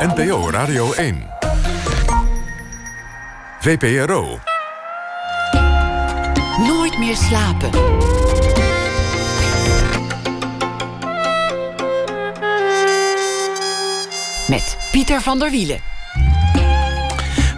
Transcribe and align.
NPO 0.00 0.50
Radio 0.50 0.92
1. 0.92 1.26
VPRO. 3.60 4.38
Nooit 6.58 6.98
meer 6.98 7.16
slapen. 7.16 7.70
Met 14.48 14.76
Pieter 14.92 15.20
van 15.20 15.38
der 15.38 15.50
Wielen. 15.50 15.80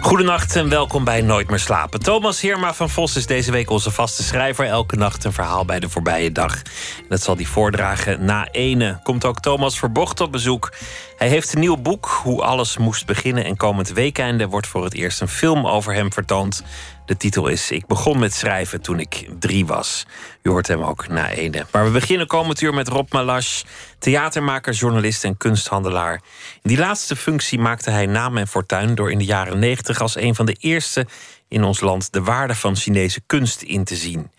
Goedenacht 0.03 0.55
en 0.55 0.69
welkom 0.69 1.03
bij 1.03 1.21
Nooit 1.21 1.49
meer 1.49 1.59
slapen. 1.59 1.99
Thomas 1.99 2.41
Heerma 2.41 2.73
van 2.73 2.89
Vos 2.89 3.15
is 3.15 3.25
deze 3.25 3.51
week 3.51 3.69
onze 3.69 3.91
vaste 3.91 4.23
schrijver. 4.23 4.65
Elke 4.65 4.95
nacht 4.95 5.23
een 5.23 5.33
verhaal 5.33 5.65
bij 5.65 5.79
de 5.79 5.89
voorbije 5.89 6.31
dag. 6.31 6.55
En 6.97 7.05
dat 7.09 7.21
zal 7.21 7.35
hij 7.35 7.45
voordragen 7.45 8.25
na 8.25 8.47
ene. 8.51 8.99
Komt 9.03 9.25
ook 9.25 9.39
Thomas 9.39 9.79
Verbocht 9.79 10.21
op 10.21 10.31
bezoek. 10.31 10.73
Hij 11.17 11.27
heeft 11.27 11.53
een 11.53 11.59
nieuw 11.59 11.77
boek, 11.77 12.05
Hoe 12.05 12.41
alles 12.41 12.77
moest 12.77 13.05
beginnen. 13.05 13.45
En 13.45 13.57
komend 13.57 13.89
weekende 13.89 14.47
wordt 14.47 14.67
voor 14.67 14.83
het 14.83 14.93
eerst 14.93 15.21
een 15.21 15.27
film 15.27 15.67
over 15.67 15.93
hem 15.93 16.13
vertoond. 16.13 16.63
De 17.05 17.17
titel 17.17 17.47
is 17.47 17.71
Ik 17.71 17.87
begon 17.87 18.19
met 18.19 18.33
schrijven 18.33 18.81
toen 18.81 18.99
ik 18.99 19.29
drie 19.39 19.65
was. 19.65 20.05
U 20.41 20.49
hoort 20.49 20.67
hem 20.67 20.81
ook 20.81 21.07
na 21.07 21.29
ene. 21.29 21.65
Maar 21.71 21.83
we 21.83 21.91
beginnen 21.91 22.27
komend 22.27 22.61
uur 22.61 22.73
met 22.73 22.87
Rob 22.87 23.11
Malash, 23.11 23.61
theatermaker, 23.99 24.73
journalist 24.73 25.23
en 25.23 25.37
kunsthandelaar. 25.37 26.13
In 26.61 26.69
die 26.69 26.77
laatste 26.77 27.15
functie 27.15 27.59
maakte 27.59 27.89
hij 27.89 28.05
naam 28.05 28.37
en 28.37 28.47
fortuin 28.47 28.95
door 28.95 29.11
in 29.11 29.17
de 29.17 29.25
jaren 29.25 29.59
negentig 29.59 30.01
als 30.01 30.15
een 30.15 30.35
van 30.35 30.45
de 30.45 30.55
eerste 30.59 31.07
in 31.47 31.63
ons 31.63 31.79
land 31.79 32.11
de 32.11 32.21
waarde 32.21 32.55
van 32.55 32.75
Chinese 32.75 33.21
kunst 33.25 33.61
in 33.61 33.83
te 33.83 33.95
zien. 33.95 34.31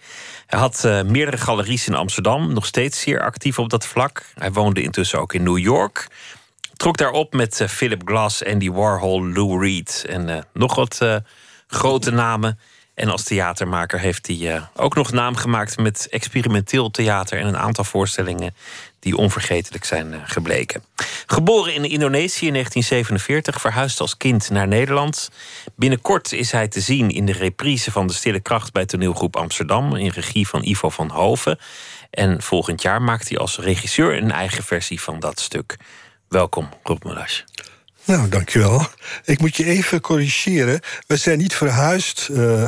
Hij 0.46 0.58
had 0.58 0.82
uh, 0.86 1.02
meerdere 1.02 1.36
galeries 1.36 1.86
in 1.86 1.94
Amsterdam, 1.94 2.52
nog 2.52 2.66
steeds 2.66 3.00
zeer 3.00 3.22
actief 3.22 3.58
op 3.58 3.70
dat 3.70 3.86
vlak. 3.86 4.24
Hij 4.34 4.52
woonde 4.52 4.82
intussen 4.82 5.20
ook 5.20 5.34
in 5.34 5.42
New 5.42 5.58
York. 5.58 6.08
Trok 6.84 6.96
daarop 6.96 7.32
met 7.32 7.60
uh, 7.60 7.68
Philip 7.68 8.02
Glass, 8.04 8.44
Andy 8.44 8.70
Warhol, 8.70 9.26
Lou 9.26 9.60
Reed 9.60 10.04
en 10.08 10.28
uh, 10.28 10.38
nog 10.52 10.74
wat 10.74 11.00
grote 11.66 12.10
namen. 12.10 12.58
En 12.94 13.08
als 13.08 13.22
theatermaker 13.22 14.00
heeft 14.00 14.26
hij 14.26 14.62
ook 14.74 14.94
nog 14.94 15.12
naam 15.12 15.36
gemaakt 15.36 15.76
met 15.76 16.08
experimenteel 16.10 16.90
theater 16.90 17.38
en 17.38 17.46
een 17.46 17.56
aantal 17.56 17.84
voorstellingen 17.84 18.54
die 18.98 19.16
onvergetelijk 19.16 19.84
zijn 19.84 20.22
gebleken. 20.24 20.84
Geboren 21.26 21.74
in 21.74 21.84
Indonesië 21.84 22.46
in 22.46 22.52
1947, 22.52 23.60
verhuisd 23.60 24.00
als 24.00 24.16
kind 24.16 24.50
naar 24.50 24.68
Nederland. 24.68 25.30
Binnenkort 25.76 26.32
is 26.32 26.52
hij 26.52 26.68
te 26.68 26.80
zien 26.80 27.10
in 27.10 27.26
de 27.26 27.32
reprise 27.32 27.90
van 27.90 28.06
De 28.06 28.12
Stille 28.12 28.40
Kracht 28.40 28.72
bij 28.72 28.86
toneelgroep 28.86 29.36
Amsterdam 29.36 29.96
in 29.96 30.10
regie 30.10 30.48
van 30.48 30.64
Ivo 30.64 30.88
van 30.88 31.10
Hoven. 31.10 31.58
En 32.10 32.42
volgend 32.42 32.82
jaar 32.82 33.02
maakt 33.02 33.28
hij 33.28 33.38
als 33.38 33.58
regisseur 33.58 34.16
een 34.16 34.30
eigen 34.30 34.64
versie 34.64 35.00
van 35.00 35.20
dat 35.20 35.40
stuk. 35.40 35.76
Welkom, 36.34 36.68
Rob 36.82 37.04
Melash. 37.04 37.40
Nou, 38.04 38.28
dankjewel. 38.28 38.86
Ik 39.24 39.40
moet 39.40 39.56
je 39.56 39.64
even 39.64 40.00
corrigeren. 40.00 40.80
We 41.06 41.16
zijn 41.16 41.38
niet 41.38 41.54
verhuisd 41.54 42.28
uh, 42.30 42.64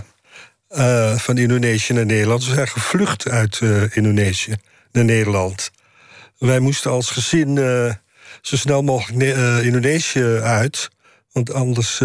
uh, 0.71 1.15
van 1.19 1.39
Indonesië 1.39 1.93
naar 1.93 2.07
Nederland. 2.07 2.45
We 2.45 2.55
zijn 2.55 2.69
gevlucht 2.69 3.29
uit 3.29 3.61
uh, 3.61 3.97
Indonesië 3.97 4.57
naar 4.93 5.05
Nederland. 5.05 5.71
Wij 6.39 6.61
moesten 6.61 6.91
als 6.91 7.11
gezin 7.11 7.57
zo 8.41 8.57
snel 8.57 8.83
mogelijk 8.83 9.37
Indonesië 9.65 10.41
uit. 10.43 10.89
Want 11.33 11.53
anders 11.53 11.99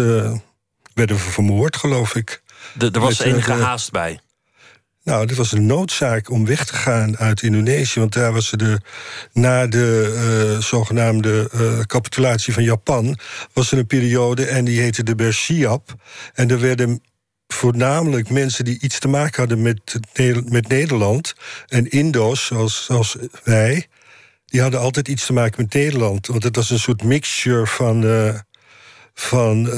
werden 0.94 1.16
we 1.16 1.22
vermoord, 1.22 1.76
geloof 1.76 2.14
ik. 2.14 2.42
Er 2.78 3.00
was 3.00 3.18
enige 3.18 3.52
haast 3.52 3.90
bij. 3.90 4.20
Nou, 5.04 5.26
dit 5.26 5.36
was 5.36 5.52
een 5.52 5.66
noodzaak 5.66 6.30
om 6.30 6.46
weg 6.46 6.64
te 6.64 6.74
gaan 6.74 7.18
uit 7.18 7.42
Indonesië. 7.42 7.98
Want 8.00 8.12
daar 8.12 8.32
was 8.32 8.50
de, 8.50 8.80
na 9.32 9.66
de 9.66 10.12
uh, 10.54 10.62
zogenaamde 10.62 11.50
uh, 11.54 11.80
capitulatie 11.80 12.52
van 12.52 12.62
Japan... 12.62 13.18
was 13.52 13.72
er 13.72 13.78
een 13.78 13.86
periode 13.86 14.46
en 14.46 14.64
die 14.64 14.80
heette 14.80 15.02
de 15.02 15.14
Bersiap. 15.14 15.94
En 16.34 16.50
er 16.50 16.60
werden 16.60 17.02
voornamelijk 17.46 18.30
mensen 18.30 18.64
die 18.64 18.78
iets 18.80 18.98
te 18.98 19.08
maken 19.08 19.38
hadden 19.40 19.62
met, 19.62 20.00
met 20.48 20.68
Nederland... 20.68 21.34
en 21.66 21.90
Indo's, 21.90 22.46
zoals, 22.46 22.84
zoals 22.84 23.16
wij, 23.44 23.86
die 24.46 24.60
hadden 24.60 24.80
altijd 24.80 25.08
iets 25.08 25.26
te 25.26 25.32
maken 25.32 25.62
met 25.62 25.74
Nederland. 25.74 26.26
Want 26.26 26.42
het 26.42 26.56
was 26.56 26.70
een 26.70 26.78
soort 26.78 27.04
mixture 27.04 27.66
van... 27.66 28.04
Uh, 28.04 28.34
van 29.14 29.70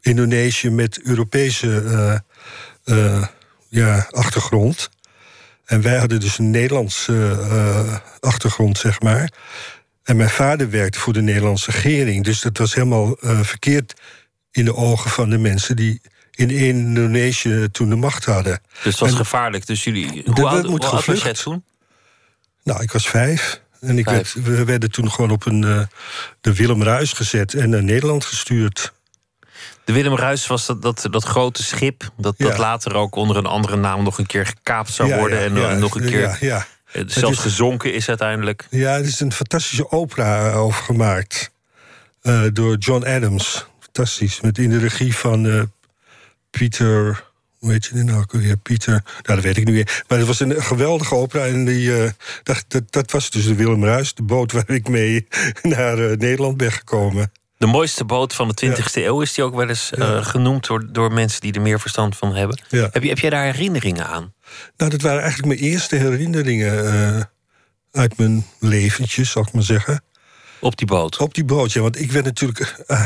Indonesië 0.00 0.70
met 0.70 1.00
Europese 1.02 2.22
ja, 3.70 4.06
achtergrond. 4.10 4.90
En 5.64 5.82
wij 5.82 5.98
hadden 5.98 6.20
dus 6.20 6.38
een 6.38 6.50
Nederlandse 6.50 7.12
uh, 7.12 7.96
achtergrond, 8.20 8.78
zeg 8.78 9.00
maar. 9.00 9.32
En 10.02 10.16
mijn 10.16 10.30
vader 10.30 10.70
werkte 10.70 10.98
voor 10.98 11.12
de 11.12 11.22
Nederlandse 11.22 11.70
regering. 11.70 12.24
Dus 12.24 12.40
dat 12.40 12.58
was 12.58 12.74
helemaal 12.74 13.16
uh, 13.20 13.40
verkeerd 13.40 13.94
in 14.50 14.64
de 14.64 14.74
ogen 14.74 15.10
van 15.10 15.30
de 15.30 15.38
mensen 15.38 15.76
die 15.76 16.00
in 16.30 16.50
Indonesië 16.50 17.68
toen 17.72 17.88
de 17.88 17.96
macht 17.96 18.24
hadden. 18.24 18.60
Dus 18.82 18.92
het 18.92 18.98
was 18.98 19.10
en, 19.10 19.16
gevaarlijk. 19.16 19.66
Dus 19.66 19.84
jullie. 19.84 20.22
Hoe 20.24 20.46
oud, 20.46 20.64
hoe 20.64 20.78
oud 20.78 21.04
was 21.04 21.42
toen? 21.42 21.64
Nou, 22.62 22.82
ik 22.82 22.92
was 22.92 23.08
vijf. 23.08 23.60
En 23.80 23.98
ik 23.98 24.04
werd, 24.04 24.32
we 24.32 24.64
werden 24.64 24.90
toen 24.90 25.10
gewoon 25.10 25.30
op 25.30 25.46
een, 25.46 25.62
uh, 25.62 25.80
de 26.40 26.54
Willem 26.54 26.82
Ruis 26.82 27.12
gezet 27.12 27.54
en 27.54 27.70
naar 27.70 27.82
Nederland 27.82 28.24
gestuurd. 28.24 28.92
De 29.84 29.92
Willem 29.92 30.16
Ruis 30.16 30.46
was 30.46 30.66
dat, 30.66 30.82
dat, 30.82 31.06
dat 31.10 31.24
grote 31.24 31.62
schip... 31.62 32.10
Dat, 32.16 32.34
dat 32.38 32.58
later 32.58 32.94
ook 32.94 33.14
onder 33.14 33.36
een 33.36 33.46
andere 33.46 33.76
naam 33.76 34.02
nog 34.02 34.18
een 34.18 34.26
keer 34.26 34.46
gekaapt 34.46 34.92
zou 34.92 35.14
worden... 35.14 35.38
en 35.38 35.54
ja, 35.54 35.74
nog 35.74 35.94
een 35.94 36.06
keer 36.06 36.36
ja, 36.40 36.66
zelfs 37.06 37.36
is, 37.36 37.42
gezonken 37.42 37.94
is 37.94 38.08
uiteindelijk. 38.08 38.66
Ja, 38.70 38.94
er 38.94 39.04
is 39.04 39.20
een 39.20 39.32
fantastische 39.32 39.90
opera 39.90 40.52
over 40.52 40.82
gemaakt. 40.82 41.50
Uh, 42.22 42.42
door 42.52 42.76
John 42.76 43.06
Adams. 43.06 43.66
Fantastisch. 43.80 44.40
Met 44.40 44.58
in 44.58 44.70
de 44.70 44.78
regie 44.78 45.16
van 45.16 45.44
uh, 45.44 45.62
Pieter... 46.50 47.28
Hoe 47.58 47.72
heet 47.72 47.84
je 47.84 47.94
die 47.94 48.04
nou 48.04 48.24
weer? 48.28 48.56
Pieter. 48.56 48.92
Nou, 48.92 49.02
dat 49.22 49.40
weet 49.40 49.56
ik 49.56 49.64
nu 49.64 49.72
weer. 49.72 50.02
Maar 50.08 50.18
het 50.18 50.26
was 50.26 50.40
een 50.40 50.62
geweldige 50.62 51.14
opera. 51.14 51.46
En 51.46 51.64
die, 51.64 51.88
uh, 51.88 52.10
dat, 52.42 52.64
dat, 52.68 52.92
dat, 52.92 53.10
was 53.10 53.30
dus 53.30 53.44
de 53.44 53.54
Willem 53.54 53.84
Ruis, 53.84 54.14
de 54.14 54.22
boot 54.22 54.52
waar 54.52 54.70
ik 54.70 54.88
mee 54.88 55.26
naar 55.62 55.96
Nederland 55.96 56.56
ben 56.56 56.72
gekomen. 56.72 57.32
De 57.60 57.66
mooiste 57.66 58.04
boot 58.04 58.34
van 58.34 58.48
de 58.48 58.66
20e 58.66 58.92
ja. 58.92 59.06
eeuw 59.06 59.20
is 59.20 59.32
die 59.32 59.44
ook 59.44 59.54
wel 59.54 59.68
eens 59.68 59.90
ja. 59.96 60.16
uh, 60.16 60.26
genoemd 60.26 60.66
door, 60.66 60.92
door 60.92 61.12
mensen 61.12 61.40
die 61.40 61.52
er 61.52 61.60
meer 61.60 61.80
verstand 61.80 62.16
van 62.16 62.34
hebben. 62.34 62.62
Ja. 62.68 62.88
Heb, 62.92 63.02
je, 63.02 63.08
heb 63.08 63.18
jij 63.18 63.30
daar 63.30 63.44
herinneringen 63.44 64.06
aan? 64.06 64.34
Nou, 64.76 64.90
dat 64.90 65.00
waren 65.00 65.22
eigenlijk 65.22 65.58
mijn 65.58 65.70
eerste 65.70 65.96
herinneringen 65.96 66.84
uh, 66.84 67.22
uit 67.92 68.18
mijn 68.18 68.46
leventjes, 68.58 69.30
zal 69.30 69.42
ik 69.42 69.52
maar 69.52 69.62
zeggen. 69.62 70.02
Op 70.60 70.76
die 70.76 70.86
boot? 70.86 71.16
Op 71.16 71.34
die 71.34 71.44
boot, 71.44 71.72
ja. 71.72 71.80
Want 71.80 72.00
ik 72.00 72.12
werd 72.12 72.24
natuurlijk 72.24 72.84
uh, 72.86 73.04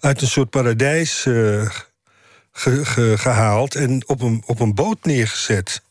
uit 0.00 0.20
een 0.20 0.28
soort 0.28 0.50
paradijs 0.50 1.22
ge, 1.22 2.84
ge, 2.84 3.14
gehaald 3.18 3.74
en 3.74 4.08
op 4.08 4.20
een, 4.20 4.42
op 4.46 4.60
een 4.60 4.74
boot 4.74 5.04
neergezet. 5.04 5.82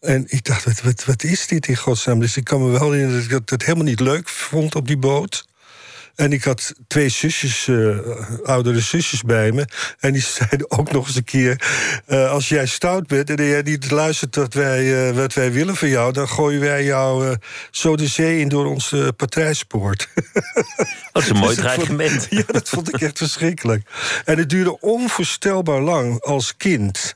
En 0.00 0.24
ik 0.28 0.44
dacht, 0.44 0.64
wat, 0.64 0.82
wat, 0.82 1.04
wat 1.04 1.22
is 1.22 1.46
dit 1.46 1.68
in 1.68 1.76
godsnaam? 1.76 2.20
Dus 2.20 2.36
ik 2.36 2.44
kan 2.44 2.64
me 2.64 2.78
wel 2.78 2.90
herinneren 2.92 3.28
dat 3.28 3.40
ik 3.40 3.48
het 3.48 3.62
helemaal 3.62 3.86
niet 3.86 4.00
leuk 4.00 4.28
vond 4.28 4.74
op 4.74 4.86
die 4.86 4.98
boot. 4.98 5.50
En 6.14 6.32
ik 6.32 6.44
had 6.44 6.72
twee 6.86 7.08
zusjes, 7.08 7.66
uh, 7.66 7.98
oudere 8.44 8.80
zusjes 8.80 9.22
bij 9.22 9.52
me. 9.52 9.66
En 10.00 10.12
die 10.12 10.22
zeiden 10.38 10.70
ook 10.70 10.92
nog 10.92 11.06
eens 11.06 11.16
een 11.16 11.24
keer... 11.24 11.62
Uh, 12.08 12.30
als 12.30 12.48
jij 12.48 12.66
stout 12.66 13.06
bent 13.06 13.30
en 13.30 13.44
jij 13.44 13.62
niet 13.62 13.90
luistert 13.90 14.36
wat 14.36 14.54
wij, 14.54 15.08
uh, 15.08 15.16
wat 15.16 15.34
wij 15.34 15.52
willen 15.52 15.76
van 15.76 15.88
jou... 15.88 16.12
dan 16.12 16.28
gooien 16.28 16.60
wij 16.60 16.84
jou 16.84 17.36
zo 17.70 17.96
de 17.96 18.06
zee 18.06 18.40
in 18.40 18.48
door 18.48 18.66
ons 18.66 18.94
patrijspoort. 19.16 20.08
Dat 21.12 21.22
is 21.22 21.28
een 21.28 21.36
mooi 21.36 21.56
dreigement. 21.56 22.26
ja, 22.30 22.42
dat 22.46 22.68
vond 22.68 22.88
ik 22.88 23.00
echt 23.00 23.18
verschrikkelijk. 23.18 23.88
En 24.24 24.38
het 24.38 24.50
duurde 24.50 24.80
onvoorstelbaar 24.80 25.80
lang 25.80 26.20
als 26.20 26.56
kind. 26.56 27.14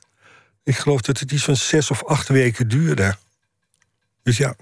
Ik 0.64 0.76
geloof 0.76 1.00
dat 1.00 1.18
het 1.18 1.32
iets 1.32 1.44
van 1.44 1.56
zes 1.56 1.90
of 1.90 2.04
acht 2.04 2.28
weken 2.28 2.68
duurde. 2.68 3.16
Dus 4.22 4.36
ja... 4.36 4.56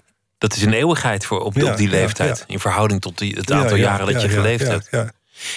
Dat 0.44 0.56
is 0.56 0.62
een 0.62 0.72
eeuwigheid 0.72 1.24
voor 1.26 1.40
op, 1.40 1.54
ja, 1.54 1.70
op 1.70 1.76
die 1.76 1.88
leeftijd. 1.88 2.36
Ja, 2.38 2.44
ja. 2.46 2.52
In 2.52 2.60
verhouding 2.60 3.00
tot 3.00 3.18
die, 3.18 3.34
het 3.34 3.52
aantal 3.52 3.76
jaren 3.76 4.12
dat 4.12 4.22
je 4.22 4.28
geleefd 4.28 4.66
hebt. 4.66 4.90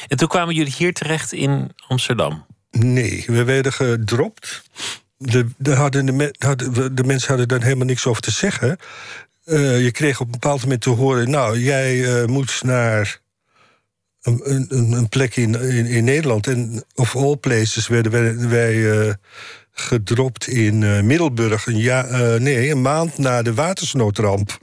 En 0.08 0.18
toen 0.18 0.28
kwamen 0.28 0.56
jullie 0.56 0.74
hier 0.78 0.94
terecht 0.94 1.34
in 1.34 1.72
Amsterdam? 1.88 2.46
Nee, 2.72 3.24
we 3.28 3.44
werden 3.44 3.74
gedropt. 3.74 4.64
De, 5.18 5.48
de, 5.58 5.74
hadden 5.74 6.06
de, 6.06 6.36
hadden, 6.38 6.96
de 6.96 7.04
mensen 7.04 7.28
hadden 7.28 7.48
daar 7.48 7.64
helemaal 7.64 7.86
niks 7.86 8.06
over 8.06 8.22
te 8.22 8.32
zeggen. 8.32 8.78
Uh, 9.46 9.84
je 9.84 9.92
kreeg 9.92 10.20
op 10.20 10.26
een 10.26 10.32
bepaald 10.32 10.62
moment 10.62 10.82
te 10.82 10.90
horen... 10.90 11.30
nou, 11.30 11.60
jij 11.60 11.96
uh, 11.96 12.26
moet 12.26 12.64
naar 12.64 13.20
een, 14.22 14.42
een, 14.44 14.92
een 14.92 15.10
plek 15.10 15.36
in, 15.36 15.62
in, 15.62 15.86
in, 15.86 16.04
Nederland. 16.04 16.48
En 16.48 16.84
of 16.96 17.16
all 17.16 17.36
places 17.36 17.88
werden 17.88 18.12
wij... 18.12 18.48
wij 18.50 18.76
uh, 18.76 19.14
gedropt 19.80 20.48
in 20.48 20.82
uh, 20.82 21.02
Middelburg. 21.02 21.66
Een, 21.66 21.78
ja, 21.78 22.08
uh, 22.08 22.36
nee, 22.40 22.70
een 22.70 22.82
maand 22.82 23.18
na 23.18 23.42
de 23.42 23.54
watersnoodramp. 23.54 24.58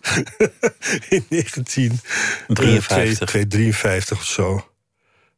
in 1.09 1.25
1953 1.29 4.17
uh, 4.17 4.19
of 4.19 4.25
zo. 4.25 4.69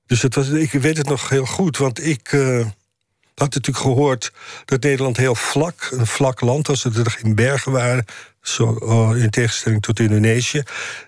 Dus 0.07 0.23
het 0.23 0.35
was, 0.35 0.49
ik 0.49 0.73
weet 0.73 0.97
het 0.97 1.09
nog 1.09 1.29
heel 1.29 1.47
goed, 1.47 1.77
want 1.77 2.07
ik, 2.07 2.33
uh, 2.33 2.67
had 3.35 3.55
natuurlijk 3.55 3.85
gehoord 3.85 4.33
dat 4.65 4.83
Nederland 4.83 5.17
heel 5.17 5.35
vlak, 5.35 5.89
een 5.91 6.07
vlak 6.07 6.41
land 6.41 6.67
was, 6.67 6.83
dat 6.83 6.97
er 6.97 7.11
geen 7.11 7.35
bergen 7.35 7.73
waren. 7.73 8.05
Zo, 8.41 9.13
in 9.13 9.31
tegenstelling 9.31 9.83
tot 9.83 10.01
Indonesië. 10.01 10.63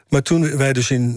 Maar 0.09 0.23
toen 0.23 0.56
wij 0.56 0.73
dus 0.73 0.91
in 0.91 1.15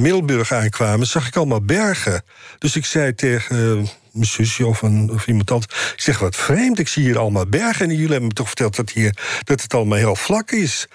Middelburg 0.00 0.52
aankwamen, 0.52 1.06
zag 1.06 1.26
ik 1.26 1.36
allemaal 1.36 1.62
bergen. 1.62 2.22
Dus 2.58 2.76
ik 2.76 2.84
zei 2.84 3.14
tegen 3.14 3.88
mijn 4.18 4.30
zusje 4.30 4.66
of, 4.66 4.82
een, 4.82 5.10
of 5.12 5.26
iemand 5.26 5.50
anders... 5.50 5.92
ik 5.92 6.00
zeg, 6.00 6.18
wat 6.18 6.36
vreemd, 6.36 6.78
ik 6.78 6.88
zie 6.88 7.02
hier 7.02 7.18
allemaal 7.18 7.46
bergen... 7.46 7.88
en 7.88 7.94
jullie 7.94 8.10
hebben 8.10 8.28
me 8.28 8.34
toch 8.34 8.46
verteld 8.46 8.76
dat, 8.76 8.90
hier, 8.90 9.16
dat 9.44 9.62
het 9.62 9.74
allemaal 9.74 9.98
heel 9.98 10.16
vlak 10.16 10.50
is. 10.50 10.86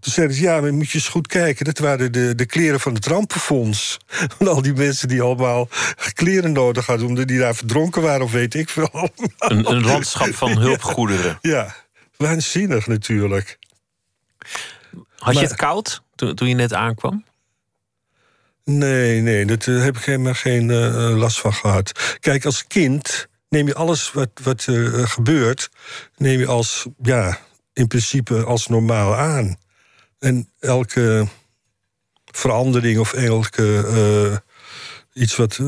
Toen 0.00 0.12
zeiden 0.12 0.36
ze, 0.36 0.42
ja, 0.42 0.60
maar 0.60 0.74
moet 0.74 0.90
je 0.90 0.98
eens 0.98 1.08
goed 1.08 1.26
kijken. 1.26 1.64
Dat 1.64 1.78
waren 1.78 2.12
de, 2.12 2.34
de 2.34 2.46
kleren 2.46 2.80
van 2.80 2.94
het 2.94 3.06
rampenfonds. 3.06 3.98
Van 4.38 4.48
al 4.48 4.62
die 4.62 4.74
mensen 4.74 5.08
die 5.08 5.22
allemaal 5.22 5.68
kleren 6.12 6.52
nodig 6.52 6.86
hadden... 6.86 7.06
omdat 7.06 7.28
die 7.28 7.38
daar 7.38 7.54
verdronken 7.54 8.02
waren 8.02 8.22
of 8.22 8.32
weet 8.32 8.54
ik 8.54 8.68
veel. 8.68 9.10
Een, 9.38 9.70
een 9.70 9.84
landschap 9.84 10.34
van 10.34 10.58
hulpgoederen. 10.66 11.38
Ja, 11.40 11.50
ja, 11.50 11.74
waanzinnig 12.16 12.86
natuurlijk. 12.86 13.58
Had 15.18 15.34
je 15.34 15.40
het 15.40 15.56
koud 15.56 16.02
toen, 16.14 16.34
toen 16.34 16.48
je 16.48 16.54
net 16.54 16.72
aankwam? 16.72 17.24
Nee, 18.70 19.20
nee, 19.20 19.44
daar 19.44 19.68
uh, 19.68 19.82
heb 19.82 19.96
ik 19.96 20.04
helemaal 20.04 20.34
geen 20.34 20.68
uh, 20.68 21.16
last 21.16 21.40
van 21.40 21.54
gehad. 21.54 22.16
Kijk, 22.20 22.44
als 22.44 22.66
kind 22.66 23.28
neem 23.48 23.66
je 23.66 23.74
alles 23.74 24.12
wat, 24.12 24.30
wat 24.42 24.62
gebeurt... 25.02 25.70
neem 26.16 26.38
je 26.38 26.46
als, 26.46 26.86
ja, 27.02 27.38
in 27.72 27.86
principe 27.86 28.44
als 28.44 28.66
normaal 28.66 29.14
aan. 29.14 29.56
En 30.18 30.50
elke 30.58 31.28
verandering 32.24 32.98
of 32.98 33.12
elke 33.12 34.42
iets 35.12 35.36
wat, 35.36 35.58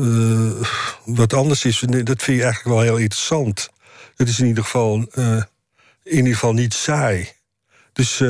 wat 1.05 1.33
anders 1.33 1.65
is... 1.65 1.79
dat 1.79 2.21
vind 2.23 2.37
je 2.37 2.43
eigenlijk 2.43 2.63
wel 2.63 2.81
heel 2.81 2.97
interessant. 2.97 3.69
Het 4.15 4.29
is 4.29 4.39
in 4.39 4.47
ieder 4.47 4.63
geval, 4.63 4.95
in 6.03 6.15
ieder 6.15 6.33
geval 6.33 6.53
niet 6.53 6.73
saai. 6.73 7.29
Dus 7.93 8.23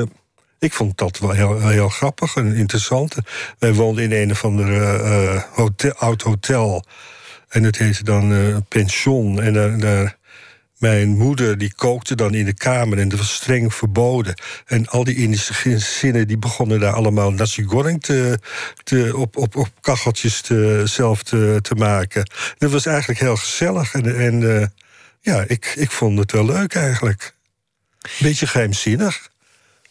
ik 0.62 0.74
vond 0.74 0.98
dat 0.98 1.20
wel 1.20 1.32
heel, 1.32 1.68
heel 1.68 1.90
grappig 1.90 2.36
en 2.36 2.56
interessant. 2.56 3.16
Wij 3.60 3.74
woonden 3.74 4.04
in 4.04 4.12
een 4.12 4.32
of 4.32 4.46
ander 4.46 5.46
hotel, 5.52 5.94
oud 5.94 6.22
hotel. 6.22 6.86
En 7.50 7.64
het 7.64 7.78
heette 7.78 8.04
dan 8.04 8.32
uh, 8.32 8.58
pension. 8.68 9.42
En 9.42 9.80
daar, 9.80 10.18
mijn 10.78 11.10
moeder 11.10 11.58
die 11.58 11.74
kookte 11.76 12.16
dan 12.16 12.34
in 12.34 12.46
de 12.46 12.54
kamer 12.54 12.98
en 12.98 13.10
dat 13.10 13.20
was 13.20 13.34
streng 13.34 13.74
verboden. 13.74 14.34
En 14.66 14.88
al 14.88 15.04
die 15.04 15.16
Indische 15.16 15.54
gezinnen 15.54 16.28
die 16.28 16.38
begonnen 16.38 16.80
daar 16.80 16.94
allemaal 16.94 17.32
nasi 17.32 17.64
goreng 17.64 18.02
te, 18.02 18.40
te, 18.84 19.18
op, 19.18 19.38
op, 19.38 19.56
op 19.56 19.70
kacheltjes 19.82 20.42
te, 20.42 20.82
zelf 20.86 21.24
te, 21.24 21.60
te 21.62 21.76
maken. 21.76 22.32
Dat 22.58 22.72
was 22.72 22.86
eigenlijk 22.86 23.20
heel 23.20 23.38
gezellig. 23.38 23.94
En, 23.94 24.16
en 24.16 24.74
ja, 25.22 25.44
ik, 25.48 25.74
ik 25.76 25.92
vond 25.92 26.20
het 26.20 26.32
wel 26.32 26.46
leuk 26.46 26.76
eigenlijk. 26.76 27.36
Beetje 28.20 28.48
geheimzinnig 28.48 29.31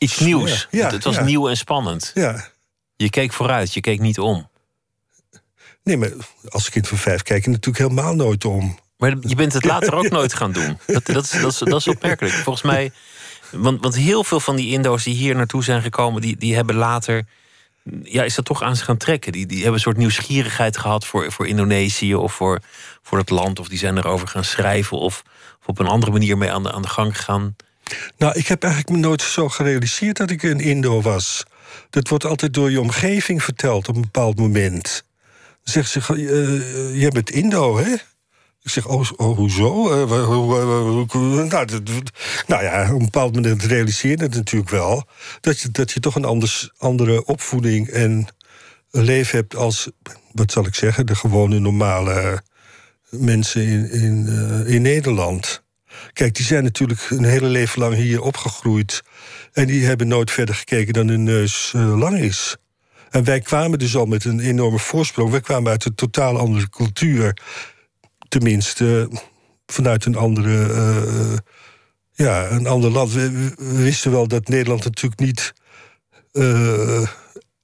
iets 0.00 0.19
nieuws. 0.19 0.69
Ja, 0.70 0.91
het, 0.91 1.05
was 1.05 1.20
nieuw 1.20 1.49
en 1.49 1.56
spannend. 1.56 2.11
Ja. 2.14 2.49
Je 2.97 3.11
keek 3.11 3.32
vooruit, 3.32 3.75
je 3.75 3.81
keek 3.81 4.00
niet 4.00 4.19
om. 4.19 4.49
Nee, 5.82 5.97
maar 5.97 6.12
als 6.49 6.70
kind 6.70 6.88
van 6.88 6.99
vijf 6.99 7.23
kijk 7.23 7.44
je 7.44 7.50
natuurlijk 7.50 7.79
helemaal 7.79 8.14
nooit 8.14 8.44
om. 8.44 8.79
Maar 8.97 9.17
je 9.20 9.35
bent 9.35 9.52
het 9.52 9.64
later 9.64 9.94
ook 9.94 10.08
nooit 10.19 10.35
gaan 10.35 10.52
doen. 10.52 10.79
Dat, 10.87 11.06
dat, 11.06 11.25
is, 11.25 11.31
dat, 11.31 11.52
is, 11.52 11.58
dat 11.58 11.81
is 11.81 11.88
opmerkelijk. 11.88 12.35
Volgens 12.35 12.64
mij, 12.64 12.93
want, 13.50 13.81
want 13.81 13.94
heel 13.94 14.25
veel 14.25 14.41
van 14.41 14.56
die 14.56 14.73
Indo's 14.73 15.05
die 15.05 15.14
hier 15.14 15.35
naartoe 15.35 15.64
zijn 15.64 15.82
gekomen, 15.82 16.20
die, 16.20 16.37
die 16.37 16.55
hebben 16.55 16.75
later. 16.75 17.26
Ja, 18.02 18.23
is 18.23 18.35
dat 18.35 18.44
toch 18.44 18.62
aan 18.62 18.76
ze 18.76 18.85
gaan 18.85 18.97
trekken? 18.97 19.32
Die, 19.32 19.47
die 19.47 19.56
hebben 19.56 19.75
een 19.75 19.81
soort 19.81 19.97
nieuwsgierigheid 19.97 20.76
gehad 20.76 21.06
voor, 21.06 21.32
voor 21.32 21.47
Indonesië 21.47 22.14
of 22.14 22.32
voor, 22.32 22.61
voor 23.02 23.19
het 23.19 23.31
land. 23.31 23.58
Of 23.58 23.69
die 23.69 23.79
zijn 23.79 23.97
erover 23.97 24.29
gaan 24.29 24.44
schrijven 24.44 24.99
of, 24.99 25.23
of 25.61 25.67
op 25.67 25.79
een 25.79 25.87
andere 25.87 26.12
manier 26.12 26.38
mee 26.38 26.52
aan 26.52 26.62
de, 26.62 26.73
aan 26.73 26.82
de 26.82 26.88
gang 26.88 27.17
gegaan. 27.17 27.56
Nou, 28.19 28.38
ik 28.38 28.46
heb 28.46 28.62
eigenlijk 28.62 28.92
me 28.92 28.98
nooit 29.06 29.22
zo 29.22 29.48
gerealiseerd 29.48 30.16
dat 30.16 30.31
ik 30.31 30.42
een 30.42 30.60
Indo 30.60 31.02
was. 31.02 31.44
Dat 31.90 32.08
wordt 32.08 32.25
altijd 32.25 32.54
door 32.54 32.70
je 32.70 32.81
omgeving 32.81 33.42
verteld 33.42 33.88
op 33.88 33.94
een 33.94 34.00
bepaald 34.00 34.38
moment. 34.38 35.04
Dan 35.64 35.72
zegt 35.72 35.90
ze, 35.90 36.00
uh, 36.16 37.00
jij 37.00 37.10
bent 37.10 37.31
Indo, 37.31 37.78
hè? 37.78 37.92
Ik 38.62 38.70
zeg, 38.70 38.87
oh, 38.87 39.10
oh 39.16 39.37
hoezo? 39.37 40.02
Uh, 40.02 40.10
nou, 40.10 41.66
nou, 42.46 42.62
ja, 42.62 42.84
op 42.84 42.98
een 42.98 43.04
bepaald 43.04 43.34
moment 43.34 43.62
realiseerde 43.62 44.25
het 44.25 44.34
natuurlijk 44.34 44.70
wel... 44.70 45.06
dat 45.40 45.60
je, 45.60 45.70
dat 45.70 45.90
je 45.90 46.00
toch 46.00 46.14
een 46.14 46.25
anders, 46.25 46.70
andere 46.76 47.25
opvoeding 47.25 47.88
en 47.88 48.26
leven 48.90 49.38
hebt 49.38 49.56
als, 49.56 49.90
wat 50.32 50.52
zal 50.52 50.66
ik 50.66 50.75
zeggen... 50.75 51.06
de 51.06 51.14
gewone 51.14 51.58
normale 51.58 52.42
mensen 53.10 53.62
in, 53.62 53.90
in, 53.90 54.26
in 54.66 54.82
Nederland. 54.82 55.62
Kijk, 56.12 56.34
die 56.34 56.44
zijn 56.44 56.62
natuurlijk 56.62 57.10
een 57.10 57.25
hele 57.25 57.46
leven 57.46 57.81
lang 57.81 57.94
hier 57.94 58.20
opgegroeid. 58.20 59.02
En 59.52 59.66
die 59.66 59.84
hebben 59.84 60.08
nooit 60.08 60.31
verder 60.31 60.54
gekeken 60.54 60.92
dan 60.92 61.08
hun 61.08 61.22
neus 61.22 61.72
uh, 61.76 61.98
lang 61.98 62.19
is. 62.19 62.56
En 63.10 63.25
wij 63.25 63.40
kwamen 63.40 63.78
dus 63.78 63.96
al 63.96 64.06
met 64.06 64.25
een 64.25 64.40
enorme 64.40 64.78
voorsprong. 64.78 65.31
Wij 65.31 65.40
kwamen 65.40 65.70
uit 65.70 65.84
een 65.84 65.94
totaal 65.94 66.38
andere 66.38 66.69
cultuur. 66.69 67.37
Tenminste, 68.28 69.10
vanuit 69.66 70.04
een 70.04 70.16
andere. 70.16 70.69
Uh, 70.69 71.38
ja, 72.12 72.50
een 72.50 72.66
ander 72.66 72.90
land. 72.90 73.12
We, 73.12 73.54
wisten 73.56 74.10
wel 74.10 74.28
dat 74.28 74.48
Nederland 74.48 74.84
natuurlijk 74.84 75.20
niet 75.20 75.52
uh, 76.32 77.08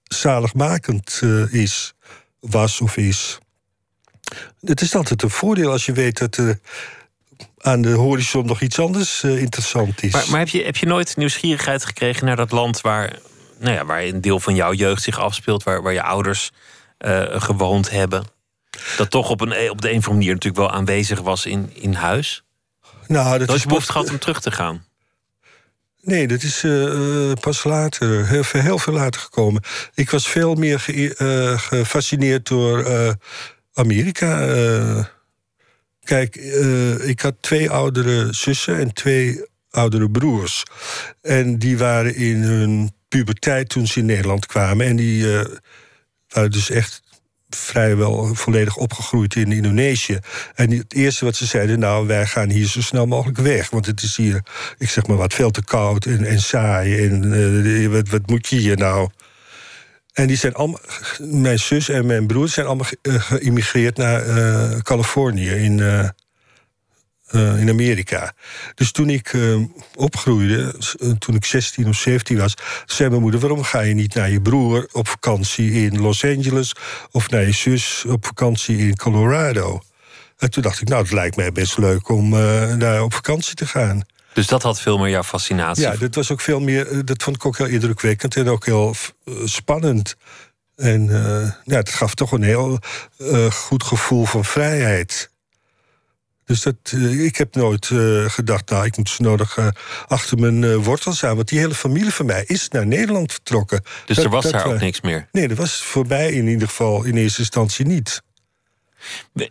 zaligmakend 0.03 1.23
is, 1.51 1.95
was 2.41 2.81
of 2.81 2.97
is. 2.97 3.39
Het 4.61 4.81
is 4.81 4.95
altijd 4.95 5.23
een 5.23 5.31
voordeel 5.31 5.71
als 5.71 5.87
je 5.87 5.93
weet 5.93 6.19
dat 6.19 6.39
aan 7.67 7.83
de 7.83 7.91
horizon 7.91 8.47
nog 8.47 8.61
iets 8.61 8.79
anders 8.79 9.23
uh, 9.23 9.41
interessant 9.41 10.03
is. 10.03 10.13
Maar, 10.13 10.25
maar, 10.31 10.39
heb, 10.39 10.49
je, 10.49 10.65
heb 10.65 10.77
je 10.77 10.87
nooit 10.87 11.17
nieuwsgierigheid 11.17 11.85
gekregen 11.85 12.27
naar 12.27 12.37
dat 12.37 12.51
land 12.51 12.81
waar, 12.81 13.19
nou 13.59 13.75
ja, 13.75 13.85
waar 13.85 14.03
een 14.03 14.21
deel 14.21 14.41
van 14.41 14.55
jouw 14.55 14.73
jeugd 14.73 15.03
zich 15.03 15.19
afspeelt, 15.19 15.63
waar, 15.63 15.83
waar 15.83 15.93
je 15.93 16.03
ouders 16.03 16.51
uh, 16.99 17.23
gewoond 17.29 17.91
hebben? 17.91 18.25
Dat 18.97 19.11
toch 19.11 19.31
op, 19.31 19.41
een, 19.41 19.71
op 19.71 19.81
de 19.81 19.91
een 19.91 19.99
of 19.99 20.05
andere 20.05 20.13
manier 20.13 20.33
natuurlijk 20.33 20.63
wel 20.63 20.71
aanwezig 20.71 21.21
was 21.21 21.47
in, 21.47 21.71
in 21.75 21.93
huis? 21.93 22.43
Nou, 23.07 23.39
dat, 23.39 23.47
dat 23.47 23.57
is 23.57 23.63
je 23.63 23.69
behoefte 23.69 23.93
gehad 23.93 24.11
om 24.11 24.19
terug 24.19 24.41
te 24.41 24.51
gaan. 24.51 24.85
Nee, 26.01 26.27
dat 26.27 26.43
is 26.43 26.65
uh, 26.65 27.33
pas 27.41 27.65
later, 27.65 28.27
heel, 28.27 28.43
heel 28.51 28.79
veel 28.79 28.93
later 28.93 29.21
gekomen. 29.21 29.63
Ik 29.95 30.11
was 30.11 30.29
veel 30.29 30.55
meer 30.55 30.81
ge, 30.81 31.55
gefascineerd 31.59 32.49
door 32.49 32.87
Amerika. 33.75 35.15
Kijk, 36.07 36.37
uh, 36.37 37.09
ik 37.09 37.21
had 37.21 37.35
twee 37.41 37.71
oudere 37.71 38.33
zussen 38.33 38.79
en 38.79 38.93
twee 38.93 39.45
oudere 39.71 40.11
broers. 40.11 40.63
En 41.23 41.59
die 41.59 41.79
waren 41.79 42.15
in 42.15 42.43
hun 42.43 42.93
puberteit 43.09 43.69
toen 43.69 43.87
ze 43.87 43.99
in 43.99 44.07
Nederland 44.07 44.47
kwamen. 44.47 44.87
En 44.87 44.97
die 44.97 45.25
uh, 45.25 45.45
waren 46.29 46.51
dus 46.51 46.71
echt 46.71 47.03
vrijwel 47.49 48.35
volledig 48.35 48.77
opgegroeid 48.77 49.35
in 49.35 49.53
Indonesië. 49.53 50.19
En 50.55 50.71
het 50.71 50.95
eerste 50.95 51.25
wat 51.25 51.37
ze 51.37 51.47
zeiden, 51.47 51.79
nou, 51.79 52.07
wij 52.07 52.27
gaan 52.27 52.51
hier 52.51 52.67
zo 52.67 52.81
snel 52.81 53.07
mogelijk 53.07 53.39
weg. 53.39 53.71
Want 53.71 53.87
het 53.87 54.03
is 54.03 54.17
hier, 54.17 54.43
ik 54.79 54.91
zeg 54.91 55.07
maar 55.07 55.17
wat, 55.17 55.35
veel 55.35 55.51
te 55.51 55.65
koud 55.65 56.07
en, 56.07 56.25
en 56.25 56.41
saai. 56.41 57.07
En 57.07 57.23
uh, 57.25 57.89
wat, 57.89 58.09
wat 58.09 58.27
moet 58.27 58.47
je 58.47 58.57
hier 58.57 58.77
nou? 58.77 59.09
En 60.17 60.27
die 60.27 60.37
zijn 60.37 60.55
allemaal, 60.55 60.81
mijn 61.19 61.59
zus 61.59 61.89
en 61.89 62.07
mijn 62.07 62.27
broer 62.27 62.49
zijn 62.49 62.67
allemaal 62.67 62.87
eh, 63.03 63.15
geïmmigreerd 63.15 63.97
naar 63.97 64.27
uh, 64.27 64.79
Californië 64.79 65.51
in, 65.51 65.79
uh, 65.79 67.61
in 67.61 67.69
Amerika. 67.69 68.35
Dus 68.75 68.93
toen 68.93 69.11
ik 69.11 69.37
opgroeide, 69.95 70.75
toen 71.19 71.35
ik 71.35 71.45
16 71.45 71.89
of 71.89 71.97
17 71.97 72.39
was, 72.39 72.55
zei 72.87 73.09
mijn 73.09 73.21
moeder: 73.21 73.41
waarom 73.41 73.63
ga 73.63 73.81
je 73.81 73.95
niet 73.95 74.15
naar 74.15 74.31
je 74.31 74.41
broer 74.41 74.89
op 74.93 75.09
vakantie 75.09 75.73
in 75.73 76.01
Los 76.01 76.25
Angeles 76.25 76.75
of 77.11 77.31
naar 77.31 77.45
je 77.45 77.53
zus 77.53 78.05
op 78.09 78.27
vakantie 78.27 78.79
in 78.79 78.97
Colorado? 78.97 79.81
En 80.39 80.51
toen 80.51 80.63
dacht 80.63 80.81
ik, 80.81 80.89
nou, 80.89 81.03
het 81.03 81.13
lijkt 81.13 81.37
mij 81.37 81.53
best 81.53 81.79
leuk 81.79 82.09
om 82.09 82.31
daar 82.79 83.03
op 83.03 83.15
vakantie 83.15 83.55
te 83.55 83.67
gaan. 83.67 84.03
Dus 84.37 84.47
dat 84.47 84.63
had 84.63 84.81
veel 84.81 84.99
meer 84.99 85.11
jouw 85.11 85.23
fascinatie. 85.23 85.83
Ja, 85.83 85.97
dat 85.97 86.15
was 86.15 86.33
ook 86.33 86.41
veel 86.41 86.61
meer. 86.61 86.89
Eh, 86.89 86.99
dat 87.05 87.23
vond 87.23 87.37
ik 87.37 87.47
ook 87.47 87.59
heel 87.59 87.67
indrukwekkend 87.67 88.37
en 88.37 88.49
ook 88.49 88.65
heel 88.65 88.95
uh, 89.25 89.35
spannend. 89.45 90.17
En 90.75 91.07
uh, 91.07 91.51
ja, 91.65 91.77
het 91.77 91.89
gaf 91.89 92.15
toch 92.15 92.33
een 92.33 92.43
heel 92.43 92.79
uh, 93.19 93.51
goed 93.51 93.85
gevoel 93.85 94.25
van 94.25 94.45
vrijheid. 94.45 95.31
Dus 96.45 96.63
dat, 96.63 96.75
ik 97.19 97.37
heb 97.37 97.55
nooit 97.55 97.87
gedacht, 98.27 98.71
nou, 98.71 98.85
ik 98.85 98.97
moet 98.97 99.09
zo 99.09 99.23
nodig 99.23 99.59
achter 100.07 100.39
mijn 100.39 100.83
wortels 100.83 101.25
aan. 101.25 101.37
Want 101.37 101.49
die 101.49 101.59
hele 101.59 101.75
familie 101.75 102.13
van 102.13 102.27
mij 102.27 102.45
is 102.47 102.69
naar 102.69 102.87
Nederland 102.87 103.33
vertrokken. 103.33 103.85
Dus 104.07 104.17
er 104.17 104.29
was 104.29 104.51
daar 104.51 104.67
ook 104.67 104.81
niks 104.81 105.01
meer? 105.01 105.29
Nee, 105.33 105.49
er 105.49 105.55
was 105.55 105.83
voorbij 105.83 106.33
in 106.33 106.47
ieder 106.47 106.69
geval 106.69 107.05
in 107.05 107.17
eerste 107.17 107.41
instantie 107.41 107.87
niet. 107.87 108.23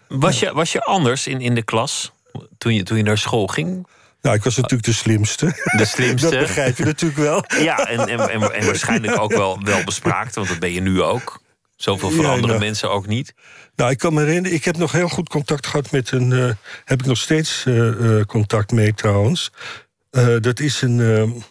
Was 0.08 0.40
je, 0.40 0.54
was 0.54 0.72
je 0.72 0.82
anders 0.82 1.28
in, 1.28 1.42
in 1.42 1.56
de 1.56 1.64
klas 1.64 2.12
toen 2.58 2.74
je, 2.74 2.84
toen 2.84 2.98
je 2.98 3.04
naar 3.04 3.18
school 3.18 3.48
ging? 3.48 3.88
Nou, 4.26 4.38
ik 4.38 4.44
was 4.44 4.56
natuurlijk 4.56 4.84
de 4.84 4.94
slimste. 4.94 5.46
De 5.78 5.86
slimste. 5.86 6.30
Dat 6.36 6.40
begrijp 6.40 6.78
je 6.78 6.86
natuurlijk 6.86 7.20
wel. 7.20 7.46
Ja, 7.60 7.88
en, 7.88 8.00
en, 8.08 8.30
en, 8.54 8.66
waarschijnlijk 8.66 9.20
ook 9.20 9.32
wel, 9.32 9.64
wel 9.64 9.84
bespraakt, 9.84 10.36
want 10.36 10.48
dat 10.48 10.60
ben 10.60 10.72
je 10.72 10.82
nu 10.82 11.02
ook. 11.02 11.42
Zoveel 11.76 12.10
van 12.12 12.26
Ja, 12.26 12.30
andere 12.32 12.48
nou. 12.48 12.60
mensen 12.60 12.90
ook 12.92 13.08
niet. 13.08 13.34
Nou, 13.76 13.92
ik 13.92 13.98
kan 13.98 14.14
me 14.14 14.20
herinneren, 14.24 14.58
ik 14.58 14.64
heb 14.66 14.78
nog 14.78 14.92
heel 14.92 15.10
goed 15.10 15.30
contact 15.30 15.68
gehad 15.68 15.92
met 15.92 16.12
een. 16.12 16.32
eh, 16.32 16.50
heb 16.86 17.00
ik 17.00 17.06
nog 17.06 17.18
steeds 17.18 17.64
eh, 17.66 18.20
eh, 18.20 18.26
contact 18.26 18.72
mee 18.72 18.94
trouwens. 18.94 19.52
Dat 20.40 20.60
is 20.60 20.82
een 20.82 21.44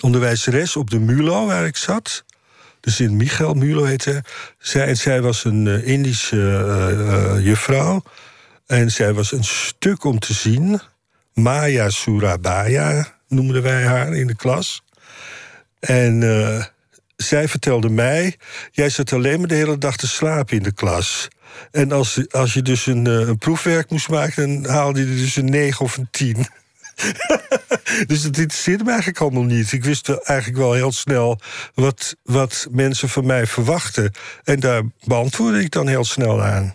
onderwijzeres 0.00 0.76
op 0.76 0.90
de 0.90 0.98
Mulo 0.98 1.46
waar 1.46 1.66
ik 1.66 1.76
zat. 1.76 2.24
Dus 2.80 3.00
in 3.00 3.16
Michael 3.16 3.54
Mulo 3.54 3.84
heette 3.84 4.24
zij. 4.58 4.86
En 4.86 4.96
zij 4.96 5.22
was 5.22 5.44
een 5.44 5.84
Indische 5.84 7.40
juffrouw. 7.42 8.02
En 8.66 8.90
zij 8.90 9.12
was 9.12 9.32
een 9.32 9.44
stuk 9.44 10.04
om 10.04 10.18
te 10.18 10.34
zien. 10.34 10.80
Maya 11.34 11.90
Surabaya 11.90 13.18
noemden 13.28 13.62
wij 13.62 13.84
haar 13.84 14.14
in 14.14 14.26
de 14.26 14.36
klas. 14.36 14.82
En 15.80 16.22
eh, 16.22 16.64
zij 17.16 17.48
vertelde 17.48 17.88
mij... 17.88 18.36
jij 18.70 18.88
zat 18.88 19.12
alleen 19.12 19.38
maar 19.38 19.48
de 19.48 19.54
hele 19.54 19.78
dag 19.78 19.96
te 19.96 20.08
slapen 20.08 20.56
in 20.56 20.62
de 20.62 20.72
klas. 20.72 21.28
En 21.70 21.92
als, 21.92 22.30
als 22.30 22.52
je 22.52 22.62
dus 22.62 22.86
een, 22.86 23.06
eh, 23.06 23.12
een 23.12 23.38
proefwerk 23.38 23.90
moest 23.90 24.08
maken... 24.08 24.62
dan 24.62 24.72
haalde 24.72 25.00
je 25.00 25.16
dus 25.16 25.36
een 25.36 25.50
9 25.50 25.84
of 25.84 25.96
een 25.96 26.08
10. 26.10 26.36
dus 28.06 28.22
dat 28.22 28.36
interesseerde 28.36 28.84
me 28.84 28.90
eigenlijk 28.90 29.20
allemaal 29.20 29.42
niet. 29.42 29.72
Ik 29.72 29.84
wist 29.84 30.08
eigenlijk 30.08 30.58
wel 30.58 30.72
heel 30.72 30.92
snel 30.92 31.40
wat, 31.74 32.16
wat 32.22 32.66
mensen 32.70 33.08
van 33.08 33.26
mij 33.26 33.46
verwachten. 33.46 34.12
En 34.44 34.60
daar 34.60 34.82
beantwoordde 35.04 35.60
ik 35.60 35.70
dan 35.70 35.88
heel 35.88 36.04
snel 36.04 36.42
aan. 36.42 36.72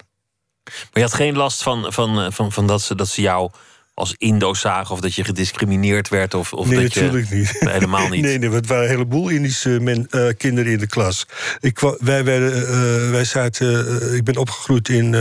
Maar 0.63 0.89
je 0.91 1.01
had 1.01 1.13
geen 1.13 1.35
last 1.35 1.63
van, 1.63 1.93
van, 1.93 2.33
van, 2.33 2.51
van 2.51 2.67
dat, 2.67 2.81
ze, 2.81 2.95
dat 2.95 3.07
ze 3.07 3.21
jou 3.21 3.51
als 3.97 4.15
Indo 4.17 4.53
zagen... 4.53 4.93
of 4.93 5.01
dat 5.01 5.15
je 5.15 5.23
gediscrimineerd 5.23 6.09
werd? 6.09 6.33
Of, 6.33 6.53
of 6.53 6.67
nee, 6.67 6.81
dat 6.81 6.93
je... 6.93 7.01
natuurlijk 7.01 7.29
niet. 7.29 7.55
Helemaal 7.59 8.07
niet. 8.09 8.21
Nee, 8.27 8.37
nee, 8.37 8.49
want 8.49 8.61
het 8.61 8.67
waren 8.67 8.83
een 8.83 8.89
heleboel 8.89 9.29
Indische 9.29 9.69
men, 9.69 10.07
eh, 10.09 10.27
kinderen 10.37 10.71
in 10.71 10.77
de 10.77 10.87
klas. 10.87 11.25
Ik, 11.59 11.79
wij, 11.99 12.23
werden, 12.23 12.67
eh, 12.67 13.09
wij 13.11 13.25
zaten, 13.25 14.01
eh, 14.01 14.13
ik 14.13 14.23
ben 14.23 14.37
opgegroeid 14.37 14.89
in, 14.89 15.13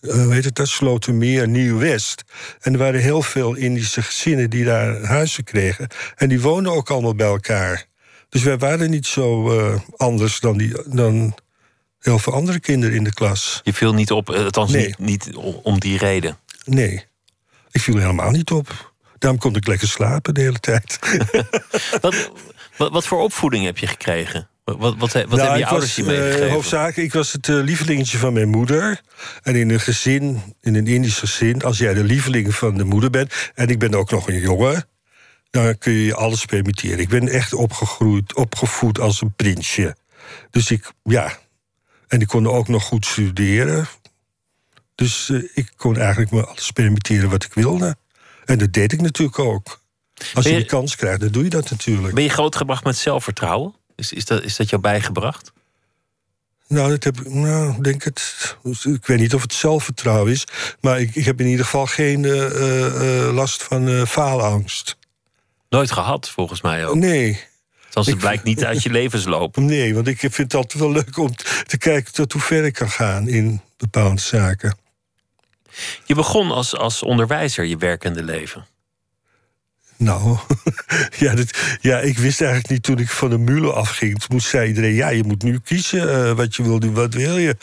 hoe 0.00 0.34
heet 0.34 0.44
het 0.44 0.54
dat, 0.54 0.68
Slotermeer, 0.68 1.48
Nieuw-West. 1.48 2.24
En 2.60 2.72
er 2.72 2.78
waren 2.78 3.00
heel 3.00 3.22
veel 3.22 3.54
Indische 3.54 4.02
gezinnen 4.02 4.50
die 4.50 4.64
daar 4.64 5.04
huizen 5.04 5.44
kregen. 5.44 5.88
En 6.16 6.28
die 6.28 6.40
woonden 6.40 6.72
ook 6.72 6.90
allemaal 6.90 7.14
bij 7.14 7.26
elkaar. 7.26 7.86
Dus 8.28 8.42
wij 8.42 8.58
waren 8.58 8.90
niet 8.90 9.06
zo 9.06 9.52
anders 9.96 10.40
dan, 10.40 10.58
die, 10.58 10.74
dan 10.86 11.34
heel 12.00 12.18
veel 12.18 12.32
andere 12.32 12.60
kinderen 12.60 12.96
in 12.96 13.04
de 13.04 13.14
klas. 13.14 13.60
Je 13.64 13.72
viel 13.72 13.94
niet 13.94 14.10
op, 14.10 14.30
althans 14.30 14.72
Nee. 14.72 14.86
niet, 14.86 14.98
niet 14.98 15.36
om 15.62 15.80
die 15.80 15.98
reden. 15.98 16.38
Nee, 16.64 17.06
ik 17.70 17.80
viel 17.80 17.96
helemaal 17.96 18.30
niet 18.30 18.50
op. 18.50 18.92
Daarom 19.18 19.40
kon 19.40 19.56
ik 19.56 19.66
lekker 19.66 19.88
slapen 19.88 20.34
de 20.34 20.40
hele 20.40 20.58
tijd. 20.60 20.98
Wat, 22.00 22.30
wat, 22.76 22.92
wat 22.92 23.06
voor 23.06 23.22
opvoeding 23.22 23.64
heb 23.64 23.78
je 23.78 23.86
gekregen? 23.86 24.48
Wat, 24.64 24.76
wat, 24.78 24.98
wat, 24.98 25.12
Nou, 25.12 25.40
hebben 25.40 25.58
je 25.58 25.66
ouders 25.66 25.96
je 25.96 26.04
was, 26.04 26.12
eh, 26.12 26.18
meegegeven? 26.20 26.50
hoofdzakelijk, 26.50 26.96
ik 26.96 27.12
was 27.12 27.32
het 27.32 27.48
eh, 27.48 27.54
lievelingetje 27.54 28.18
van 28.18 28.32
mijn 28.32 28.48
moeder. 28.48 29.00
En 29.42 29.56
in 29.56 29.70
een 29.70 29.80
gezin, 29.80 30.42
in 30.60 30.74
een 30.74 30.86
Indisch 30.86 31.18
gezin, 31.18 31.62
als 31.62 31.78
jij 31.78 31.94
de 31.94 32.04
lieveling 32.04 32.54
van 32.54 32.76
de 32.76 32.84
moeder 32.84 33.10
bent... 33.10 33.50
en 33.54 33.68
ik 33.68 33.78
ben 33.78 33.94
ook 33.94 34.10
nog 34.10 34.28
een 34.28 34.40
jongen, 34.40 34.88
dan 35.50 35.78
kun 35.78 35.92
je 35.92 36.04
je 36.04 36.14
alles 36.14 36.44
permitteren. 36.44 36.98
Ik 36.98 37.08
ben 37.08 37.28
echt 37.28 37.54
opgegroeid, 37.54 38.34
opgevoed 38.34 39.00
als 39.00 39.20
een 39.20 39.34
prinsje. 39.36 39.96
Dus 40.50 40.70
ik, 40.70 40.92
ja... 41.02 41.38
En 42.08 42.20
ik 42.20 42.26
kon 42.26 42.48
ook 42.48 42.68
nog 42.68 42.84
goed 42.84 43.06
studeren. 43.06 43.86
Dus 44.98 45.28
eh, 45.30 45.42
ik 45.54 45.70
kon 45.76 45.96
eigenlijk 45.96 46.30
me 46.30 46.46
alles 46.46 46.70
permitteren 46.70 47.30
wat 47.30 47.44
ik 47.44 47.52
wilde. 47.54 47.96
En 48.44 48.58
dat 48.58 48.72
deed 48.72 48.92
ik 48.92 49.00
natuurlijk 49.00 49.38
ook. 49.38 49.80
Als 50.34 50.44
je 50.44 50.50
je- 50.50 50.56
die 50.56 50.66
kans 50.66 50.96
krijgt, 50.96 51.20
dan 51.20 51.28
doe 51.28 51.44
je 51.44 51.50
dat 51.50 51.70
natuurlijk. 51.70 52.14
Ben 52.14 52.22
je 52.22 52.28
grootgebracht 52.30 52.84
met 52.84 52.96
zelfvertrouwen? 52.96 53.74
Is, 53.96 54.12
is, 54.12 54.24
dat, 54.24 54.42
is 54.42 54.56
dat 54.56 54.68
jou 54.70 54.82
bijgebracht? 54.82 55.52
Nou, 56.68 56.90
dat 56.90 57.04
heb 57.04 57.20
ik, 57.20 57.32
nou, 57.32 57.82
denk 57.82 58.02
het. 58.04 58.56
Ik 58.82 59.06
weet 59.06 59.18
niet 59.18 59.34
of 59.34 59.42
het 59.42 59.52
zelfvertrouwen 59.54 60.32
is. 60.32 60.44
Maar 60.80 61.00
ik, 61.00 61.14
ik 61.14 61.24
heb 61.24 61.40
in 61.40 61.46
ieder 61.46 61.64
geval 61.64 61.86
geen 61.86 62.24
eh, 62.24 63.26
eh, 63.26 63.34
last 63.34 63.62
van 63.62 64.06
faalangst. 64.06 64.96
Nooit 65.68 65.90
gehad, 65.90 66.30
volgens 66.30 66.60
mij 66.60 66.86
ook. 66.86 66.94
Nee. 66.94 67.40
Althans, 67.86 68.06
het 68.06 68.14
ik- 68.14 68.20
blijkt 68.20 68.44
niet 68.44 68.64
uit 68.64 68.82
je 68.82 68.90
levensloop. 69.00 69.56
Nee, 69.56 69.94
want 69.94 70.06
ik 70.06 70.18
vind 70.18 70.36
het 70.36 70.54
altijd 70.54 70.82
wel 70.82 70.92
leuk 70.92 71.16
om 71.18 71.34
te 71.66 71.78
kijken 71.78 72.12
tot 72.12 72.32
hoe 72.32 72.42
ver 72.42 72.64
ik 72.64 72.72
kan 72.74 72.90
gaan 72.90 73.28
in 73.28 73.60
bepaalde 73.76 74.20
zaken. 74.20 74.76
Je 76.04 76.14
begon 76.14 76.50
als, 76.50 76.76
als 76.76 77.02
onderwijzer 77.02 77.64
je 77.64 77.76
werkende 77.76 78.22
leven. 78.22 78.66
Nou, 79.96 80.36
ja, 81.18 81.34
dit, 81.34 81.78
ja, 81.80 81.98
ik 81.98 82.18
wist 82.18 82.40
eigenlijk 82.40 82.70
niet 82.72 82.82
toen 82.82 82.98
ik 82.98 83.10
van 83.10 83.30
de 83.30 83.38
Mulo 83.38 83.70
afging. 83.70 84.18
Toen 84.18 84.40
zei 84.40 84.68
iedereen, 84.68 84.94
ja, 84.94 85.08
je 85.08 85.24
moet 85.24 85.42
nu 85.42 85.58
kiezen 85.58 86.24
eh, 86.26 86.32
wat 86.32 86.56
je 86.56 86.62
wil 86.62 86.80
doen, 86.80 86.94
wat 86.94 87.14
wil 87.14 87.38
je? 87.38 87.56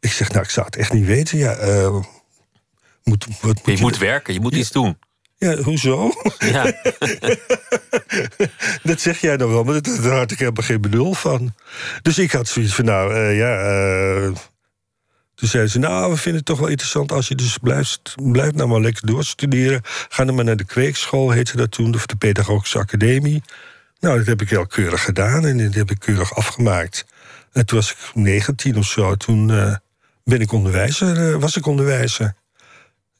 Ik 0.00 0.12
zeg, 0.12 0.30
nou, 0.32 0.44
ik 0.44 0.50
zou 0.50 0.66
het 0.66 0.76
echt 0.76 0.92
niet 0.92 1.06
weten. 1.06 1.38
Ja, 1.38 1.52
eh, 1.54 1.96
moet, 3.04 3.26
wat 3.40 3.66
moet 3.66 3.78
Je 3.78 3.84
moet 3.84 3.98
werken, 3.98 4.34
je 4.34 4.40
moet 4.40 4.54
iets 4.54 4.70
doen. 4.70 4.98
Ja, 5.36 5.56
hoezo? 5.56 6.10
Ja. 6.38 6.72
Dat 8.82 9.00
zeg 9.00 9.20
jij 9.20 9.36
dan 9.36 9.50
wel, 9.50 9.64
maar 9.64 9.82
dat- 9.82 10.02
daar 10.02 10.16
had 10.16 10.30
ik 10.30 10.38
helemaal 10.38 10.64
geen 10.64 10.80
benul 10.80 11.14
van. 11.14 11.54
Dus 12.02 12.18
ik 12.18 12.32
had 12.32 12.48
zoiets 12.48 12.74
van, 12.74 12.84
nou 12.84 13.14
eh, 13.14 13.36
ja. 13.38 14.32
Toen 15.38 15.48
zeiden 15.48 15.72
ze, 15.72 15.78
nou, 15.78 16.10
we 16.10 16.16
vinden 16.16 16.36
het 16.36 16.44
toch 16.44 16.58
wel 16.58 16.68
interessant 16.68 17.12
als 17.12 17.28
je 17.28 17.34
dus 17.34 17.58
blijft, 17.58 18.14
blijft 18.32 18.54
nou 18.54 18.68
maar 18.68 18.80
lekker 18.80 19.06
doorstuderen. 19.06 19.80
Ga 19.84 20.24
dan 20.24 20.34
maar 20.34 20.44
naar 20.44 20.56
de 20.56 20.64
kweekschool, 20.64 21.30
heette 21.30 21.56
dat 21.56 21.70
toen, 21.70 21.94
of 21.94 22.06
de 22.06 22.16
Pedagogische 22.16 22.78
Academie. 22.78 23.42
Nou, 24.00 24.18
dat 24.18 24.26
heb 24.26 24.42
ik 24.42 24.50
heel 24.50 24.66
keurig 24.66 25.04
gedaan 25.04 25.46
en 25.46 25.58
dat 25.58 25.74
heb 25.74 25.90
ik 25.90 25.98
keurig 25.98 26.34
afgemaakt. 26.34 27.04
En 27.52 27.66
toen 27.66 27.78
was 27.78 27.90
ik 27.90 27.98
19 28.14 28.76
of 28.76 28.86
zo, 28.86 29.14
toen 29.14 29.50
eh, 29.50 29.74
ben 30.24 30.40
ik 30.40 30.52
onderwijzer, 30.52 31.28
eh, 31.28 31.40
was 31.40 31.56
ik 31.56 31.66
onderwijzer. 31.66 32.34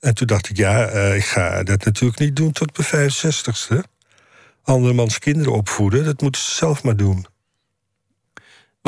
En 0.01 0.15
toen 0.15 0.27
dacht 0.27 0.49
ik, 0.49 0.57
ja, 0.57 0.87
eh, 0.87 1.17
ik 1.17 1.25
ga 1.25 1.63
dat 1.63 1.85
natuurlijk 1.85 2.19
niet 2.19 2.37
doen 2.37 2.53
tot 2.53 2.79
mijn 2.79 3.11
65ste 3.11 3.83
andermans 4.63 5.19
kinderen 5.19 5.53
opvoeden. 5.53 6.05
Dat 6.05 6.21
moeten 6.21 6.41
ze 6.41 6.55
zelf 6.55 6.83
maar 6.83 6.97
doen. 6.97 7.27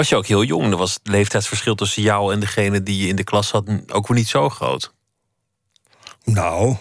Was 0.01 0.09
je 0.09 0.17
ook 0.17 0.27
heel 0.27 0.45
jong? 0.45 0.69
Dan 0.69 0.79
was 0.79 0.95
het 0.95 1.01
leeftijdsverschil 1.03 1.75
tussen 1.75 2.03
jou 2.03 2.33
en 2.33 2.41
degene 2.41 2.83
die 2.83 3.03
je 3.03 3.09
in 3.09 3.17
de 3.17 3.25
klas 3.25 3.51
had 3.51 3.69
ook 3.87 4.09
weer 4.09 4.17
niet 4.17 4.29
zo 4.29 4.49
groot. 4.49 4.93
Nou, 6.25 6.77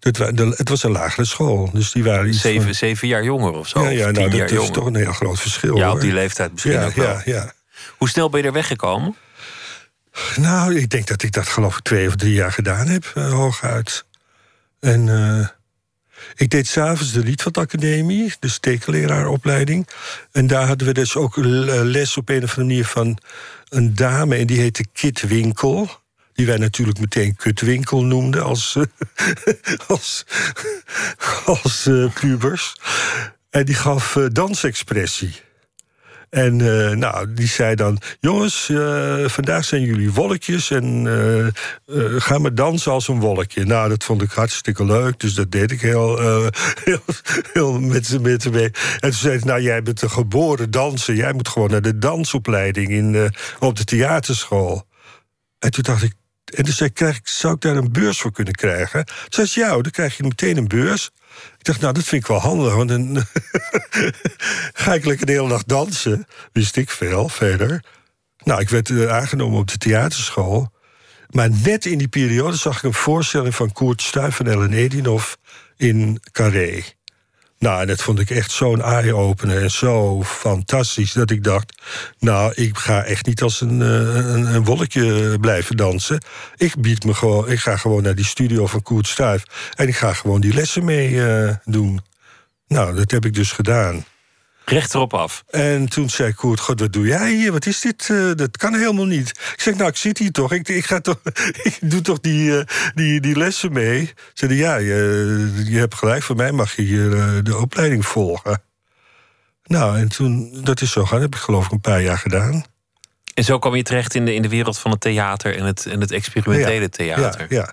het 0.00 0.68
was 0.68 0.82
een 0.82 0.90
lagere 0.90 1.24
school. 1.24 1.70
Dus 1.72 1.92
die 1.92 2.04
waren 2.04 2.28
iets 2.28 2.40
Zeven, 2.40 2.62
van- 2.62 2.74
zeven 2.74 3.08
jaar 3.08 3.24
jonger 3.24 3.52
of 3.52 3.68
zo. 3.68 3.82
ja, 3.82 3.88
ja 3.88 4.06
of 4.06 4.12
nou, 4.12 4.30
dat 4.30 4.50
is 4.50 4.70
toch 4.70 4.86
een 4.86 4.94
heel 4.94 5.12
groot 5.12 5.40
verschil. 5.40 5.76
Ja, 5.76 5.84
hoor. 5.86 5.94
op 5.94 6.00
die 6.00 6.12
leeftijd 6.12 6.52
misschien 6.52 6.72
ja, 6.72 6.86
ook 6.86 6.94
wel. 6.94 7.06
ja, 7.06 7.22
ja. 7.24 7.52
Hoe 7.96 8.08
snel 8.08 8.30
ben 8.30 8.40
je 8.40 8.46
er 8.46 8.52
weggekomen? 8.52 9.16
Nou, 10.36 10.76
ik 10.76 10.90
denk 10.90 11.06
dat 11.06 11.22
ik 11.22 11.32
dat 11.32 11.48
geloof 11.48 11.76
ik 11.76 11.82
twee 11.82 12.06
of 12.08 12.16
drie 12.16 12.34
jaar 12.34 12.52
gedaan 12.52 12.86
heb, 12.86 13.10
eh, 13.14 13.32
hooguit. 13.32 14.04
En 14.80 15.08
eh, 15.08 15.48
ik 16.34 16.50
deed 16.50 16.66
s'avonds 16.66 17.12
de 17.12 17.20
Rietveld 17.20 17.58
Academie, 17.58 18.32
de 18.40 18.48
stekenleraaropleiding. 18.48 19.88
En 20.32 20.46
daar 20.46 20.66
hadden 20.66 20.86
we 20.86 20.92
dus 20.92 21.16
ook 21.16 21.36
eh, 21.36 21.44
les 21.82 22.16
op 22.16 22.28
een 22.28 22.42
of 22.42 22.58
andere 22.58 22.66
manier 22.66 22.84
van 22.84 23.18
een 23.68 23.94
dame... 23.94 24.36
en 24.36 24.46
die 24.46 24.60
heette 24.60 24.86
Kit 24.92 25.20
Winkel. 25.20 26.02
Die 26.32 26.46
wij 26.46 26.56
natuurlijk 26.56 26.98
meteen 26.98 27.36
Kutwinkel 27.36 28.04
noemden 28.04 28.42
als, 28.42 28.76
eh, 28.76 29.54
als, 29.88 30.24
als 31.44 31.86
eh, 31.86 32.12
pubers. 32.14 32.76
En 33.50 33.64
die 33.64 33.74
gaf 33.74 34.18
dansexpressie. 34.32 35.43
En 36.34 36.60
eh, 36.60 36.96
nou, 36.96 37.34
die 37.34 37.46
zei 37.46 37.74
dan: 37.74 37.98
Jongens, 38.20 38.68
eh, 38.68 39.24
vandaag 39.28 39.64
zijn 39.64 39.82
jullie 39.82 40.12
wolkjes 40.12 40.70
en 40.70 41.06
eh, 41.86 42.04
ga 42.18 42.38
maar 42.38 42.54
dansen 42.54 42.92
als 42.92 43.08
een 43.08 43.20
wolkje. 43.20 43.64
Nou, 43.64 43.88
dat 43.88 44.04
vond 44.04 44.22
ik 44.22 44.30
hartstikke 44.30 44.84
leuk, 44.84 45.20
dus 45.20 45.34
dat 45.34 45.50
deed 45.50 45.70
ik 45.70 45.80
heel, 45.80 46.18
heel, 46.84 47.00
heel 47.52 47.80
met 47.80 48.06
ze 48.06 48.20
mee. 48.20 48.64
En 48.64 49.00
toen 49.00 49.12
zei 49.12 49.38
ze: 49.38 49.46
Nou, 49.46 49.60
jij 49.60 49.82
bent 49.82 50.02
een 50.02 50.10
geboren 50.10 50.70
danser, 50.70 51.14
jij 51.14 51.32
moet 51.32 51.48
gewoon 51.48 51.70
naar 51.70 51.82
de 51.82 51.98
dansopleiding 51.98 52.90
in, 52.90 53.32
op 53.58 53.76
de 53.76 53.84
theaterschool. 53.84 54.86
En 55.58 55.70
toen 55.70 55.82
dacht 55.82 56.02
ik. 56.02 56.12
En 56.54 56.64
toen 56.64 56.74
zei 56.74 56.92
krijg, 56.92 57.20
zou 57.22 57.54
ik 57.54 57.60
daar 57.60 57.76
een 57.76 57.92
beurs 57.92 58.20
voor 58.20 58.32
kunnen 58.32 58.54
krijgen? 58.54 59.04
Toen 59.04 59.14
zei 59.28 59.46
ze, 59.46 59.60
ja, 59.60 59.68
dan 59.68 59.90
krijg 59.90 60.16
je 60.16 60.22
meteen 60.22 60.56
een 60.56 60.68
beurs. 60.68 61.10
Ik 61.64 61.70
dacht, 61.70 61.82
nou, 61.82 61.94
dat 61.94 62.04
vind 62.04 62.22
ik 62.22 62.28
wel 62.28 62.40
handig, 62.40 62.74
want 62.74 62.88
dan 62.88 63.16
ga 64.82 64.94
ik 64.94 65.04
lekker 65.04 65.26
de 65.26 65.32
hele 65.32 65.48
dag 65.48 65.64
dansen. 65.64 66.26
Wist 66.52 66.76
ik 66.76 66.90
veel 66.90 67.28
verder. 67.28 67.84
Nou, 68.42 68.60
ik 68.60 68.68
werd 68.68 68.90
eh, 68.90 69.08
aangenomen 69.08 69.58
op 69.58 69.68
de 69.68 69.78
theaterschool. 69.78 70.72
Maar 71.28 71.50
net 71.50 71.86
in 71.86 71.98
die 71.98 72.08
periode 72.08 72.56
zag 72.56 72.76
ik 72.76 72.82
een 72.82 72.94
voorstelling 72.94 73.54
van 73.54 73.72
Koert 73.72 74.02
Stuyf 74.02 74.40
en 74.40 74.46
Ellen 74.46 74.72
Edinov 74.72 75.32
in 75.76 76.20
Carré. 76.30 76.82
Nou, 77.64 77.86
dat 77.86 78.02
vond 78.02 78.18
ik 78.18 78.30
echt 78.30 78.50
zo'n 78.50 78.82
eye-opener 78.82 79.62
en 79.62 79.70
zo 79.70 80.22
fantastisch... 80.22 81.12
dat 81.12 81.30
ik 81.30 81.44
dacht, 81.44 81.82
nou, 82.18 82.52
ik 82.54 82.78
ga 82.78 83.04
echt 83.04 83.26
niet 83.26 83.42
als 83.42 83.60
een, 83.60 83.82
eh, 83.82 84.16
een, 84.16 84.54
een 84.54 84.64
wolkje 84.64 85.38
blijven 85.40 85.76
dansen. 85.76 86.20
Ik, 86.56 86.76
bied 86.76 87.04
me 87.04 87.14
gewoon, 87.14 87.50
ik 87.50 87.58
ga 87.58 87.76
gewoon 87.76 88.02
naar 88.02 88.14
die 88.14 88.24
studio 88.24 88.66
van 88.66 88.82
Koert 88.82 89.06
Stuyf... 89.06 89.42
en 89.74 89.88
ik 89.88 89.96
ga 89.96 90.12
gewoon 90.12 90.40
die 90.40 90.54
lessen 90.54 90.84
mee 90.84 91.26
eh, 91.26 91.54
doen. 91.64 92.00
Nou, 92.66 92.94
dat 92.94 93.10
heb 93.10 93.24
ik 93.24 93.34
dus 93.34 93.52
gedaan. 93.52 94.04
Recht 94.64 94.94
erop 94.94 95.14
af. 95.14 95.44
En 95.50 95.88
toen 95.88 96.10
zei 96.10 96.34
Koert, 96.34 96.60
god, 96.60 96.80
wat 96.80 96.92
doe 96.92 97.06
jij 97.06 97.32
hier? 97.32 97.52
Wat 97.52 97.66
is 97.66 97.80
dit? 97.80 98.08
Eh, 98.10 98.30
dat 98.34 98.56
kan 98.56 98.74
helemaal 98.74 99.04
niet. 99.04 99.28
Ik 99.28 99.60
zeg, 99.60 99.74
nou, 99.74 99.88
ik 99.88 99.96
zit 99.96 100.18
hier 100.18 100.30
toch. 100.30 100.52
Ik, 100.52 100.68
ik, 100.68 100.84
ga 100.84 101.00
toch, 101.00 101.20
ik 101.62 101.78
doe 101.80 102.00
toch 102.00 102.20
die, 102.20 102.50
uh, 102.50 102.62
die, 102.94 103.20
die 103.20 103.38
lessen 103.38 103.72
mee. 103.72 104.12
Zeiden, 104.32 104.60
ja, 104.60 104.76
je, 104.76 105.62
je 105.64 105.78
hebt 105.78 105.94
gelijk. 105.94 106.22
Voor 106.22 106.36
mij 106.36 106.52
mag 106.52 106.76
je 106.76 106.82
hier 106.82 107.10
uh, 107.10 107.38
de 107.42 107.56
opleiding 107.56 108.06
volgen. 108.06 108.62
Nou, 109.64 109.98
en 109.98 110.08
toen, 110.08 110.60
dat 110.62 110.80
is 110.80 110.92
zo 110.92 111.02
gaan. 111.04 111.12
Dat 111.12 111.30
heb 111.30 111.34
ik 111.34 111.40
geloof 111.40 111.64
ik 111.64 111.72
een 111.72 111.80
paar 111.80 112.02
jaar 112.02 112.18
gedaan. 112.18 112.64
En 113.34 113.44
zo 113.44 113.58
kwam 113.58 113.74
je 113.74 113.82
terecht 113.82 114.14
in 114.14 114.24
de, 114.24 114.34
in 114.34 114.42
de 114.42 114.48
wereld 114.48 114.78
van 114.78 114.90
het 114.90 115.00
theater 115.00 115.56
en 115.56 115.64
het, 115.64 115.86
en 115.86 116.00
het 116.00 116.10
experimentele 116.10 116.80
ja, 116.80 116.88
theater. 116.88 117.46
Ja, 117.48 117.56
ja. 117.58 117.72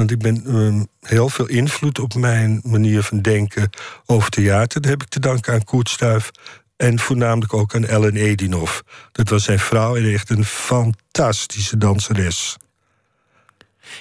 Want 0.00 0.12
ik 0.12 0.18
ben 0.18 0.56
um, 0.56 0.86
heel 1.00 1.28
veel 1.28 1.46
invloed 1.46 1.98
op 1.98 2.14
mijn 2.14 2.60
manier 2.64 3.02
van 3.02 3.20
denken 3.20 3.70
over 4.06 4.30
theater. 4.30 4.80
Dat 4.80 4.90
heb 4.90 5.02
ik 5.02 5.08
te 5.08 5.20
danken 5.20 5.52
aan 5.52 5.64
Koert 5.64 5.88
Stuif 5.88 6.30
en 6.76 6.98
voornamelijk 6.98 7.54
ook 7.54 7.74
aan 7.74 7.84
Ellen 7.84 8.16
Edinov. 8.16 8.78
Dat 9.12 9.28
was 9.28 9.44
zijn 9.44 9.58
vrouw 9.58 9.96
en 9.96 10.12
echt 10.12 10.30
een 10.30 10.44
fantastische 10.44 11.76
danseres. 11.76 12.56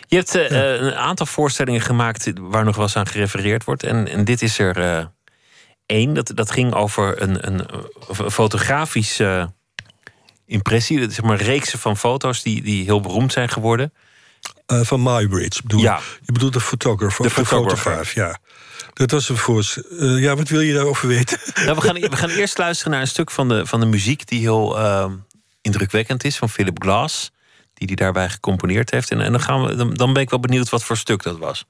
Je 0.08 0.16
hebt 0.16 0.36
uh, 0.36 0.50
ja. 0.50 0.74
een 0.76 0.96
aantal 0.96 1.26
voorstellingen 1.26 1.82
gemaakt 1.82 2.32
waar 2.40 2.66
nog 2.66 2.76
wel 2.76 2.86
eens 2.86 2.96
aan 2.96 3.08
gerefereerd 3.08 3.64
wordt. 3.64 3.84
En, 3.84 4.26
dit 4.26 4.42
is 4.42 4.60
er 4.60 4.78
uh, 4.78 5.06
één. 5.86 6.14
Dat, 6.14 6.32
dat 6.36 6.52
ging 6.52 6.74
over 6.74 7.22
een, 7.22 7.48
een, 7.48 7.68
fotografische 8.32 9.54
impressie. 10.46 11.12
Zeg 11.12 11.22
maar 11.22 11.42
reeksen 11.42 11.80
van 11.80 11.98
foto's 11.98 12.42
die, 12.42 12.62
die 12.62 12.84
heel 12.84 13.02
beroemd 13.02 13.32
zijn 13.32 13.50
geworden. 13.50 13.94
Uh, 14.68 14.82
van 14.82 15.04
Mybridge 15.04 15.62
bedoel 15.62 15.82
ja. 15.82 16.00
je? 16.26 16.32
bedoelt 16.32 16.54
de 16.54 16.62
fotograaf, 16.62 17.18
de, 17.18 17.30
fotograaf, 17.30 18.14
ja. 18.14 18.40
Dat 18.94 19.12
was 19.12 19.30
een 19.30 19.38
voor. 19.38 19.76
Uh, 19.92 20.22
ja, 20.22 20.36
wat 20.36 20.50
wil 20.50 20.60
je 20.60 20.74
daarover 20.74 21.08
weten? 21.08 21.40
Nou, 21.66 21.76
we, 21.76 21.82
gaan, 21.82 21.96
we 21.96 22.16
gaan 22.16 22.30
eerst 22.30 22.58
luisteren 22.58 22.92
naar 22.92 23.02
een 23.02 23.08
stuk 23.08 23.32
van 23.32 23.48
de, 23.50 23.66
van 23.66 23.80
de 23.80 23.86
muziek 23.86 24.28
die 24.28 24.40
heel 24.40 24.80
uh, 24.80 25.12
indrukwekkend 25.62 26.24
is, 26.24 26.38
van 26.38 26.50
Philip 26.50 26.82
Glass, 26.82 27.32
die 27.74 27.88
die 27.88 27.96
daarbij 27.96 28.30
gecomponeerd 28.30 28.92
heeft. 28.92 29.12
En, 29.12 29.22
en 29.22 29.32
dan, 29.32 29.42
gaan 29.42 29.66
we, 29.66 29.76
dan, 29.76 29.94
dan 29.94 30.14
ben 30.14 30.22
ik 30.22 30.30
wel 30.30 30.40
benieuwd 30.40 30.70
wat 30.70 30.84
voor 30.84 30.98
stuk 30.98 31.24
dat 31.24 31.38
was. 31.38 31.66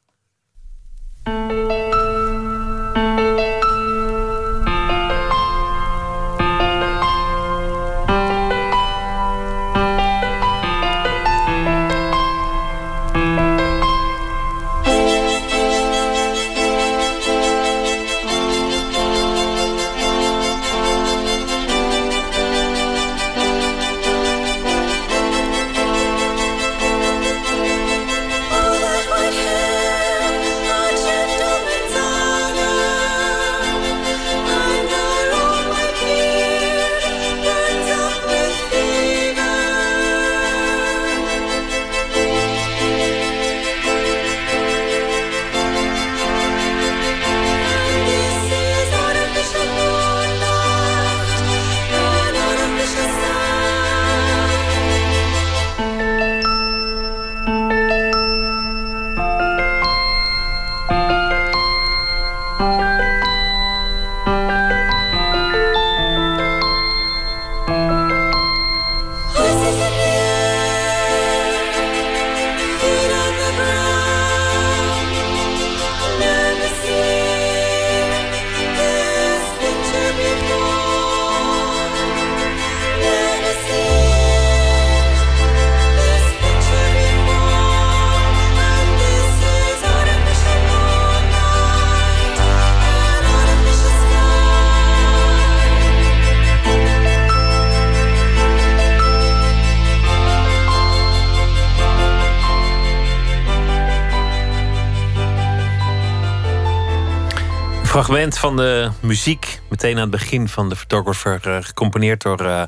Muziek, 108.99 109.61
meteen 109.69 109.95
aan 109.95 110.01
het 110.01 110.11
begin 110.11 110.49
van 110.49 110.69
de 110.69 110.75
photographer, 110.75 111.47
uh, 111.47 111.57
gecomponeerd 111.61 112.21
door 112.21 112.41
uh, 112.41 112.63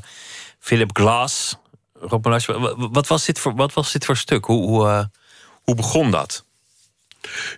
Philip 0.59 0.89
Glass. 0.93 1.57
Rob 1.93 2.25
wat, 2.91 3.07
was 3.07 3.25
dit 3.25 3.39
voor, 3.39 3.55
wat 3.55 3.73
was 3.73 3.91
dit 3.91 4.05
voor 4.05 4.17
stuk? 4.17 4.45
Hoe, 4.45 4.67
hoe, 4.67 5.09
hoe 5.63 5.75
begon 5.75 6.11
dat? 6.11 6.45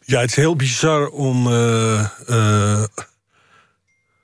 Ja, 0.05 0.19
het 0.19 0.29
is 0.29 0.35
heel 0.35 0.55
bizar 0.55 1.07
om 1.07 1.43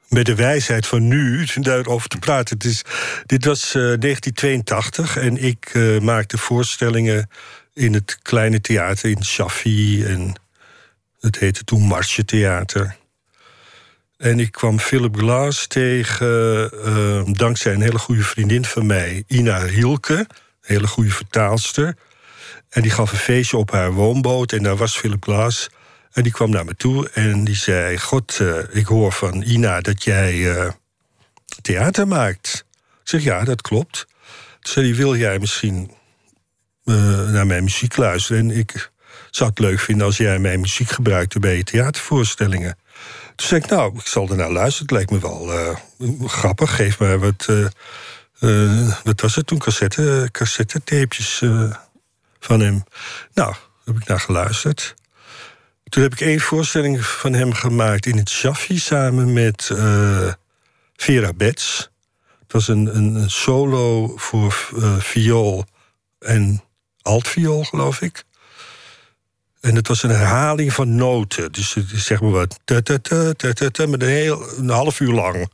met 0.07 0.25
de 0.25 0.35
wijsheid 0.35 0.87
van 0.87 1.07
nu 1.07 1.45
daarover 1.55 2.09
te 2.09 2.17
praten. 2.17 2.57
Het 2.57 2.65
is, 2.65 2.81
dit 3.25 3.45
was 3.45 3.71
1982 3.71 5.17
en 5.17 5.43
ik 5.43 5.73
maakte 6.01 6.37
voorstellingen 6.37 7.29
in 7.73 7.93
het 7.93 8.19
kleine 8.21 8.61
theater 8.61 9.09
in 9.09 9.23
Chaffee. 9.23 10.05
En 10.05 10.33
het 11.19 11.39
heette 11.39 11.63
toen 11.63 11.81
Marsje 11.81 12.25
Theater. 12.25 12.97
En 14.19 14.39
ik 14.39 14.51
kwam 14.51 14.79
Philip 14.79 15.17
Glass 15.17 15.67
tegen, 15.67 16.71
uh, 16.85 17.21
dankzij 17.25 17.73
een 17.73 17.81
hele 17.81 17.99
goede 17.99 18.23
vriendin 18.23 18.65
van 18.65 18.85
mij, 18.85 19.23
Ina 19.27 19.57
Rielke, 19.57 20.17
een 20.17 20.27
hele 20.61 20.87
goede 20.87 21.09
vertaalster. 21.09 21.95
En 22.69 22.81
die 22.81 22.91
gaf 22.91 23.11
een 23.11 23.17
feestje 23.17 23.57
op 23.57 23.71
haar 23.71 23.91
woonboot 23.91 24.51
en 24.51 24.63
daar 24.63 24.75
was 24.75 24.97
Philip 24.97 25.23
Glass. 25.23 25.69
En 26.11 26.23
die 26.23 26.31
kwam 26.31 26.49
naar 26.49 26.65
me 26.65 26.75
toe 26.75 27.09
en 27.09 27.43
die 27.43 27.55
zei: 27.55 27.97
God, 27.97 28.39
uh, 28.41 28.57
ik 28.71 28.85
hoor 28.85 29.11
van 29.11 29.41
Ina 29.41 29.81
dat 29.81 30.03
jij 30.03 30.33
uh, 30.33 30.71
theater 31.61 32.07
maakt. 32.07 32.65
Ik 33.01 33.07
zeg: 33.07 33.23
Ja, 33.23 33.43
dat 33.43 33.61
klopt. 33.61 34.05
Toen 34.59 34.73
zei 34.73 34.95
Wil 34.95 35.15
jij 35.15 35.39
misschien 35.39 35.91
naar 37.31 37.47
mijn 37.47 37.63
muziek 37.63 37.97
luisteren? 37.97 38.49
En 38.49 38.57
ik 38.57 38.91
zou 39.29 39.49
het 39.49 39.59
leuk 39.59 39.79
vinden 39.79 40.05
als 40.05 40.17
jij 40.17 40.39
mijn 40.39 40.59
muziek 40.59 40.89
gebruikte 40.89 41.39
bij 41.39 41.57
je 41.57 41.63
theatervoorstellingen. 41.63 42.77
Toen 43.39 43.47
zei 43.47 43.61
ik, 43.61 43.69
nou, 43.69 43.97
ik 43.97 44.07
zal 44.07 44.29
er 44.29 44.35
naar 44.35 44.51
luisteren. 44.51 44.81
Het 44.81 44.91
lijkt 44.91 45.11
me 45.11 45.19
wel 45.19 45.53
uh, 45.53 46.27
grappig. 46.27 46.75
Geef 46.75 46.99
me 46.99 47.19
wat, 47.19 47.47
uh, 47.49 47.65
uh, 48.39 48.93
wat 49.03 49.21
was 49.21 49.35
het 49.35 49.47
toen? 49.47 49.57
Cassette, 49.57 50.29
cassettetapejes 50.31 51.43
van 52.39 52.59
hem. 52.59 52.83
Nou, 53.33 53.53
heb 53.85 53.95
ik 53.95 54.07
naar 54.07 54.19
geluisterd. 54.19 54.93
Toen 55.83 56.03
heb 56.03 56.11
ik 56.11 56.21
één 56.21 56.39
voorstelling 56.39 57.05
van 57.05 57.33
hem 57.33 57.53
gemaakt 57.53 58.05
in 58.05 58.17
het 58.17 58.29
Shaffi 58.29 58.79
samen 58.79 59.33
met 59.33 59.71
Vera 60.95 61.33
Betts. 61.33 61.89
Het 62.39 62.51
was 62.51 62.67
een, 62.67 62.95
een 62.95 63.29
solo 63.29 64.13
voor 64.17 64.69
viool 64.99 65.65
en 66.19 66.63
altviool, 67.01 67.63
geloof 67.63 68.01
ik. 68.01 68.23
En 69.61 69.75
het 69.75 69.87
was 69.87 70.03
een 70.03 70.09
herhaling 70.09 70.73
van 70.73 70.95
noten. 70.95 71.51
Dus 71.51 71.75
zeg 71.93 72.21
maar 72.21 72.31
wat. 72.31 72.59
Met 72.65 74.01
een, 74.01 74.01
heel, 74.01 74.57
een 74.57 74.69
half 74.69 74.99
uur 74.99 75.13
lang. 75.13 75.51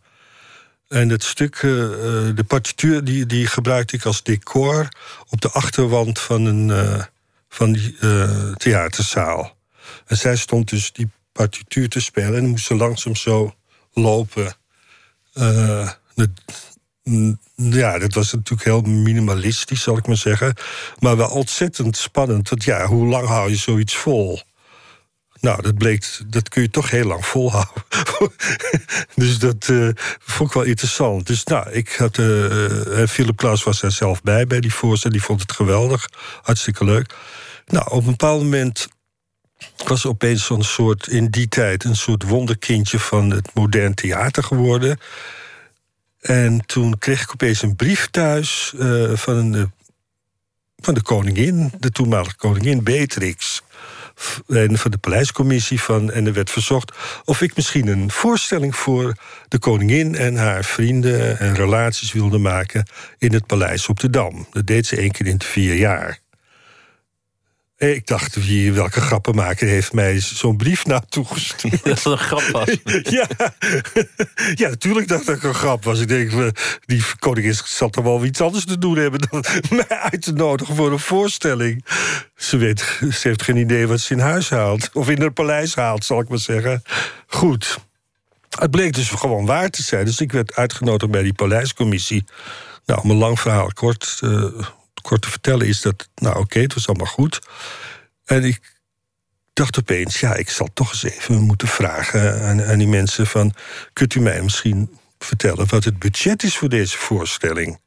En 0.87 1.09
het 1.09 1.23
stuk, 1.23 1.59
de 1.61 2.45
partituur, 2.47 3.03
die, 3.03 3.25
die 3.25 3.47
gebruikte 3.47 3.95
ik 3.95 4.05
als 4.05 4.23
decor 4.23 4.87
op 5.29 5.41
de 5.41 5.49
achterwand 5.49 6.19
van 6.19 6.45
een 6.45 6.67
uh, 6.67 7.03
van 7.49 7.71
die 7.71 7.97
theaterzaal. 8.55 9.57
En 10.05 10.17
zij 10.17 10.35
stond 10.35 10.69
dus 10.69 10.91
die 10.91 11.09
partituur 11.31 11.89
te 11.89 11.99
spelen 11.99 12.35
en 12.35 12.47
moest 12.47 12.65
ze 12.65 12.75
langzaam 12.75 13.15
zo 13.15 13.55
lopen. 13.93 14.53
Ja, 17.55 17.99
dat 17.99 18.13
was 18.13 18.33
natuurlijk 18.33 18.63
heel 18.63 18.81
minimalistisch, 18.81 19.83
zal 19.83 19.97
ik 19.97 20.07
maar 20.07 20.17
zeggen. 20.17 20.53
Maar 20.99 21.17
wel 21.17 21.29
ontzettend 21.29 21.97
spannend. 21.97 22.51
Ja, 22.55 22.85
hoe 22.85 23.07
lang 23.07 23.27
hou 23.27 23.49
je 23.49 23.55
zoiets 23.55 23.95
vol? 23.95 24.41
Nou, 25.39 25.61
dat 25.61 25.77
bleek, 25.77 26.19
dat 26.27 26.49
kun 26.49 26.61
je 26.61 26.69
toch 26.69 26.89
heel 26.89 27.05
lang 27.05 27.25
volhouden. 27.25 27.83
dus 29.15 29.39
dat 29.39 29.67
uh, 29.67 29.89
vond 30.19 30.49
ik 30.49 30.55
wel 30.55 30.63
interessant. 30.63 31.27
Dus 31.27 31.43
nou, 31.43 31.71
ik 31.71 31.89
had, 31.89 32.17
uh, 32.17 33.07
Philip 33.07 33.37
Klaus 33.37 33.63
was 33.63 33.81
er 33.81 33.91
zelf 33.91 34.21
bij, 34.21 34.47
bij 34.47 34.59
die 34.59 34.73
voorstelling. 34.73 35.17
Die 35.19 35.27
vond 35.27 35.41
het 35.41 35.51
geweldig, 35.51 36.09
hartstikke 36.41 36.85
leuk. 36.85 37.13
Nou, 37.65 37.85
op 37.89 37.99
een 37.99 38.11
bepaald 38.11 38.41
moment 38.41 38.87
was 39.85 40.05
opeens 40.05 40.45
zo'n 40.45 40.63
soort, 40.63 41.07
in 41.07 41.27
die 41.27 41.47
tijd, 41.47 41.83
een 41.83 41.95
soort 41.95 42.23
wonderkindje 42.23 42.99
van 42.99 43.29
het 43.29 43.49
modern 43.53 43.93
theater 43.93 44.43
geworden. 44.43 44.99
En 46.25 46.65
toen 46.65 46.97
kreeg 46.97 47.21
ik 47.21 47.31
opeens 47.31 47.61
een 47.61 47.75
brief 47.75 48.07
thuis 48.11 48.73
uh, 48.75 49.11
van, 49.15 49.35
een, 49.35 49.71
van 50.77 50.93
de 50.93 51.01
koningin, 51.01 51.71
de 51.79 51.89
toenmalige 51.89 52.35
koningin 52.35 52.83
Beatrix. 52.83 53.63
En 54.47 54.77
van 54.77 54.91
de 54.91 54.97
paleiscommissie 54.97 55.81
van. 55.81 56.11
En 56.11 56.25
er 56.25 56.33
werd 56.33 56.49
verzocht 56.49 56.91
of 57.25 57.41
ik 57.41 57.55
misschien 57.55 57.87
een 57.87 58.11
voorstelling 58.11 58.75
voor 58.75 59.15
de 59.47 59.59
koningin 59.59 60.15
en 60.15 60.35
haar 60.35 60.63
vrienden 60.63 61.39
en 61.39 61.55
relaties 61.55 62.11
wilde 62.11 62.37
maken 62.37 62.85
in 63.17 63.33
het 63.33 63.45
paleis 63.45 63.87
op 63.87 63.99
de 63.99 64.09
Dam. 64.09 64.47
Dat 64.51 64.67
deed 64.67 64.87
ze 64.87 64.95
één 64.97 65.11
keer 65.11 65.27
in 65.27 65.37
de 65.37 65.45
vier 65.45 65.75
jaar. 65.75 66.19
Ik 67.77 68.07
dacht, 68.07 68.35
wie, 68.35 68.73
welke 68.73 69.01
grappenmaker 69.01 69.67
heeft 69.67 69.93
mij 69.93 70.19
zo'n 70.19 70.57
brief 70.57 70.85
naartoe 70.85 71.25
gestuurd? 71.25 71.83
Dat 71.83 72.03
het 72.03 72.05
een 72.05 72.17
grap 72.17 72.41
was. 72.41 72.77
ja. 73.17 73.27
ja, 74.53 74.69
natuurlijk 74.69 75.07
dacht 75.07 75.21
ik 75.21 75.27
dat 75.27 75.35
het 75.35 75.43
een 75.43 75.53
grap 75.53 75.83
was. 75.83 75.99
Ik 75.99 76.07
denk, 76.07 76.57
die 76.85 77.03
koningin 77.19 77.55
zal 77.65 77.89
toch 77.89 78.03
wel 78.03 78.25
iets 78.25 78.41
anders 78.41 78.65
te 78.65 78.77
doen 78.77 78.97
hebben... 78.97 79.27
dan 79.29 79.43
mij 79.87 79.99
uit 79.99 80.21
te 80.21 80.33
nodigen 80.33 80.75
voor 80.75 80.91
een 80.91 80.99
voorstelling. 80.99 81.85
Ze, 82.35 82.57
weet, 82.57 82.79
ze 82.99 83.27
heeft 83.27 83.41
geen 83.41 83.57
idee 83.57 83.87
wat 83.87 83.99
ze 83.99 84.13
in 84.13 84.19
huis 84.19 84.49
haalt. 84.49 84.89
Of 84.93 85.09
in 85.09 85.21
haar 85.21 85.33
paleis 85.33 85.75
haalt, 85.75 86.05
zal 86.05 86.19
ik 86.19 86.29
maar 86.29 86.39
zeggen. 86.39 86.83
Goed. 87.27 87.77
Het 88.49 88.71
bleek 88.71 88.93
dus 88.93 89.09
gewoon 89.09 89.45
waar 89.45 89.69
te 89.69 89.83
zijn. 89.83 90.05
Dus 90.05 90.19
ik 90.19 90.31
werd 90.31 90.55
uitgenodigd 90.55 91.11
bij 91.11 91.23
die 91.23 91.33
paleiscommissie. 91.33 92.23
Nou, 92.85 93.01
om 93.01 93.09
een 93.09 93.17
lang 93.17 93.39
verhaal 93.39 93.71
kort... 93.73 94.19
Uh, 94.23 94.45
kort 95.05 95.21
te 95.21 95.29
vertellen 95.29 95.67
is 95.67 95.81
dat, 95.81 96.09
nou 96.15 96.39
oké, 96.39 96.59
het 96.59 96.73
was 96.73 96.87
allemaal 96.87 97.05
goed. 97.05 97.39
En 98.25 98.43
ik 98.43 98.73
dacht 99.53 99.79
opeens, 99.79 100.19
ja, 100.19 100.33
ik 100.35 100.49
zal 100.49 100.69
toch 100.73 100.91
eens 100.91 101.03
even 101.03 101.41
moeten 101.41 101.67
vragen 101.67 102.41
aan, 102.41 102.63
aan 102.63 102.77
die 102.77 102.87
mensen 102.87 103.27
van, 103.27 103.53
kunt 103.93 104.15
u 104.15 104.19
mij 104.19 104.41
misschien 104.41 104.97
vertellen 105.19 105.67
wat 105.69 105.83
het 105.83 105.99
budget 105.99 106.43
is 106.43 106.57
voor 106.57 106.69
deze 106.69 106.97
voorstelling? 106.97 107.79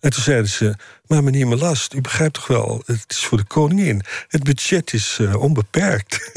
En 0.00 0.10
toen 0.10 0.22
zeiden 0.22 0.50
ze, 0.50 0.74
maar 1.06 1.24
meneer 1.24 1.48
Melast, 1.48 1.94
u 1.94 2.00
begrijpt 2.00 2.34
toch 2.34 2.46
wel, 2.46 2.82
het 2.86 3.04
is 3.08 3.24
voor 3.24 3.38
de 3.38 3.44
koningin. 3.44 4.02
Het 4.28 4.42
budget 4.42 4.92
is 4.92 5.18
uh, 5.20 5.42
onbeperkt. 5.42 6.30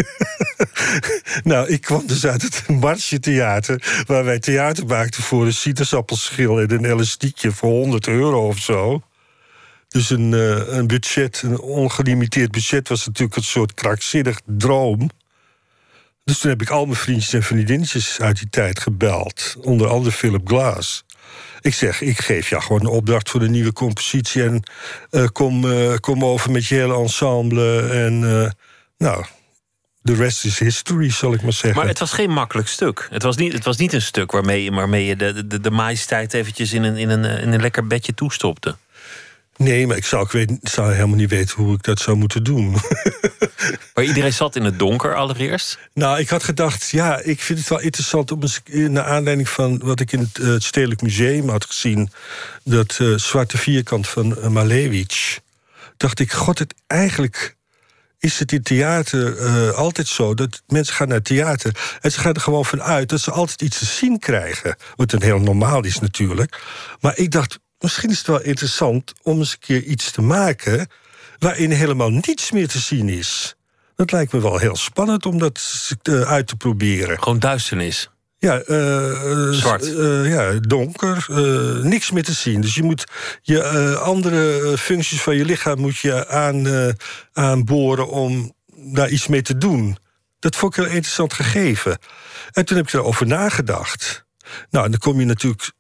nou, 1.44 1.68
ik 1.68 1.82
kwam 1.82 2.08
dus 2.08 2.26
uit 2.26 2.42
het 2.42 2.68
Marsje 2.82 3.20
Theater... 3.20 4.04
waar 4.06 4.26
wij 4.26 4.40
theater 4.40 4.86
maakten 4.86 5.24
voor 5.24 5.46
een 5.46 5.54
sinaasappelschil... 5.54 6.60
en 6.60 6.72
een 6.72 6.86
elastiekje 6.86 7.52
voor 7.52 7.72
100 7.72 8.08
euro 8.08 8.48
of 8.48 8.58
zo. 8.58 9.02
Dus 9.90 10.10
een, 10.10 10.32
uh, 10.32 10.68
een 10.68 10.88
budget, 10.88 11.42
een 11.42 11.60
ongelimiteerd 11.60 12.52
budget, 12.52 12.88
was 12.88 13.06
natuurlijk 13.06 13.36
een 13.36 13.44
soort 13.44 13.74
krankzinnig 13.74 14.40
droom. 14.46 15.10
Dus 16.24 16.40
toen 16.40 16.50
heb 16.50 16.62
ik 16.62 16.70
al 16.70 16.86
mijn 16.86 16.98
vriendjes 16.98 17.34
en 17.34 17.44
vriendinnetjes 17.44 18.22
uit 18.22 18.38
die 18.38 18.50
tijd 18.50 18.80
gebeld. 18.80 19.56
Onder 19.62 19.88
andere 19.88 20.12
Philip 20.12 20.48
Glass. 20.48 21.04
Ik 21.62 21.74
zeg, 21.74 22.02
ik 22.02 22.20
geef 22.20 22.50
jou 22.50 22.62
gewoon 22.62 22.82
een 22.82 22.88
opdracht 22.88 23.30
voor 23.30 23.40
de 23.40 23.50
nieuwe 23.50 23.74
compositie... 23.74 24.44
en 24.44 24.64
uh, 25.12 25.28
kom, 25.32 25.66
uh, 25.66 25.96
kom 25.96 26.26
over 26.26 26.52
met 26.52 26.66
je 26.66 26.76
hele 26.76 26.96
ensemble. 26.96 27.90
En 27.90 28.20
nou, 28.98 29.26
de 30.02 30.16
rest 30.16 30.46
is 30.46 30.60
history, 30.60 31.12
zal 31.12 31.34
ik 31.34 31.42
maar 31.42 31.54
zeggen. 31.54 31.80
Maar 31.80 31.90
het 31.90 32.00
was 32.00 32.12
geen 32.12 32.32
makkelijk 32.32 32.68
stuk. 32.68 33.08
Het 33.12 33.24
was 33.24 33.36
niet, 33.36 33.54
het 33.54 33.66
was 33.66 33.78
niet 33.78 33.94
een 33.94 34.02
stuk 34.02 34.32
waarmee, 34.32 34.72
waarmee 34.72 35.06
je 35.06 35.16
de, 35.16 35.48
de, 35.48 35.60
de 35.60 35.72
majesteit 35.72 36.34
eventjes 36.34 36.74
in 36.74 36.84
een, 36.84 36.98
in, 36.98 37.10
een, 37.10 37.26
in 37.26 37.54
een 37.54 37.62
lekker 37.62 37.88
bedje 37.88 38.14
toestopte. 38.14 38.76
Nee, 39.60 39.88
maar 39.88 39.98
ik 39.98 40.06
zou, 40.06 40.24
ik 40.24 40.32
weet, 40.32 40.52
zou 40.62 40.94
helemaal 40.94 41.16
niet 41.16 41.30
weten 41.30 41.64
hoe 41.64 41.76
ik 41.76 41.84
dat 41.84 42.00
zou 42.00 42.18
moeten 42.18 42.44
doen. 42.44 42.76
Maar 43.94 44.04
iedereen 44.04 44.34
zat 44.34 44.56
in 44.56 44.64
het 44.64 44.80
donker 44.80 45.16
allereerst? 45.16 45.80
Nou, 45.94 46.20
ik 46.20 46.30
had 46.30 46.44
gedacht, 46.44 46.90
ja, 46.90 47.20
ik 47.20 47.42
vind 47.42 47.60
het 47.60 47.68
wel 47.68 47.80
interessant... 47.80 48.32
om 48.32 48.42
eens, 48.42 48.62
naar 48.66 49.04
aanleiding 49.04 49.50
van 49.50 49.80
wat 49.84 50.00
ik 50.00 50.12
in 50.12 50.20
het, 50.20 50.38
uh, 50.38 50.56
Stedelijk 50.58 51.02
Museum 51.02 51.50
had 51.50 51.66
gezien... 51.66 52.12
dat 52.64 52.98
uh, 53.02 53.18
zwarte 53.18 53.58
vierkant 53.58 54.08
van 54.08 54.38
uh, 54.38 54.48
Malevich... 54.48 55.40
dacht 55.98 56.20
ik, 56.20 56.32
god, 56.32 56.60
het 56.60 56.74
eigenlijk 56.88 57.56
is 58.20 58.40
het 58.40 58.52
in 58.52 58.64
theater 58.64 59.38
uh, 59.40 59.72
altijd 59.72 60.08
zo 60.08 60.34
dat 60.34 60.62
mensen 60.68 60.96
gaan 60.96 61.08
naar 61.08 61.22
theater 61.22 61.98
en 62.02 62.12
ze 62.12 62.20
gaan 62.20 62.34
er 62.34 62.42
gewoon 62.42 62.66
vanuit 62.66 63.10
dat 63.10 63.20
ze 63.20 63.32
altijd 63.32 63.62
iets 63.62 63.78
te 63.78 63.86
zien 63.86 64.20
krijgen. 64.20 64.76
Wat 64.96 65.12
een 65.12 65.24
heel 65.24 65.40
normaal 65.40 65.84
is 65.84 66.00
natuurlijk. 66.00 66.62
Maar 67.00 67.18
ik 67.18 67.32
dacht, 67.32 67.60
misschien 67.80 68.10
is 68.10 68.18
het 68.18 68.28
wel 68.28 68.42
interessant 68.42 69.14
om 69.22 69.38
eens 69.38 69.52
een 69.52 69.60
keer 69.60 69.84
iets 69.84 70.12
te 70.12 70.22
maken 70.22 70.88
waarin 71.40 71.72
helemaal 71.72 72.10
niets 72.10 72.52
meer 72.52 72.68
te 72.68 72.80
zien 72.80 73.10
is. 73.10 73.56
Dat 73.96 74.12
lijkt 74.12 74.34
me 74.34 74.42
wel 74.42 74.58
heel 74.58 74.76
spannend 74.76 75.26
om 75.26 75.40
dat 75.40 75.92
uit 76.04 76.48
te 76.48 76.56
proberen. 76.56 77.24
Gewoon 77.24 77.40
duisternis. 77.40 78.10
Ja, 78.38 78.62
uh, 78.68 79.52
zwart. 79.52 79.88
Uh, 79.88 80.30
ja, 80.32 80.60
donker, 80.60 81.28
uh, 81.30 81.84
niks 81.84 82.12
meer 82.12 82.24
te 82.24 82.34
zien. 82.34 82.62
Dus 82.62 82.76
je 82.76 82.84
moet 82.84 83.04
je 83.42 83.98
andere 83.98 84.78
functies 84.78 85.22
van 85.22 85.36
je 85.36 85.46
lichaam 85.46 85.80
moet 85.80 85.98
je 85.98 86.28
aan, 86.28 86.68
aanboren 87.34 88.08
om 88.08 88.54
daar 88.76 89.10
iets 89.10 89.28
mee 89.28 89.42
te 89.42 89.58
doen. 89.58 89.98
Dat 90.40 90.56
vond 90.56 90.78
ik 90.78 90.84
heel 90.84 90.94
interessant 90.94 91.34
gegeven. 91.34 91.98
En 92.52 92.66
toen 92.66 92.78
heb 92.78 92.88
ik 92.88 92.94
erover 92.94 93.28
nagedacht. 93.28 94.26
Nou, 94.70 94.86
en 94.86 94.92
dan 94.92 95.00
kom 95.00 95.20
je 95.20 95.26
natuurlijk 95.26 95.72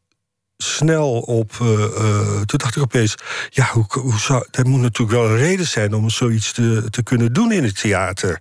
snel 0.63 1.19
op. 1.19 1.57
Uh, 1.61 1.69
uh, 1.69 2.41
toen 2.41 2.59
dacht 2.59 2.75
ik 2.75 2.81
opeens, 2.81 3.15
ja, 3.49 3.69
hoe, 3.71 3.85
hoe 3.89 4.19
zou, 4.19 4.45
er 4.51 4.67
moet 4.67 4.81
natuurlijk 4.81 5.19
wel 5.19 5.29
een 5.29 5.37
reden 5.37 5.67
zijn 5.67 5.93
om 5.93 6.09
zoiets 6.09 6.51
te, 6.51 6.87
te 6.89 7.03
kunnen 7.03 7.33
doen 7.33 7.51
in 7.51 7.63
het 7.63 7.79
theater. 7.79 8.39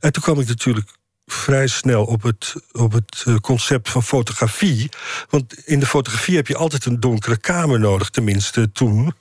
En 0.00 0.12
toen 0.12 0.22
kwam 0.22 0.40
ik 0.40 0.48
natuurlijk 0.48 0.90
vrij 1.26 1.66
snel 1.66 2.04
op 2.04 2.22
het, 2.22 2.54
op 2.72 2.92
het 2.92 3.22
eh, 3.26 3.36
concept 3.36 3.90
van 3.90 4.02
fotografie. 4.02 4.88
Want 5.28 5.66
in 5.66 5.80
de 5.80 5.86
fotografie 5.86 6.36
heb 6.36 6.46
je 6.46 6.56
altijd 6.56 6.84
een 6.84 7.00
donkere 7.00 7.36
kamer 7.36 7.80
nodig, 7.80 8.10
tenminste 8.10 8.72
toen. 8.72 9.14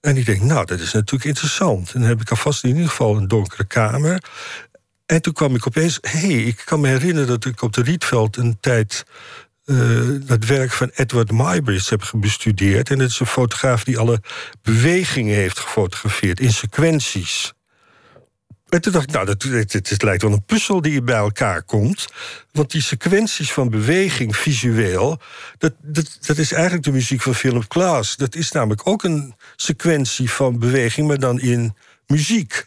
En 0.00 0.16
ik 0.16 0.26
denk, 0.26 0.42
nou, 0.42 0.66
dat 0.66 0.80
is 0.80 0.92
natuurlijk 0.92 1.24
interessant. 1.24 1.92
En 1.92 2.00
dan 2.00 2.08
heb 2.08 2.20
ik 2.20 2.30
alvast 2.30 2.64
in 2.64 2.70
ieder 2.70 2.88
geval 2.88 3.16
een 3.16 3.28
donkere 3.28 3.64
kamer. 3.64 4.22
En 5.06 5.22
toen 5.22 5.32
kwam 5.32 5.54
ik 5.54 5.66
opeens, 5.66 5.98
hé, 6.00 6.18
hey, 6.18 6.42
ik 6.42 6.62
kan 6.64 6.80
me 6.80 6.88
herinneren 6.88 7.28
dat 7.28 7.44
ik 7.44 7.62
op 7.62 7.72
de 7.72 7.82
Rietveld 7.82 8.36
een 8.36 8.56
tijd 8.60 9.04
uh, 9.66 10.20
dat 10.26 10.44
werk 10.44 10.72
van 10.72 10.90
Edward 10.94 11.30
Muybridge 11.30 11.88
heb 11.88 12.12
bestudeerd. 12.16 12.90
En 12.90 12.98
dat 12.98 13.08
is 13.08 13.20
een 13.20 13.26
fotograaf 13.26 13.84
die 13.84 13.98
alle 13.98 14.22
bewegingen 14.62 15.34
heeft 15.34 15.58
gefotografeerd 15.58 16.40
in 16.40 16.52
sequenties. 16.52 17.52
En 18.68 18.80
toen 18.80 18.92
dacht 18.92 19.04
ik, 19.08 19.12
nou, 19.12 19.28
het, 19.28 20.02
lijkt 20.02 20.22
wel 20.22 20.32
een 20.32 20.44
puzzel 20.44 20.82
die 20.82 21.02
bij 21.02 21.16
elkaar 21.16 21.62
komt. 21.62 22.06
Want 22.52 22.70
die 22.70 22.82
sequenties 22.82 23.52
van 23.52 23.70
beweging 23.70 24.36
visueel... 24.36 25.20
Dat, 25.58 25.74
dat, 25.82 26.18
dat 26.20 26.38
is 26.38 26.52
eigenlijk 26.52 26.84
de 26.84 26.92
muziek 26.92 27.22
van 27.22 27.34
Philip 27.34 27.64
Glass. 27.68 28.16
Dat 28.16 28.34
is 28.34 28.52
namelijk 28.52 28.86
ook 28.86 29.02
een 29.02 29.34
sequentie 29.56 30.30
van 30.30 30.58
beweging, 30.58 31.08
maar 31.08 31.18
dan 31.18 31.40
in 31.40 31.76
muziek. 32.06 32.66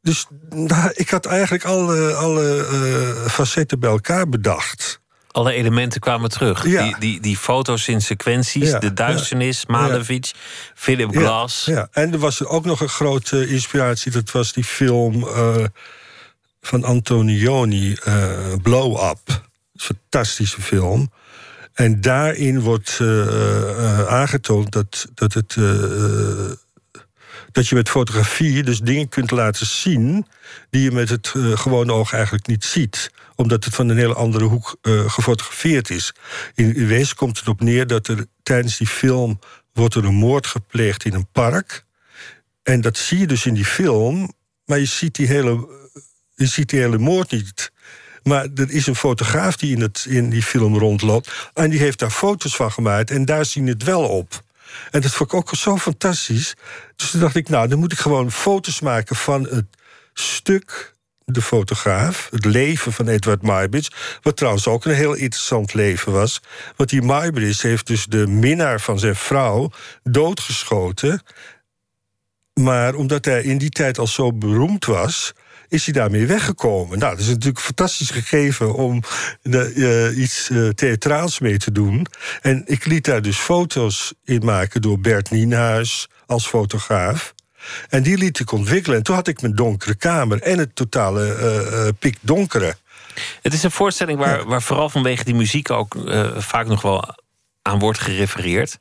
Dus 0.00 0.26
nou, 0.48 0.90
ik 0.94 1.10
had 1.10 1.26
eigenlijk 1.26 1.64
alle, 1.64 2.14
alle 2.14 2.68
uh, 2.72 3.30
facetten 3.30 3.80
bij 3.80 3.90
elkaar 3.90 4.28
bedacht 4.28 5.01
alle 5.32 5.52
elementen 5.52 6.00
kwamen 6.00 6.30
terug. 6.30 6.66
Ja. 6.66 6.82
Die, 6.82 6.96
die, 6.98 7.20
die 7.20 7.36
foto's 7.36 7.88
in 7.88 8.00
sequenties, 8.00 8.70
Ja, 8.70 8.78
de 8.78 8.92
duisternis, 8.92 9.64
ja. 9.66 9.72
Malevich, 9.72 10.32
Philip 10.74 11.16
Glass. 11.16 11.64
Ja, 11.64 11.88
en 11.90 12.12
er 12.12 12.18
was 12.18 12.44
ook 12.44 12.64
nog 12.64 12.80
een 12.80 12.88
grote 12.88 13.48
inspiratie. 13.48 14.12
Dat 14.12 14.30
was 14.30 14.52
die 14.52 14.64
film 14.64 15.22
uh, 15.22 15.64
van 16.60 16.84
Antonioni, 16.84 17.96
uh, 18.08 18.54
Blow 18.62 19.10
Up. 19.10 19.28
Een 19.28 19.80
fantastische 19.80 20.60
film. 20.60 21.10
En 21.72 22.00
daarin 22.00 22.60
wordt 22.60 22.98
uh, 23.02 24.06
aangetoond 24.06 24.72
dat, 24.72 25.06
dat, 25.14 25.32
het, 25.32 25.56
dat 27.52 27.68
je 27.68 27.74
met 27.74 27.88
fotografie 27.88 28.62
dus 28.62 28.80
dingen 28.80 29.08
kunt 29.08 29.30
laten 29.30 29.66
zien... 29.66 30.26
die 30.70 30.82
je 30.82 30.90
met 30.90 31.08
het 31.08 31.32
gewone 31.54 31.92
oog 31.92 32.12
eigenlijk 32.12 32.46
niet 32.46 32.64
ziet 32.64 33.10
omdat 33.42 33.64
het 33.64 33.74
van 33.74 33.88
een 33.88 33.96
hele 33.96 34.14
andere 34.14 34.44
hoek 34.44 34.76
uh, 34.82 35.10
gefotografeerd 35.10 35.90
is. 35.90 36.12
In, 36.54 36.74
in 36.74 36.86
wezen 36.86 37.16
komt 37.16 37.38
het 37.38 37.48
op 37.48 37.60
neer 37.60 37.86
dat 37.86 38.08
er 38.08 38.26
tijdens 38.42 38.76
die 38.76 38.86
film 38.86 39.38
wordt 39.72 39.94
er 39.94 40.04
een 40.04 40.14
moord 40.14 40.46
gepleegd 40.46 41.04
in 41.04 41.14
een 41.14 41.30
park. 41.32 41.84
En 42.62 42.80
dat 42.80 42.96
zie 42.96 43.18
je 43.18 43.26
dus 43.26 43.46
in 43.46 43.54
die 43.54 43.64
film, 43.64 44.32
maar 44.64 44.78
je 44.78 44.84
ziet 44.84 45.14
die 45.14 45.26
hele, 45.26 45.68
je 46.34 46.46
ziet 46.46 46.68
die 46.68 46.80
hele 46.80 46.98
moord 46.98 47.30
niet. 47.30 47.72
Maar 48.22 48.46
er 48.54 48.70
is 48.70 48.86
een 48.86 48.96
fotograaf 48.96 49.56
die 49.56 49.74
in, 49.74 49.80
het, 49.80 50.06
in 50.08 50.30
die 50.30 50.42
film 50.42 50.78
rondloopt. 50.78 51.50
En 51.54 51.70
die 51.70 51.78
heeft 51.78 51.98
daar 51.98 52.10
foto's 52.10 52.56
van 52.56 52.72
gemaakt. 52.72 53.10
En 53.10 53.24
daar 53.24 53.44
zien 53.44 53.66
het 53.66 53.82
wel 53.82 54.08
op. 54.08 54.42
En 54.90 55.00
dat 55.00 55.12
vond 55.12 55.32
ik 55.32 55.38
ook 55.38 55.54
zo 55.54 55.76
fantastisch. 55.76 56.54
Dus 56.96 57.10
toen 57.10 57.20
dacht 57.20 57.34
ik, 57.34 57.48
nou, 57.48 57.68
dan 57.68 57.78
moet 57.78 57.92
ik 57.92 57.98
gewoon 57.98 58.32
foto's 58.32 58.80
maken 58.80 59.16
van 59.16 59.46
het 59.48 59.66
stuk 60.14 60.91
de 61.24 61.42
fotograaf. 61.42 62.28
Het 62.30 62.44
leven 62.44 62.92
van 62.92 63.08
Edward 63.08 63.42
Muybridge. 63.42 63.90
Wat 64.22 64.36
trouwens 64.36 64.66
ook 64.66 64.84
een 64.84 64.94
heel 64.94 65.14
interessant 65.14 65.74
leven 65.74 66.12
was. 66.12 66.42
Want 66.76 66.90
die 66.90 67.02
Muybridge 67.02 67.66
heeft 67.66 67.86
dus 67.86 68.06
de 68.06 68.26
minnaar 68.26 68.80
van 68.80 68.98
zijn 68.98 69.16
vrouw 69.16 69.70
doodgeschoten. 70.02 71.22
Maar 72.60 72.94
omdat 72.94 73.24
hij 73.24 73.42
in 73.42 73.58
die 73.58 73.70
tijd 73.70 73.98
al 73.98 74.06
zo 74.06 74.32
beroemd 74.32 74.84
was 74.84 75.32
is 75.72 75.84
hij 75.84 75.94
daarmee 75.94 76.26
weggekomen. 76.26 76.98
Nou, 76.98 77.10
dat 77.10 77.20
is 77.20 77.28
natuurlijk 77.28 77.56
een 77.56 77.64
fantastisch 77.64 78.10
gegeven 78.10 78.74
om 78.74 79.02
de, 79.42 79.72
uh, 79.74 80.22
iets 80.22 80.48
uh, 80.48 80.68
theatraals 80.68 81.38
mee 81.38 81.56
te 81.56 81.72
doen. 81.72 82.06
En 82.40 82.62
ik 82.66 82.84
liet 82.84 83.04
daar 83.04 83.22
dus 83.22 83.36
foto's 83.36 84.14
in 84.24 84.44
maken 84.44 84.82
door 84.82 85.00
Bert 85.00 85.30
Nienhuis 85.30 86.08
als 86.26 86.46
fotograaf. 86.46 87.34
En 87.88 88.02
die 88.02 88.18
liet 88.18 88.38
ik 88.38 88.52
ontwikkelen. 88.52 88.96
En 88.96 89.02
toen 89.02 89.14
had 89.14 89.28
ik 89.28 89.40
mijn 89.40 89.54
donkere 89.54 89.94
kamer 89.94 90.42
en 90.42 90.58
het 90.58 90.76
totale 90.76 91.36
uh, 91.72 91.88
pikdonkere. 91.98 92.76
Het 93.42 93.52
is 93.52 93.62
een 93.62 93.70
voorstelling 93.70 94.18
waar, 94.18 94.44
waar 94.44 94.62
vooral 94.62 94.88
vanwege 94.88 95.24
die 95.24 95.34
muziek 95.34 95.70
ook 95.70 95.96
vaak 96.36 96.66
nog 96.66 96.82
wel 96.82 97.14
aan 97.62 97.78
wordt 97.78 97.98
gerefereerd. 97.98 98.78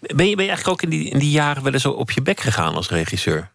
Ben 0.00 0.28
je, 0.28 0.36
ben 0.36 0.44
je 0.44 0.50
eigenlijk 0.50 0.68
ook 0.68 0.82
in 0.82 0.98
die, 0.98 1.10
in 1.10 1.18
die 1.18 1.30
jaren 1.30 1.62
wel 1.62 1.72
eens 1.72 1.86
op 1.86 2.10
je 2.10 2.22
bek 2.22 2.40
gegaan 2.40 2.74
als 2.74 2.88
regisseur? 2.88 3.50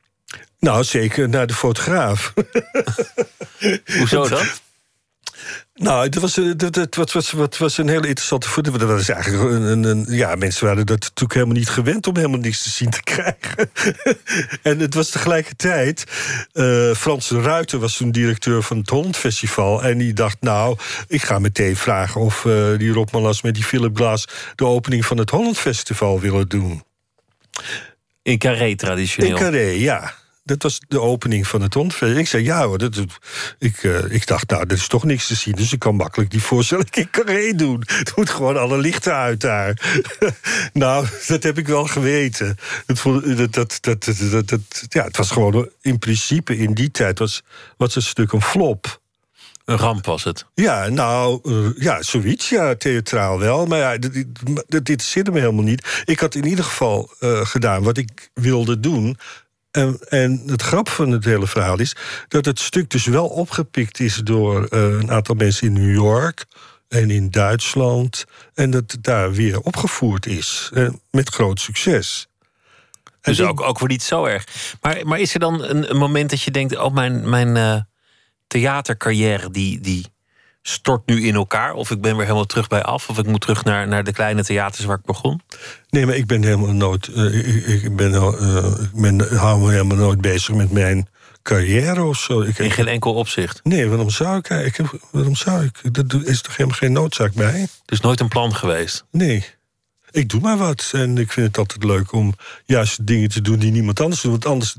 Nou, 0.60 0.84
zeker 0.84 1.30
naar 1.30 1.48
de 1.48 1.54
fotograaf. 1.54 2.34
Hoezo 3.98 4.28
dan? 4.30 4.46
Nou, 5.80 6.10
dat 6.10 6.22
was, 6.22 6.40
dat, 6.56 6.96
wat, 6.96 7.12
was, 7.12 7.34
was 7.58 7.78
een 7.78 7.88
hele 7.88 8.08
interessante 8.08 8.50
voet. 8.50 8.80
Dat 8.80 8.82
was 8.82 9.10
eigenlijk 9.10 9.52
een, 9.52 9.84
een, 9.84 10.06
ja, 10.10 10.36
mensen 10.36 10.66
waren 10.66 10.86
dat 10.86 11.00
natuurlijk 11.00 11.34
helemaal 11.34 11.56
niet 11.56 11.70
gewend 11.70 12.08
om 12.08 12.16
helemaal 12.16 12.40
niks 12.40 12.64
te 12.64 12.70
zien 12.70 12.90
te 12.90 13.04
krijgen. 13.04 13.72
en 14.70 14.80
het 14.80 14.94
was 14.94 15.10
tegelijkertijd. 15.10 16.04
Uh, 16.54 16.94
Frans 16.94 17.28
de 17.28 17.42
Ruiter 17.42 17.80
was 17.80 17.98
toen 17.98 18.12
directeur 18.12 18.64
van 18.64 18.78
het 18.78 18.90
Holland 18.90 19.18
Festival. 19.18 19.84
En 19.84 19.98
die 19.98 20.14
dacht, 20.14 20.38
nou, 20.40 20.78
ik 21.08 21.22
ga 21.22 21.40
meteen 21.40 21.76
vragen 21.76 22.22
of 22.22 22.46
uh, 22.46 22.78
die 22.78 22.92
Rob 22.92 23.12
Malas 23.12 23.42
met 23.42 23.54
die 23.54 23.64
Philip 23.64 23.96
Glass 23.96 24.28
de 24.56 24.66
opening 24.66 25.06
van 25.06 25.18
het 25.18 25.30
Holland 25.30 25.58
Festival 25.58 26.20
willen 26.20 26.48
doen. 26.48 26.84
In 28.22 28.38
Carré 28.38 28.76
traditioneel. 28.76 29.32
In 29.32 29.38
Carré, 29.38 29.70
ja. 29.70 30.14
Dat 30.50 30.64
was 30.64 30.80
de 30.88 31.02
opening 31.02 31.48
van 31.48 31.62
het 31.62 31.74
Hondfest. 31.74 32.18
Ik 32.18 32.28
zei 32.28 32.44
ja 32.44 32.66
hoor. 32.66 32.78
Dat, 32.78 33.04
ik, 33.60 33.84
uh, 33.84 34.12
ik 34.12 34.28
dacht, 34.28 34.50
nou, 34.50 34.64
er 34.68 34.72
is 34.72 34.88
toch 34.88 35.04
niks 35.04 35.28
te 35.28 35.36
zien. 35.36 35.56
Dus 35.56 35.74
ik 35.74 35.80
kan 35.80 35.96
makkelijk 35.96 36.32
die 36.32 36.42
voorstelling 36.42 36.90
in 36.90 37.10
Carré 37.10 37.54
doen. 37.56 37.84
Het 38.00 38.16
moet 38.16 38.30
gewoon 38.30 38.58
alle 38.58 38.78
lichten 38.78 39.14
uit 39.14 39.42
daar. 39.42 39.98
nou, 40.74 41.08
dat 41.28 41.44
heb 41.44 41.58
ik 41.58 41.68
wel 41.68 41.86
geweten. 41.86 42.58
Het, 42.86 43.04
dat, 43.54 43.54
dat, 43.54 43.78
dat, 43.82 44.06
dat, 44.32 44.48
dat, 44.48 44.62
ja, 44.90 45.04
het 45.04 45.18
was 45.18 45.32
gewoon 45.32 45.70
in 45.82 46.00
principe 46.00 46.58
in 46.58 46.74
die 46.74 46.92
tijd 46.92 47.20
was, 47.20 47.44
was 47.78 47.96
het 47.96 48.04
stuk 48.04 48.32
een 48.32 48.42
flop. 48.42 49.00
Een 49.66 49.78
ramp 49.78 50.06
was 50.06 50.24
het. 50.24 50.46
Ja, 50.54 50.88
nou, 50.88 51.40
uh, 51.44 51.70
ja, 51.78 52.02
zoiets, 52.02 52.50
ja, 52.50 52.76
theatraal 52.76 53.40
wel. 53.40 53.66
Maar 53.66 53.80
ja, 53.80 53.98
dit, 53.98 54.26
dit, 54.68 54.86
dit 54.86 55.02
zit 55.02 55.32
me 55.32 55.40
helemaal 55.40 55.64
niet. 55.64 56.04
Ik 56.06 56.20
had 56.20 56.36
in 56.36 56.46
ieder 56.46 56.66
geval 56.66 57.14
uh, 57.20 57.46
gedaan 57.46 57.84
wat 57.84 57.98
ik 57.98 58.30
wilde 58.34 58.80
doen. 58.80 59.18
En, 59.72 60.00
en, 60.10 60.44
het 60.46 60.62
grap 60.62 60.90
van 60.90 61.12
het 61.12 61.26
hele 61.26 61.48
verhaal 61.48 61.80
is 61.80 61.96
dat 62.28 62.46
het 62.46 62.60
stuk 62.60 62.90
dus 62.90 63.06
wel 63.06 63.28
opgepikt 63.28 64.00
is 64.00 64.16
door 64.16 64.68
uh, 64.70 65.00
een 65.00 65.12
aantal 65.12 65.36
mensen 65.36 65.68
in 65.68 65.74
New 65.74 65.94
York 65.94 66.46
en 66.88 67.10
in 67.10 67.30
Duitsland. 67.30 68.26
En 68.54 68.72
dat 68.72 68.92
het 68.92 69.04
daar 69.04 69.32
weer 69.32 69.60
opgevoerd 69.60 70.26
is. 70.26 70.70
Uh, 70.74 70.90
met 71.12 71.30
groot 71.30 71.60
succes. 71.60 72.28
Dus 73.22 73.42
ook, 73.42 73.62
ook 73.62 73.80
weer 73.80 73.90
niet 73.90 74.04
zo 74.04 74.26
erg. 74.26 74.46
Maar, 74.82 75.08
maar 75.08 75.20
is 75.20 75.34
er 75.34 75.40
dan 75.40 75.64
een, 75.64 75.90
een 75.90 75.98
moment 75.98 76.30
dat 76.30 76.42
je 76.42 76.52
denkt: 76.52 76.78
oh, 76.78 76.94
mijn, 76.94 77.30
mijn 77.30 77.56
uh, 77.56 77.82
theatercarrière 78.48 79.52
die, 79.52 79.80
die 79.80 80.06
stort 80.70 81.06
nu 81.06 81.26
in 81.26 81.36
elkaar? 81.36 81.74
Of 81.74 81.92
ik 81.92 82.02
ben 82.02 82.16
weer 82.16 82.26
helemaal 82.26 82.46
terug 82.46 82.68
bij 82.68 82.84
af? 82.84 83.10
Of 83.10 83.18
ik 83.18 83.26
moet 83.26 83.42
terug 83.42 83.64
naar, 83.64 83.88
naar 83.88 84.04
de 84.04 84.14
kleine 84.14 84.44
theaters 84.44 84.86
waar 84.86 84.98
ik 84.98 85.06
begon? 85.06 85.42
Nee, 85.90 86.06
maar 86.06 86.16
ik 86.16 86.26
ben 86.26 86.44
helemaal 86.44 86.74
nooit. 86.74 87.08
Uh, 87.08 87.48
ik, 87.68 87.84
ik, 87.84 87.96
ben, 87.96 88.12
uh, 88.12 88.66
ik 88.82 89.02
ben, 89.02 89.38
hou 89.38 89.60
me 89.60 89.72
helemaal 89.72 89.98
nooit 89.98 90.22
bezig 90.22 90.56
met 90.56 90.72
mijn 90.72 91.08
carrière 91.44 92.04
of 92.04 92.18
zo. 92.18 92.42
Ik, 92.42 92.60
in 92.60 92.72
geen 92.72 92.88
enkel 92.88 93.14
opzicht? 93.14 93.60
Nee, 93.64 93.88
waarom 93.88 94.10
zou 94.10 94.38
ik? 94.38 94.50
Ik, 94.50 94.80
waarom 95.12 95.36
zou 95.36 95.64
ik? 95.64 95.94
Dat 95.94 96.14
is 96.24 96.42
toch 96.42 96.58
helemaal 96.58 96.80
geen 96.80 96.92
noodzaak 96.92 97.34
bij? 97.34 97.68
Dus 97.86 98.00
nooit 98.00 98.20
een 98.20 98.28
plan 98.28 98.56
geweest? 98.56 99.06
Nee. 99.12 99.46
Ik 100.12 100.30
doe 100.30 100.42
maar 100.42 100.58
wat. 100.58 100.90
En 100.92 101.18
ik 101.18 101.32
vind 101.32 101.48
het 101.48 101.58
altijd 101.58 101.84
leuk 101.84 102.12
om 102.12 102.34
juist 102.66 103.08
dingen 103.08 103.30
te 103.30 103.42
doen 103.42 103.60
die 103.60 103.72
niemand 103.72 104.00
anders 104.00 104.22
doet. 104.22 104.32
Want 104.32 104.46
anders, 104.46 104.76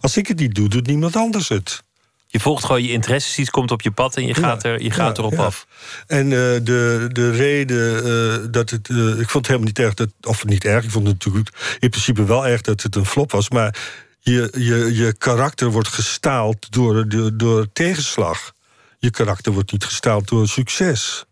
als 0.00 0.16
ik 0.16 0.26
het 0.26 0.38
niet 0.38 0.54
doe, 0.54 0.68
doet 0.68 0.86
niemand 0.86 1.16
anders 1.16 1.48
het. 1.48 1.82
Je 2.32 2.40
volgt 2.40 2.64
gewoon 2.64 2.82
je 2.82 2.90
interesses, 2.90 3.38
iets 3.38 3.50
komt 3.50 3.70
op 3.70 3.82
je 3.82 3.90
pad 3.90 4.16
en 4.16 4.26
je 4.26 4.34
gaat, 4.34 4.64
er, 4.64 4.82
je 4.82 4.90
gaat 4.90 5.18
erop 5.18 5.38
af. 5.38 5.66
En 6.06 6.24
uh, 6.24 6.30
de, 6.30 7.08
de 7.12 7.30
reden 7.30 8.06
uh, 8.06 8.46
dat 8.50 8.70
het. 8.70 8.88
Uh, 8.88 9.08
ik 9.08 9.28
vond 9.28 9.32
het 9.32 9.46
helemaal 9.46 9.66
niet 9.66 9.78
erg, 9.78 9.94
dat, 9.94 10.08
of 10.20 10.44
niet 10.44 10.64
erg, 10.64 10.84
ik 10.84 10.90
vond 10.90 11.06
het 11.06 11.14
natuurlijk 11.14 11.76
in 11.78 11.90
principe 11.90 12.24
wel 12.24 12.46
erg 12.46 12.60
dat 12.60 12.82
het 12.82 12.96
een 12.96 13.06
flop 13.06 13.32
was. 13.32 13.50
Maar 13.50 13.76
je, 14.18 14.52
je, 14.58 14.94
je 14.94 15.12
karakter 15.18 15.70
wordt 15.70 15.88
gestaald 15.88 16.72
door, 16.72 17.08
door, 17.08 17.36
door 17.36 17.72
tegenslag. 17.72 18.52
Je 18.98 19.10
karakter 19.10 19.52
wordt 19.52 19.72
niet 19.72 19.84
gestaald 19.84 20.28
door 20.28 20.48
succes. 20.48 21.24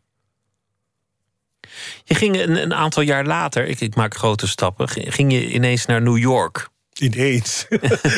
Je 2.04 2.14
ging 2.14 2.40
een, 2.40 2.62
een 2.62 2.74
aantal 2.74 3.02
jaar 3.02 3.24
later, 3.24 3.66
ik, 3.66 3.80
ik 3.80 3.94
maak 3.94 4.16
grote 4.16 4.48
stappen, 4.48 4.88
ging 4.88 5.32
je 5.32 5.50
ineens 5.50 5.86
naar 5.86 6.02
New 6.02 6.18
York. 6.18 6.68
Ineens. 7.00 7.66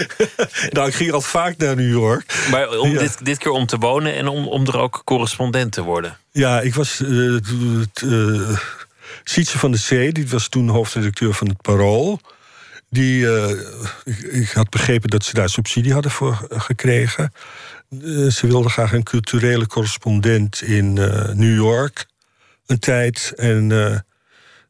nou, 0.70 0.88
ik 0.88 0.94
ging 0.94 1.12
al 1.12 1.20
vaak 1.20 1.56
naar 1.56 1.76
New 1.76 1.90
York. 1.90 2.46
Maar 2.50 2.78
om 2.78 2.96
dit, 2.96 3.24
dit 3.24 3.38
keer 3.38 3.50
om 3.50 3.66
te 3.66 3.78
wonen 3.78 4.14
en 4.14 4.28
om, 4.28 4.46
om 4.46 4.66
er 4.66 4.78
ook 4.78 5.02
correspondent 5.04 5.72
te 5.72 5.82
worden? 5.82 6.18
Ja, 6.30 6.60
ik 6.60 6.74
was. 6.74 7.00
Uh, 7.00 7.38
uh, 8.04 8.58
Sietse 9.24 9.58
van 9.58 9.72
de 9.72 9.78
Zee, 9.78 10.12
die 10.12 10.28
was 10.28 10.48
toen 10.48 10.68
hoofdredacteur 10.68 11.34
van 11.34 11.48
het 11.48 11.60
Parool. 11.60 12.20
Die, 12.90 13.22
uh, 13.22 13.50
ik, 14.04 14.18
ik, 14.18 14.50
had 14.50 14.70
begrepen 14.70 15.10
dat 15.10 15.24
ze 15.24 15.34
daar 15.34 15.48
subsidie 15.48 15.92
hadden 15.92 16.10
voor 16.10 16.46
gekregen. 16.50 17.32
ze 18.28 18.40
wilde 18.40 18.68
graag 18.68 18.92
een 18.92 19.02
culturele 19.02 19.66
correspondent 19.66 20.62
in 20.62 20.92
New 21.34 21.54
York 21.54 22.06
een 22.66 22.78
tijd. 22.78 23.32
En 23.36 23.70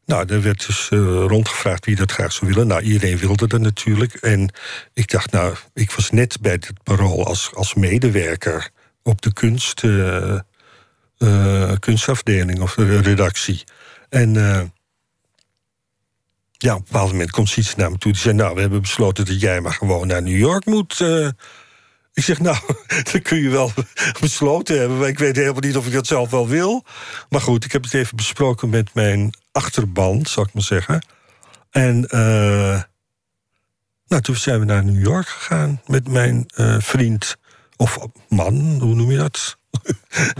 nou, 0.05 0.33
er 0.33 0.41
werd 0.41 0.65
dus 0.65 0.89
uh, 0.89 0.99
rondgevraagd 1.27 1.85
wie 1.85 1.95
dat 1.95 2.11
graag 2.11 2.31
zou 2.31 2.51
willen. 2.51 2.67
Nou, 2.67 2.81
iedereen 2.81 3.17
wilde 3.17 3.47
dat 3.47 3.61
natuurlijk. 3.61 4.13
En 4.13 4.53
ik 4.93 5.11
dacht, 5.11 5.31
nou, 5.31 5.55
ik 5.73 5.91
was 5.91 6.11
net 6.11 6.41
bij 6.41 6.51
het 6.51 6.83
parool 6.83 7.25
als, 7.25 7.51
als 7.53 7.73
medewerker 7.73 8.69
op 9.03 9.21
de 9.21 9.33
kunst, 9.33 9.83
uh, 9.83 10.39
uh, 11.17 11.71
kunstafdeling 11.79 12.61
of 12.61 12.73
de 12.73 13.01
redactie. 13.01 13.63
En 14.09 14.33
ja, 16.57 16.73
op 16.73 16.79
een 16.79 16.85
bepaald 16.91 17.11
moment 17.11 17.31
komt 17.31 17.57
iets 17.57 17.75
naar 17.75 17.91
me 17.91 17.97
toe. 17.97 18.11
Die 18.11 18.21
zei, 18.21 18.35
nou, 18.35 18.55
we 18.55 18.61
hebben 18.61 18.81
besloten 18.81 19.25
dat 19.25 19.41
jij 19.41 19.61
maar 19.61 19.73
gewoon 19.73 20.07
naar 20.07 20.21
New 20.21 20.37
York 20.37 20.65
moet. 20.65 20.99
Ik 22.13 22.23
zeg, 22.23 22.39
nou, 22.39 22.57
dat 23.11 23.21
kun 23.21 23.41
je 23.41 23.49
wel 23.49 23.71
besloten 24.21 24.79
hebben. 24.79 24.97
Maar 24.97 25.07
ik 25.07 25.19
weet 25.19 25.35
helemaal 25.35 25.61
niet 25.61 25.77
of 25.77 25.85
ik 25.87 25.93
dat 25.93 26.07
zelf 26.07 26.29
wel 26.29 26.47
wil. 26.47 26.85
Maar 27.29 27.41
goed, 27.41 27.65
ik 27.65 27.71
heb 27.71 27.83
het 27.83 27.93
even 27.93 28.15
besproken 28.15 28.69
met 28.69 28.93
mijn 28.93 29.33
achterban, 29.53 30.25
zal 30.25 30.43
ik 30.43 30.53
maar 30.53 30.63
zeggen. 30.63 31.05
En 31.69 32.07
uh, 32.09 32.81
nou, 34.07 34.21
toen 34.21 34.35
zijn 34.35 34.59
we 34.59 34.65
naar 34.65 34.85
New 34.85 35.03
York 35.03 35.27
gegaan 35.27 35.81
met 35.85 36.07
mijn 36.07 36.45
uh, 36.55 36.75
vriend. 36.79 37.37
Of 37.75 37.97
man, 38.29 38.77
hoe 38.79 38.95
noem 38.95 39.11
je 39.11 39.17
dat? 39.17 39.57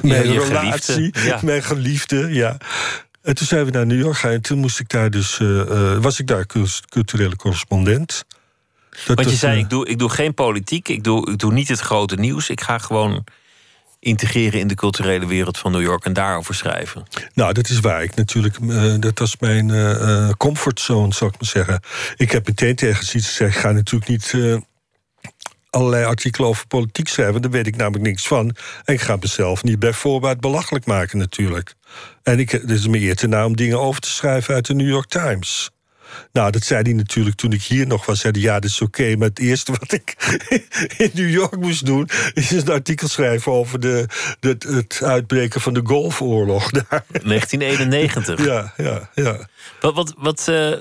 mijn 0.01 0.31
ja, 0.31 0.43
relatie, 0.43 1.13
ja. 1.19 1.39
mijn 1.43 1.63
geliefde, 1.63 2.33
ja. 2.33 2.57
En 3.21 3.35
toen 3.35 3.47
zijn 3.47 3.65
we 3.65 3.71
naar 3.71 3.85
New 3.85 3.99
York 3.99 4.15
gegaan. 4.15 4.31
En 4.31 4.41
toen 4.41 4.59
moest 4.59 4.79
ik 4.79 4.89
daar 4.89 5.09
dus, 5.09 5.39
uh, 5.39 5.97
was 5.97 6.19
ik 6.19 6.27
daar 6.27 6.45
culturele 6.89 7.35
correspondent. 7.35 8.25
Dat 9.05 9.15
Want 9.15 9.29
je 9.29 9.35
zei, 9.35 9.59
ik 9.59 9.69
doe, 9.69 9.87
ik 9.87 9.99
doe 9.99 10.09
geen 10.09 10.33
politiek, 10.33 10.87
ik 10.87 11.03
doe, 11.03 11.31
ik 11.31 11.37
doe 11.37 11.53
niet 11.53 11.67
het 11.67 11.79
grote 11.79 12.15
nieuws. 12.15 12.49
Ik 12.49 12.61
ga 12.61 12.77
gewoon 12.77 13.23
integreren 14.03 14.59
in 14.59 14.67
de 14.67 14.75
culturele 14.75 15.25
wereld 15.25 15.57
van 15.57 15.71
New 15.71 15.81
York 15.81 16.05
en 16.05 16.13
daarover 16.13 16.55
schrijven. 16.55 17.03
Nou, 17.33 17.53
dat 17.53 17.69
is 17.69 17.79
waar. 17.79 18.03
Ik 18.03 18.15
natuurlijk, 18.15 18.57
uh, 18.59 18.95
dat 18.99 19.19
was 19.19 19.37
mijn 19.39 19.69
uh, 19.69 20.29
comfortzone, 20.37 21.13
zou 21.13 21.31
ik 21.33 21.41
maar 21.41 21.49
zeggen. 21.49 21.79
Ik 22.15 22.31
heb 22.31 22.47
meteen 22.47 22.75
tegen 22.75 23.01
iets 23.01 23.27
gezegd: 23.27 23.55
ik 23.55 23.61
ga 23.61 23.71
natuurlijk 23.71 24.09
niet 24.09 24.33
allerlei 25.73 26.05
artikelen 26.05 26.49
over 26.49 26.67
politiek 26.67 27.07
schrijven. 27.07 27.41
Daar 27.41 27.51
weet 27.51 27.67
ik 27.67 27.75
namelijk 27.75 28.03
niks 28.03 28.27
van. 28.27 28.55
En 28.83 28.93
ik 28.93 29.01
ga 29.01 29.17
mezelf 29.19 29.63
niet 29.63 29.79
bij 29.79 29.93
voorbaat 29.93 30.39
belachelijk 30.39 30.85
maken, 30.85 31.17
natuurlijk. 31.17 31.73
En 32.23 32.39
ik, 32.39 32.51
het 32.51 32.71
is 32.71 32.87
me 32.87 32.99
eer 32.99 33.15
te 33.15 33.27
na 33.27 33.45
om 33.45 33.55
dingen 33.55 33.79
over 33.79 34.01
te 34.01 34.09
schrijven 34.09 34.53
uit 34.53 34.65
de 34.65 34.73
New 34.73 34.87
York 34.87 35.07
Times. 35.07 35.69
Nou, 36.31 36.51
dat 36.51 36.63
zei 36.63 36.81
hij 36.81 36.93
natuurlijk 36.93 37.35
toen 37.35 37.51
ik 37.51 37.63
hier 37.63 37.87
nog 37.87 38.05
was. 38.05 38.19
Zei 38.19 38.33
hij, 38.33 38.41
ja, 38.41 38.53
dat 38.59 38.69
is 38.69 38.81
oké. 38.81 39.15
maar 39.15 39.27
het 39.27 39.39
eerste 39.39 39.71
wat 39.71 39.91
ik 39.91 40.15
in 40.97 41.11
New 41.13 41.29
York 41.29 41.55
moest 41.55 41.85
doen... 41.85 42.09
is 42.33 42.51
een 42.51 42.69
artikel 42.69 43.07
schrijven 43.07 43.51
over 43.51 43.79
de, 43.79 44.07
de 44.39 44.55
het 44.59 44.99
uitbreken 45.03 45.61
van 45.61 45.73
de 45.73 45.81
Golfoorlog 45.83 46.69
daar. 46.89 47.05
1991. 47.07 48.45
Ja, 48.45 48.73
ja, 48.77 49.09
ja. 49.15 49.47
Wat, 49.81 49.93
wat, 49.95 50.13
wat, 50.17 50.47
uh, 50.49 50.77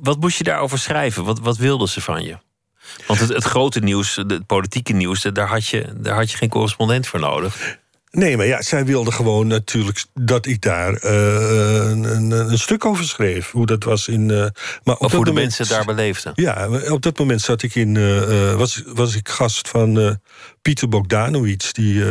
wat 0.00 0.20
moest 0.20 0.38
je 0.38 0.44
daarover 0.44 0.78
schrijven? 0.78 1.24
Wat, 1.24 1.40
wat 1.40 1.56
wilden 1.56 1.88
ze 1.88 2.00
van 2.00 2.22
je? 2.22 2.36
Want 3.06 3.20
het, 3.20 3.28
het 3.28 3.44
grote 3.44 3.80
nieuws, 3.80 4.16
het 4.16 4.46
politieke 4.46 4.92
nieuws, 4.92 5.22
daar 5.22 5.48
had, 5.48 5.66
je, 5.66 5.92
daar 5.96 6.16
had 6.16 6.30
je 6.30 6.36
geen 6.36 6.48
correspondent 6.48 7.06
voor 7.06 7.20
nodig. 7.20 7.78
Nee, 8.14 8.36
maar 8.36 8.46
ja, 8.46 8.62
zij 8.62 8.84
wilde 8.84 9.12
gewoon 9.12 9.46
natuurlijk 9.46 10.04
dat 10.14 10.46
ik 10.46 10.60
daar 10.60 11.04
uh, 11.04 11.90
een, 11.90 12.04
een, 12.04 12.30
een, 12.30 12.58
stuk 12.58 12.84
over 12.84 13.04
schreef. 13.04 13.50
Hoe 13.50 13.66
dat 13.66 13.84
was 13.84 14.08
in. 14.08 14.28
Uh, 14.28 14.46
maar 14.84 14.96
of 14.96 15.12
hoe 15.12 15.24
de 15.24 15.32
mensen 15.32 15.68
daar 15.68 15.84
beleefden. 15.84 16.32
Ja, 16.34 16.68
op 16.90 17.02
dat 17.02 17.18
moment 17.18 17.40
zat 17.40 17.62
ik 17.62 17.74
in. 17.74 17.94
Uh, 17.94 18.54
was, 18.54 18.82
was 18.86 19.16
ik 19.16 19.28
gast 19.28 19.68
van 19.68 20.18
Pieter 20.62 20.88
Bogdanowicz, 20.88 21.72
die 21.72 22.04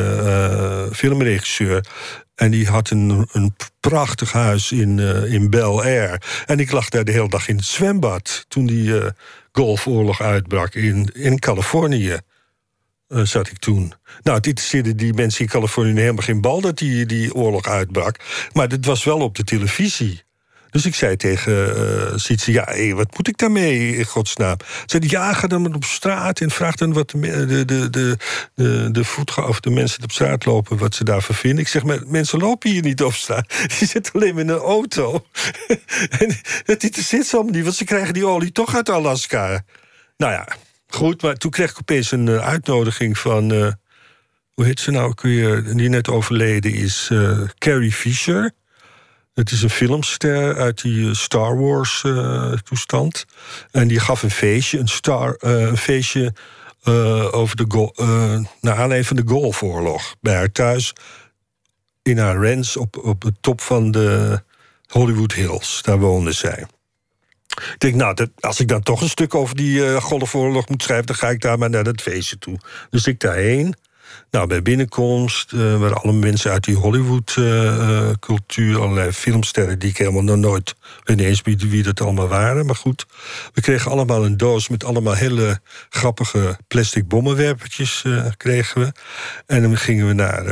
filmregisseur. 0.92 1.86
En 2.36 2.52
die 2.52 2.68
had 2.68 2.90
een, 2.90 3.28
een 3.32 3.56
prachtig 3.80 4.32
huis 4.32 4.72
in, 4.72 5.00
in 5.30 5.50
Bel 5.50 5.84
Air. 5.84 6.22
En 6.46 6.60
ik 6.60 6.72
lag 6.72 6.90
daar 6.90 7.04
de 7.04 7.12
hele 7.12 7.30
dag 7.30 7.48
in 7.48 7.56
het 7.56 7.66
zwembad. 7.66 8.46
toen 8.48 8.66
die 8.66 8.94
golfoorlog 9.52 10.22
uitbrak 10.22 10.76
in, 10.76 11.10
in 11.14 11.40
Californië. 11.40 12.18
Uh, 13.14 13.26
zat 13.26 13.48
ik 13.48 13.58
toen. 13.58 13.94
Nou, 14.22 14.38
het 14.38 14.48
interesseerde 14.48 14.96
die 14.96 15.14
mensen 15.14 15.42
in 15.42 15.48
Californië 15.48 16.00
helemaal 16.00 16.24
geen 16.24 16.42
bal 16.42 16.62
dat 16.62 16.78
die, 16.78 17.06
die 17.06 17.34
oorlog 17.34 17.68
uitbrak. 17.68 18.16
Maar 18.54 18.68
het 18.68 18.86
was 18.86 19.04
wel 19.04 19.20
op 19.20 19.36
de 19.36 19.44
televisie. 19.44 20.24
Dus 20.74 20.86
ik 20.86 20.96
zei 20.96 21.16
tegen 21.16 21.54
uh, 22.30 22.38
ja, 22.38 22.64
hey, 22.64 22.94
wat 22.94 23.18
moet 23.18 23.28
ik 23.28 23.38
daarmee 23.38 23.98
in 23.98 24.06
godsnaam? 24.06 24.58
Zei 24.86 25.04
ja, 25.08 25.34
ga 25.34 25.48
dan 25.48 25.76
op 25.76 25.84
straat 25.84 26.40
en 26.40 26.50
vraag 26.50 26.76
dan 26.76 26.94
wat 26.94 27.10
de, 27.10 27.46
de, 27.46 27.66
de, 27.66 27.90
de, 27.90 28.18
de, 28.54 28.90
de 28.92 29.46
of 29.48 29.60
de 29.60 29.70
mensen 29.70 29.98
die 29.98 30.08
op 30.08 30.12
straat 30.12 30.46
lopen, 30.46 30.78
wat 30.78 30.96
ze 30.96 31.04
daarvan 31.04 31.36
vinden. 31.36 31.60
Ik 31.60 31.68
zeg, 31.68 31.84
maar 31.84 32.00
mensen 32.06 32.40
lopen 32.40 32.70
hier 32.70 32.82
niet 32.82 33.04
op 33.04 33.14
straat. 33.14 33.54
Die 33.78 33.88
zitten 33.88 34.14
alleen 34.14 34.34
maar 34.34 34.44
in 34.44 34.50
een 34.50 34.58
auto. 34.58 35.26
en 36.20 36.38
het 36.66 36.84
interesseert 36.84 37.26
ze 37.26 37.36
allemaal 37.36 37.54
niet, 37.54 37.64
want 37.64 37.76
ze 37.76 37.84
krijgen 37.84 38.14
die 38.14 38.26
olie 38.26 38.52
toch 38.52 38.76
uit 38.76 38.90
Alaska. 38.90 39.64
Nou 40.18 40.32
ja, 40.32 40.48
Goed, 40.96 41.22
maar 41.22 41.36
toen 41.36 41.52
kreeg 41.52 41.72
ik 41.72 41.78
opeens 41.80 42.12
een 42.12 42.28
uh, 42.28 42.38
uitnodiging 42.38 43.18
van. 43.18 43.54
Uh, 43.54 43.72
hoe 44.54 44.66
heet 44.66 44.80
ze 44.80 44.92
nou? 44.92 45.14
Kun 45.14 45.30
je, 45.30 45.74
die 45.76 45.90
net 45.90 46.10
overleden 46.10 46.74
is 46.74 47.10
uh, 47.12 47.42
Carrie 47.58 47.92
Fisher. 47.92 48.52
Het 49.34 49.52
is 49.52 49.62
een 49.62 49.70
filmster 49.70 50.56
uit 50.56 50.82
die 50.82 51.16
Star 51.16 51.58
Wars 51.58 52.06
toestand. 52.64 53.26
En 53.72 53.88
die 53.88 54.00
gaf 54.00 54.24
een 54.24 54.32
feestje, 54.32 54.80
een, 54.80 54.88
star, 54.88 55.40
feestje 55.76 56.34
over 57.32 57.56
de 57.56 58.44
naar 58.62 58.76
aanleiding 58.76 59.08
van 59.08 59.16
de 59.16 59.24
Golfoorlog. 59.26 60.16
Bij 60.22 60.36
haar 60.36 60.52
thuis 60.52 60.94
in 62.02 62.18
haar 62.18 62.36
ranch 62.36 62.76
op, 62.76 62.98
op 62.98 63.22
de 63.22 63.34
top 63.42 63.62
van 63.62 63.92
de 63.92 64.42
Hollywood 64.88 65.34
Hills. 65.34 65.82
Daar 65.82 66.00
woonde 66.00 66.32
zij. 66.32 66.66
Ik 67.56 67.76
denk, 67.78 67.96
nou, 67.96 68.28
als 68.40 68.60
ik 68.60 68.68
dan 68.68 68.82
toch 68.82 69.02
een 69.02 69.10
stuk 69.10 69.36
over 69.36 69.56
die 69.56 69.78
uh, 69.78 69.96
golfoorlog 69.96 70.70
moet 70.70 70.84
schrijven... 70.84 71.06
dan 71.06 71.16
ga 71.16 71.30
ik 71.30 71.42
daar 71.42 71.58
maar 71.58 71.70
naar 71.70 71.84
dat 71.84 72.02
feestje 72.02 72.38
toe. 72.38 72.60
Dus 72.90 73.08
ik 73.08 73.20
daarheen. 73.20 73.76
Nou, 74.32 74.48
bij 74.48 74.62
binnenkomst 74.62 75.52
uh, 75.52 75.80
waren 75.80 76.02
alle 76.02 76.14
mensen 76.14 76.52
uit 76.52 76.64
die 76.64 76.76
Hollywood-cultuur... 76.76 78.72
Uh, 78.72 78.82
allerlei 78.82 79.12
filmsterren 79.12 79.80
die 79.80 79.90
ik 79.90 79.98
helemaal 79.98 80.24
nog 80.24 80.38
nooit... 80.38 80.76
weet 81.04 81.46
niet 81.46 81.70
wie 81.70 81.84
dat 81.84 82.02
allemaal 82.02 82.28
waren, 82.28 82.66
maar 82.66 82.76
goed. 82.76 83.06
We 83.54 83.62
kregen 83.62 83.92
allemaal 83.92 84.26
een 84.26 84.38
doos 84.38 84.68
met 84.68 84.84
allemaal 84.84 85.14
hele 85.14 85.60
grappige 85.90 86.58
plastic 86.68 87.08
bommenwerpertjes... 87.08 88.04
kregen 88.38 88.82
we. 88.82 88.92
En 89.46 89.62
dan 89.62 89.78
gingen 89.78 90.08
we 90.08 90.14
naar 90.14 90.44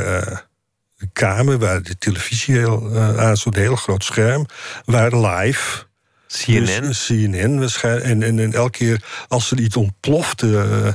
de 0.96 1.08
kamer 1.12 1.58
waar 1.58 1.82
de 1.82 1.98
televisie 1.98 2.56
heel, 2.56 2.96
aan 2.96 3.36
stond, 3.36 3.56
een 3.56 3.62
heel 3.62 3.76
groot 3.76 4.04
scherm... 4.04 4.46
waar 4.84 5.16
live 5.16 5.90
CNN? 6.38 6.82
Dus 6.82 7.06
CNN 7.06 7.58
waarschijnlijk. 7.58 8.04
En, 8.04 8.22
en, 8.22 8.38
en 8.38 8.52
elke 8.52 8.78
keer 8.78 9.04
als 9.28 9.50
er 9.50 9.60
iets 9.60 9.76
ontplofte 9.76 10.46
uh, 10.46 10.92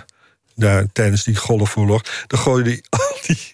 daar, 0.55 0.85
tijdens 0.93 1.23
die 1.23 1.35
golfoorlog... 1.35 2.01
dan 2.27 2.39
gooide 2.39 2.69
hij 2.69 2.83
al 2.89 3.17
die 3.27 3.53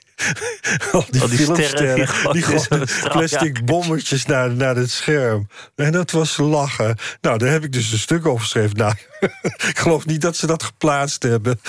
al 0.91 1.05
die, 1.09 1.21
Al 1.21 1.27
die 1.27 1.37
filmsterren, 1.37 2.07
sterren, 2.07 2.33
die 2.33 2.45
de 2.69 3.09
plastic 3.09 3.65
bommetjes 3.65 4.25
naar, 4.25 4.51
naar 4.51 4.75
het 4.75 4.91
scherm. 4.91 5.47
En 5.75 5.91
dat 5.91 6.11
was 6.11 6.37
lachen. 6.37 6.97
Nou, 7.21 7.37
daar 7.37 7.49
heb 7.49 7.63
ik 7.63 7.71
dus 7.71 7.91
een 7.91 7.97
stuk 7.97 8.25
over 8.25 8.41
geschreven. 8.41 8.77
Nou, 8.77 8.93
ik 9.71 9.79
geloof 9.79 10.05
niet 10.05 10.21
dat 10.21 10.35
ze 10.35 10.47
dat 10.47 10.63
geplaatst 10.63 11.23
hebben. 11.23 11.59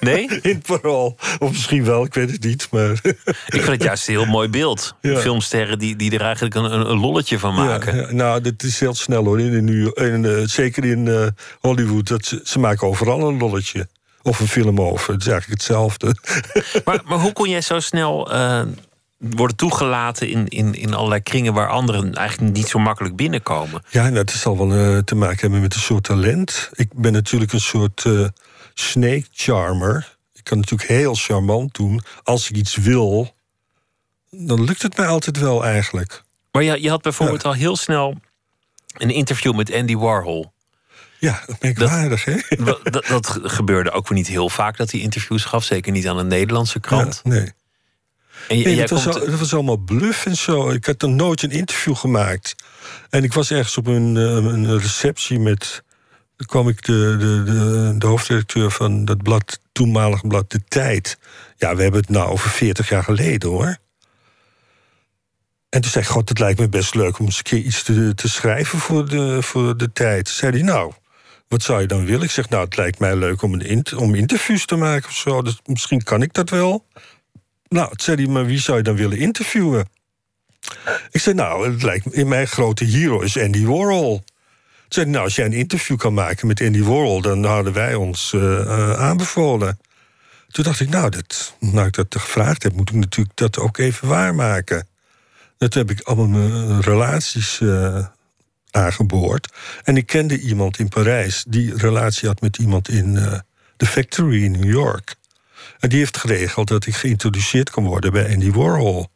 Nee? 0.00 0.26
In 0.42 0.60
parool. 0.60 1.16
Of 1.38 1.50
misschien 1.50 1.84
wel, 1.84 2.04
ik 2.04 2.14
weet 2.14 2.30
het 2.30 2.44
niet. 2.44 2.68
Maar 2.70 2.90
Ik 2.92 3.16
vind 3.46 3.66
het 3.66 3.82
juist 3.82 4.08
een 4.08 4.14
heel 4.14 4.26
mooi 4.26 4.48
beeld. 4.48 4.76
Ja. 5.00 5.18
Filmsterren 5.18 5.78
die, 5.78 5.96
die 5.96 6.10
er 6.12 6.20
eigenlijk 6.20 6.54
een, 6.54 6.64
een, 6.64 6.98
lolletje 6.98 7.38
van 7.38 7.54
maken. 7.54 7.96
Ja, 7.96 8.02
ja. 8.02 8.12
nou, 8.12 8.40
dat 8.40 8.62
is 8.62 8.80
heel 8.80 8.94
snel 8.94 9.24
hoor. 9.24 9.40
In, 9.40 9.68
in, 9.68 9.94
in, 9.94 10.48
zeker 10.48 10.84
in 10.84 11.08
eh, 11.08 11.26
Hollywood. 11.60 12.08
Dat 12.08 12.24
ze, 12.24 12.40
ze 12.44 12.58
maken 12.58 12.86
overal 12.86 13.28
een 13.28 13.38
lolletje. 13.38 13.88
Of 14.28 14.40
een 14.40 14.48
film 14.48 14.80
over. 14.80 15.12
Het 15.12 15.20
is 15.20 15.28
eigenlijk 15.28 15.60
hetzelfde. 15.60 16.16
Maar, 16.84 17.00
maar 17.04 17.18
hoe 17.18 17.32
kon 17.32 17.48
jij 17.48 17.60
zo 17.60 17.80
snel 17.80 18.32
eh, 18.32 18.62
worden 19.18 19.56
toegelaten 19.56 20.28
in, 20.28 20.48
in, 20.48 20.74
in 20.74 20.94
allerlei 20.94 21.22
kringen 21.22 21.54
waar 21.54 21.68
anderen 21.68 22.14
eigenlijk 22.14 22.56
niet 22.56 22.68
zo 22.68 22.78
makkelijk 22.78 23.16
binnenkomen? 23.16 23.82
Ja, 23.90 24.02
nou, 24.02 24.14
dat 24.14 24.30
zal 24.30 24.58
wel 24.58 24.72
eh, 24.72 24.98
te 24.98 25.14
maken 25.14 25.40
hebben 25.40 25.60
met 25.60 25.74
een 25.74 25.80
soort 25.80 26.04
talent. 26.04 26.70
Ik 26.74 26.88
ben 26.94 27.12
natuurlijk 27.12 27.52
een 27.52 27.60
soort 27.60 28.04
eh, 28.04 28.26
snake 28.74 29.24
charmer. 29.32 30.16
Ik 30.32 30.44
kan 30.44 30.58
natuurlijk 30.58 30.88
heel 30.88 31.14
charmant 31.14 31.74
doen. 31.74 32.02
Als 32.22 32.50
ik 32.50 32.56
iets 32.56 32.76
wil, 32.76 33.34
dan 34.30 34.64
lukt 34.64 34.82
het 34.82 34.96
mij 34.96 35.06
altijd 35.06 35.38
wel 35.38 35.64
eigenlijk. 35.64 36.22
Maar 36.52 36.62
je, 36.62 36.82
je 36.82 36.90
had 36.90 37.02
bijvoorbeeld 37.02 37.44
al 37.44 37.52
heel 37.52 37.76
snel 37.76 38.14
een 38.92 39.10
interview 39.10 39.56
met 39.56 39.72
Andy 39.72 39.96
Warhol. 39.96 40.52
Ja, 41.18 41.44
merkwaardig, 41.60 42.24
hè? 42.24 42.36
Dat, 42.64 42.80
dat, 42.84 43.06
dat 43.06 43.38
gebeurde 43.42 43.90
ook 43.90 44.08
weer 44.08 44.18
niet 44.18 44.26
heel 44.28 44.48
vaak 44.48 44.76
dat 44.76 44.90
hij 44.90 45.00
interviews 45.00 45.44
gaf. 45.44 45.64
Zeker 45.64 45.92
niet 45.92 46.08
aan 46.08 46.18
een 46.18 46.26
Nederlandse 46.26 46.80
krant. 46.80 47.20
Ja, 47.24 47.30
nee. 47.30 47.52
En 48.48 48.58
Nee, 48.62 48.76
dat, 48.76 48.90
was, 48.90 49.02
komt- 49.02 49.20
al- 49.20 49.26
dat 49.26 49.38
was 49.38 49.54
allemaal 49.54 49.76
bluff 49.76 50.26
en 50.26 50.36
zo. 50.36 50.70
Ik 50.70 50.86
had 50.86 51.00
nog 51.00 51.10
nooit 51.10 51.42
een 51.42 51.50
interview 51.50 51.96
gemaakt. 51.96 52.54
En 53.10 53.24
ik 53.24 53.32
was 53.32 53.50
ergens 53.50 53.76
op 53.76 53.86
een, 53.86 54.16
eh, 54.16 54.22
een 54.52 54.78
receptie 54.78 55.38
met. 55.38 55.82
Dan 56.36 56.46
kwam 56.46 56.68
ik 56.68 56.82
de, 56.84 57.16
de, 57.18 57.42
de, 57.52 57.94
de 57.98 58.06
hoofdredacteur 58.06 58.70
van 58.70 59.04
dat 59.04 59.22
blad, 59.22 59.60
toenmalig 59.72 60.26
blad 60.26 60.50
De 60.50 60.60
Tijd. 60.68 61.18
Ja, 61.56 61.76
we 61.76 61.82
hebben 61.82 62.00
het 62.00 62.10
nou 62.10 62.30
over 62.30 62.50
40 62.50 62.88
jaar 62.88 63.04
geleden 63.04 63.48
hoor. 63.50 63.76
En 65.68 65.80
toen 65.80 65.90
zei 65.90 66.04
ik: 66.04 66.10
God, 66.10 66.28
het 66.28 66.38
lijkt 66.38 66.60
me 66.60 66.68
best 66.68 66.94
leuk 66.94 67.18
om 67.18 67.26
eens 67.26 67.36
een 67.36 67.42
keer 67.42 67.58
iets 67.58 67.82
te, 67.82 68.14
te 68.14 68.28
schrijven 68.28 68.78
voor 68.78 69.08
de, 69.08 69.42
voor 69.42 69.76
de 69.76 69.92
tijd. 69.92 70.24
Toen 70.24 70.34
zei 70.34 70.52
hij: 70.52 70.62
Nou, 70.62 70.92
wat 71.48 71.62
zou 71.62 71.80
je 71.80 71.86
dan 71.86 72.04
willen? 72.04 72.22
Ik 72.24 72.30
zeg: 72.30 72.48
Nou, 72.48 72.64
het 72.64 72.76
lijkt 72.76 72.98
mij 72.98 73.16
leuk 73.16 73.42
om, 73.42 73.54
een 73.54 73.86
om 73.96 74.14
interviews 74.14 74.66
te 74.66 74.76
maken 74.76 75.08
of 75.08 75.16
zo. 75.16 75.42
Dus 75.42 75.60
misschien 75.64 76.02
kan 76.02 76.22
ik 76.22 76.32
dat 76.32 76.50
wel. 76.50 76.84
Nou, 77.68 77.92
zei 77.92 78.22
hij, 78.22 78.32
maar 78.32 78.46
wie 78.46 78.58
zou 78.58 78.76
je 78.76 78.82
dan 78.82 78.96
willen 78.96 79.18
interviewen? 79.18 79.88
Ik 81.10 81.20
zei, 81.20 81.34
nou, 81.34 81.72
het 81.72 81.82
lijkt 81.82 82.12
in 82.12 82.28
mijn 82.28 82.46
grote 82.46 82.84
hero 82.84 83.20
is 83.20 83.38
Andy 83.38 83.64
Warhol. 83.64 84.24
Zei 84.88 85.06
nou, 85.06 85.24
als 85.24 85.34
jij 85.36 85.44
een 85.44 85.52
interview 85.52 85.96
kan 85.96 86.14
maken 86.14 86.46
met 86.46 86.60
Andy 86.60 86.82
Warhol... 86.82 87.20
dan 87.20 87.44
hadden 87.44 87.72
wij 87.72 87.94
ons 87.94 88.32
eh, 88.32 88.60
eh, 88.60 88.92
aanbevolen. 88.92 89.78
Toen 90.48 90.64
dacht 90.64 90.80
ik, 90.80 90.88
nou, 90.88 91.10
dat, 91.10 91.54
nou, 91.60 91.86
ik 91.86 91.94
dat 91.94 92.06
gevraagd 92.18 92.62
heb... 92.62 92.72
moet 92.72 92.90
ik 92.90 92.94
natuurlijk 92.94 93.36
dat 93.36 93.58
ook 93.58 93.78
even 93.78 94.08
waarmaken. 94.08 94.88
Dat 95.58 95.74
heb 95.74 95.90
ik 95.90 96.00
allemaal 96.00 96.48
mijn 96.48 96.80
relaties 96.80 97.60
eh, 97.60 98.06
aangeboord. 98.70 99.52
En 99.82 99.96
ik 99.96 100.06
kende 100.06 100.40
iemand 100.40 100.78
in 100.78 100.88
Parijs... 100.88 101.44
die 101.48 101.76
relatie 101.76 102.28
had 102.28 102.40
met 102.40 102.58
iemand 102.58 102.88
in 102.88 103.16
eh 103.16 103.38
The 103.76 103.86
Factory 103.86 104.44
in 104.44 104.50
New 104.50 104.70
York... 104.70 105.16
En 105.78 105.88
die 105.88 105.98
heeft 105.98 106.16
geregeld 106.16 106.68
dat 106.68 106.86
ik 106.86 106.94
geïntroduceerd 106.94 107.70
kan 107.70 107.84
worden 107.84 108.12
bij 108.12 108.32
Andy 108.32 108.50
Warhol. 108.50 109.06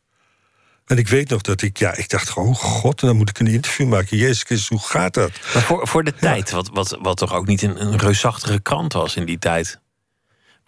En 0.86 0.96
ik 0.96 1.08
weet 1.08 1.28
nog 1.28 1.40
dat 1.40 1.62
ik, 1.62 1.76
ja, 1.76 1.96
ik 1.96 2.08
dacht, 2.08 2.36
oh 2.36 2.54
god, 2.54 3.00
dan 3.00 3.16
moet 3.16 3.28
ik 3.28 3.38
een 3.38 3.46
interview 3.46 3.88
maken. 3.88 4.16
Jezus 4.16 4.42
Christus, 4.42 4.68
hoe 4.68 4.88
gaat 4.88 5.14
dat? 5.14 5.30
Maar 5.54 5.62
voor, 5.62 5.88
voor 5.88 6.04
de 6.04 6.14
tijd, 6.14 6.50
wat, 6.50 6.70
wat, 6.72 6.98
wat 7.00 7.16
toch 7.16 7.34
ook 7.34 7.46
niet 7.46 7.62
een, 7.62 7.82
een 7.82 7.98
reusachtige 7.98 8.60
krant 8.60 8.92
was 8.92 9.16
in 9.16 9.24
die 9.24 9.38
tijd. 9.38 9.80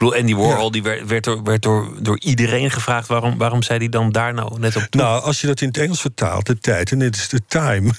Bedoel, 0.05 0.21
Andy 0.21 0.35
Warhol 0.35 0.71
die 0.71 0.83
werd, 0.83 1.07
werd, 1.07 1.25
door, 1.25 1.43
werd 1.43 1.63
door, 1.63 2.03
door 2.03 2.21
iedereen 2.21 2.71
gevraagd... 2.71 3.09
Waarom, 3.09 3.39
waarom 3.39 3.63
zei 3.63 3.79
hij 3.79 3.89
dan 3.89 4.13
daar 4.13 4.35
nou 4.35 4.59
net 4.59 4.77
op 4.77 4.83
toe? 4.83 5.01
Nou, 5.01 5.23
als 5.23 5.41
je 5.41 5.47
dat 5.47 5.61
in 5.61 5.69
het 5.69 5.77
Engels 5.77 6.01
vertaalt, 6.01 6.47
de 6.47 6.59
tijd, 6.59 6.93
en 6.93 6.99
dit 6.99 7.17
is 7.17 7.29
de 7.29 7.41
time. 7.47 7.93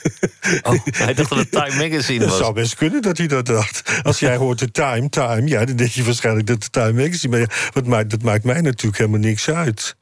Oh, 0.62 0.86
hij 0.92 1.14
dacht 1.14 1.30
dat 1.30 1.38
het 1.38 1.52
Time 1.52 1.76
Magazine 1.76 2.20
Het 2.20 2.30
was. 2.30 2.38
zou 2.38 2.54
best 2.54 2.76
kunnen 2.76 3.02
dat 3.02 3.18
hij 3.18 3.28
dat 3.28 3.46
dacht. 3.46 4.00
Als 4.04 4.20
jij 4.20 4.36
hoort 4.36 4.60
de 4.60 4.72
time, 4.72 5.10
time, 5.10 5.48
ja, 5.48 5.66
dan 5.66 5.76
denk 5.76 5.90
je 5.90 6.04
waarschijnlijk 6.04 6.48
dat 6.48 6.62
de 6.62 6.70
time 6.70 7.04
magazine. 7.04 7.32
Maar 7.32 7.40
ja, 7.40 7.72
wat 7.74 7.86
maakt, 7.86 8.10
dat 8.10 8.22
maakt 8.22 8.44
mij 8.44 8.62
natuurlijk 8.62 8.98
helemaal 8.98 9.20
niks 9.20 9.50
uit. 9.50 9.96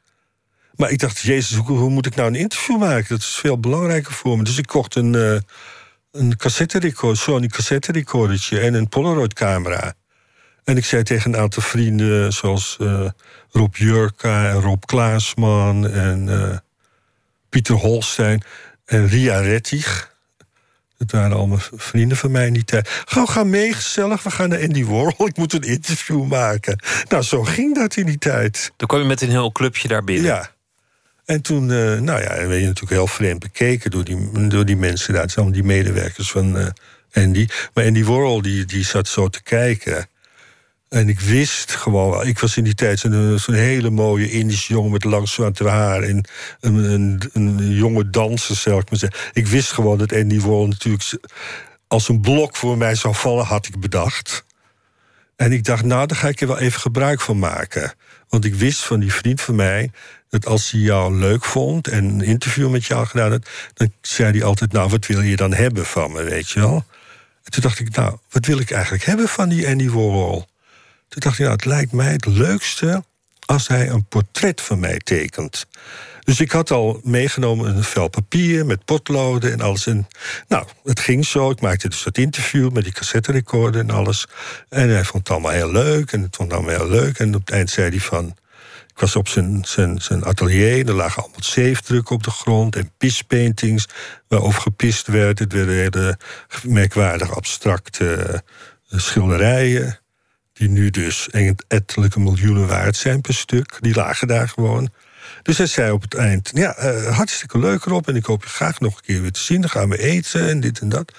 Maar 0.75 0.89
ik 0.89 0.99
dacht, 0.99 1.19
Jezus, 1.19 1.57
hoe, 1.57 1.77
hoe 1.77 1.89
moet 1.89 2.05
ik 2.05 2.15
nou 2.15 2.27
een 2.27 2.35
interview 2.35 2.77
maken? 2.77 3.05
Dat 3.09 3.19
is 3.19 3.35
veel 3.35 3.59
belangrijker 3.59 4.13
voor 4.13 4.37
me. 4.37 4.43
Dus 4.43 4.57
ik 4.57 4.67
kocht 4.67 4.95
een, 4.95 5.15
eh 5.15 5.37
een 6.11 6.37
cassette 6.37 6.79
recorder, 6.79 7.17
Sony 7.17 7.47
cassette 7.47 7.91
recordertje 7.91 8.59
en 8.59 8.73
een 8.73 8.89
Polaroid 8.89 9.33
camera. 9.33 9.93
En 10.63 10.77
ik 10.77 10.85
zei 10.85 11.03
tegen 11.03 11.33
een 11.33 11.39
aantal 11.39 11.63
vrienden, 11.63 12.33
zoals 12.33 12.77
eh, 12.79 13.09
Rob 13.51 13.75
Jurka 13.75 14.49
en 14.49 14.61
Rob 14.61 14.83
Klaasman 14.85 15.89
en 15.89 16.29
eh, 16.29 16.57
Pieter 17.49 17.75
Holstein 17.75 18.43
en 18.85 19.07
Ria 19.07 19.39
Rettig. 19.39 20.11
Dat 20.97 21.11
waren 21.11 21.37
allemaal 21.37 21.59
vrienden 21.75 22.17
van 22.17 22.31
mij 22.31 22.47
in 22.47 22.53
die 22.53 22.63
tijd. 22.63 23.03
Gauw, 23.05 23.25
ga 23.25 23.43
mee, 23.43 23.73
gezellig. 23.73 24.23
We 24.23 24.31
gaan 24.31 24.49
naar 24.49 24.61
Andy 24.61 24.85
Warhol. 24.85 25.27
Ik 25.27 25.37
moet 25.37 25.53
een 25.53 25.61
interview 25.61 26.25
maken. 26.25 26.79
Nou, 27.09 27.23
zo 27.23 27.43
ging 27.43 27.75
dat 27.75 27.95
in 27.95 28.05
die 28.05 28.17
tijd. 28.17 28.71
Toen 28.75 28.87
kwam 28.87 29.01
je 29.01 29.07
met 29.07 29.21
een 29.21 29.29
heel 29.29 29.51
clubje 29.51 29.87
daar 29.87 30.03
binnen. 30.03 30.25
Ja. 30.25 30.51
En 31.25 31.41
toen, 31.41 31.63
uh, 31.63 31.99
nou 31.99 32.21
ja, 32.21 32.35
dan 32.35 32.47
ben 32.47 32.57
je 32.57 32.65
natuurlijk 32.65 32.91
heel 32.91 33.07
vreemd 33.07 33.39
bekeken 33.39 33.91
door 33.91 34.03
die, 34.03 34.47
door 34.47 34.65
die 34.65 34.77
mensen 34.77 35.13
daar. 35.13 35.21
Het 35.21 35.31
zijn 35.31 35.45
allemaal 35.45 35.63
die 35.63 35.75
medewerkers 35.75 36.31
van 36.31 36.57
uh, 36.57 36.67
Andy. 37.13 37.47
Maar 37.73 37.85
Andy 37.85 38.03
Warhol, 38.03 38.41
die, 38.41 38.65
die 38.65 38.85
zat 38.85 39.07
zo 39.07 39.29
te 39.29 39.43
kijken. 39.43 40.07
En 40.93 41.09
ik 41.09 41.19
wist 41.19 41.75
gewoon 41.75 42.27
ik 42.27 42.39
was 42.39 42.57
in 42.57 42.63
die 42.63 42.75
tijd 42.75 42.99
zo'n 42.99 43.39
zo 43.39 43.51
hele 43.51 43.89
mooie 43.89 44.31
Indische 44.31 44.73
jongen 44.73 44.91
met 44.91 45.03
lang 45.03 45.29
zwart 45.29 45.59
haar 45.59 46.01
en 46.01 46.27
een, 46.59 46.75
een, 46.75 47.29
een, 47.33 47.73
jonge 47.73 48.09
danser, 48.09 48.55
zal 48.55 48.79
ik 48.79 48.89
maar 48.89 48.99
zeggen. 48.99 49.19
Ik 49.33 49.47
wist 49.47 49.71
gewoon 49.71 49.97
dat 49.97 50.13
Andy 50.13 50.39
Warhol 50.39 50.67
natuurlijk 50.67 51.17
als 51.87 52.09
een 52.09 52.21
blok 52.21 52.55
voor 52.55 52.77
mij 52.77 52.95
zou 52.95 53.15
vallen, 53.15 53.45
had 53.45 53.67
ik 53.67 53.79
bedacht. 53.79 54.45
En 55.35 55.51
ik 55.51 55.63
dacht, 55.63 55.85
nou, 55.85 56.07
daar 56.07 56.17
ga 56.17 56.27
ik 56.27 56.41
er 56.41 56.47
wel 56.47 56.59
even 56.59 56.79
gebruik 56.79 57.21
van 57.21 57.39
maken. 57.39 57.93
Want 58.27 58.45
ik 58.45 58.55
wist 58.55 58.83
van 58.83 58.99
die 58.99 59.13
vriend 59.13 59.41
van 59.41 59.55
mij 59.55 59.91
dat 60.29 60.45
als 60.45 60.71
hij 60.71 60.79
jou 60.79 61.15
leuk 61.15 61.45
vond 61.45 61.87
en 61.87 62.05
een 62.05 62.21
interview 62.21 62.69
met 62.69 62.85
jou 62.85 63.05
gedaan 63.05 63.31
had, 63.31 63.49
dan 63.73 63.93
zei 64.01 64.31
hij 64.31 64.43
altijd: 64.43 64.71
Nou, 64.71 64.89
wat 64.89 65.05
wil 65.05 65.21
je 65.21 65.35
dan 65.35 65.53
hebben 65.53 65.85
van 65.85 66.11
me, 66.11 66.23
weet 66.23 66.49
je 66.49 66.59
wel? 66.59 66.85
En 67.43 67.51
toen 67.51 67.61
dacht 67.61 67.79
ik, 67.79 67.95
nou, 67.95 68.17
wat 68.29 68.45
wil 68.45 68.59
ik 68.59 68.71
eigenlijk 68.71 69.03
hebben 69.03 69.27
van 69.27 69.49
die 69.49 69.67
Andy 69.67 69.89
Warhol? 69.89 70.45
Toen 71.13 71.21
dacht 71.21 71.39
ik, 71.39 71.45
nou, 71.45 71.51
het 71.51 71.65
lijkt 71.65 71.91
mij 71.91 72.11
het 72.11 72.25
leukste 72.25 73.03
als 73.45 73.67
hij 73.67 73.89
een 73.89 74.05
portret 74.05 74.61
van 74.61 74.79
mij 74.79 74.97
tekent. 74.97 75.65
Dus 76.23 76.39
ik 76.39 76.51
had 76.51 76.71
al 76.71 76.99
meegenomen 77.03 77.75
een 77.75 77.83
vel 77.83 78.07
papier 78.07 78.65
met 78.65 78.85
potloden 78.85 79.51
en 79.51 79.61
alles. 79.61 79.87
En 79.87 80.07
nou, 80.47 80.65
het 80.83 80.99
ging 80.99 81.25
zo. 81.25 81.49
Ik 81.49 81.61
maakte 81.61 81.89
dus 81.89 82.03
dat 82.03 82.17
interview 82.17 82.71
met 82.71 82.83
die 82.83 82.93
cassette 82.93 83.31
recorder 83.31 83.81
en 83.81 83.89
alles. 83.89 84.25
En 84.69 84.89
hij 84.89 85.03
vond 85.03 85.27
het 85.27 85.29
allemaal 85.29 85.51
heel 85.51 85.71
leuk. 85.71 86.11
En 86.11 86.21
het 86.21 86.35
vond 86.35 86.51
het 86.51 86.59
allemaal 86.59 86.79
heel 86.79 86.89
leuk. 86.89 87.19
En 87.19 87.35
op 87.35 87.41
het 87.45 87.55
eind 87.55 87.69
zei 87.69 87.89
hij 87.89 87.99
van... 87.99 88.35
Ik 88.87 88.99
was 88.99 89.15
op 89.15 89.27
zijn, 89.27 89.65
zijn, 89.65 90.01
zijn 90.01 90.23
atelier. 90.23 90.87
Er 90.87 90.93
lagen 90.93 91.21
allemaal 91.21 91.43
zeefdrukken 91.43 92.15
op 92.15 92.23
de 92.23 92.31
grond. 92.31 92.75
En 92.75 92.91
pispaintings 92.97 93.85
waarover 94.27 94.61
gepist 94.61 95.07
werd. 95.07 95.39
Het 95.39 95.53
werden 95.53 95.75
hele 95.75 96.17
merkwaardig 96.63 97.35
abstracte 97.35 98.13
eh, 98.89 98.99
schilderijen 98.99 100.02
die 100.53 100.69
nu 100.69 100.89
dus 100.89 101.29
ettelijke 101.67 102.19
miljoenen 102.19 102.67
waard 102.67 102.95
zijn 102.95 103.21
per 103.21 103.33
stuk. 103.33 103.77
Die 103.79 103.95
lagen 103.95 104.27
daar 104.27 104.49
gewoon. 104.49 104.91
Dus 105.41 105.57
hij 105.57 105.67
zei 105.67 105.91
op 105.91 106.01
het 106.01 106.13
eind: 106.13 106.51
Ja, 106.53 106.83
uh, 106.83 107.15
hartstikke 107.15 107.59
leuk 107.59 107.85
erop. 107.85 108.07
En 108.07 108.15
ik 108.15 108.25
hoop 108.25 108.43
je 108.43 108.49
graag 108.49 108.79
nog 108.79 108.95
een 108.95 109.01
keer 109.01 109.21
weer 109.21 109.31
te 109.31 109.39
zien. 109.39 109.61
Dan 109.61 109.69
gaan 109.69 109.89
we 109.89 109.97
eten 109.97 110.49
en 110.49 110.59
dit 110.59 110.79
en 110.79 110.89
dat. 110.89 111.13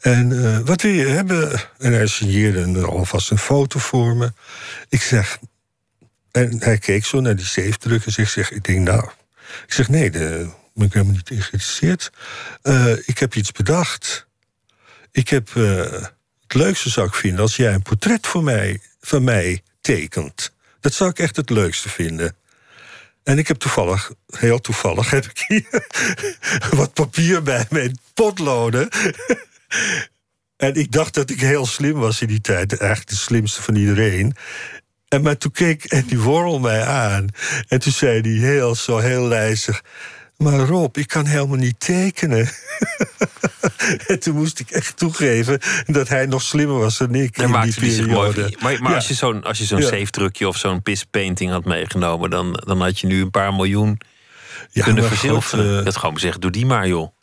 En 0.00 0.30
uh, 0.30 0.58
wat 0.58 0.82
wil 0.82 0.92
je 0.92 1.06
hebben? 1.06 1.60
En 1.78 1.92
hij 1.92 2.06
signeerde 2.06 2.86
alvast 2.86 3.30
een 3.30 3.38
foto 3.38 3.78
voor 3.78 4.16
me. 4.16 4.32
Ik 4.88 5.02
zeg. 5.02 5.38
En 6.30 6.62
hij 6.62 6.78
keek 6.78 7.04
zo 7.04 7.20
naar 7.20 7.36
die 7.36 7.46
zeefdruk 7.46 8.04
en 8.04 8.12
zegt: 8.12 8.32
zeg, 8.32 8.50
Ik 8.50 8.64
denk, 8.64 8.78
nou. 8.78 9.08
Ik 9.66 9.72
zeg: 9.72 9.88
Nee, 9.88 10.10
daar 10.10 10.38
ben 10.74 10.86
ik 10.86 10.92
helemaal 10.92 11.14
niet 11.14 11.28
geïnteresseerd. 11.28 12.10
Uh, 12.62 12.92
ik 13.04 13.18
heb 13.18 13.34
iets 13.34 13.52
bedacht. 13.52 14.26
Ik 15.12 15.28
heb 15.28 15.50
leukste 16.54 16.90
zou 16.90 17.06
ik 17.06 17.14
vinden 17.14 17.40
als 17.40 17.56
jij 17.56 17.74
een 17.74 17.82
portret 17.82 18.26
voor 18.26 18.44
mij, 18.44 18.80
van 19.00 19.24
mij 19.24 19.62
tekent. 19.80 20.52
Dat 20.80 20.92
zou 20.92 21.10
ik 21.10 21.18
echt 21.18 21.36
het 21.36 21.50
leukste 21.50 21.88
vinden. 21.88 22.36
En 23.22 23.38
ik 23.38 23.48
heb 23.48 23.56
toevallig, 23.56 24.12
heel 24.26 24.60
toevallig, 24.60 25.10
heb 25.10 25.24
ik 25.24 25.44
hier 25.46 25.86
wat 26.80 26.92
papier 26.92 27.42
bij 27.42 27.66
met 27.70 27.98
potloden. 28.14 28.88
en 30.56 30.74
ik 30.74 30.92
dacht 30.92 31.14
dat 31.14 31.30
ik 31.30 31.40
heel 31.40 31.66
slim 31.66 31.94
was 31.94 32.20
in 32.20 32.28
die 32.28 32.40
tijd. 32.40 32.78
Eigenlijk 32.78 33.10
de 33.10 33.16
slimste 33.16 33.62
van 33.62 33.74
iedereen. 33.74 34.36
En 35.08 35.22
maar 35.22 35.36
toen 35.36 35.52
keek 35.52 35.92
Andy 35.92 36.16
Warhol 36.16 36.58
mij 36.58 36.84
aan. 36.84 37.28
En 37.68 37.80
toen 37.80 37.92
zei 37.92 38.20
hij 38.20 38.48
heel 38.50 38.74
zo, 38.74 38.98
heel 38.98 39.28
lijzig... 39.28 39.82
Maar 40.36 40.58
Rob, 40.58 40.96
ik 40.96 41.08
kan 41.08 41.26
helemaal 41.26 41.56
niet 41.56 41.80
tekenen. 41.80 42.48
en 44.06 44.20
toen 44.20 44.34
moest 44.34 44.58
ik 44.58 44.70
echt 44.70 44.96
toegeven 44.96 45.60
dat 45.86 46.08
hij 46.08 46.26
nog 46.26 46.42
slimmer 46.42 46.78
was 46.78 46.98
dan 46.98 47.14
ik. 47.14 47.38
In 47.38 47.60
die 47.60 47.74
periode. 47.74 48.56
Maar, 48.60 48.82
maar 48.82 48.94
als 48.94 49.08
je 49.08 49.14
zo'n 49.14 49.44
als 49.44 49.58
je 49.58 49.64
zo'n 49.64 49.80
ja. 49.80 49.88
zeefdrukje 49.88 50.48
of 50.48 50.56
zo'n 50.56 50.82
pispainting 50.82 51.50
had 51.50 51.64
meegenomen, 51.64 52.30
dan, 52.30 52.62
dan 52.66 52.80
had 52.80 52.98
je 52.98 53.06
nu 53.06 53.20
een 53.20 53.30
paar 53.30 53.54
miljoen 53.54 54.00
ja, 54.70 54.84
kunnen 54.84 55.04
verzilveren. 55.04 55.78
Uh, 55.78 55.84
dat 55.84 55.96
gewoon 55.96 56.18
zeggen, 56.18 56.40
doe 56.40 56.50
die 56.50 56.66
maar, 56.66 56.88
joh. 56.88 57.16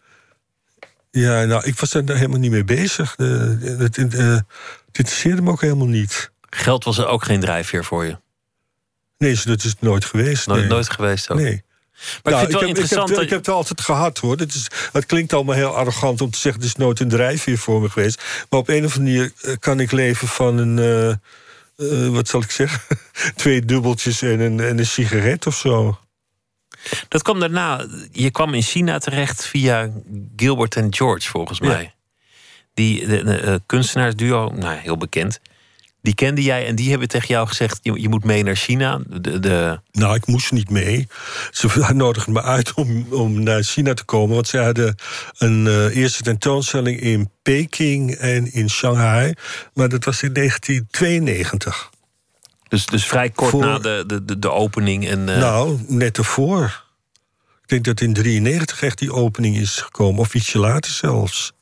Ja, 1.12 1.46
nou, 1.46 1.66
ik 1.66 1.80
was 1.80 1.90
daar 1.90 2.04
helemaal 2.08 2.40
niet 2.40 2.52
mee 2.52 2.64
bezig. 2.64 3.16
Het 3.18 3.98
interesseerde 3.98 5.42
me 5.42 5.52
ook 5.52 5.62
helemaal 5.62 5.88
niet. 5.88 6.32
Geld 6.50 6.84
was 6.84 6.98
er 6.98 7.08
ook 7.08 7.24
geen 7.24 7.40
drijfveer 7.40 7.86
voor 7.86 8.06
je? 8.06 8.18
Nee, 9.18 9.40
dat 9.44 9.64
is 9.64 9.76
nooit 9.80 10.06
geweest. 10.06 10.48
Nooit, 10.48 10.60
nee. 10.60 10.70
nooit 10.70 10.90
geweest 10.90 11.30
ook? 11.30 11.40
Nee. 11.40 11.64
Maar 12.24 12.34
nou, 12.34 12.46
ik 12.46 12.52
vind 12.52 12.52
het 12.52 12.52
wel 12.52 12.62
ik, 12.62 12.68
heb, 12.68 12.78
interessant. 12.78 13.10
ik, 13.10 13.16
heb, 13.16 13.24
ik 13.24 13.30
heb 13.30 13.40
het 13.40 13.56
altijd 13.56 13.82
gehad 13.82 14.18
hoor. 14.18 14.38
Het, 14.38 14.54
is, 14.54 14.68
het 14.92 15.06
klinkt 15.06 15.34
allemaal 15.34 15.56
heel 15.56 15.76
arrogant 15.76 16.22
om 16.22 16.32
te 16.32 16.40
zeggen: 16.40 16.62
het 16.62 16.70
is 16.70 16.76
nooit 16.76 17.00
een 17.00 17.10
drijfveer 17.10 17.58
voor 17.58 17.82
me 17.82 17.90
geweest. 17.90 18.24
Maar 18.50 18.60
op 18.60 18.70
een 18.70 18.86
of 18.86 18.98
andere 18.98 19.32
manier 19.44 19.58
kan 19.60 19.80
ik 19.80 19.92
leven 19.92 20.28
van 20.28 20.58
een. 20.58 20.78
Uh, 20.78 21.14
uh, 21.78 22.08
wat 22.08 22.28
zal 22.28 22.42
ik 22.42 22.52
zeggen? 22.52 22.82
Twee 23.36 23.66
dubbeltjes 23.66 24.22
en 24.22 24.40
een, 24.40 24.60
en 24.60 24.80
een 24.80 24.86
sigaret 24.86 25.48
of 25.48 25.56
zo. 25.56 26.00
Dat 27.08 27.22
kwam 27.22 27.40
daarna. 27.40 27.86
Je 28.12 28.32
kwam 28.32 28.54
in 28.54 28.62
China 28.62 28.98
terecht 28.98 29.46
via 29.46 29.90
Gilbert 30.36 30.76
en 30.76 30.94
George, 30.94 31.30
volgens 31.30 31.60
mij. 31.60 31.94
Die 32.74 33.08
de, 33.08 33.24
de, 33.24 33.24
de, 33.24 33.62
kunstenaarsduo, 33.66 34.50
nou 34.50 34.78
heel 34.78 34.98
bekend. 34.98 35.40
Die 36.02 36.16
kende 36.16 36.44
jij 36.44 36.68
en 36.68 36.76
die 36.76 36.90
hebben 36.90 37.08
tegen 37.08 37.28
jou 37.28 37.48
gezegd: 37.48 37.80
je, 37.82 38.02
je 38.02 38.10
moet 38.10 38.24
mee 38.24 38.44
naar 38.44 38.56
China. 38.56 39.00
De, 39.08 39.40
de... 39.40 39.80
Nou, 39.92 40.16
ik 40.16 40.28
moest 40.28 40.52
niet 40.52 40.70
mee. 40.70 41.08
Ze 41.52 41.86
nodigden 41.94 42.34
me 42.34 42.42
uit 42.42 42.74
om, 42.74 43.06
om 43.10 43.44
naar 43.44 43.64
China 43.64 43.94
te 43.94 44.04
komen. 44.04 44.36
Want 44.36 44.48
ze 44.48 44.58
hadden 44.58 44.96
een 45.38 45.66
uh, 45.66 45.96
eerste 45.96 46.24
tentoonstelling 46.24 47.00
in 47.00 47.32
Peking 47.42 48.12
en 48.12 48.54
in 48.54 48.70
Shanghai. 48.70 49.34
Maar 49.74 49.90
dat 49.90 50.06
was 50.06 50.24
in 50.24 50.34
1992. 50.34 51.90
Dus, 52.68 52.86
dus 52.86 53.06
vrij 53.06 53.30
kort 53.30 53.52
Voor... 53.52 53.66
na 53.66 53.80
de, 53.80 54.04
de, 54.26 54.40
de 54.40 54.52
opening. 54.52 55.08
En, 55.08 55.20
uh... 55.20 55.38
Nou, 55.38 55.80
net 55.88 56.18
ervoor. 56.18 56.84
Ik 57.62 57.68
denk 57.68 57.86
dat 57.86 58.02
in 58.02 58.14
93 58.14 58.82
echt 58.82 58.98
die 58.98 59.14
opening 59.14 59.58
is 59.58 59.76
gekomen. 59.82 60.20
Of 60.20 60.34
ietsje 60.34 60.60
later 60.60 60.92
zelfs 60.92 61.54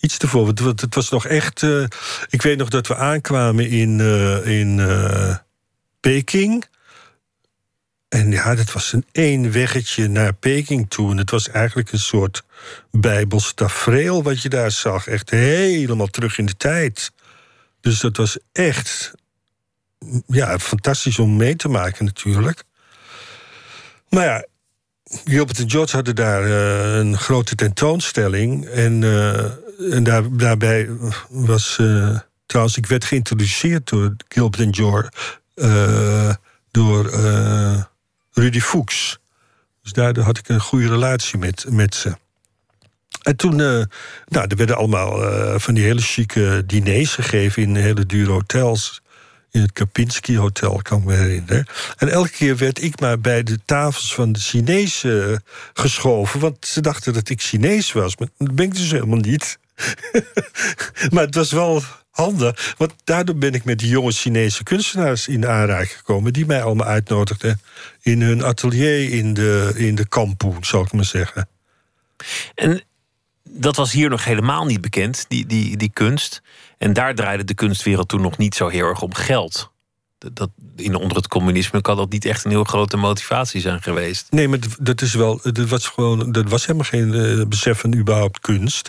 iets 0.00 0.18
ervoor. 0.18 0.44
Want 0.44 0.80
het 0.80 0.94
was 0.94 1.10
nog 1.10 1.26
echt. 1.26 1.62
Uh, 1.62 1.84
ik 2.28 2.42
weet 2.42 2.58
nog 2.58 2.68
dat 2.68 2.86
we 2.86 2.96
aankwamen 2.96 3.68
in, 3.68 3.98
uh, 3.98 4.46
in 4.46 4.78
uh, 4.78 5.36
Peking. 6.00 6.64
En 8.08 8.30
ja, 8.30 8.54
dat 8.54 8.72
was 8.72 8.92
een 8.92 9.04
één 9.12 9.52
weggetje 9.52 10.08
naar 10.08 10.32
Peking 10.32 10.90
toe. 10.90 11.10
En 11.10 11.16
het 11.16 11.30
was 11.30 11.48
eigenlijk 11.48 11.92
een 11.92 11.98
soort 11.98 12.42
bijbels 12.90 13.52
tafereel 13.54 14.22
wat 14.22 14.42
je 14.42 14.48
daar 14.48 14.70
zag. 14.70 15.06
Echt 15.06 15.30
helemaal 15.30 16.06
terug 16.06 16.38
in 16.38 16.46
de 16.46 16.56
tijd. 16.56 17.12
Dus 17.80 18.00
dat 18.00 18.16
was 18.16 18.38
echt. 18.52 19.12
Ja, 20.26 20.58
fantastisch 20.58 21.18
om 21.18 21.36
mee 21.36 21.56
te 21.56 21.68
maken 21.68 22.04
natuurlijk. 22.04 22.62
Maar 24.08 24.24
ja, 24.24 24.44
Gilbert 25.24 25.58
en 25.58 25.70
George 25.70 25.96
hadden 25.96 26.14
daar 26.14 26.44
een 26.98 27.18
grote 27.18 27.54
tentoonstelling. 27.54 28.66
En, 28.66 29.02
en 29.90 30.04
daar, 30.04 30.36
daarbij 30.36 30.88
was. 31.28 31.78
Uh, 31.80 32.18
trouwens, 32.46 32.76
ik 32.76 32.86
werd 32.86 33.04
geïntroduceerd 33.04 33.88
door 33.88 34.14
Gilbert 34.28 34.62
en 34.62 34.74
George. 34.74 35.10
door 36.70 37.10
Rudy 38.32 38.60
Fuchs. 38.60 39.18
Dus 39.82 39.92
daardoor 39.92 40.24
had 40.24 40.38
ik 40.38 40.48
een 40.48 40.60
goede 40.60 40.88
relatie 40.88 41.38
met, 41.38 41.66
met 41.68 41.94
ze. 41.94 42.16
En 43.22 43.36
toen, 43.36 43.56
nou, 43.56 44.46
er 44.48 44.56
werden 44.56 44.76
allemaal 44.76 45.20
van 45.58 45.74
die 45.74 45.84
hele 45.84 46.00
chique 46.00 46.62
diners 46.66 47.14
gegeven 47.14 47.62
in 47.62 47.76
hele 47.76 48.06
dure 48.06 48.30
hotels 48.30 49.02
in 49.50 49.60
het 49.60 49.72
Kapinski 49.72 50.38
Hotel, 50.38 50.80
kan 50.82 50.98
ik 50.98 51.04
me 51.04 51.14
herinneren. 51.14 51.66
En 51.96 52.08
elke 52.08 52.30
keer 52.30 52.56
werd 52.56 52.82
ik 52.82 53.00
maar 53.00 53.20
bij 53.20 53.42
de 53.42 53.58
tafels 53.64 54.14
van 54.14 54.32
de 54.32 54.38
Chinezen 54.38 55.44
geschoven. 55.72 56.40
Want 56.40 56.66
ze 56.66 56.80
dachten 56.80 57.12
dat 57.12 57.28
ik 57.28 57.42
Chinees 57.42 57.92
was. 57.92 58.16
Maar 58.16 58.28
dat 58.38 58.54
ben 58.54 58.64
ik 58.64 58.74
dus 58.74 58.90
helemaal 58.90 59.18
niet. 59.18 59.58
maar 61.12 61.24
het 61.24 61.34
was 61.34 61.52
wel 61.52 61.82
handig. 62.10 62.74
Want 62.78 62.92
daardoor 63.04 63.36
ben 63.36 63.54
ik 63.54 63.64
met 63.64 63.78
die 63.78 63.88
jonge 63.88 64.12
Chinese 64.12 64.62
kunstenaars 64.62 65.28
in 65.28 65.46
aanraking 65.46 65.96
gekomen. 65.96 66.32
Die 66.32 66.46
mij 66.46 66.62
allemaal 66.62 66.86
uitnodigden 66.86 67.60
in 68.02 68.22
hun 68.22 68.44
atelier 68.44 69.12
in 69.12 69.34
de, 69.34 69.72
in 69.76 69.94
de 69.94 70.08
Kampoen, 70.08 70.64
zou 70.64 70.84
ik 70.84 70.92
maar 70.92 71.04
zeggen. 71.04 71.48
En 72.54 72.82
dat 73.48 73.76
was 73.76 73.92
hier 73.92 74.10
nog 74.10 74.24
helemaal 74.24 74.64
niet 74.64 74.80
bekend, 74.80 75.24
die, 75.28 75.46
die, 75.46 75.76
die 75.76 75.90
kunst. 75.92 76.42
En 76.78 76.92
daar 76.92 77.14
draaide 77.14 77.44
de 77.44 77.54
kunstwereld 77.54 78.08
toen 78.08 78.20
nog 78.20 78.38
niet 78.38 78.54
zo 78.54 78.68
heel 78.68 78.86
erg 78.86 79.02
om 79.02 79.14
geld. 79.14 79.70
Dat 80.32 80.50
in, 80.76 80.94
onder 80.94 81.16
het 81.16 81.28
communisme 81.28 81.80
kan 81.80 81.96
dat 81.96 82.10
niet 82.10 82.24
echt 82.24 82.44
een 82.44 82.50
heel 82.50 82.64
grote 82.64 82.96
motivatie 82.96 83.60
zijn 83.60 83.82
geweest. 83.82 84.26
Nee, 84.30 84.48
maar 84.48 84.58
dat 84.80 85.00
is 85.02 85.14
wel. 85.14 85.40
Dat 85.42 85.68
was 85.68 85.88
gewoon. 85.88 86.32
Dat 86.32 86.48
was 86.48 86.66
helemaal 86.66 86.88
geen 86.88 87.14
uh, 87.14 87.46
besef 87.46 87.78
van 87.80 87.94
überhaupt 87.94 88.40
kunst. 88.40 88.88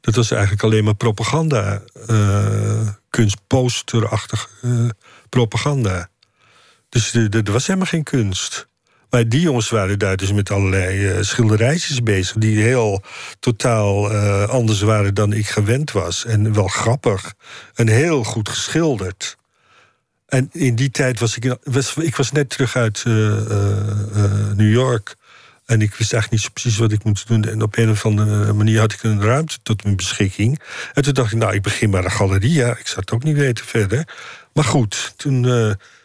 Dat 0.00 0.14
was 0.14 0.30
eigenlijk 0.30 0.62
alleen 0.62 0.84
maar 0.84 0.94
propaganda. 0.94 1.82
Uh, 2.10 2.88
kunst, 3.10 3.36
posterachtig 3.46 4.50
uh, 4.62 4.88
propaganda. 5.28 6.08
Dus 6.88 7.14
er 7.14 7.52
was 7.52 7.66
helemaal 7.66 7.88
geen 7.88 8.02
kunst. 8.02 8.68
Maar 9.10 9.28
die 9.28 9.40
jongens 9.40 9.70
waren 9.70 9.98
daar 9.98 10.16
dus 10.16 10.32
met 10.32 10.50
allerlei 10.50 11.24
schilderijtjes 11.24 12.02
bezig... 12.02 12.36
die 12.36 12.62
heel 12.62 13.02
totaal 13.40 14.10
anders 14.46 14.80
waren 14.80 15.14
dan 15.14 15.32
ik 15.32 15.48
gewend 15.48 15.92
was. 15.92 16.24
En 16.24 16.52
wel 16.52 16.66
grappig. 16.68 17.34
En 17.74 17.88
heel 17.88 18.24
goed 18.24 18.48
geschilderd. 18.48 19.36
En 20.26 20.48
in 20.52 20.74
die 20.74 20.90
tijd 20.90 21.20
was 21.20 21.36
ik... 21.36 21.56
Was, 21.64 21.96
ik 21.96 22.16
was 22.16 22.32
net 22.32 22.50
terug 22.50 22.76
uit 22.76 23.04
uh, 23.06 23.14
New 24.54 24.72
York... 24.72 25.16
En 25.66 25.80
ik 25.80 25.94
wist 25.94 26.12
eigenlijk 26.12 26.30
niet 26.30 26.40
zo 26.40 26.48
precies 26.52 26.78
wat 26.78 26.92
ik 26.92 27.04
moest 27.04 27.28
doen. 27.28 27.44
En 27.44 27.62
op 27.62 27.76
een 27.76 27.90
of 27.90 28.04
andere 28.04 28.52
manier 28.52 28.78
had 28.78 28.92
ik 28.92 29.02
een 29.02 29.22
ruimte 29.22 29.58
tot 29.62 29.82
mijn 29.84 29.96
beschikking. 29.96 30.60
En 30.92 31.02
toen 31.02 31.12
dacht 31.12 31.32
ik, 31.32 31.38
nou, 31.38 31.54
ik 31.54 31.62
begin 31.62 31.90
maar 31.90 32.04
een 32.04 32.10
galerie. 32.10 32.52
Ja, 32.52 32.76
ik 32.76 32.86
zou 32.86 33.00
het 33.00 33.12
ook 33.12 33.22
niet 33.22 33.36
weten 33.36 33.64
verder. 33.64 34.08
Maar 34.52 34.64
goed, 34.64 35.12
toen 35.16 35.44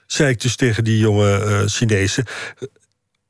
zei 0.06 0.30
ik 0.30 0.42
dus 0.42 0.56
tegen 0.56 0.84
die 0.84 0.98
jonge 0.98 1.64
Chinezen... 1.68 2.26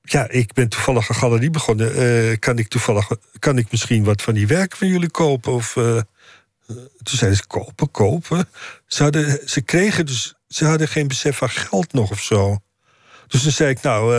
ja, 0.01 0.29
ik 0.29 0.53
ben 0.53 0.67
toevallig 0.67 1.09
een 1.09 1.15
galerie 1.15 1.49
begonnen. 1.49 2.39
Kan 2.39 2.57
ik 2.57 2.67
toevallig, 2.67 3.09
kan 3.39 3.57
ik 3.57 3.71
misschien 3.71 4.03
wat 4.03 4.21
van 4.21 4.33
die 4.33 4.47
werken 4.47 4.77
van 4.77 4.87
jullie 4.87 5.11
kopen? 5.11 5.53
Of, 5.53 5.73
toen 5.73 7.17
zeiden 7.17 7.39
ze, 7.39 7.47
kopen, 7.47 7.91
kopen. 7.91 8.49
Ze, 8.87 9.03
hadden, 9.03 9.39
ze 9.45 9.61
kregen 9.61 10.05
dus, 10.05 10.33
ze 10.51 10.65
hadden 10.65 10.87
geen 10.87 11.07
besef 11.07 11.37
van 11.37 11.49
geld 11.49 11.93
nog 11.93 12.11
of 12.11 12.21
zo. 12.21 12.57
Dus 13.27 13.41
toen 13.41 13.51
zei 13.51 13.69
ik, 13.69 13.81
nou, 13.81 14.13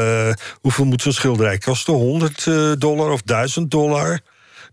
hoeveel 0.60 0.84
moet 0.84 1.02
zo'n 1.02 1.12
schilderij 1.12 1.58
kosten? 1.58 1.94
100 1.94 2.44
dollar 2.80 3.10
of 3.10 3.22
1000 3.22 3.70
dollar? 3.70 4.20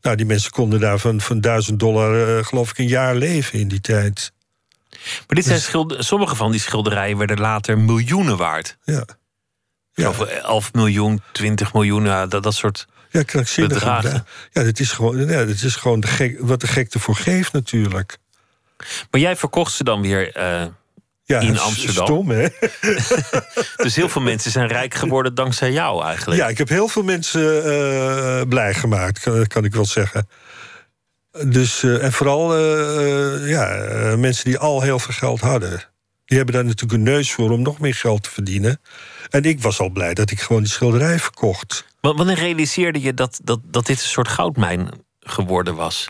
Nou, 0.02 0.16
die 0.16 0.26
mensen 0.26 0.52
konden 0.52 0.80
daar 0.80 1.00
van, 1.00 1.22
van 1.22 1.42
1000 1.42 1.80
dollar, 1.80 2.46
geloof 2.46 2.70
ik, 2.70 2.78
een 2.78 2.88
jaar 2.88 3.16
leven 3.16 3.60
in 3.60 3.68
die 3.68 3.82
tijd. 3.82 4.32
Maar 4.90 5.36
dit 5.36 5.44
zijn 5.44 5.58
dus- 5.58 5.66
schilder, 5.66 6.04
sommige 6.04 6.36
van 6.36 6.52
die 6.52 6.60
schilderijen 6.60 7.18
werden 7.18 7.40
later 7.40 7.78
miljoenen 7.78 8.38
waard. 8.38 8.78
Ja. 8.84 9.06
ja. 9.94 10.10
Of 10.10 10.20
11 10.22 10.74
miljoen, 10.74 11.22
20 11.32 11.74
miljoen, 11.74 12.04
dat, 12.04 12.44
dat 12.44 12.54
soort 12.54 12.88
ja, 13.12 13.24
bedragen. 13.56 14.26
Ja, 14.52 14.64
dat 14.64 14.80
is 14.80 14.92
gewoon, 14.92 15.28
ja, 15.28 15.46
dat 15.46 15.62
is 15.62 15.76
gewoon 15.76 16.00
de 16.00 16.08
gek, 16.08 16.40
wat 16.40 16.62
de 16.62 16.68
gek 16.68 16.94
ervoor 16.94 17.16
geeft 17.16 17.54
natuurlijk. 17.54 18.18
Maar 19.12 19.22
jij 19.22 19.36
verkocht 19.36 19.74
ze 19.74 19.84
dan 19.84 20.02
weer 20.02 20.38
uh, 20.38 20.66
ja, 21.30 21.40
in 21.40 21.60
Amsterdam. 21.70 22.06
Stom, 22.06 22.30
hè? 22.30 22.48
dus 23.84 23.96
heel 23.96 24.10
veel 24.10 24.22
mensen 24.22 24.52
zijn 24.52 24.68
rijk 24.68 24.94
geworden 24.94 25.36
dankzij 25.36 25.72
jou 25.72 26.04
eigenlijk. 26.04 26.42
Ja, 26.42 26.48
ik 26.48 26.58
heb 26.58 26.70
heel 26.70 26.88
veel 26.88 27.04
mensen 27.04 27.66
uh, 27.66 28.42
blij 28.48 28.74
gemaakt, 28.74 29.20
kan, 29.20 29.48
kan 29.48 29.66
ik 29.66 29.74
wel 29.74 29.86
zeggen. 29.86 30.28
Dus, 31.46 31.84
uh, 31.84 32.04
en 32.04 32.12
vooral 32.12 32.60
uh, 32.60 33.50
ja, 33.50 33.68
mensen 34.18 34.46
die 34.46 34.58
al 34.58 34.82
heel 34.82 35.00
veel 35.00 35.14
geld 35.14 35.40
hadden. 35.40 35.84
Die 36.26 36.38
hebben 36.38 36.56
daar 36.56 36.66
natuurlijk 36.66 36.94
een 36.94 37.14
neus 37.14 37.32
voor 37.32 37.52
om 37.52 37.62
nog 37.62 37.80
meer 37.80 37.96
geld 37.96 38.24
te 38.24 38.30
verdienen. 38.30 38.82
En 39.30 39.44
ik 39.44 39.62
was 39.62 39.80
al 39.80 39.90
blij 39.90 40.14
dat 40.14 40.32
ik 40.32 40.42
gewoon 40.42 40.62
die 40.62 40.72
schilderij 40.72 41.20
verkocht. 41.20 41.86
Wanneer 42.02 42.36
realiseerde 42.36 43.02
je 43.02 43.14
dat, 43.14 43.40
dat, 43.44 43.60
dat 43.64 43.86
dit 43.86 44.02
een 44.02 44.08
soort 44.08 44.28
goudmijn 44.28 44.90
geworden 45.20 45.76
was? 45.76 46.10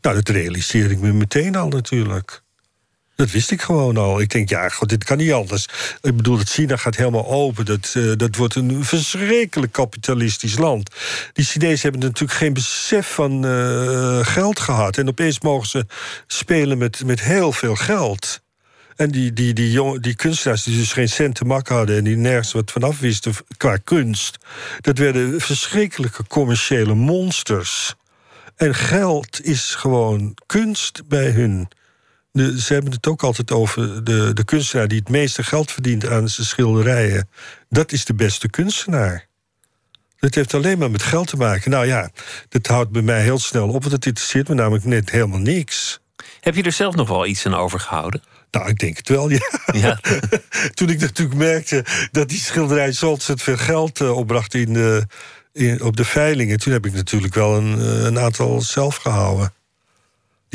Nou, 0.00 0.16
dat 0.16 0.28
realiseerde 0.28 0.94
ik 0.94 1.00
me 1.00 1.12
meteen 1.12 1.56
al 1.56 1.68
natuurlijk. 1.68 2.43
Dat 3.16 3.30
wist 3.30 3.50
ik 3.50 3.62
gewoon 3.62 3.96
al. 3.96 4.20
Ik 4.20 4.30
denk, 4.30 4.48
ja, 4.48 4.68
god, 4.68 4.88
dit 4.88 5.04
kan 5.04 5.16
niet 5.16 5.32
anders. 5.32 5.68
Ik 6.00 6.16
bedoel, 6.16 6.38
China 6.38 6.76
gaat 6.76 6.96
helemaal 6.96 7.26
open. 7.26 7.64
Dat, 7.64 7.94
uh, 7.96 8.12
dat 8.16 8.36
wordt 8.36 8.54
een 8.54 8.84
verschrikkelijk 8.84 9.72
kapitalistisch 9.72 10.58
land. 10.58 10.90
Die 11.32 11.44
Chinezen 11.44 11.90
hebben 11.90 12.08
natuurlijk 12.08 12.38
geen 12.38 12.52
besef 12.52 13.14
van 13.14 13.46
uh, 13.46 14.26
geld 14.26 14.60
gehad. 14.60 14.98
En 14.98 15.08
opeens 15.08 15.40
mogen 15.40 15.68
ze 15.68 15.86
spelen 16.26 16.78
met, 16.78 17.04
met 17.04 17.22
heel 17.22 17.52
veel 17.52 17.74
geld. 17.74 18.42
En 18.96 19.10
die, 19.10 19.32
die, 19.32 19.52
die, 19.52 19.70
jongen, 19.70 20.02
die 20.02 20.16
kunstenaars 20.16 20.62
die 20.62 20.76
dus 20.76 20.92
geen 20.92 21.08
cent 21.08 21.34
te 21.34 21.44
mak 21.44 21.68
hadden... 21.68 21.96
en 21.96 22.04
die 22.04 22.16
nergens 22.16 22.52
wat 22.52 22.70
vanaf 22.70 22.98
wisten 22.98 23.34
qua 23.56 23.76
kunst... 23.76 24.38
dat 24.80 24.98
werden 24.98 25.40
verschrikkelijke 25.40 26.26
commerciële 26.26 26.94
monsters. 26.94 27.94
En 28.56 28.74
geld 28.74 29.44
is 29.44 29.74
gewoon 29.74 30.36
kunst 30.46 31.08
bij 31.08 31.30
hun 31.30 31.68
ze 32.34 32.72
hebben 32.72 32.92
het 32.92 33.06
ook 33.06 33.22
altijd 33.22 33.52
over 33.52 34.04
de, 34.04 34.32
de 34.32 34.44
kunstenaar 34.44 34.88
die 34.88 34.98
het 34.98 35.08
meeste 35.08 35.42
geld 35.42 35.70
verdient 35.70 36.08
aan 36.08 36.28
zijn 36.28 36.46
schilderijen. 36.46 37.28
Dat 37.68 37.92
is 37.92 38.04
de 38.04 38.14
beste 38.14 38.48
kunstenaar. 38.50 39.26
Dat 40.18 40.34
heeft 40.34 40.54
alleen 40.54 40.78
maar 40.78 40.90
met 40.90 41.02
geld 41.02 41.28
te 41.28 41.36
maken. 41.36 41.70
Nou 41.70 41.86
ja, 41.86 42.10
dat 42.48 42.66
houdt 42.66 42.90
bij 42.90 43.02
mij 43.02 43.22
heel 43.22 43.38
snel 43.38 43.68
op, 43.68 43.80
want 43.80 43.92
het 43.92 44.06
interesseert 44.06 44.48
me 44.48 44.54
namelijk 44.54 44.84
net 44.84 45.10
helemaal 45.10 45.38
niks. 45.38 46.00
Heb 46.40 46.54
je 46.54 46.62
er 46.62 46.72
zelf 46.72 46.94
nog 46.94 47.08
wel 47.08 47.26
iets 47.26 47.46
aan 47.46 47.54
overgehouden? 47.54 48.22
Nou, 48.50 48.68
ik 48.68 48.78
denk 48.78 48.96
het 48.96 49.08
wel, 49.08 49.30
ja. 49.30 49.50
ja. 49.72 50.00
Toen 50.74 50.90
ik 50.90 51.00
natuurlijk 51.00 51.38
merkte 51.38 51.84
dat 52.10 52.28
die 52.28 52.38
schilderij 52.38 52.92
zo 52.92 53.10
ontzettend 53.10 53.42
veel 53.42 53.66
geld 53.66 54.00
uh, 54.00 54.16
opbracht 54.16 54.54
in 54.54 54.72
de, 54.72 55.06
in, 55.52 55.82
op 55.82 55.96
de 55.96 56.04
veilingen... 56.04 56.58
toen 56.58 56.72
heb 56.72 56.86
ik 56.86 56.92
natuurlijk 56.92 57.34
wel 57.34 57.56
een, 57.56 57.78
uh, 57.78 58.04
een 58.04 58.18
aantal 58.18 58.60
zelf 58.60 58.96
gehouden 58.96 59.52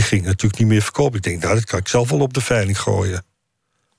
ging 0.01 0.25
natuurlijk 0.25 0.59
niet 0.59 0.67
meer 0.67 0.81
verkopen. 0.81 1.17
Ik 1.17 1.23
denk, 1.23 1.41
nou, 1.41 1.55
dat 1.55 1.65
kan 1.65 1.79
ik 1.79 1.87
zelf 1.87 2.09
wel 2.09 2.19
op 2.19 2.33
de 2.33 2.41
veiling 2.41 2.79
gooien. 2.79 3.23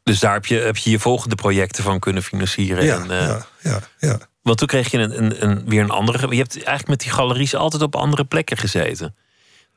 Dus 0.03 0.19
daar 0.19 0.33
heb 0.33 0.47
je 0.47 0.59
heb 0.59 0.77
je, 0.77 0.91
je 0.91 0.99
volgende 0.99 1.35
projecten 1.35 1.85
van 1.85 1.99
kunnen 1.99 2.23
financieren. 2.23 2.85
Ja, 2.85 3.01
en, 3.01 3.05
uh, 3.05 3.11
ja, 3.11 3.47
ja, 3.63 3.81
ja. 3.99 4.19
Want 4.43 4.59
toen 4.59 4.69
kreeg 4.69 4.91
je 4.91 4.99
een, 4.99 5.23
een, 5.23 5.45
een, 5.45 5.69
weer 5.69 5.83
een 5.83 5.91
andere. 5.91 6.29
Je 6.29 6.37
hebt 6.37 6.55
eigenlijk 6.55 6.89
met 6.89 7.01
die 7.01 7.11
galeries 7.11 7.55
altijd 7.55 7.83
op 7.83 7.97
andere 7.97 8.25
plekken 8.25 8.57
gezeten. 8.57 9.15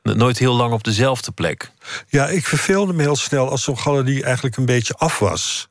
Nooit 0.02 0.38
heel 0.38 0.54
lang 0.54 0.72
op 0.72 0.84
dezelfde 0.84 1.32
plek. 1.32 1.70
Ja, 2.08 2.28
ik 2.28 2.46
verveelde 2.46 2.92
me 2.92 3.02
heel 3.02 3.16
snel 3.16 3.50
als 3.50 3.62
zo'n 3.62 3.78
galerie 3.78 4.24
eigenlijk 4.24 4.56
een 4.56 4.64
beetje 4.64 4.94
af 4.94 5.18
was. 5.18 5.68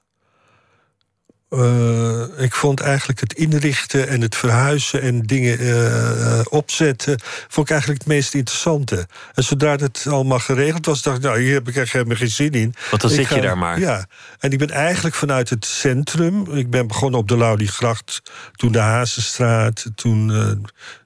Uh, 1.53 2.23
ik 2.37 2.53
vond 2.53 2.79
eigenlijk 2.79 3.19
het 3.19 3.33
inrichten 3.33 4.07
en 4.07 4.21
het 4.21 4.35
verhuizen 4.35 5.01
en 5.01 5.21
dingen 5.21 5.61
uh, 5.61 6.39
opzetten... 6.49 7.19
vond 7.47 7.67
ik 7.67 7.71
eigenlijk 7.71 8.01
het 8.01 8.11
meest 8.11 8.33
interessante. 8.33 9.07
En 9.33 9.43
zodra 9.43 9.75
het 9.75 10.05
allemaal 10.09 10.39
geregeld 10.39 10.85
was, 10.85 11.01
dacht 11.01 11.17
ik... 11.17 11.23
nou, 11.23 11.41
hier 11.41 11.53
heb 11.53 11.67
ik 11.67 11.75
echt 11.75 11.91
helemaal 11.91 12.15
geen 12.15 12.29
zin 12.29 12.51
in. 12.51 12.75
Want 12.89 13.01
dan 13.01 13.11
ik 13.11 13.17
zit 13.17 13.27
ga, 13.27 13.35
je 13.35 13.41
daar 13.41 13.57
maar. 13.57 13.79
Ja, 13.79 14.05
en 14.39 14.51
ik 14.51 14.57
ben 14.57 14.69
eigenlijk 14.69 15.15
vanuit 15.15 15.49
het 15.49 15.65
centrum... 15.65 16.51
ik 16.51 16.69
ben 16.69 16.87
begonnen 16.87 17.19
op 17.19 17.27
de 17.27 17.37
Laudiegracht, 17.37 18.21
toen 18.55 18.71
de 18.71 18.79
Hazenstraat... 18.79 19.85
toen 19.95 20.29
uh, 20.29 20.51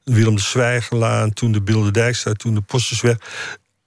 Willem 0.04 0.36
de 0.36 0.41
Zwijgerlaan, 0.41 1.34
toen 1.34 1.52
de 1.52 1.62
Bilderdijkstraat... 1.62 2.39
toen 2.39 2.54
de 2.54 2.62
Postersweg 2.62 3.16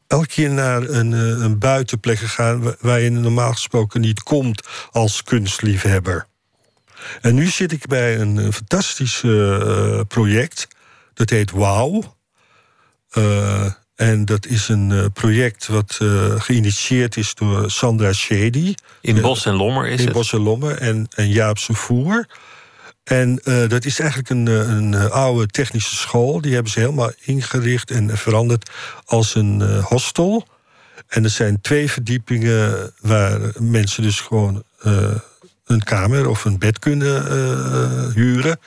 elke 0.06 0.26
keer 0.26 0.50
naar 0.50 0.82
een, 0.82 1.12
een 1.12 1.58
buitenplek 1.58 2.18
gegaan... 2.18 2.74
waar 2.80 3.00
je 3.00 3.10
normaal 3.10 3.52
gesproken 3.52 4.00
niet 4.00 4.22
komt 4.22 4.68
als 4.90 5.22
kunstliefhebber. 5.22 6.28
En 7.20 7.34
nu 7.34 7.46
zit 7.46 7.72
ik 7.72 7.86
bij 7.86 8.18
een, 8.20 8.52
fantastisch 8.52 9.22
uh, 9.22 10.00
project. 10.08 10.68
Dat 11.14 11.30
heet 11.30 11.50
Wow. 11.50 12.04
Uh, 13.18 13.72
en 13.94 14.24
dat 14.24 14.46
is 14.46 14.68
een 14.68 15.12
project 15.12 15.66
wat 15.66 15.98
geïnitieerd 16.38 17.16
is 17.16 17.34
door 17.34 17.70
Sandra 17.70 18.12
Shady. 18.12 18.74
In 19.00 19.20
Bos 19.20 19.46
en 19.46 19.54
Lommer 19.54 19.86
is 19.86 19.90
in 19.90 19.98
het? 19.98 20.06
In 20.06 20.12
Bos 20.12 20.32
en 20.32 20.40
Lommer 20.40 20.76
en, 20.76 21.06
en 21.14 21.28
Jaap 21.28 21.58
Sevoer. 21.58 22.26
En 23.04 23.40
dat 23.68 23.84
is 23.84 23.98
eigenlijk 23.98 24.30
een, 24.30 24.46
een 24.46 25.10
oude 25.10 25.46
technische 25.46 25.96
school. 25.96 26.40
Die 26.40 26.54
hebben 26.54 26.72
ze 26.72 26.78
helemaal 26.78 27.10
ingericht 27.20 27.90
en 27.90 28.18
veranderd 28.18 28.70
als 29.04 29.34
een 29.34 29.80
hostel. 29.80 30.46
En 31.06 31.24
er 31.24 31.30
zijn 31.30 31.60
twee 31.60 31.90
verdiepingen 31.90 32.92
waar 33.00 33.40
mensen 33.58 34.02
dus 34.02 34.20
gewoon 34.20 34.62
een 35.70 35.84
kamer 35.84 36.28
of 36.28 36.44
een 36.44 36.58
bed 36.58 36.78
kunnen 36.78 37.24
uh, 37.24 38.14
huren. 38.14 38.60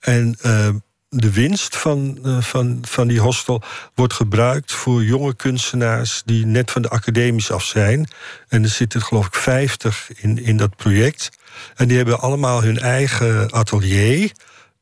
En 0.00 0.36
uh, 0.46 0.68
de 1.08 1.32
winst 1.32 1.76
van, 1.76 2.18
uh, 2.24 2.40
van, 2.40 2.78
van 2.88 3.08
die 3.08 3.20
hostel 3.20 3.62
wordt 3.94 4.12
gebruikt 4.12 4.72
voor 4.72 5.04
jonge 5.04 5.34
kunstenaars 5.34 6.22
die 6.24 6.46
net 6.46 6.70
van 6.70 6.82
de 6.82 6.88
academies 6.88 7.50
af 7.50 7.64
zijn. 7.64 8.08
En 8.48 8.62
er 8.62 8.68
zitten 8.68 9.02
geloof 9.02 9.26
ik 9.26 9.34
50 9.34 10.10
in, 10.16 10.44
in 10.44 10.56
dat 10.56 10.76
project. 10.76 11.30
En 11.74 11.88
die 11.88 11.96
hebben 11.96 12.20
allemaal 12.20 12.62
hun 12.62 12.78
eigen 12.78 13.52
atelier 13.52 14.32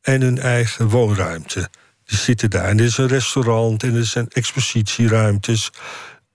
en 0.01 0.21
hun 0.21 0.39
eigen 0.39 0.87
woonruimte. 0.87 1.69
Die 2.05 2.17
zitten 2.17 2.49
daar. 2.49 2.65
En 2.65 2.79
er 2.79 2.85
is 2.85 2.97
een 2.97 3.07
restaurant 3.07 3.83
en 3.83 3.95
er 3.95 4.05
zijn 4.05 4.27
expositieruimtes. 4.29 5.71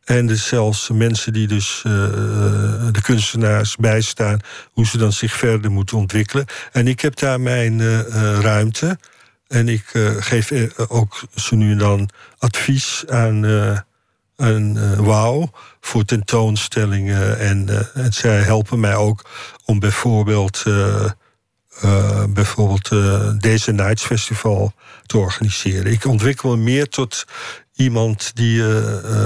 En 0.08 0.28
er 0.28 0.36
zelfs 0.36 0.88
mensen 0.92 1.32
die 1.32 1.46
dus 1.46 1.82
uh, 1.86 1.92
de 2.92 3.00
kunstenaars 3.02 3.76
bijstaan... 3.76 4.40
hoe 4.72 4.86
ze 4.86 4.98
dan 4.98 5.12
zich 5.12 5.32
verder 5.32 5.70
moeten 5.70 5.96
ontwikkelen. 5.96 6.44
En 6.72 6.86
ik 6.88 7.00
heb 7.00 7.16
daar 7.16 7.40
mijn 7.40 7.78
uh, 7.78 8.00
ruimte. 8.40 8.98
En 9.48 9.68
ik 9.68 9.84
geef 10.18 10.52
ook 10.88 11.22
zo 11.34 11.56
nu 11.56 11.72
en 11.72 11.78
dan 11.78 12.08
advies 12.38 13.04
aan, 13.06 13.44
en 14.36 14.74
uh, 14.76 14.98
wauw 14.98 15.50
voor 15.80 16.04
tentoonstellingen. 16.04 17.38
En, 17.38 17.90
en 17.94 18.12
zij 18.12 18.40
helpen 18.40 18.80
mij 18.80 18.94
ook 18.94 19.24
om 19.64 19.78
bijvoorbeeld, 19.78 20.64
uh, 20.66 21.04
bijvoorbeeld 22.28 22.90
deze 23.40 23.72
Nights 23.72 24.04
Festival 24.04 24.72
te 25.06 25.18
organiseren. 25.18 25.92
Ik 25.92 26.04
ontwikkel 26.04 26.56
me 26.56 26.62
meer 26.62 26.88
tot 26.88 27.24
iemand 27.78 28.30
die 28.34 28.62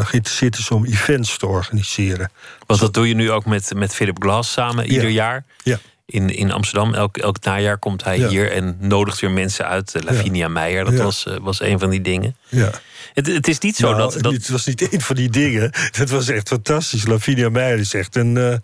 geïnteresseerd 0.04 0.58
is 0.58 0.70
om 0.70 0.84
events 0.84 1.38
te 1.38 1.46
organiseren. 1.46 2.30
Want 2.66 2.80
dat 2.80 2.94
doe 2.94 3.08
je 3.08 3.14
nu 3.14 3.30
ook 3.30 3.44
met, 3.44 3.74
met 3.74 3.94
Philip 3.94 4.22
Glass 4.22 4.52
samen 4.52 4.86
ieder 4.86 5.08
jaar. 5.08 5.44
Ja 5.62 5.78
in, 6.12 6.34
in 6.34 6.52
Amsterdam. 6.52 6.94
Elk, 6.94 7.16
elk 7.16 7.44
najaar 7.44 7.78
komt 7.78 8.04
hij 8.04 8.28
hier 8.28 8.52
en 8.52 8.76
nodigt 8.80 9.20
weer 9.20 9.30
mensen 9.30 9.66
uit. 9.66 9.94
Lavinia 10.04 10.48
Meijer, 10.48 10.84
dat 10.84 10.94
was, 10.94 11.26
was 11.40 11.60
een 11.60 11.78
van 11.78 11.90
die 11.90 12.00
dingen. 12.00 12.36
Ja. 12.48 12.70
Het, 13.14 13.26
het 13.26 13.48
is 13.48 13.58
niet 13.58 13.76
zo 13.76 13.86
nou, 13.86 13.96
dat, 13.96 14.22
dat... 14.22 14.32
Het 14.32 14.48
was 14.48 14.66
niet 14.66 14.88
één 14.88 15.00
van 15.00 15.16
die 15.16 15.30
dingen. 15.30 15.70
Dat 15.98 16.10
was 16.10 16.28
echt 16.28 16.48
fantastisch. 16.48 17.06
Lavinia 17.06 17.48
Meijer 17.48 17.78
is 17.78 17.94
echt 17.94 18.16
een... 18.16 18.36
Uh, 18.36 18.54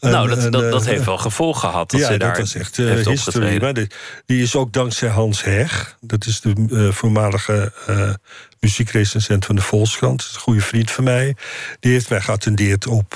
nou, 0.00 0.28
dat, 0.28 0.52
dat, 0.52 0.70
dat 0.70 0.86
heeft 0.86 1.04
wel 1.12 1.18
gevolgen 1.18 1.60
gehad. 1.60 1.90
Dat 1.90 2.00
ja, 2.00 2.06
ze 2.06 2.16
daar 2.16 2.28
dat 2.28 2.38
was 2.38 2.54
echt 2.54 2.78
uh. 2.78 3.60
Maar 3.60 3.74
die, 3.74 3.86
die, 4.26 4.42
is 4.42 4.56
ook 4.56 4.72
dankzij 4.72 5.08
Hans 5.08 5.44
Heg. 5.44 5.96
Dat 6.00 6.26
is 6.26 6.40
de 6.40 6.88
voormalige 6.92 7.72
muziekrecensent 8.64 9.44
van 9.44 9.56
de 9.56 9.62
Volkskrant. 9.62 10.30
Een 10.34 10.40
goede 10.40 10.60
vriend 10.60 10.90
van 10.90 11.04
mij. 11.04 11.36
Die 11.80 11.92
heeft 11.92 12.10
mij 12.10 12.20
geattendeerd 12.20 12.86
op 12.86 13.14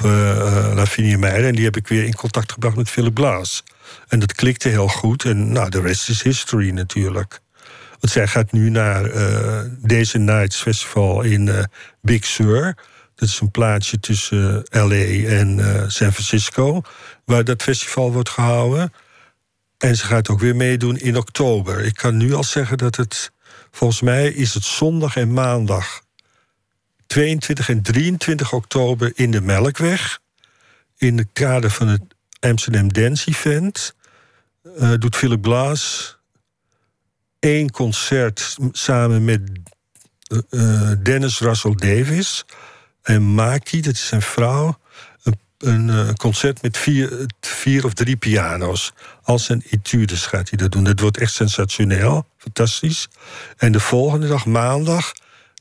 Lavinia 0.74 1.18
Meijer. 1.18 1.46
En 1.46 1.54
die 1.54 1.64
heb 1.64 1.76
ik 1.76 1.88
weer 1.88 2.04
in 2.04 2.14
contact 2.14 2.52
gebracht 2.52 2.76
met 2.76 2.90
Philip 2.90 3.16
Glass. 3.16 3.62
En 4.08 4.18
dat 4.18 4.34
klikte 4.34 4.68
heel 4.68 4.88
goed. 4.88 5.24
En 5.24 5.52
nou, 5.52 5.68
de 5.68 5.80
rest 5.80 6.08
is 6.08 6.22
history 6.22 6.70
natuurlijk. 6.70 7.40
Want 8.00 8.12
zij 8.12 8.26
gaat 8.26 8.52
nu 8.52 8.70
naar 8.70 9.14
uh, 9.14 9.60
deze 9.78 10.18
Nights 10.18 10.62
Festival 10.62 11.22
in 11.22 11.46
uh, 11.46 11.62
Big 12.02 12.24
Sur. 12.24 12.76
Dat 13.14 13.28
is 13.28 13.40
een 13.40 13.50
plaatsje 13.50 14.00
tussen 14.00 14.66
uh, 14.70 14.84
LA 14.84 15.28
en 15.28 15.58
San 15.90 16.12
Francisco, 16.12 16.82
waar 17.24 17.44
dat 17.44 17.62
festival 17.62 18.12
wordt 18.12 18.28
gehouden. 18.28 18.92
En 19.78 19.96
ze 19.96 20.04
gaat 20.04 20.28
ook 20.28 20.40
weer 20.40 20.56
meedoen 20.56 20.96
in 20.96 21.16
oktober. 21.16 21.84
Ik 21.84 21.94
kan 21.94 22.16
nu 22.16 22.34
al 22.34 22.44
zeggen 22.44 22.78
dat 22.78 22.96
het, 22.96 23.32
volgens 23.78 24.00
mij 24.00 24.28
is 24.32 24.54
het 24.54 24.64
zondag 24.64 25.16
en 25.16 25.32
maandag 25.32 26.02
22 27.06 27.68
en 27.68 27.82
23 27.82 28.52
oktober 28.52 29.12
in 29.14 29.30
de 29.30 29.40
Melkweg. 29.40 30.20
In 30.96 31.18
het 31.18 31.28
kader 31.32 31.70
van 31.70 31.88
het 31.88 32.02
Amsterdam 32.40 32.92
Dance 32.92 33.28
Event 33.28 33.94
doet 34.98 35.16
Philip 35.16 35.44
Glass 35.44 36.16
één 37.38 37.70
concert 37.70 38.56
samen 38.72 39.24
met 39.24 39.40
uh, 40.50 40.92
Dennis 41.02 41.38
Russell 41.38 41.74
Davis. 41.74 42.44
En 43.02 43.22
Maki, 43.22 43.80
dat 43.80 43.94
is 43.94 44.06
zijn 44.06 44.22
vrouw, 44.22 44.78
een, 45.58 45.88
een 45.88 46.16
concert 46.16 46.62
met 46.62 46.76
vier, 46.76 47.26
vier 47.40 47.84
of 47.84 47.92
drie 47.92 48.16
piano's. 48.16 48.92
Als 49.22 49.44
zijn 49.44 49.62
etudes 49.70 50.26
gaat 50.26 50.48
hij 50.48 50.58
dat 50.58 50.72
doen. 50.72 50.84
Dat 50.84 51.00
wordt 51.00 51.18
echt 51.18 51.32
sensationeel, 51.32 52.26
fantastisch. 52.36 53.08
En 53.56 53.72
de 53.72 53.80
volgende 53.80 54.28
dag, 54.28 54.46
maandag, 54.46 55.12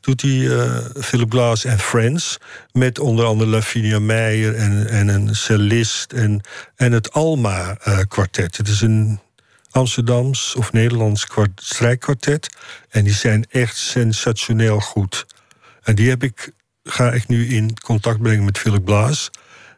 doet 0.01 0.21
hij 0.21 0.31
uh, 0.31 0.77
Philip 0.99 1.31
Glass 1.31 1.65
en 1.65 1.79
Friends... 1.79 2.37
met 2.71 2.99
onder 2.99 3.25
andere 3.25 3.49
Lavinia 3.49 3.99
Meijer 3.99 4.55
en, 4.55 4.87
en 4.89 5.07
een 5.07 5.35
cellist... 5.35 6.11
en, 6.11 6.41
en 6.75 6.91
het 6.91 7.11
Alma-kwartet. 7.13 8.57
het 8.57 8.67
is 8.67 8.81
een 8.81 9.19
Amsterdams 9.71 10.55
of 10.55 10.71
Nederlands 10.71 11.27
strijkkwartet. 11.55 12.57
En 12.89 13.03
die 13.03 13.13
zijn 13.13 13.45
echt 13.49 13.77
sensationeel 13.77 14.79
goed. 14.79 15.25
En 15.83 15.95
die 15.95 16.09
heb 16.09 16.23
ik, 16.23 16.51
ga 16.83 17.11
ik 17.11 17.27
nu 17.27 17.47
in 17.47 17.79
contact 17.79 18.21
brengen 18.21 18.45
met 18.45 18.57
Philip 18.57 18.85
Blaas. 18.85 19.29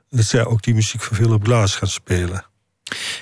Dat 0.09 0.25
zij 0.25 0.45
ook 0.45 0.61
die 0.61 0.73
muziek 0.73 1.01
van 1.01 1.17
Philip 1.17 1.43
Blaas 1.43 1.75
gaan 1.75 1.87
spelen. 1.87 2.45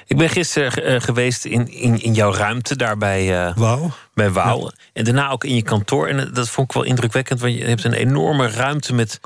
Ik 0.05 0.17
ben 0.17 0.29
gisteren 0.29 0.93
uh, 0.93 1.01
geweest 1.01 1.45
in, 1.45 1.71
in, 1.71 2.01
in 2.01 2.13
jouw 2.13 2.33
ruimte 2.33 2.75
daar 2.75 2.97
bij, 2.97 3.47
uh, 3.47 3.55
Wauw. 3.55 3.91
bij 4.13 4.31
Wauw. 4.31 4.71
En 4.93 5.03
daarna 5.03 5.29
ook 5.29 5.43
in 5.43 5.55
je 5.55 5.61
kantoor. 5.61 6.07
En 6.07 6.33
dat 6.33 6.49
vond 6.49 6.69
ik 6.69 6.75
wel 6.75 6.83
indrukwekkend, 6.83 7.39
want 7.39 7.53
je 7.53 7.63
hebt 7.63 7.83
een 7.83 7.93
enorme 7.93 8.49
ruimte 8.49 8.93
met 8.93 9.19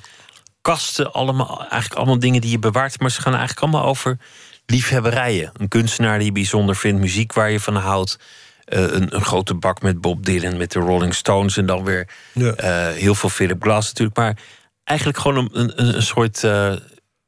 kasten. 0.61 1.13
Allemaal, 1.13 1.59
eigenlijk 1.59 1.93
allemaal 1.93 2.19
dingen 2.19 2.41
die 2.41 2.51
je 2.51 2.59
bewaart. 2.59 2.99
Maar 2.99 3.11
ze 3.11 3.21
gaan 3.21 3.35
eigenlijk 3.35 3.61
allemaal 3.61 3.85
over 3.85 4.17
liefhebberijen. 4.65 5.51
Een 5.53 5.67
kunstenaar 5.67 6.17
die 6.17 6.27
je 6.27 6.31
bijzonder 6.31 6.75
vindt, 6.75 7.01
muziek 7.01 7.33
waar 7.33 7.51
je 7.51 7.59
van 7.59 7.75
houdt. 7.75 8.19
Uh, 8.67 8.79
een, 8.79 9.15
een, 9.15 9.23
grote 9.23 9.53
bak 9.53 9.81
met 9.81 10.01
Bob 10.01 10.25
Dylan, 10.25 10.57
met 10.57 10.71
de 10.71 10.79
Rolling 10.79 11.15
Stones 11.15 11.57
en 11.57 11.65
dan 11.65 11.83
weer 11.83 12.07
ja. 12.33 12.53
heel 12.89 13.15
veel 13.15 13.29
Philip 13.29 13.61
Glass 13.61 13.87
natuurlijk. 13.87 14.17
Maar 14.17 14.37
eigenlijk 14.83 15.19
gewoon 15.19 15.49
een, 15.53 15.79
een, 15.79 15.95
een 15.95 16.03
soort. 16.03 16.43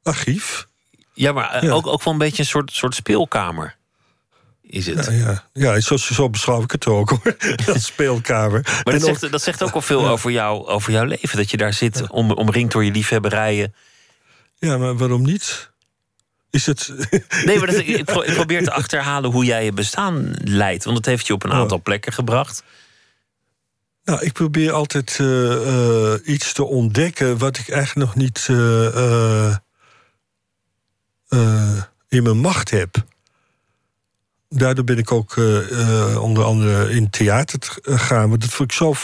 Archief? 0.04 0.68
Ja, 1.14 1.32
maar 1.32 1.66
ja. 1.66 1.72
Ook, 1.72 1.88
ook 1.88 2.04
wel 2.04 2.14
een 2.14 2.20
beetje 2.20 2.41
een 2.41 2.49
soort, 2.49 2.72
soort 2.72 2.95
speelkamer. 2.95 3.76
Is 4.62 4.86
het? 4.86 5.06
Ja, 5.06 5.12
ja. 5.12 5.43
ja 5.54 5.80
zo, 5.80 5.97
zo 5.97 6.30
beschouw 6.30 6.62
ik 6.62 6.72
het 6.72 6.86
ook 6.86 7.10
hoor. 7.10 7.36
Als 7.74 7.86
speelkamer. 7.86 8.82
Maar 8.84 8.93
dat, 8.93 9.01
zegt, 9.01 9.32
dat 9.32 9.41
zegt 9.41 9.64
ook 9.64 9.72
al 9.74 9.82
veel 9.82 10.08
over, 10.08 10.32
jou, 10.32 10.68
over 10.68 10.91
jouw 10.91 11.06
leven. 11.06 11.38
Dat 11.38 11.51
je 11.51 11.58
daar 11.58 11.74
zit, 11.74 12.10
om, 12.10 12.32
omringd 12.32 12.72
door 12.72 12.86
je 12.86 12.91
liefhebberijen. 12.91 13.76
Ja, 14.60 14.78
maar 14.78 14.97
waarom 14.97 15.22
niet? 15.22 15.72
Is 16.49 16.66
het... 16.66 16.93
Nee, 17.45 17.58
maar 17.58 17.68
dat, 17.68 17.76
ik, 17.76 17.88
ik, 17.88 18.06
probeer 18.06 18.64
te 18.64 18.72
achterhalen 18.72 19.32
hoe 19.32 19.45
jij 19.45 19.66
je 19.66 19.74
bestaan 19.74 20.34
leidt. 20.43 20.84
Want 20.84 20.97
het 20.97 21.06
heeft 21.06 21.28
je 21.28 21.34
op 21.34 21.43
een 21.43 21.54
aantal 21.54 21.82
plekken 21.82 22.14
gebracht. 22.14 22.64
Nou, 24.04 24.22
ik 24.22 24.34
probeer 24.34 24.72
altijd 24.72 25.18
uh, 25.22 25.28
uh, 25.28 26.14
iets 26.24 26.54
te 26.54 26.64
ontdekken 26.64 27.38
wat 27.38 27.58
ik 27.58 27.70
eigenlijk 27.70 28.08
nog 28.08 28.16
niet 28.16 28.47
uh, 28.51 29.56
in 32.10 32.24
mijn 32.24 32.38
macht 32.38 32.70
heb. 32.70 33.06
Daardoor 34.50 34.84
ben 34.84 34.98
ik 34.98 35.12
ook 35.12 35.36
onder 36.20 36.44
andere 36.44 36.90
in 36.90 37.10
theater 37.10 37.60
gegaan. 37.82 38.30
Want 38.30 38.42
dat 38.42 38.50
vond 38.50 38.72
ik 38.72 38.78
zo'n 38.78 38.96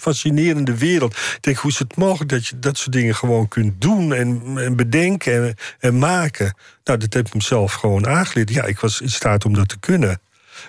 fascinerende 0.00 0.78
wereld. 0.78 1.12
Ik 1.12 1.38
denk, 1.40 1.56
hoe 1.56 1.70
is 1.70 1.78
het 1.78 1.96
mogelijk 1.96 2.30
dat 2.30 2.46
je 2.46 2.58
dat 2.58 2.78
soort 2.78 2.92
dingen 2.92 3.14
gewoon 3.14 3.48
kunt 3.48 3.80
doen 3.80 4.14
en, 4.14 4.58
en 4.58 4.76
bedenken 4.76 5.46
en, 5.46 5.54
en 5.78 5.98
maken? 5.98 6.56
Nou, 6.84 6.98
dat 6.98 7.12
heb 7.12 7.26
ik 7.26 7.34
mezelf 7.34 7.72
gewoon 7.72 8.06
aangeleerd. 8.06 8.50
Ja, 8.50 8.64
ik 8.64 8.80
was 8.80 9.00
in 9.00 9.10
staat 9.10 9.44
om 9.44 9.54
dat 9.54 9.68
te 9.68 9.78
kunnen. 9.78 10.20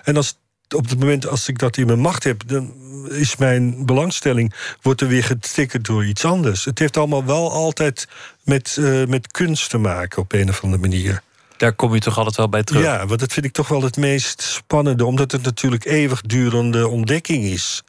En 0.04 0.16
als, 0.16 0.38
op 0.74 0.88
het 0.88 0.98
moment 0.98 1.26
als 1.26 1.48
ik 1.48 1.58
dat 1.58 1.76
in 1.76 1.86
mijn 1.86 2.00
macht 2.00 2.24
heb, 2.24 2.48
dan 2.48 2.74
is 3.10 3.36
mijn 3.36 3.86
belangstelling 3.86 4.54
wordt 4.82 5.00
er 5.00 5.08
weer 5.08 5.24
getikkerd 5.24 5.84
door 5.84 6.04
iets 6.04 6.24
anders. 6.24 6.64
Het 6.64 6.78
heeft 6.78 6.96
allemaal 6.96 7.24
wel 7.24 7.52
altijd 7.52 8.08
met, 8.44 8.76
uh, 8.80 9.06
met 9.06 9.32
kunst 9.32 9.70
te 9.70 9.78
maken 9.78 10.22
op 10.22 10.32
een 10.32 10.48
of 10.48 10.62
andere 10.62 10.82
manier. 10.82 11.22
Daar 11.56 11.72
kom 11.72 11.94
je 11.94 12.00
toch 12.00 12.18
altijd 12.18 12.36
wel 12.36 12.48
bij 12.48 12.62
terug? 12.62 12.82
Ja, 12.82 13.06
want 13.06 13.20
dat 13.20 13.32
vind 13.32 13.46
ik 13.46 13.52
toch 13.52 13.68
wel 13.68 13.82
het 13.82 13.96
meest 13.96 14.42
spannende, 14.42 15.04
omdat 15.04 15.32
het 15.32 15.42
natuurlijk 15.42 15.84
eeuwigdurende 15.84 16.88
ontdekking 16.88 17.44
is. 17.44 17.82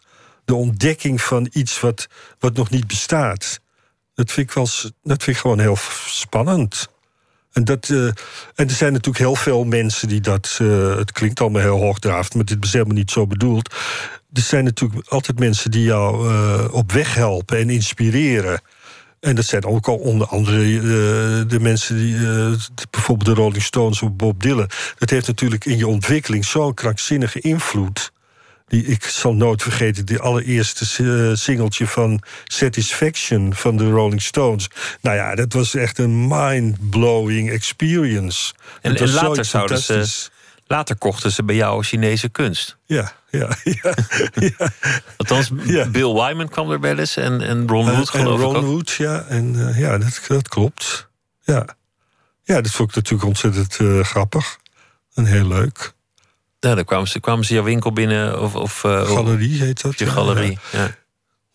De 0.46 0.56
ontdekking 0.56 1.22
van 1.22 1.48
iets 1.52 1.80
wat, 1.80 2.08
wat 2.40 2.54
nog 2.54 2.70
niet 2.70 2.88
bestaat. 2.88 3.60
Dat 4.14 4.32
vind 4.32 4.50
ik, 4.50 4.56
wel, 4.56 4.68
dat 5.04 5.24
vind 5.24 5.28
ik 5.28 5.38
gewoon 5.38 5.60
heel 5.60 5.78
spannend. 6.06 6.88
En, 7.60 7.66
dat, 7.66 7.89
en 8.55 8.68
er 8.68 8.70
zijn 8.70 8.93
natuurlijk 8.93 9.24
heel 9.24 9.36
veel 9.36 9.64
mensen 9.64 10.07
die 10.07 10.22
dat. 10.22 10.60
Uh, 10.62 10.95
het 10.95 11.12
klinkt 11.12 11.41
allemaal 11.41 11.62
heel 11.62 11.80
hoogdravend, 11.80 12.36
maar 12.36 12.45
dit 12.45 12.64
is 12.64 12.74
helemaal 12.74 12.95
niet 12.95 13.12
zo 13.12 13.28
bedoeld. 13.28 13.74
Er 14.34 14.41
zijn 14.41 14.64
natuurlijk 14.64 15.07
altijd 15.07 15.39
mensen 15.39 15.72
die 15.72 15.84
jou 15.84 16.30
uh, 16.30 16.66
op 16.72 16.91
weg 16.91 17.16
helpen 17.16 17.57
en 17.57 17.70
inspireren. 17.70 18.62
En 19.20 19.36
dat 19.36 19.45
zijn 19.45 19.66
ook 19.66 19.88
al 19.88 19.95
onder 19.95 20.28
andere 20.28 21.45
de 21.45 21.60
mensen 21.60 21.95
die. 21.95 22.18
bijvoorbeeld 22.89 23.36
de 23.36 23.41
Rolling 23.41 23.64
Stones 23.64 24.01
of 24.01 24.12
Bob 24.12 24.41
Dylan. 24.41 24.70
Dat 24.97 25.10
heeft 25.10 25.28
natuurlijk 25.28 25.66
in 25.66 25.78
je 25.78 25.88
ontwikkeling 25.88 26.45
zo'n 26.45 26.74
krankzinnige 26.74 27.39
invloed. 27.39 28.12
Die, 28.70 28.86
ik 28.86 29.03
zal 29.03 29.34
nooit 29.34 29.61
vergeten, 29.61 30.05
die 30.05 30.20
allereerste 30.20 31.03
uh, 31.03 31.36
singeltje 31.36 31.88
van 31.88 32.22
Satisfaction 32.43 33.55
van 33.55 33.78
de 33.78 33.89
Rolling 33.89 34.22
Stones. 34.22 34.70
Nou 35.01 35.15
ja, 35.15 35.36
dat 35.36 35.53
was 35.53 35.76
echt 35.76 35.97
een 35.97 36.28
mind-blowing 36.28 37.49
experience. 37.49 38.53
En, 38.82 38.95
en 38.95 39.11
later 39.11 39.45
zouden 39.45 39.80
ze. 39.80 40.30
Later 40.67 40.97
kochten 40.97 41.32
ze 41.32 41.43
bij 41.43 41.55
jou 41.55 41.84
Chinese 41.84 42.30
kunst. 42.30 42.78
Ja, 42.86 43.11
ja, 43.30 43.55
ja. 43.82 43.93
ja. 44.34 44.72
Althans, 45.17 45.51
ja. 45.65 45.89
Bill 45.89 46.13
Wyman 46.13 46.49
kwam 46.49 46.72
er 46.72 46.80
wel 46.80 46.97
eens 46.97 47.17
en, 47.17 47.41
en 47.41 47.67
Ron 47.67 47.86
Wood 47.86 47.93
uh, 47.93 47.99
en 47.99 48.07
geloof 48.07 48.39
Ron 48.39 48.55
ik 48.55 48.61
ook. 48.61 48.65
Wood, 48.65 48.91
ja. 48.91 49.26
En 49.28 49.53
uh, 49.55 49.80
ja, 49.80 49.97
dat, 49.97 50.22
dat 50.28 50.47
klopt. 50.47 51.07
Ja. 51.41 51.65
ja, 52.43 52.61
dat 52.61 52.72
vond 52.72 52.89
ik 52.89 52.95
natuurlijk 52.95 53.28
ontzettend 53.28 53.80
uh, 53.80 54.03
grappig. 54.03 54.57
En 55.13 55.26
heel 55.26 55.47
leuk. 55.47 55.93
Ja, 56.60 56.76
dan 56.76 56.86
kwamen 56.86 57.07
ze, 57.07 57.20
kwamen 57.20 57.45
ze 57.45 57.53
jouw 57.53 57.64
winkel 57.64 57.93
binnen. 57.93 58.41
Of, 58.41 58.55
of, 58.55 58.84
uh, 58.84 59.10
galerie 59.10 59.62
heet 59.62 59.82
dat. 59.82 59.99
Je 59.99 60.05
galerie, 60.05 60.57
ja. 60.72 60.80
ja. 60.80 60.95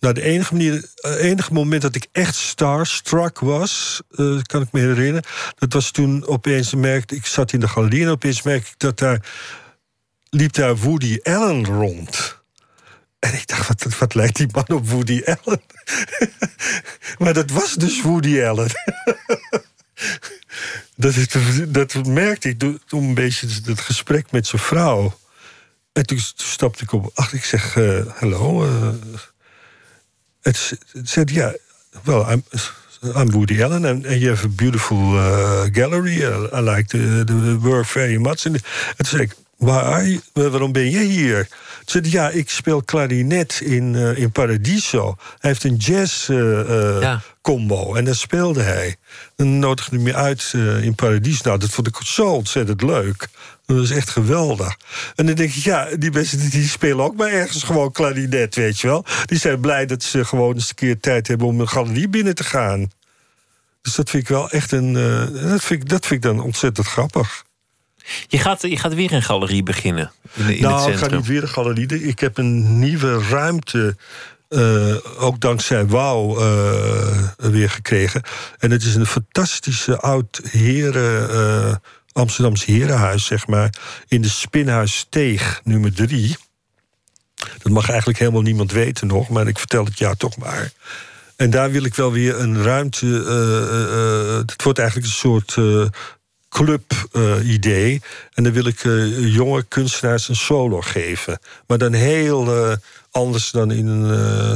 Nou, 0.04 0.16
de 0.16 0.22
enige, 0.22 0.52
manier, 0.52 0.88
enige 1.02 1.52
moment 1.52 1.82
dat 1.82 1.94
ik 1.94 2.06
echt 2.12 2.34
starstruck 2.34 3.38
was, 3.38 4.02
uh, 4.10 4.42
kan 4.42 4.62
ik 4.62 4.72
me 4.72 4.80
herinneren. 4.80 5.22
Dat 5.58 5.72
was 5.72 5.90
toen 5.90 6.26
opeens 6.26 6.74
merkte 6.74 7.14
ik 7.14 7.26
zat 7.26 7.52
in 7.52 7.60
de 7.60 7.68
galerie 7.68 8.02
en 8.02 8.10
opeens 8.10 8.42
merkte 8.42 8.70
ik 8.70 8.78
dat 8.78 8.98
daar 8.98 9.20
liep 10.30 10.52
daar 10.52 10.76
Woody 10.76 11.18
Allen 11.22 11.66
rond. 11.66 12.42
En 13.18 13.34
ik 13.34 13.46
dacht, 13.46 13.68
wat, 13.68 13.98
wat 13.98 14.14
lijkt 14.14 14.36
die 14.36 14.48
man 14.52 14.78
op 14.78 14.88
Woody 14.88 15.22
Allen? 15.24 15.62
maar 17.18 17.32
dat 17.32 17.50
was 17.50 17.74
dus 17.74 18.02
Woody 18.02 18.42
Allen. 18.42 18.70
dat, 20.96 21.14
dat 21.68 22.06
merkte 22.06 22.48
ik 22.48 22.58
toen 22.58 22.78
een 23.04 23.14
beetje 23.14 23.48
het 23.64 23.80
gesprek 23.80 24.30
met 24.30 24.46
zijn 24.46 24.62
vrouw. 24.62 25.18
En 25.92 26.06
toen 26.06 26.18
stapte 26.36 26.82
ik 26.82 26.92
op. 26.92 27.10
Ach, 27.14 27.32
ik 27.32 27.44
zeg, 27.44 27.76
uh, 27.76 28.06
hallo. 28.06 28.64
Uh, 28.66 28.88
het, 30.40 30.78
het 30.92 31.08
zei, 31.08 31.24
ja, 31.32 31.54
well, 32.02 32.24
I'm, 32.32 32.44
I'm 33.16 33.30
Woody 33.30 33.62
Allen 33.62 33.84
and, 33.84 34.06
and 34.06 34.20
you 34.20 34.28
have 34.28 34.46
a 34.46 34.48
beautiful 34.48 35.14
uh, 35.14 35.64
gallery. 35.72 36.22
I, 36.22 36.48
I 36.52 36.60
like 36.60 36.88
the, 36.88 37.22
the 37.24 37.58
work 37.60 37.86
very 37.86 38.16
much. 38.16 38.44
En 38.44 38.52
toen 38.96 39.06
zei 39.06 39.22
ik, 39.22 39.34
Waar, 39.64 40.18
waarom 40.32 40.72
ben 40.72 40.90
je 40.90 41.00
hier? 41.00 41.48
Ze 41.84 41.98
zei, 42.02 42.10
ja, 42.10 42.30
ik 42.30 42.50
speel 42.50 42.82
klarinet 42.82 43.60
in, 43.60 43.94
uh, 43.94 44.18
in 44.18 44.32
Paradiso. 44.32 45.16
Hij 45.38 45.50
heeft 45.50 45.64
een 45.64 45.76
jazz 45.76 46.28
uh, 46.28 47.00
ja. 47.00 47.22
combo 47.40 47.94
en 47.94 48.04
daar 48.04 48.14
speelde 48.14 48.62
hij. 48.62 48.96
Dan 49.36 49.58
nodigde 49.58 49.96
hij 49.96 50.04
me 50.04 50.14
uit 50.14 50.52
uh, 50.56 50.82
in 50.82 50.94
Paradiso. 50.94 51.40
Nou, 51.44 51.58
dat 51.58 51.70
vond 51.70 51.86
ik 51.86 51.96
zo 52.04 52.26
ontzettend 52.26 52.82
leuk. 52.82 53.28
Dat 53.66 53.76
was 53.76 53.90
echt 53.90 54.10
geweldig. 54.10 54.76
En 55.14 55.26
dan 55.26 55.34
denk 55.34 55.54
ik, 55.54 55.62
ja, 55.62 55.88
die 55.98 56.10
mensen 56.10 56.50
die 56.50 56.68
spelen 56.68 57.04
ook 57.04 57.16
maar 57.16 57.30
ergens 57.30 57.62
gewoon 57.62 57.92
klarinet, 57.92 58.54
weet 58.54 58.80
je 58.80 58.86
wel. 58.86 59.04
Die 59.24 59.38
zijn 59.38 59.60
blij 59.60 59.86
dat 59.86 60.02
ze 60.02 60.24
gewoon 60.24 60.54
eens 60.54 60.68
een 60.68 60.74
keer 60.74 61.00
tijd 61.00 61.28
hebben 61.28 61.46
om 61.46 61.60
een 61.60 61.68
galerie 61.68 62.08
binnen 62.08 62.34
te 62.34 62.44
gaan. 62.44 62.90
Dus 63.82 63.94
dat 63.94 64.10
vind 64.10 64.22
ik 64.22 64.28
wel 64.28 64.50
echt 64.50 64.72
een. 64.72 64.92
dat, 65.32 65.64
vind 65.64 65.82
ik, 65.82 65.88
dat 65.88 66.06
vind 66.06 66.24
ik 66.24 66.30
dan 66.30 66.40
ontzettend 66.40 66.86
grappig. 66.86 67.44
Je 68.26 68.38
gaat, 68.38 68.62
je 68.62 68.76
gaat 68.76 68.94
weer 68.94 69.12
een 69.12 69.22
galerie 69.22 69.62
beginnen. 69.62 70.12
In, 70.34 70.56
in 70.56 70.62
nou, 70.62 70.90
ik 70.90 70.96
ga 70.96 71.06
niet 71.06 71.26
weer 71.26 71.42
een 71.42 71.48
galerie. 71.48 72.06
Ik 72.06 72.18
heb 72.18 72.38
een 72.38 72.78
nieuwe 72.78 73.22
ruimte. 73.28 73.96
Uh, 74.48 74.96
ook 75.18 75.40
dankzij 75.40 75.86
Wauw 75.86 76.40
uh, 76.40 77.28
weer 77.36 77.70
gekregen. 77.70 78.22
En 78.58 78.70
het 78.70 78.82
is 78.82 78.94
een 78.94 79.06
fantastische 79.06 80.00
oud 80.00 80.40
heren, 80.50 81.30
uh, 81.30 81.74
Amsterdamse 82.12 82.70
herenhuis, 82.70 83.24
zeg 83.24 83.46
maar. 83.46 83.74
In 84.08 84.22
de 84.22 84.28
Spinhuis 84.28 85.06
Teeg, 85.08 85.60
nummer 85.64 85.94
drie. 85.94 86.36
Dat 87.62 87.72
mag 87.72 87.88
eigenlijk 87.88 88.18
helemaal 88.18 88.42
niemand 88.42 88.72
weten 88.72 89.06
nog, 89.06 89.28
maar 89.28 89.48
ik 89.48 89.58
vertel 89.58 89.84
het 89.84 89.98
jou 89.98 90.16
toch 90.16 90.36
maar. 90.36 90.72
En 91.36 91.50
daar 91.50 91.70
wil 91.70 91.84
ik 91.84 91.94
wel 91.94 92.12
weer 92.12 92.40
een 92.40 92.62
ruimte. 92.62 93.06
het 94.46 94.62
wordt 94.62 94.78
eigenlijk 94.78 95.08
een 95.08 95.14
soort 95.14 95.56
club-idee. 96.54 98.02
en 98.34 98.42
dan 98.42 98.52
wil 98.52 98.66
ik 98.66 98.84
uh, 98.84 99.34
jonge 99.34 99.62
kunstenaars 99.62 100.28
een 100.28 100.36
solo 100.36 100.80
geven. 100.80 101.38
Maar 101.66 101.78
dan 101.78 101.92
heel 101.92 102.68
uh, 102.68 102.76
anders 103.10 103.50
dan 103.50 103.70
in 103.70 103.86
een, 103.86 104.10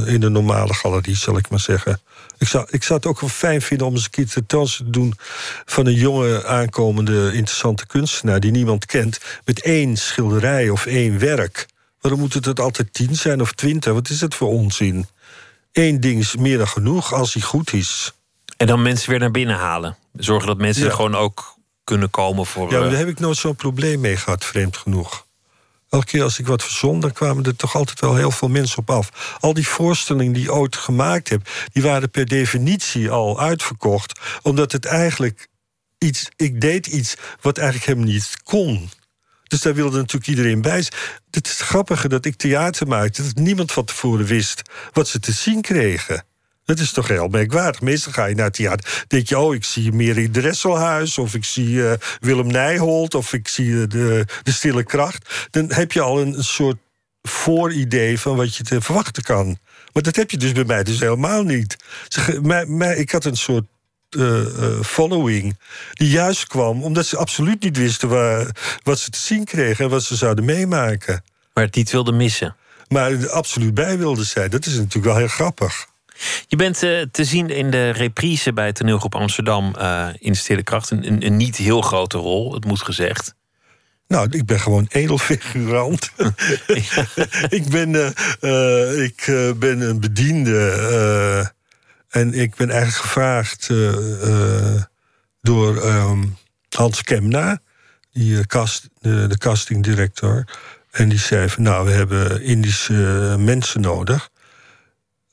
uh, 0.07 0.15
in 0.15 0.23
een 0.23 0.33
normale 0.33 0.75
galerie, 0.75 1.17
zal 1.17 1.37
ik 1.37 1.49
maar 1.51 1.61
zeggen. 1.61 2.01
Ik 2.39 2.49
zou, 2.49 2.67
ik 2.71 2.83
zou 2.83 2.99
het 2.99 3.09
ook 3.09 3.21
wel 3.21 3.31
fijn 3.31 3.63
vinden 3.63 3.87
om 3.87 3.95
eens 3.95 4.05
een 4.05 4.11
keer 4.11 4.29
tentoonstelling 4.29 4.95
te 4.95 5.01
doen... 5.01 5.15
van 5.65 5.87
een 5.87 5.95
jonge 5.95 6.47
aankomende 6.47 7.27
interessante 7.33 7.87
kunstenaar... 7.87 8.41
die 8.41 8.51
niemand 8.51 8.87
kent, 8.87 9.19
met 9.45 9.63
één 9.63 9.97
schilderij 9.97 10.69
of 10.69 10.87
één 10.87 11.19
werk. 11.19 11.67
Waarom 12.01 12.21
moet 12.21 12.35
het 12.35 12.61
altijd 12.61 12.93
tien 12.93 13.17
zijn 13.17 13.41
of 13.41 13.53
twintig? 13.53 13.93
Wat 13.93 14.09
is 14.09 14.21
het 14.21 14.35
voor 14.35 14.49
onzin? 14.49 15.07
Eén 15.73 16.01
ding 16.01 16.21
is 16.21 16.37
meer 16.37 16.59
dan 16.59 16.69
genoeg 16.69 17.13
als 17.13 17.35
hij 17.35 17.43
goed 17.43 17.73
is. 17.73 18.13
En 18.57 18.67
dan 18.67 18.83
mensen 18.83 19.11
weer 19.11 19.19
naar 19.19 19.31
binnen 19.31 19.57
halen. 19.57 19.97
Zorgen 20.13 20.49
dat 20.49 20.59
mensen 20.59 20.85
ja. 20.85 20.91
gewoon 20.91 21.15
ook 21.15 21.58
kunnen 21.89 22.11
komen 22.11 22.47
voor. 22.47 22.71
Ja, 22.71 22.79
maar 22.79 22.89
daar 22.89 22.99
heb 22.99 23.09
ik 23.09 23.21
nooit 23.21 23.37
zo'n 23.37 23.57
probleem 23.57 24.01
mee 24.01 24.17
gehad, 24.17 24.45
vreemd 24.45 24.77
genoeg. 24.77 25.27
Elke 25.89 26.07
keer 26.07 26.23
als 26.23 26.39
ik 26.39 26.47
wat 26.47 26.63
verzon, 26.63 27.01
dan 27.01 27.13
kwamen 27.13 27.45
er 27.45 27.57
toch 27.57 27.77
altijd 27.77 28.01
wel 28.01 28.17
heel 28.17 28.31
veel 28.31 28.49
mensen 28.49 28.79
op 28.79 28.91
af. 28.91 29.37
Al 29.41 29.55
die 29.55 29.69
voorstellingen 29.69 30.33
die 30.33 30.43
ik 30.43 30.53
ooit 30.53 30.77
gemaakt 30.77 31.29
heb, 31.29 31.49
die 31.73 31.83
waren 31.83 32.11
per 32.11 32.27
definitie 32.27 33.11
al 33.11 33.41
uitverkocht. 33.41 34.21
Omdat 34.43 34.73
het 34.73 34.85
eigenlijk 34.85 35.49
iets. 35.99 36.29
Ik 36.37 36.61
deed 36.61 36.87
iets 36.87 37.17
wat 37.41 37.59
eigenlijk 37.59 37.87
helemaal 37.87 38.13
niet 38.13 38.37
kon. 38.45 38.91
Dus 39.43 39.61
daar 39.61 39.75
wilde 39.75 39.97
natuurlijk 39.97 40.27
iedereen 40.27 40.63
bij. 40.63 40.77
Het 41.31 41.47
is 41.47 41.59
het 41.59 41.69
grappige 41.69 42.09
dat 42.09 42.25
ik 42.25 42.37
theater 42.37 42.87
maakte, 42.87 43.23
dat 43.23 43.35
niemand 43.35 43.73
van 43.73 43.85
tevoren 43.85 44.27
wist 44.27 44.63
wat 44.93 45.09
ze 45.09 45.21
te 45.21 45.33
zien 45.33 45.61
kregen. 45.61 46.25
Dat 46.69 46.79
is 46.79 46.93
toch 46.93 47.09
heel 47.09 47.29
merkwaardig. 47.29 47.81
Meestal 47.81 48.13
ga 48.13 48.25
je 48.25 48.35
naar 48.35 48.45
het 48.45 48.55
theater. 48.55 49.05
denk 49.07 49.29
je, 49.29 49.39
oh, 49.39 49.55
ik 49.55 49.65
zie 49.65 49.93
Mary 49.93 50.29
Dresselhuis... 50.29 51.19
of 51.19 51.35
ik 51.35 51.45
zie 51.45 51.69
uh, 51.69 51.93
Willem 52.21 52.47
Nijholt... 52.47 53.15
of 53.15 53.33
ik 53.33 53.49
zie 53.49 53.67
uh, 53.67 53.89
de, 53.89 54.25
de 54.43 54.53
Stille 54.53 54.85
Kracht. 54.85 55.49
Dan 55.51 55.73
heb 55.73 55.93
je 55.93 56.01
al 56.01 56.21
een, 56.21 56.45
soort 56.45 56.77
vooridee 57.23 58.21
van 58.21 58.37
wat 58.37 58.57
je 58.57 58.65
te 58.65 58.81
verwachten 58.81 59.23
kan. 59.23 59.59
Maar 59.93 60.03
dat 60.03 60.17
heb 60.17 60.31
je 60.31 60.37
dus 60.37 60.53
bij 60.53 60.65
mij 60.65 60.83
dus 60.83 61.01
helemaal 61.01 61.43
niet. 61.43 61.77
Zeg, 62.09 62.41
mij, 62.41 62.67
mij, 62.67 62.97
ik 62.97 63.11
had 63.11 63.25
een 63.25 63.37
soort 63.37 63.67
uh, 64.17 64.81
following 64.83 65.59
die 65.93 66.11
juist 66.11 66.47
kwam... 66.47 66.83
omdat 66.83 67.07
ze 67.07 67.17
absoluut 67.17 67.63
niet 67.63 67.77
wisten 67.77 68.09
waar, 68.09 68.47
wat 68.83 68.99
ze 68.99 69.11
te 69.11 69.19
zien 69.19 69.45
kregen... 69.45 69.85
en 69.85 69.91
wat 69.91 70.03
ze 70.03 70.17
zouden 70.17 70.45
meemaken. 70.45 71.25
Maar 71.53 71.65
het 71.65 71.75
niet 71.75 71.91
wilden 71.91 72.17
missen. 72.17 72.57
Maar 72.89 73.11
er 73.11 73.31
absoluut 73.31 73.75
bij 73.75 73.99
wilden 73.99 74.27
zijn. 74.27 74.51
Dat 74.51 74.67
is 74.67 74.75
natuurlijk 74.75 75.05
wel 75.05 75.17
heel 75.17 75.29
grappig. 75.29 75.88
Je 76.47 76.57
bent 76.57 76.83
uh, 76.83 77.03
te 77.11 77.25
zien 77.25 77.51
in 77.51 77.71
de 77.71 77.91
reprise 77.91 78.53
bij 78.53 78.73
toneelgroep 78.73 79.15
Amsterdam 79.15 79.75
uh, 79.79 80.09
in 80.19 80.37
Stille 80.37 80.63
Kracht. 80.63 80.91
Een, 80.91 81.07
een, 81.07 81.27
een, 81.27 81.37
niet 81.37 81.57
heel 81.57 81.81
grote 81.81 82.19
rol, 82.19 82.55
het 82.55 82.65
moet 82.65 82.83
gezegd. 82.83 83.35
Nou, 84.07 84.29
ik 84.31 84.47
ben 84.47 84.61
gewoon 84.61 84.87
edelfigurant. 84.89 86.11
ik, 87.59 87.69
ben, 87.71 87.91
uh, 88.41 89.03
ik 89.03 89.25
ben 89.59 89.81
een 89.81 90.01
bediende. 90.01 91.53
en 92.09 92.35
ik 92.35 92.55
ben 92.55 92.71
eigenlijk 92.71 93.03
gevraagd 93.03 93.69
door 95.41 95.85
um, 95.85 96.37
Hans 96.77 97.03
Kemna, 97.03 97.59
die 98.13 98.47
cast, 98.47 98.89
de, 99.01 99.27
de 99.27 99.39
castingdirector. 99.39 100.45
En 100.91 101.09
die 101.09 101.19
zei 101.19 101.49
van, 101.49 101.63
nou, 101.63 101.87
we 101.87 101.93
hebben 101.93 102.43
Indische 102.43 103.37
mensen 103.39 103.81
nodig. 103.81 104.31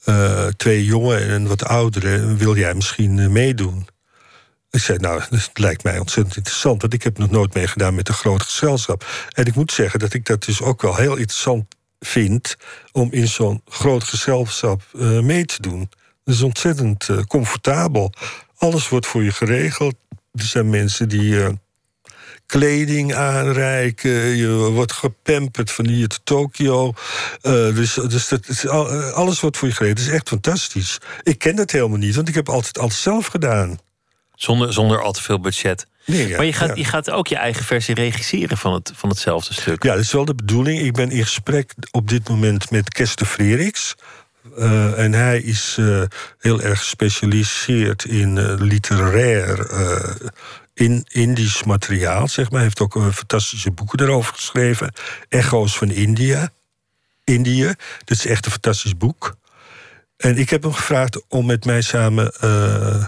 Uh, 0.05 0.47
twee 0.47 0.85
jongen 0.85 1.27
en 1.27 1.47
wat 1.47 1.63
oudere, 1.63 2.35
wil 2.35 2.55
jij 2.55 2.73
misschien 2.73 3.17
uh, 3.17 3.27
meedoen? 3.27 3.87
Ik 4.69 4.79
zei, 4.79 4.97
nou, 4.97 5.21
dat 5.29 5.49
lijkt 5.53 5.83
mij 5.83 5.99
ontzettend 5.99 6.37
interessant... 6.37 6.81
want 6.81 6.93
ik 6.93 7.03
heb 7.03 7.17
nog 7.17 7.29
nooit 7.29 7.53
meegedaan 7.53 7.95
met 7.95 8.07
een 8.07 8.13
groot 8.13 8.43
gezelschap. 8.43 9.05
En 9.29 9.45
ik 9.45 9.55
moet 9.55 9.71
zeggen 9.71 9.99
dat 9.99 10.13
ik 10.13 10.25
dat 10.25 10.43
dus 10.43 10.61
ook 10.61 10.81
wel 10.81 10.95
heel 10.95 11.15
interessant 11.15 11.75
vind... 11.99 12.55
om 12.91 13.11
in 13.11 13.27
zo'n 13.27 13.61
groot 13.65 14.03
gezelschap 14.03 14.81
uh, 14.93 15.19
mee 15.19 15.45
te 15.45 15.61
doen. 15.61 15.89
Dat 16.23 16.35
is 16.35 16.41
ontzettend 16.41 17.09
comfortabel. 17.27 18.13
Alles 18.57 18.89
wordt 18.89 19.07
voor 19.07 19.23
je 19.23 19.31
geregeld. 19.31 19.95
Er 20.31 20.43
zijn 20.43 20.69
mensen 20.69 21.09
die 21.09 21.57
kleding 22.45 23.13
aanreiken. 23.13 24.11
Je 24.11 24.49
wordt 24.49 24.91
gepamperd 24.91 25.71
van 25.71 25.87
hier 25.87 26.07
te 26.07 26.19
Tokio. 26.23 26.93
Uh, 27.41 27.51
dus 27.75 27.93
dus 27.93 28.27
dat, 28.27 28.47
is, 28.47 28.67
alles 28.67 29.39
wordt 29.39 29.57
voor 29.57 29.67
je 29.67 29.73
geregeld. 29.73 29.99
Het 29.99 30.07
is 30.07 30.13
echt 30.13 30.29
fantastisch. 30.29 30.97
Ik 31.23 31.39
ken 31.39 31.55
dat 31.55 31.71
helemaal 31.71 31.97
niet, 31.97 32.15
want 32.15 32.27
ik 32.27 32.35
heb 32.35 32.49
altijd 32.49 32.79
alles 32.79 33.01
zelf 33.01 33.25
gedaan. 33.25 33.79
Zonder, 34.35 34.73
zonder 34.73 35.01
al 35.01 35.11
te 35.11 35.21
veel 35.21 35.39
budget. 35.39 35.87
Nee, 36.05 36.27
ja, 36.27 36.37
maar 36.37 36.45
je 36.45 36.53
gaat, 36.53 36.77
je 36.77 36.85
gaat 36.85 37.11
ook 37.11 37.27
je 37.27 37.35
eigen 37.35 37.65
versie 37.65 37.95
regisseren 37.95 38.57
van, 38.57 38.73
het, 38.73 38.91
van 38.95 39.09
hetzelfde 39.09 39.53
stuk. 39.53 39.83
Ja, 39.83 39.93
dat 39.93 40.03
is 40.03 40.11
wel 40.11 40.25
de 40.25 40.35
bedoeling. 40.35 40.79
Ik 40.79 40.93
ben 40.93 41.11
in 41.11 41.23
gesprek 41.23 41.73
op 41.91 42.09
dit 42.09 42.29
moment 42.29 42.71
met 42.71 42.89
Kester 42.89 43.25
Freriks. 43.25 43.95
Uh, 44.57 44.99
en 44.99 45.13
hij 45.13 45.39
is 45.39 45.77
uh, 45.79 46.01
heel 46.39 46.61
erg 46.61 46.79
gespecialiseerd 46.79 48.05
in 48.05 48.35
uh, 48.35 48.53
literair 48.57 49.69
in 50.75 51.05
Indisch 51.07 51.63
materiaal, 51.63 52.27
zeg 52.27 52.45
maar. 52.45 52.53
Hij 52.53 52.63
heeft 52.63 52.79
ook 52.79 53.13
fantastische 53.13 53.71
boeken 53.71 53.97
daarover 53.97 54.33
geschreven. 54.33 54.93
Echo's 55.29 55.77
van 55.77 55.91
India. 55.91 56.49
Indië. 57.23 57.73
Dat 58.03 58.17
is 58.17 58.25
echt 58.25 58.45
een 58.45 58.51
fantastisch 58.51 58.97
boek. 58.97 59.35
En 60.17 60.37
ik 60.37 60.49
heb 60.49 60.63
hem 60.63 60.73
gevraagd 60.73 61.23
om 61.27 61.45
met 61.45 61.65
mij 61.65 61.81
samen 61.81 62.33
uh, 62.43 63.05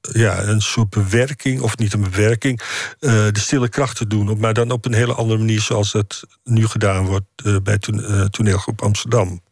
ja, 0.00 0.42
een 0.42 0.60
soort 0.60 0.90
bewerking, 0.90 1.60
of 1.60 1.76
niet 1.76 1.92
een 1.92 2.00
bewerking, 2.00 2.60
uh, 3.00 3.10
de 3.10 3.38
stille 3.38 3.68
kracht 3.68 3.96
te 3.96 4.06
doen. 4.06 4.38
Maar 4.38 4.54
dan 4.54 4.70
op 4.70 4.84
een 4.84 4.94
hele 4.94 5.14
andere 5.14 5.38
manier 5.38 5.60
zoals 5.60 5.92
dat 5.92 6.22
nu 6.44 6.66
gedaan 6.66 7.06
wordt 7.06 7.62
bij 7.62 7.78
toneelgroep 8.30 8.82
Amsterdam. 8.82 9.42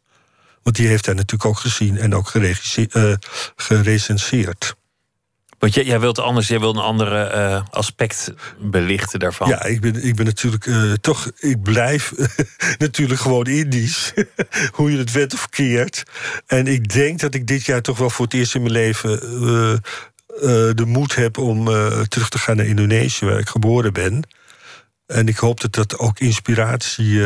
Want 0.63 0.75
die 0.75 0.87
heeft 0.87 1.05
hij 1.05 1.15
natuurlijk 1.15 1.49
ook 1.49 1.59
gezien 1.59 1.97
en 1.97 2.15
ook 2.15 2.31
gerecenseerd. 3.55 4.75
Want 5.59 5.73
jij, 5.73 5.83
jij 5.83 5.99
wilt 5.99 6.19
anders, 6.19 6.47
jij 6.47 6.59
wilt 6.59 6.75
een 6.75 6.81
andere 6.81 7.31
uh, 7.33 7.61
aspect 7.69 8.33
belichten 8.59 9.19
daarvan. 9.19 9.49
Ja, 9.49 9.63
ik 9.63 9.81
ben, 9.81 10.03
ik 10.05 10.15
ben 10.15 10.25
natuurlijk 10.25 10.65
uh, 10.65 10.93
toch, 10.93 11.31
ik 11.37 11.61
blijf 11.61 12.13
natuurlijk 12.77 13.19
gewoon 13.19 13.45
Indisch. 13.45 14.13
Hoe 14.75 14.91
je 14.91 14.97
het 14.97 15.11
wet 15.11 15.33
of 15.33 15.49
keert. 15.49 16.03
En 16.45 16.67
ik 16.67 16.89
denk 16.93 17.19
dat 17.19 17.33
ik 17.33 17.47
dit 17.47 17.65
jaar 17.65 17.81
toch 17.81 17.97
wel 17.97 18.09
voor 18.09 18.25
het 18.25 18.33
eerst 18.33 18.55
in 18.55 18.61
mijn 18.61 18.73
leven 18.73 19.11
uh, 19.11 19.77
de 20.73 20.85
moed 20.85 21.15
heb 21.15 21.37
om 21.37 21.65
terug 22.07 22.29
te 22.29 22.39
gaan 22.39 22.55
naar 22.55 22.65
Indonesië, 22.65 23.25
waar 23.25 23.39
ik 23.39 23.49
geboren 23.49 23.93
ben. 23.93 24.23
En 25.05 25.27
ik 25.27 25.37
hoop 25.37 25.61
dat 25.61 25.73
dat 25.73 25.99
ook 25.99 26.19
inspiratie 26.19 27.21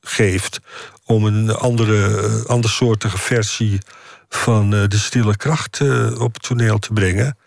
geeft 0.00 0.60
om 1.04 1.24
een 1.24 1.50
andere, 1.50 2.42
andersoortige 2.46 3.18
versie 3.18 3.80
van 4.28 4.74
uh, 4.74 4.88
De 4.88 4.98
Stille 4.98 5.36
Kracht 5.36 5.80
uh, 5.80 6.20
op 6.20 6.34
het 6.34 6.42
toneel 6.42 6.78
te 6.78 6.92
brengen. 6.92 7.38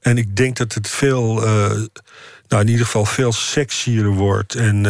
En 0.00 0.18
ik 0.18 0.36
denk 0.36 0.56
dat 0.56 0.72
het 0.72 0.88
veel, 0.88 1.34
nou 2.48 2.62
in 2.62 2.68
ieder 2.68 2.84
geval 2.84 3.04
veel 3.04 3.32
sexier 3.32 4.06
wordt 4.06 4.54
en, 4.54 4.86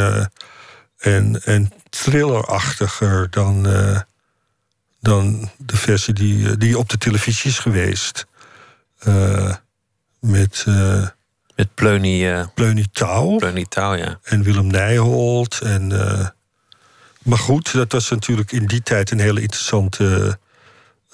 en, 0.98 1.42
en 1.44 1.72
thrillerachtiger 1.90 3.30
dan, 3.30 3.62
dan 5.00 5.50
de 5.56 5.76
versie 5.76 6.14
die, 6.14 6.56
die 6.56 6.78
op 6.78 6.88
de 6.88 6.98
televisie 6.98 7.50
is 7.50 7.58
geweest. 7.58 8.26
met. 10.20 10.64
Met 11.56 11.74
Pleuny... 11.74 12.32
Uh, 12.32 12.46
Pleuny 12.54 12.86
Touw. 12.92 13.36
Pleuny 13.36 13.66
Touw, 13.68 13.94
ja. 13.94 14.18
En 14.22 14.42
Willem 14.42 14.66
Nijholt. 14.66 15.60
En, 15.60 15.88
maar 17.22 17.38
goed, 17.38 17.72
dat 17.72 17.92
was 17.92 18.10
natuurlijk 18.10 18.52
in 18.52 18.66
die 18.66 18.82
tijd 18.82 19.10
een 19.10 19.20
hele 19.20 19.40
interessante 19.40 20.38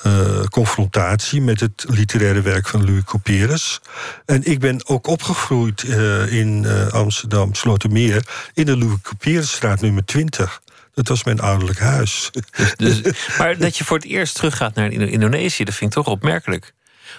uh, 0.07 0.45
confrontatie 0.45 1.43
met 1.43 1.61
het 1.61 1.85
literaire 1.89 2.41
werk 2.41 2.69
van 2.69 2.85
Louis 2.85 3.05
Couperus. 3.05 3.81
En 4.25 4.45
ik 4.45 4.59
ben 4.59 4.89
ook 4.89 5.07
opgegroeid 5.07 5.83
in 6.29 6.67
Amsterdam, 6.91 7.55
Slotermeer, 7.55 8.51
in 8.55 8.67
de 8.67 8.79
Louis 8.79 9.01
Couperusstraat 9.03 9.81
nummer 9.81 10.05
20. 10.05 10.63
Dat 10.95 11.09
was 11.09 11.25
mijn 11.25 11.41
ouderlijk 11.41 11.79
huis. 11.79 12.31
Dus, 12.77 13.03
dus, 13.03 13.17
maar 13.39 13.59
dat 13.59 13.77
je 13.77 13.85
voor 13.85 13.97
het 13.97 14.07
eerst 14.07 14.35
teruggaat 14.35 14.75
naar 14.75 14.93
Indonesië, 14.93 15.65
dat 15.65 15.75
vind 15.75 15.91
ik 15.91 16.03
toch 16.05 16.13
opmerkelijk 16.13 16.75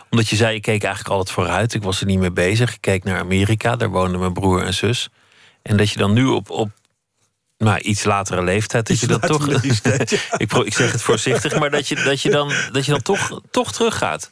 omdat 0.10 0.30
je 0.30 0.36
zei, 0.36 0.56
ik 0.56 0.62
keek 0.62 0.84
eigenlijk 0.84 1.16
altijd 1.16 1.36
vooruit. 1.36 1.74
Ik 1.74 1.84
was 1.84 2.00
er 2.00 2.06
niet 2.06 2.20
mee 2.20 2.32
bezig. 2.32 2.74
Ik 2.74 2.82
keek 2.82 3.04
naar 3.04 3.20
Amerika, 3.20 3.76
daar 3.76 3.90
woonden 3.90 4.20
mijn 4.20 4.34
broer 4.34 4.64
en 4.64 4.74
zus. 4.74 5.10
En 5.62 5.78
dat 5.78 5.90
je 5.90 5.98
dan 5.98 6.14
nu 6.14 6.26
op, 6.26 6.50
op 6.50 6.70
nou, 7.60 7.80
iets 7.80 8.04
latere 8.04 8.44
leeftijd. 8.44 8.88
Dat 8.88 9.00
je 9.00 9.08
dat 9.08 9.22
toch. 9.22 9.48
ik, 10.38 10.54
ik 10.54 10.74
zeg 10.74 10.92
het 10.92 11.02
voorzichtig, 11.02 11.60
maar 11.60 11.70
dat 11.70 11.88
je, 11.88 11.96
dat 11.96 12.22
je 12.22 12.30
dan, 12.30 12.52
dat 12.72 12.86
je 12.86 12.92
dan 12.92 13.02
toch, 13.02 13.42
toch 13.52 13.72
teruggaat. 13.72 14.32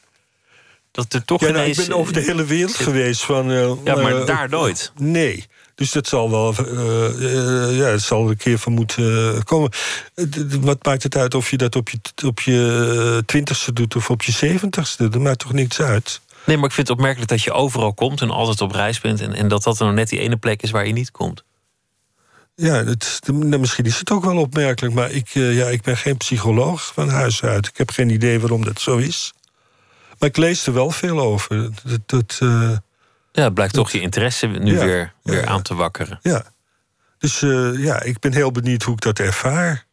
Dat 0.90 1.12
er 1.12 1.24
toch 1.24 1.40
ja, 1.40 1.46
nou, 1.46 1.58
ineens, 1.58 1.78
ik 1.78 1.86
ben 1.86 1.96
over 1.96 2.12
de 2.12 2.20
hele 2.20 2.44
wereld 2.44 2.76
geweest. 2.76 3.24
Van, 3.24 3.50
uh, 3.50 3.72
ja, 3.84 3.94
maar 3.94 4.18
uh, 4.18 4.26
daar 4.26 4.48
nooit. 4.48 4.92
Nee. 4.96 5.46
Dus 5.74 5.92
dat 5.92 6.06
zal 6.06 6.30
wel, 6.30 6.54
uh, 6.60 7.78
ja, 7.78 7.86
het 7.86 8.02
zal 8.02 8.24
er 8.24 8.30
een 8.30 8.36
keer 8.36 8.58
van 8.58 8.72
moeten 8.72 9.44
komen. 9.44 9.70
Wat 10.60 10.84
maakt 10.84 11.02
het 11.02 11.16
uit 11.16 11.34
of 11.34 11.50
je 11.50 11.56
dat 11.56 11.76
op 11.76 11.88
je, 11.88 11.98
op 12.26 12.40
je 12.40 13.22
twintigste 13.26 13.72
doet 13.72 13.96
of 13.96 14.10
op 14.10 14.22
je 14.22 14.32
zeventigste? 14.32 15.08
Dat 15.08 15.20
maakt 15.20 15.38
toch 15.38 15.52
niets 15.52 15.80
uit? 15.80 16.20
Nee, 16.44 16.56
maar 16.56 16.66
ik 16.66 16.74
vind 16.74 16.88
het 16.88 16.96
opmerkelijk 16.96 17.30
dat 17.30 17.42
je 17.42 17.52
overal 17.52 17.94
komt 17.94 18.20
en 18.20 18.30
altijd 18.30 18.60
op 18.60 18.72
reis 18.72 19.00
bent. 19.00 19.20
En, 19.20 19.34
en 19.34 19.48
dat 19.48 19.62
dat 19.62 19.78
dan 19.78 19.94
net 19.94 20.08
die 20.08 20.20
ene 20.20 20.36
plek 20.36 20.62
is 20.62 20.70
waar 20.70 20.86
je 20.86 20.92
niet 20.92 21.10
komt. 21.10 21.44
Ja, 22.60 22.84
het, 22.84 23.20
misschien 23.42 23.84
is 23.84 23.98
het 23.98 24.10
ook 24.10 24.24
wel 24.24 24.36
opmerkelijk, 24.36 24.94
maar 24.94 25.10
ik, 25.10 25.28
ja, 25.28 25.66
ik 25.66 25.82
ben 25.82 25.96
geen 25.96 26.16
psycholoog 26.16 26.92
van 26.94 27.08
huis 27.08 27.42
uit. 27.42 27.66
Ik 27.66 27.76
heb 27.76 27.90
geen 27.90 28.10
idee 28.10 28.40
waarom 28.40 28.64
dat 28.64 28.80
zo 28.80 28.96
is. 28.96 29.32
Maar 30.18 30.28
ik 30.28 30.36
lees 30.36 30.66
er 30.66 30.72
wel 30.72 30.90
veel 30.90 31.20
over. 31.20 31.70
Dat, 31.84 32.00
dat, 32.06 32.38
ja, 33.32 33.44
het 33.44 33.54
blijkt 33.54 33.74
toch 33.74 33.90
je 33.90 34.00
interesse 34.00 34.46
nu 34.46 34.78
weer, 34.78 35.12
weer 35.22 35.46
aan 35.46 35.62
te 35.62 35.74
wakkeren. 35.74 36.18
Ja. 36.22 36.44
Dus 37.18 37.42
uh, 37.42 37.84
ja, 37.84 38.02
ik 38.02 38.18
ben 38.18 38.32
heel 38.32 38.52
benieuwd 38.52 38.82
hoe 38.82 38.94
ik 38.94 39.00
dat 39.00 39.18
ervaar. 39.18 39.86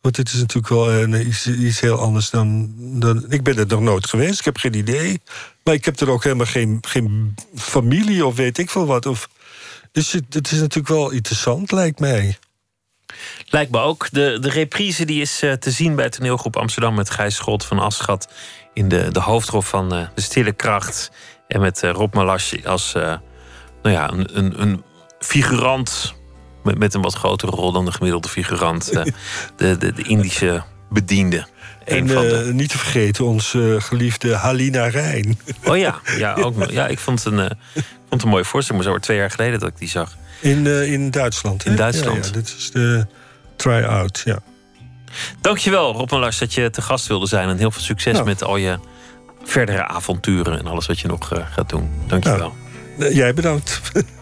Want 0.00 0.16
het 0.16 0.28
is 0.28 0.40
natuurlijk 0.40 0.68
wel 0.68 1.06
iets, 1.14 1.46
iets, 1.46 1.80
heel 1.80 1.98
anders 1.98 2.30
dan, 2.30 2.74
dan. 2.76 3.24
Ik 3.28 3.42
ben 3.42 3.58
er 3.58 3.66
nog 3.66 3.80
nooit 3.80 4.06
geweest, 4.06 4.38
ik 4.38 4.44
heb 4.44 4.56
geen 4.56 4.74
idee. 4.74 5.20
Maar 5.64 5.74
ik 5.74 5.84
heb 5.84 6.00
er 6.00 6.10
ook 6.10 6.22
helemaal 6.24 6.46
geen, 6.46 6.78
geen 6.80 7.34
familie 7.54 8.26
of 8.26 8.36
weet 8.36 8.58
ik 8.58 8.70
veel 8.70 8.86
wat. 8.86 9.06
Of, 9.06 9.28
dus 9.92 10.12
het, 10.12 10.34
het 10.34 10.52
is 10.52 10.58
natuurlijk 10.58 10.88
wel 10.88 11.10
interessant, 11.10 11.72
lijkt 11.72 12.00
mij. 12.00 12.38
Lijkt 13.46 13.70
me 13.70 13.78
ook. 13.78 14.08
De, 14.10 14.38
de 14.40 14.50
reprise 14.50 15.04
die 15.04 15.20
is 15.20 15.42
uh, 15.42 15.52
te 15.52 15.70
zien 15.70 15.94
bij 15.94 16.08
toneelgroep 16.08 16.56
Amsterdam 16.56 16.94
met 16.94 17.10
Gijs 17.10 17.34
Scholt 17.34 17.64
van 17.64 17.78
Aschat 17.78 18.28
in 18.72 18.88
de, 18.88 19.12
de 19.12 19.20
hoofdrol 19.20 19.62
van 19.62 19.94
uh, 19.94 20.06
De 20.14 20.20
Stille 20.20 20.52
Kracht. 20.52 21.10
En 21.48 21.60
met 21.60 21.82
uh, 21.82 21.90
Rob 21.90 22.14
Malash 22.14 22.54
als 22.64 22.92
nou 23.82 23.94
ja, 23.94 24.10
een, 24.10 24.38
een, 24.38 24.62
een 24.62 24.82
figurant 25.18 26.14
met, 26.62 26.78
met, 26.78 26.94
een 26.94 27.02
wat 27.02 27.14
grotere 27.14 27.52
rol 27.52 27.72
dan 27.72 27.84
de 27.84 27.92
gemiddelde 27.92 28.28
figurant. 28.28 28.92
De, 28.92 29.76
de, 29.76 29.92
de, 29.92 30.02
Indische 30.02 30.62
bediende. 30.90 31.46
En 31.88 32.06
de... 32.06 32.50
niet 32.52 32.70
te 32.70 32.78
vergeten 32.78 33.24
onze 33.24 33.76
geliefde 33.78 34.34
Halina 34.34 34.86
Rijn. 34.86 35.38
Oh 35.64 35.76
ja, 35.76 36.00
ja, 36.16 36.34
ook, 36.34 36.70
ja 36.70 36.86
ik 36.86 36.98
vond 36.98 37.24
het 37.24 37.32
een, 37.32 37.38
vond 37.74 37.86
het 38.10 38.22
een 38.22 38.28
mooie 38.28 38.44
voorstelling. 38.44 38.84
Maar 38.84 38.94
zo 38.94 38.98
twee 38.98 39.16
jaar 39.16 39.30
geleden 39.30 39.60
dat 39.60 39.68
ik 39.68 39.78
die 39.78 39.88
zag. 39.88 40.16
In, 40.40 40.66
in 40.66 41.10
Duitsland. 41.10 41.66
In 41.66 41.76
Duitsland. 41.76 42.26
Ja, 42.26 42.32
dit 42.32 42.54
is 42.58 42.70
de 42.70 43.06
try-out, 43.56 44.22
ja. 44.24 44.38
Dankjewel 45.40 45.92
Rob 45.92 46.10
Malash 46.10 46.38
dat 46.38 46.54
je 46.54 46.70
te 46.70 46.82
gast 46.82 47.06
wilde 47.06 47.26
zijn. 47.26 47.48
En 47.48 47.58
heel 47.58 47.70
veel 47.70 47.82
succes 47.82 48.12
nou. 48.12 48.24
met 48.24 48.44
al 48.44 48.56
je 48.56 48.78
verdere 49.44 49.86
avonturen 49.86 50.58
en 50.58 50.66
alles 50.66 50.86
wat 50.86 51.00
je 51.00 51.08
nog 51.08 51.32
gaat 51.50 51.68
doen. 51.68 51.90
Dankjewel. 52.06 52.54
Nou, 52.96 53.14
jij 53.14 53.34
bedankt. 53.34 53.80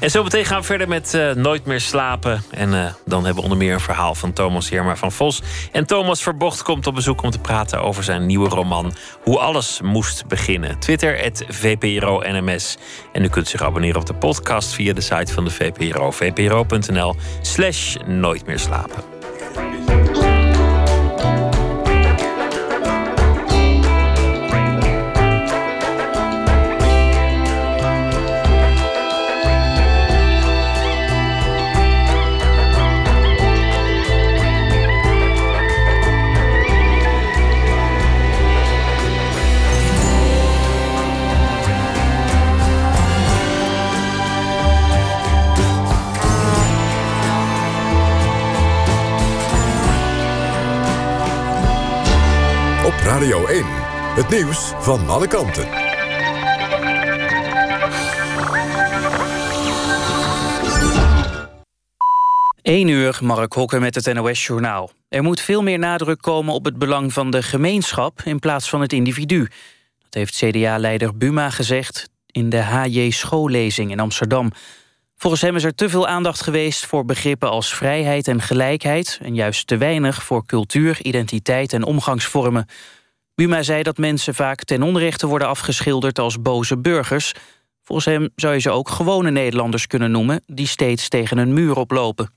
En 0.00 0.10
zo 0.10 0.22
meteen 0.22 0.44
gaan 0.44 0.60
we 0.60 0.66
verder 0.66 0.88
met 0.88 1.14
uh, 1.14 1.30
Nooit 1.32 1.64
meer 1.64 1.80
slapen. 1.80 2.42
En 2.50 2.72
uh, 2.72 2.86
dan 3.04 3.24
hebben 3.24 3.34
we 3.34 3.42
onder 3.42 3.58
meer 3.58 3.72
een 3.72 3.80
verhaal 3.80 4.14
van 4.14 4.32
Thomas 4.32 4.70
Herma 4.70 4.96
van 4.96 5.12
Vos. 5.12 5.42
En 5.72 5.86
Thomas 5.86 6.22
Verbocht 6.22 6.62
komt 6.62 6.86
op 6.86 6.94
bezoek 6.94 7.22
om 7.22 7.30
te 7.30 7.38
praten 7.38 7.82
over 7.82 8.04
zijn 8.04 8.26
nieuwe 8.26 8.48
roman... 8.48 8.94
Hoe 9.22 9.38
alles 9.38 9.80
moest 9.82 10.26
beginnen. 10.26 10.78
Twitter, 10.78 11.18
het 11.18 11.44
VPRO-NMS. 11.48 12.76
En 13.12 13.24
u 13.24 13.28
kunt 13.28 13.48
zich 13.48 13.62
abonneren 13.62 14.00
op 14.00 14.06
de 14.06 14.14
podcast 14.14 14.72
via 14.72 14.92
de 14.92 15.00
site 15.00 15.32
van 15.32 15.44
de 15.44 15.50
VPRO. 15.50 16.10
vpro.nl 16.10 17.16
slash 17.42 17.96
Nooit 18.06 18.46
meer 18.46 18.58
slapen. 18.58 19.11
Radio 53.22 53.46
1. 53.46 53.64
Het 54.14 54.28
nieuws 54.28 54.72
van 54.78 55.08
alle 55.08 55.26
kanten. 55.26 55.68
1 62.62 62.88
uur, 62.88 63.18
Mark 63.22 63.52
Hokker 63.52 63.80
met 63.80 63.94
het 63.94 64.14
NOS-journaal. 64.14 64.90
Er 65.08 65.22
moet 65.22 65.40
veel 65.40 65.62
meer 65.62 65.78
nadruk 65.78 66.20
komen 66.20 66.54
op 66.54 66.64
het 66.64 66.78
belang 66.78 67.12
van 67.12 67.30
de 67.30 67.42
gemeenschap... 67.42 68.22
in 68.24 68.38
plaats 68.38 68.68
van 68.68 68.80
het 68.80 68.92
individu. 68.92 69.38
Dat 69.98 70.14
heeft 70.14 70.36
CDA-leider 70.36 71.16
Buma 71.16 71.50
gezegd 71.50 72.08
in 72.26 72.48
de 72.48 72.62
HJ 72.62 73.10
Schoollezing 73.10 73.90
in 73.90 74.00
Amsterdam. 74.00 74.52
Volgens 75.16 75.42
hem 75.42 75.56
is 75.56 75.64
er 75.64 75.74
te 75.74 75.88
veel 75.88 76.08
aandacht 76.08 76.42
geweest 76.42 76.86
voor 76.86 77.04
begrippen 77.04 77.50
als 77.50 77.74
vrijheid 77.74 78.28
en 78.28 78.40
gelijkheid... 78.40 79.18
en 79.22 79.34
juist 79.34 79.66
te 79.66 79.76
weinig 79.76 80.22
voor 80.22 80.46
cultuur, 80.46 81.02
identiteit 81.02 81.72
en 81.72 81.84
omgangsvormen. 81.84 82.66
Buma 83.34 83.62
zei 83.62 83.82
dat 83.82 83.98
mensen 83.98 84.34
vaak 84.34 84.64
ten 84.64 84.82
onrechte 84.82 85.26
worden 85.26 85.48
afgeschilderd 85.48 86.18
als 86.18 86.42
boze 86.42 86.78
burgers. 86.78 87.32
Volgens 87.82 88.06
hem 88.06 88.28
zou 88.36 88.54
je 88.54 88.60
ze 88.60 88.70
ook 88.70 88.88
gewone 88.88 89.30
Nederlanders 89.30 89.86
kunnen 89.86 90.10
noemen... 90.10 90.42
die 90.46 90.66
steeds 90.66 91.08
tegen 91.08 91.38
een 91.38 91.52
muur 91.52 91.76
oplopen. 91.76 92.32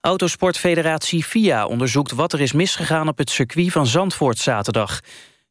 Autosportfederatie 0.00 1.24
FIA 1.24 1.66
onderzoekt 1.66 2.12
wat 2.12 2.32
er 2.32 2.40
is 2.40 2.52
misgegaan... 2.52 3.08
op 3.08 3.18
het 3.18 3.30
circuit 3.30 3.72
van 3.72 3.86
Zandvoort 3.86 4.38
zaterdag. 4.38 5.00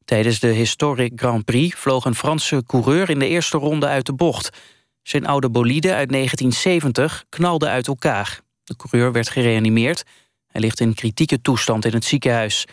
Tijdens 0.06 0.40
de 0.40 0.48
Historic 0.48 1.12
Grand 1.16 1.46
Prix 1.46 1.76
vloog 1.76 2.06
een 2.06 2.16
Franse 2.16 2.64
coureur... 2.66 3.10
in 3.10 3.20
de 3.20 3.28
eerste 3.28 3.58
ronde 3.58 3.86
uit 3.86 4.06
de 4.06 4.14
bocht. 4.14 4.58
Zijn 5.04 5.26
oude 5.26 5.50
bolide 5.50 5.94
uit 5.94 6.10
1970 6.10 7.26
knalde 7.30 7.68
uit 7.68 7.88
elkaar. 7.88 8.40
De 8.64 8.76
coureur 8.76 9.12
werd 9.12 9.30
gereanimeerd. 9.30 10.04
Hij 10.48 10.62
ligt 10.62 10.80
in 10.80 10.94
kritieke 10.94 11.42
toestand 11.42 11.86
in 11.86 11.94
het 11.94 12.06
ziekenhuis... 12.06 12.66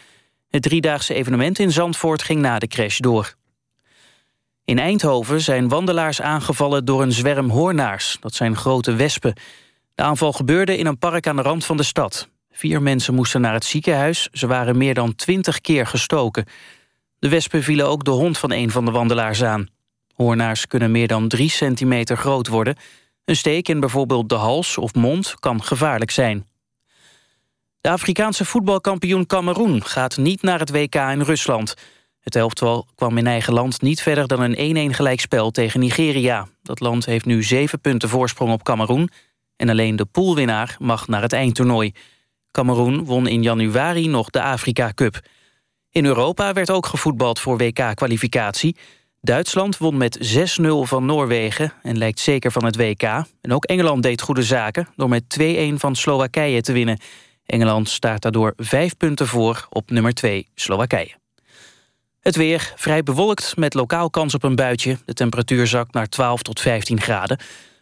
Het 0.52 0.62
driedaagse 0.62 1.14
evenement 1.14 1.58
in 1.58 1.72
Zandvoort 1.72 2.22
ging 2.22 2.40
na 2.40 2.58
de 2.58 2.66
crash 2.66 2.98
door. 2.98 3.34
In 4.64 4.78
Eindhoven 4.78 5.40
zijn 5.40 5.68
wandelaars 5.68 6.20
aangevallen 6.20 6.84
door 6.84 7.02
een 7.02 7.12
zwerm 7.12 7.50
hoornaars. 7.50 8.16
Dat 8.20 8.34
zijn 8.34 8.56
grote 8.56 8.94
wespen. 8.94 9.34
De 9.94 10.02
aanval 10.02 10.32
gebeurde 10.32 10.76
in 10.76 10.86
een 10.86 10.98
park 10.98 11.26
aan 11.26 11.36
de 11.36 11.42
rand 11.42 11.64
van 11.64 11.76
de 11.76 11.82
stad. 11.82 12.28
Vier 12.50 12.82
mensen 12.82 13.14
moesten 13.14 13.40
naar 13.40 13.52
het 13.52 13.64
ziekenhuis. 13.64 14.28
Ze 14.32 14.46
waren 14.46 14.76
meer 14.76 14.94
dan 14.94 15.14
twintig 15.14 15.60
keer 15.60 15.86
gestoken. 15.86 16.44
De 17.18 17.28
wespen 17.28 17.62
vielen 17.62 17.86
ook 17.86 18.04
de 18.04 18.10
hond 18.10 18.38
van 18.38 18.52
een 18.52 18.70
van 18.70 18.84
de 18.84 18.90
wandelaars 18.90 19.42
aan. 19.42 19.68
Hoornaars 20.14 20.66
kunnen 20.66 20.90
meer 20.90 21.08
dan 21.08 21.28
drie 21.28 21.50
centimeter 21.50 22.16
groot 22.16 22.48
worden. 22.48 22.76
Een 23.24 23.36
steek 23.36 23.68
in 23.68 23.80
bijvoorbeeld 23.80 24.28
de 24.28 24.34
hals 24.34 24.78
of 24.78 24.94
mond 24.94 25.34
kan 25.38 25.62
gevaarlijk 25.62 26.10
zijn. 26.10 26.46
De 27.82 27.90
Afrikaanse 27.90 28.44
voetbalkampioen 28.44 29.26
Cameroen 29.26 29.84
gaat 29.84 30.16
niet 30.16 30.42
naar 30.42 30.58
het 30.58 30.70
WK 30.70 30.94
in 30.94 31.20
Rusland. 31.20 31.74
Het 32.20 32.36
elftal 32.36 32.86
kwam 32.94 33.18
in 33.18 33.26
eigen 33.26 33.52
land 33.52 33.80
niet 33.80 34.02
verder 34.02 34.26
dan 34.26 34.40
een 34.40 34.90
1-1 34.92 34.94
gelijkspel 34.94 35.50
tegen 35.50 35.80
Nigeria. 35.80 36.48
Dat 36.62 36.80
land 36.80 37.04
heeft 37.04 37.24
nu 37.24 37.42
zeven 37.42 37.80
punten 37.80 38.08
voorsprong 38.08 38.52
op 38.52 38.62
Cameroen... 38.62 39.10
en 39.56 39.68
alleen 39.68 39.96
de 39.96 40.04
poolwinnaar 40.04 40.76
mag 40.78 41.08
naar 41.08 41.22
het 41.22 41.32
eindtoernooi. 41.32 41.92
Cameroen 42.50 43.04
won 43.04 43.26
in 43.26 43.42
januari 43.42 44.08
nog 44.08 44.30
de 44.30 44.42
Afrika 44.42 44.92
Cup. 44.94 45.20
In 45.90 46.04
Europa 46.04 46.52
werd 46.52 46.70
ook 46.70 46.86
gevoetbald 46.86 47.40
voor 47.40 47.56
WK-kwalificatie. 47.56 48.76
Duitsland 49.20 49.78
won 49.78 49.96
met 49.96 50.36
6-0 50.60 50.64
van 50.82 51.06
Noorwegen 51.06 51.72
en 51.82 51.98
lijkt 51.98 52.20
zeker 52.20 52.52
van 52.52 52.64
het 52.64 52.76
WK. 52.76 53.02
En 53.40 53.52
ook 53.52 53.64
Engeland 53.64 54.02
deed 54.02 54.20
goede 54.20 54.42
zaken 54.42 54.88
door 54.96 55.08
met 55.08 55.38
2-1 55.40 55.44
van 55.74 55.96
Slowakije 55.96 56.60
te 56.60 56.72
winnen. 56.72 56.98
Engeland 57.52 57.88
staat 57.88 58.22
daardoor 58.22 58.52
vijf 58.56 58.96
punten 58.96 59.26
voor 59.26 59.66
op 59.70 59.90
nummer 59.90 60.14
2 60.14 60.48
Slowakije. 60.54 61.14
Het 62.20 62.36
weer 62.36 62.72
vrij 62.76 63.02
bewolkt 63.02 63.56
met 63.56 63.74
lokaal 63.74 64.10
kans 64.10 64.34
op 64.34 64.42
een 64.42 64.54
buitje. 64.54 64.98
De 65.04 65.14
temperatuur 65.14 65.66
zakt 65.66 65.92
naar 65.92 66.08
12 66.08 66.42
tot 66.42 66.60
15 66.60 67.00
graden. 67.00 67.38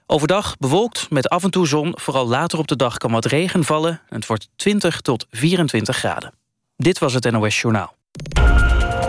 Overdag 0.06 0.56
bewolkt 0.58 1.10
met 1.10 1.28
af 1.28 1.44
en 1.44 1.50
toe 1.50 1.66
zon. 1.66 1.92
Vooral 1.96 2.28
later 2.28 2.58
op 2.58 2.68
de 2.68 2.76
dag 2.76 2.96
kan 2.96 3.10
wat 3.10 3.24
regen 3.24 3.64
vallen. 3.64 4.00
Het 4.08 4.26
wordt 4.26 4.48
20 4.56 5.00
tot 5.00 5.26
24 5.30 5.96
graden. 5.96 6.32
Dit 6.76 6.98
was 6.98 7.14
het 7.14 7.30
NOS 7.30 7.60
Journaal. 7.60 7.94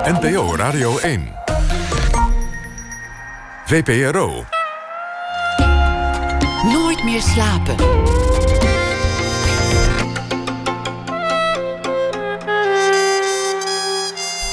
NPO 0.04 0.56
Radio 0.56 0.98
1. 0.98 1.34
VPRO. 3.66 4.46
Nooit 6.64 7.04
meer 7.04 7.22
slapen. 7.22 7.76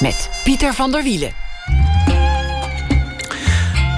Met 0.01 0.31
Pieter 0.45 0.75
van 0.75 0.93
der 0.93 1.03
Wielen. 1.03 1.33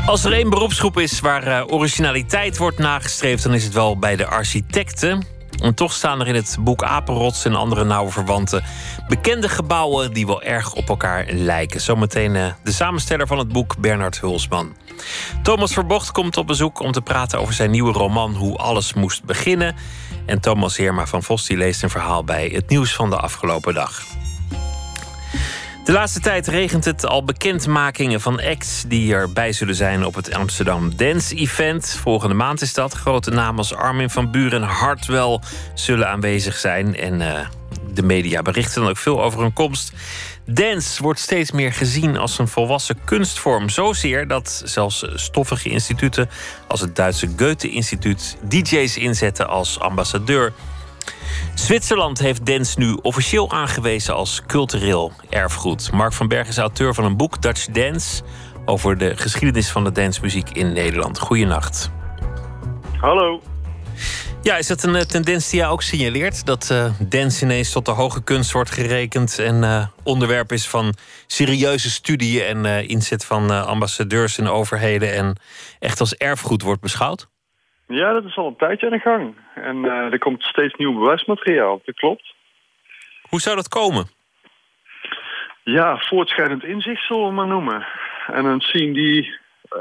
Als 0.06 0.24
er 0.24 0.32
één 0.32 0.50
beroepsgroep 0.50 0.98
is 0.98 1.20
waar 1.20 1.46
uh, 1.46 1.62
originaliteit 1.66 2.56
wordt 2.56 2.78
nagestreefd, 2.78 3.42
dan 3.42 3.54
is 3.54 3.64
het 3.64 3.72
wel 3.72 3.98
bij 3.98 4.16
de 4.16 4.26
architecten. 4.26 5.24
En 5.62 5.74
toch 5.74 5.92
staan 5.92 6.20
er 6.20 6.28
in 6.28 6.34
het 6.34 6.56
boek 6.60 6.82
Apenrots 6.82 7.44
en 7.44 7.54
andere 7.54 7.84
nauwe 7.84 8.10
verwanten 8.10 8.64
bekende 9.08 9.48
gebouwen 9.48 10.12
die 10.12 10.26
wel 10.26 10.42
erg 10.42 10.74
op 10.74 10.88
elkaar 10.88 11.26
lijken. 11.28 11.80
Zometeen 11.80 12.34
uh, 12.34 12.46
de 12.62 12.72
samensteller 12.72 13.26
van 13.26 13.38
het 13.38 13.48
boek, 13.48 13.78
Bernard 13.78 14.20
Hulsman. 14.20 14.76
Thomas 15.42 15.72
Verbocht 15.72 16.12
komt 16.12 16.36
op 16.36 16.46
bezoek 16.46 16.80
om 16.80 16.92
te 16.92 17.02
praten 17.02 17.40
over 17.40 17.54
zijn 17.54 17.70
nieuwe 17.70 17.92
roman 17.92 18.34
Hoe 18.34 18.56
alles 18.56 18.94
moest 18.94 19.24
beginnen. 19.24 19.76
En 20.26 20.40
Thomas 20.40 20.76
Heerma 20.76 21.06
van 21.06 21.22
Vos 21.22 21.48
leest 21.48 21.82
een 21.82 21.90
verhaal 21.90 22.24
bij 22.24 22.50
het 22.54 22.68
nieuws 22.68 22.94
van 22.94 23.10
de 23.10 23.16
afgelopen 23.16 23.74
dag. 23.74 24.04
De 25.90 25.96
laatste 25.96 26.20
tijd 26.20 26.46
regent 26.46 26.84
het 26.84 27.06
al 27.06 27.24
bekendmakingen 27.24 28.20
van 28.20 28.40
acts 28.40 28.84
die 28.86 29.14
erbij 29.14 29.52
zullen 29.52 29.74
zijn 29.74 30.04
op 30.04 30.14
het 30.14 30.34
Amsterdam 30.34 30.96
Dance 30.96 31.34
Event. 31.34 31.96
Volgende 32.00 32.34
maand 32.34 32.60
is 32.60 32.74
dat. 32.74 32.92
Grote 32.92 33.30
namen 33.30 33.58
als 33.58 33.74
Armin 33.74 34.10
van 34.10 34.30
Buren 34.30 34.62
en 34.62 34.68
Hartwell 34.68 35.40
zullen 35.74 36.08
aanwezig 36.08 36.56
zijn. 36.56 36.96
En 36.96 37.20
uh, 37.20 37.38
de 37.94 38.02
media 38.02 38.42
berichten 38.42 38.80
dan 38.80 38.90
ook 38.90 38.96
veel 38.96 39.22
over 39.22 39.40
hun 39.40 39.52
komst. 39.52 39.92
Dance 40.46 41.02
wordt 41.02 41.20
steeds 41.20 41.50
meer 41.50 41.72
gezien 41.72 42.16
als 42.16 42.38
een 42.38 42.48
volwassen 42.48 42.96
kunstvorm. 43.04 43.68
Zozeer 43.68 44.28
dat 44.28 44.62
zelfs 44.64 45.04
stoffige 45.14 45.68
instituten 45.68 46.28
als 46.68 46.80
het 46.80 46.96
Duitse 46.96 47.28
Goethe-instituut 47.36 48.36
DJ's 48.48 48.96
inzetten 48.96 49.48
als 49.48 49.78
ambassadeur. 49.78 50.52
Zwitserland 51.54 52.18
heeft 52.18 52.46
dance 52.46 52.78
nu 52.78 52.98
officieel 53.02 53.50
aangewezen 53.50 54.14
als 54.14 54.42
cultureel 54.46 55.12
erfgoed. 55.28 55.92
Mark 55.92 56.12
van 56.12 56.28
Berg 56.28 56.48
is 56.48 56.58
auteur 56.58 56.94
van 56.94 57.04
een 57.04 57.16
boek 57.16 57.42
Dutch 57.42 57.64
Dance 57.64 58.22
over 58.64 58.98
de 58.98 59.16
geschiedenis 59.16 59.68
van 59.68 59.84
de 59.84 59.92
dancemuziek 59.92 60.50
in 60.50 60.72
Nederland. 60.72 61.18
Goedenacht. 61.18 61.90
Hallo. 63.00 63.42
Ja, 64.42 64.56
is 64.56 64.66
dat 64.66 64.82
een 64.82 64.94
uh, 64.94 65.00
tendens 65.00 65.50
die 65.50 65.58
jij 65.58 65.68
ook 65.68 65.82
signaleert? 65.82 66.46
Dat 66.46 66.68
uh, 66.72 66.92
dance 66.98 67.44
ineens 67.44 67.72
tot 67.72 67.84
de 67.84 67.90
hoge 67.90 68.22
kunst 68.22 68.52
wordt 68.52 68.70
gerekend 68.70 69.38
en 69.38 69.62
uh, 69.62 69.86
onderwerp 70.02 70.52
is 70.52 70.68
van 70.68 70.94
serieuze 71.26 71.90
studie 71.90 72.42
en 72.42 72.88
inzet 72.88 73.24
van 73.24 73.66
ambassadeurs 73.66 74.38
en 74.38 74.48
overheden 74.48 75.14
en 75.14 75.36
echt 75.78 76.00
als 76.00 76.14
erfgoed 76.14 76.62
wordt 76.62 76.80
beschouwd? 76.80 77.29
Ja, 77.90 78.12
dat 78.12 78.24
is 78.24 78.36
al 78.36 78.46
een 78.46 78.56
tijdje 78.56 78.86
aan 78.86 78.92
de 78.92 78.98
gang. 78.98 79.36
En 79.54 79.84
er 79.84 80.18
komt 80.18 80.42
steeds 80.42 80.74
nieuw 80.74 80.98
bewijsmateriaal, 80.98 81.80
dat 81.84 81.94
klopt. 81.94 82.34
Hoe 83.22 83.40
zou 83.40 83.56
dat 83.56 83.68
komen? 83.68 84.08
Ja, 85.62 85.98
voortschrijdend 85.98 86.64
inzicht 86.64 87.06
zullen 87.06 87.26
we 87.26 87.32
maar 87.32 87.46
noemen. 87.46 87.86
En 88.26 88.44
een 88.44 88.60
scene 88.60 88.92
die 88.92 89.38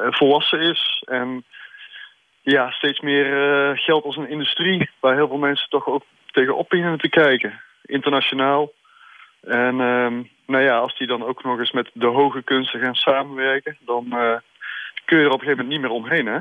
volwassen 0.10 0.60
is 0.60 1.04
en 1.08 1.44
ja, 2.42 2.72
steeds 2.72 3.00
meer 3.00 3.26
uh, 3.26 3.78
geldt 3.78 4.06
als 4.06 4.18
een 4.18 4.30
industrie... 4.30 4.90
waar 5.00 5.16
heel 5.16 5.28
veel 5.28 5.38
mensen 5.38 5.70
toch 5.70 5.88
ook 5.88 6.04
tegenop 6.26 6.70
beginnen 6.70 7.00
te 7.00 7.10
kijken. 7.10 7.62
Internationaal. 7.86 8.72
En 9.42 9.74
uh, 9.74 10.26
nou 10.46 10.64
ja, 10.64 10.78
als 10.78 10.98
die 10.98 11.08
dan 11.08 11.24
ook 11.24 11.44
nog 11.44 11.60
eens 11.60 11.72
met 11.72 11.90
de 11.94 12.08
hoge 12.08 12.44
kunsten 12.44 12.80
gaan 12.80 12.96
samenwerken... 12.96 13.78
dan 13.80 14.06
kun 15.06 15.18
je 15.18 15.24
er 15.24 15.32
op 15.32 15.40
een 15.40 15.48
gegeven 15.48 15.66
moment 15.66 15.70
niet 15.70 15.82
meer 15.82 15.90
omheen, 15.90 16.26
hè? 16.26 16.40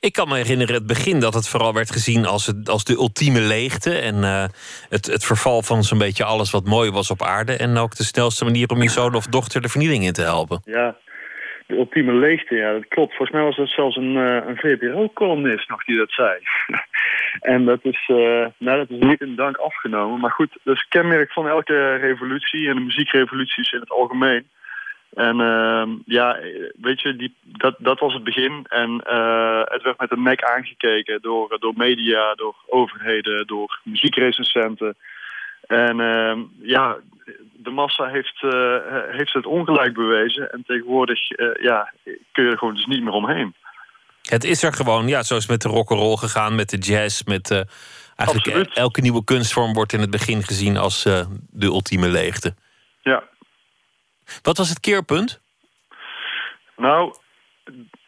Ik 0.00 0.12
kan 0.12 0.28
me 0.28 0.36
herinneren 0.36 0.74
het 0.74 0.86
begin 0.86 1.20
dat 1.20 1.34
het 1.34 1.48
vooral 1.48 1.74
werd 1.74 1.90
gezien 1.90 2.26
als, 2.26 2.46
het, 2.46 2.68
als 2.68 2.84
de 2.84 2.94
ultieme 2.94 3.40
leegte. 3.40 3.98
En 3.98 4.14
uh, 4.14 4.44
het, 4.88 5.06
het 5.06 5.24
verval 5.24 5.62
van 5.62 5.82
zo'n 5.82 5.98
beetje 5.98 6.24
alles 6.24 6.50
wat 6.50 6.64
mooi 6.64 6.90
was 6.90 7.10
op 7.10 7.22
aarde. 7.22 7.56
En 7.56 7.76
ook 7.76 7.96
de 7.96 8.04
snelste 8.04 8.44
manier 8.44 8.70
om 8.70 8.82
je 8.82 8.90
zoon 8.90 9.14
of 9.14 9.26
dochter 9.26 9.60
de 9.60 9.68
vernieling 9.68 10.04
in 10.04 10.12
te 10.12 10.22
helpen. 10.22 10.60
Ja, 10.64 10.96
de 11.66 11.76
ultieme 11.76 12.12
leegte, 12.12 12.54
ja, 12.54 12.72
dat 12.72 12.88
klopt. 12.88 13.14
Volgens 13.14 13.30
mij 13.30 13.42
was 13.42 13.56
dat 13.56 13.68
zelfs 13.68 13.96
een, 13.96 14.14
uh, 14.14 14.46
een 14.46 14.56
VPRO-columnist 14.56 15.68
nog 15.68 15.84
die 15.84 15.96
dat 15.96 16.10
zei. 16.10 16.38
en 17.54 17.64
dat 17.64 17.80
is, 17.82 18.08
uh, 18.08 18.46
nou, 18.58 18.78
dat 18.78 18.90
is 18.90 18.98
niet 18.98 19.20
in 19.20 19.36
dank 19.36 19.56
afgenomen. 19.56 20.20
Maar 20.20 20.30
goed, 20.30 20.58
dat 20.62 20.74
is 20.74 20.86
kenmerk 20.88 21.32
van 21.32 21.48
elke 21.48 21.94
revolutie 21.94 22.68
en 22.68 22.74
de 22.74 22.80
muziekrevoluties 22.80 23.72
in 23.72 23.80
het 23.80 23.90
algemeen. 23.90 24.48
En 25.14 25.40
uh, 25.40 25.88
ja, 26.04 26.38
weet 26.80 27.00
je, 27.00 27.16
die, 27.16 27.34
dat, 27.42 27.74
dat 27.78 27.98
was 27.98 28.14
het 28.14 28.24
begin. 28.24 28.66
En 28.68 28.90
uh, 28.90 29.60
het 29.64 29.82
werd 29.82 29.98
met 29.98 30.10
een 30.10 30.22
nek 30.22 30.42
aangekeken 30.42 31.22
door, 31.22 31.56
door 31.58 31.72
media, 31.76 32.34
door 32.34 32.54
overheden, 32.66 33.46
door 33.46 33.80
muziekrecensenten. 33.82 34.96
En 35.66 35.98
uh, 35.98 36.36
ja, 36.62 36.96
de 37.52 37.70
massa 37.70 38.06
heeft, 38.06 38.42
uh, 38.42 38.76
heeft 39.08 39.32
het 39.32 39.46
ongelijk 39.46 39.94
bewezen. 39.94 40.52
En 40.52 40.62
tegenwoordig 40.66 41.30
uh, 41.30 41.48
ja, 41.62 41.92
kun 42.32 42.44
je 42.44 42.50
er 42.50 42.58
gewoon 42.58 42.74
dus 42.74 42.86
niet 42.86 43.02
meer 43.02 43.12
omheen. 43.12 43.54
Het 44.22 44.44
is 44.44 44.62
er 44.62 44.72
gewoon, 44.72 45.08
ja, 45.08 45.22
zoals 45.22 45.48
met 45.48 45.62
de 45.62 45.68
rock'n'roll 45.68 46.16
gegaan, 46.16 46.54
met 46.54 46.70
de 46.70 46.78
jazz, 46.78 47.22
met 47.22 47.50
uh, 47.50 47.60
eigenlijk 48.16 48.48
Absoluut. 48.48 48.76
elke 48.76 49.00
nieuwe 49.00 49.24
kunstvorm 49.24 49.72
wordt 49.72 49.92
in 49.92 50.00
het 50.00 50.10
begin 50.10 50.42
gezien 50.42 50.76
als 50.76 51.02
de 51.02 51.66
ultieme 51.66 52.08
leegte. 52.08 52.54
Ja. 53.02 53.22
Wat 54.42 54.56
was 54.56 54.68
het 54.68 54.80
keerpunt? 54.80 55.40
Nou, 56.76 57.14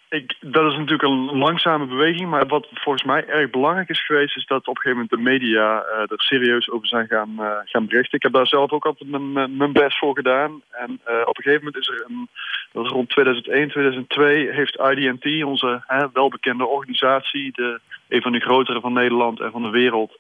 ik, 0.09 0.37
dat 0.41 0.73
is 0.73 0.79
natuurlijk 0.79 1.03
een 1.03 1.39
langzame 1.39 1.87
beweging, 1.87 2.31
maar 2.31 2.47
wat 2.47 2.67
volgens 2.73 3.05
mij 3.05 3.27
erg 3.27 3.51
belangrijk 3.51 3.89
is 3.89 4.07
geweest, 4.07 4.37
is 4.37 4.47
dat 4.47 4.67
op 4.67 4.77
een 4.77 4.83
gegeven 4.83 4.97
moment 4.97 5.11
de 5.11 5.31
media 5.31 5.85
uh, 5.85 5.99
er 5.99 6.23
serieus 6.23 6.71
over 6.71 6.87
zijn 6.87 7.07
gaan, 7.07 7.35
uh, 7.39 7.51
gaan 7.64 7.87
berichten. 7.87 8.17
Ik 8.17 8.23
heb 8.23 8.33
daar 8.33 8.47
zelf 8.47 8.71
ook 8.71 8.87
altijd 8.87 9.11
mijn, 9.11 9.57
mijn 9.57 9.73
best 9.73 9.99
voor 9.99 10.14
gedaan. 10.14 10.62
En 10.71 11.01
op 11.25 11.37
een 11.37 11.43
gegeven 11.43 11.64
moment 11.64 11.77
is 11.77 11.89
er, 11.89 12.05
een, 12.09 12.29
dat 12.73 12.85
is 12.85 12.91
rond 12.91 13.09
2001, 13.09 13.69
2002, 13.69 14.53
heeft 14.53 14.81
IDT, 14.81 15.45
onze 15.45 15.83
welbekende 16.12 16.67
organisatie, 16.67 17.53
de, 17.53 17.81
een 18.09 18.23
van 18.23 18.33
de 18.33 18.41
grotere 18.41 18.81
van 18.81 18.93
Nederland 18.93 19.41
en 19.41 19.51
van 19.51 19.62
de 19.62 19.71
wereld, 19.71 20.19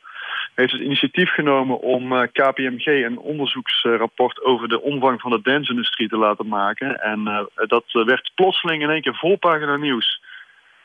heeft 0.56 0.72
het 0.72 0.80
initiatief 0.80 1.30
genomen 1.30 1.80
om 1.80 2.12
uh, 2.12 2.22
KPMG 2.32 2.86
een 2.86 3.18
onderzoeksrapport 3.18 4.44
over 4.44 4.68
de 4.68 4.82
omvang 4.82 5.20
van 5.20 5.30
de 5.30 5.40
dance-industrie 5.42 6.08
te 6.08 6.16
laten 6.16 6.48
maken. 6.48 7.00
En 7.00 7.20
uh, 7.20 7.40
dat 7.68 7.84
werd 7.92 8.30
plotseling 8.34 8.82
in 8.82 8.90
één 8.90 9.02
keer 9.02 9.14
volpagina 9.14 9.76
nieuws. 9.76 10.22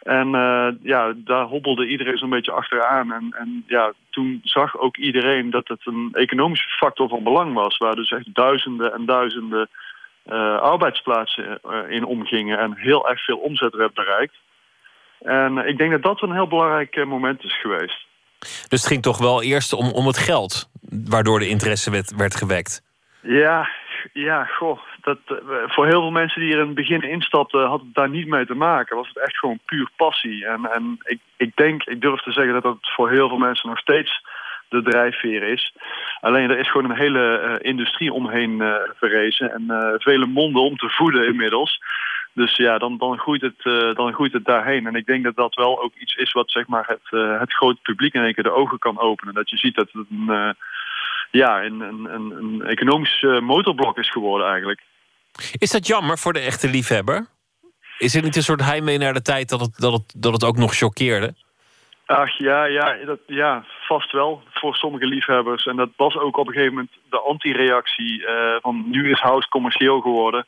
En 0.01 0.29
ja, 0.81 1.13
daar 1.15 1.45
hobbelde 1.45 1.87
iedereen 1.87 2.17
zo'n 2.17 2.29
beetje 2.29 2.51
achteraan. 2.51 3.13
En, 3.13 3.35
en 3.37 3.63
ja, 3.67 3.93
toen 4.09 4.41
zag 4.43 4.77
ook 4.77 4.97
iedereen 4.97 5.49
dat 5.49 5.67
het 5.67 5.81
een 5.85 6.09
economische 6.13 6.69
factor 6.69 7.09
van 7.09 7.23
belang 7.23 7.53
was. 7.53 7.77
Waar 7.77 7.95
dus 7.95 8.11
echt 8.11 8.35
duizenden 8.35 8.93
en 8.93 9.05
duizenden 9.05 9.69
arbeidsplaatsen 10.59 11.59
in 11.89 12.03
omgingen. 12.05 12.59
En 12.59 12.77
heel 12.77 13.09
erg 13.09 13.23
veel 13.23 13.37
omzet 13.37 13.75
werd 13.75 13.93
bereikt. 13.93 14.35
En 15.19 15.57
ik 15.57 15.77
denk 15.77 15.91
dat 15.91 16.03
dat 16.03 16.21
een 16.21 16.33
heel 16.33 16.47
belangrijk 16.47 17.05
moment 17.05 17.43
is 17.43 17.59
geweest. 17.59 18.05
Dus 18.41 18.79
het 18.81 18.87
ging 18.87 19.01
toch 19.01 19.17
wel 19.17 19.43
eerst 19.43 19.73
om, 19.73 19.91
om 19.91 20.07
het 20.07 20.17
geld, 20.17 20.69
waardoor 20.89 21.39
de 21.39 21.47
interesse 21.47 21.91
werd, 21.91 22.15
werd 22.15 22.35
gewekt? 22.35 22.83
Ja, 23.21 23.69
ja, 24.13 24.45
goh. 24.45 24.79
Dat, 25.01 25.17
uh, 25.27 25.37
voor 25.65 25.85
heel 25.87 26.01
veel 26.01 26.11
mensen 26.11 26.41
die 26.41 26.53
er 26.53 26.59
in 26.59 26.65
het 26.65 26.75
begin 26.75 27.01
instapten, 27.01 27.67
had 27.67 27.79
het 27.79 27.93
daar 27.93 28.09
niet 28.09 28.27
mee 28.27 28.45
te 28.45 28.55
maken. 28.55 28.95
Was 28.95 29.07
het 29.07 29.23
echt 29.23 29.37
gewoon 29.37 29.59
puur 29.65 29.89
passie. 29.95 30.45
En, 30.45 30.65
en 30.71 30.97
ik, 31.03 31.19
ik 31.37 31.55
denk, 31.55 31.83
ik 31.83 32.01
durf 32.01 32.21
te 32.21 32.31
zeggen 32.31 32.53
dat 32.53 32.63
dat 32.63 32.77
voor 32.81 33.09
heel 33.09 33.27
veel 33.27 33.37
mensen 33.37 33.69
nog 33.69 33.79
steeds 33.79 34.21
de 34.69 34.81
drijfveer 34.81 35.43
is. 35.43 35.73
Alleen 36.19 36.49
er 36.49 36.59
is 36.59 36.71
gewoon 36.71 36.91
een 36.91 36.97
hele 36.97 37.59
industrie 37.61 38.13
omheen 38.13 38.63
verrezen 38.95 39.51
en 39.51 39.95
vele 39.97 40.25
monden 40.25 40.61
om 40.61 40.77
te 40.77 40.89
voeden 40.89 41.27
inmiddels. 41.27 41.79
Dus 42.33 42.55
ja, 42.55 42.77
dan, 42.77 42.97
dan, 42.97 43.17
groeit 43.17 43.41
het, 43.41 43.63
dan 43.95 44.13
groeit 44.13 44.33
het 44.33 44.45
daarheen. 44.45 44.87
En 44.87 44.95
ik 44.95 45.05
denk 45.05 45.23
dat 45.23 45.35
dat 45.35 45.55
wel 45.55 45.81
ook 45.81 45.93
iets 45.95 46.15
is 46.15 46.31
wat 46.31 46.51
zeg 46.51 46.67
maar, 46.67 46.85
het, 46.87 47.21
het 47.39 47.53
grote 47.53 47.79
publiek 47.81 48.13
in 48.13 48.23
één 48.23 48.33
keer 48.33 48.43
de 48.43 48.55
ogen 48.55 48.79
kan 48.79 48.99
openen. 48.99 49.33
Dat 49.33 49.49
je 49.49 49.57
ziet 49.57 49.75
dat 49.75 49.89
het 49.91 50.05
een, 50.09 50.55
ja, 51.31 51.63
een, 51.63 51.79
een, 51.79 52.31
een, 52.35 52.61
economisch 52.65 53.25
motorblok 53.41 53.97
is 53.97 54.09
geworden 54.09 54.47
eigenlijk. 54.47 54.81
Is 55.57 55.71
dat 55.71 55.87
jammer 55.87 56.17
voor 56.17 56.33
de 56.33 56.39
echte 56.39 56.69
liefhebber? 56.69 57.27
Is 57.97 58.13
het 58.13 58.23
niet 58.23 58.35
een 58.35 58.43
soort 58.43 58.63
heimwee 58.63 58.97
naar 58.97 59.13
de 59.13 59.21
tijd 59.21 59.49
dat 59.49 59.59
het, 59.59 59.79
dat 59.79 59.93
het, 59.93 60.13
dat 60.17 60.33
het 60.33 60.43
ook 60.43 60.57
nog 60.57 60.75
choqueerde? 60.75 61.33
Ach 62.05 62.37
ja, 62.37 62.65
ja, 62.65 62.97
dat, 63.05 63.19
ja, 63.25 63.63
vast 63.87 64.11
wel 64.11 64.43
voor 64.49 64.75
sommige 64.75 65.05
liefhebbers. 65.05 65.65
En 65.65 65.75
dat 65.75 65.89
was 65.95 66.17
ook 66.17 66.37
op 66.37 66.47
een 66.47 66.53
gegeven 66.53 66.73
moment 66.73 66.91
de 67.09 67.19
anti-reactie 67.19 68.19
uh, 68.19 68.55
van 68.61 68.83
nu 68.89 69.11
is 69.11 69.19
house 69.19 69.49
commercieel 69.49 70.01
geworden. 70.01 70.45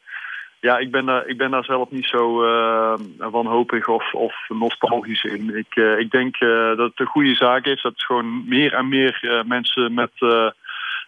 Ja, 0.63 0.77
ik 0.77 0.91
ben 0.91 1.05
daar, 1.05 1.27
ik 1.27 1.37
ben 1.37 1.51
daar 1.51 1.63
zelf 1.63 1.91
niet 1.91 2.05
zo 2.05 2.43
uh, 2.43 2.93
wanhopig 3.17 3.87
of, 3.87 4.13
of 4.13 4.35
nostalgisch 4.47 5.23
in. 5.23 5.57
Ik, 5.57 5.75
uh, 5.75 5.99
ik 5.99 6.11
denk 6.11 6.39
dat 6.39 6.77
het 6.77 6.99
een 6.99 7.05
goede 7.05 7.35
zaak 7.35 7.65
is 7.65 7.81
dat 7.81 8.03
gewoon 8.03 8.47
meer 8.47 8.73
en 8.73 8.87
meer 8.87 9.43
mensen 9.45 9.93
met 9.93 10.11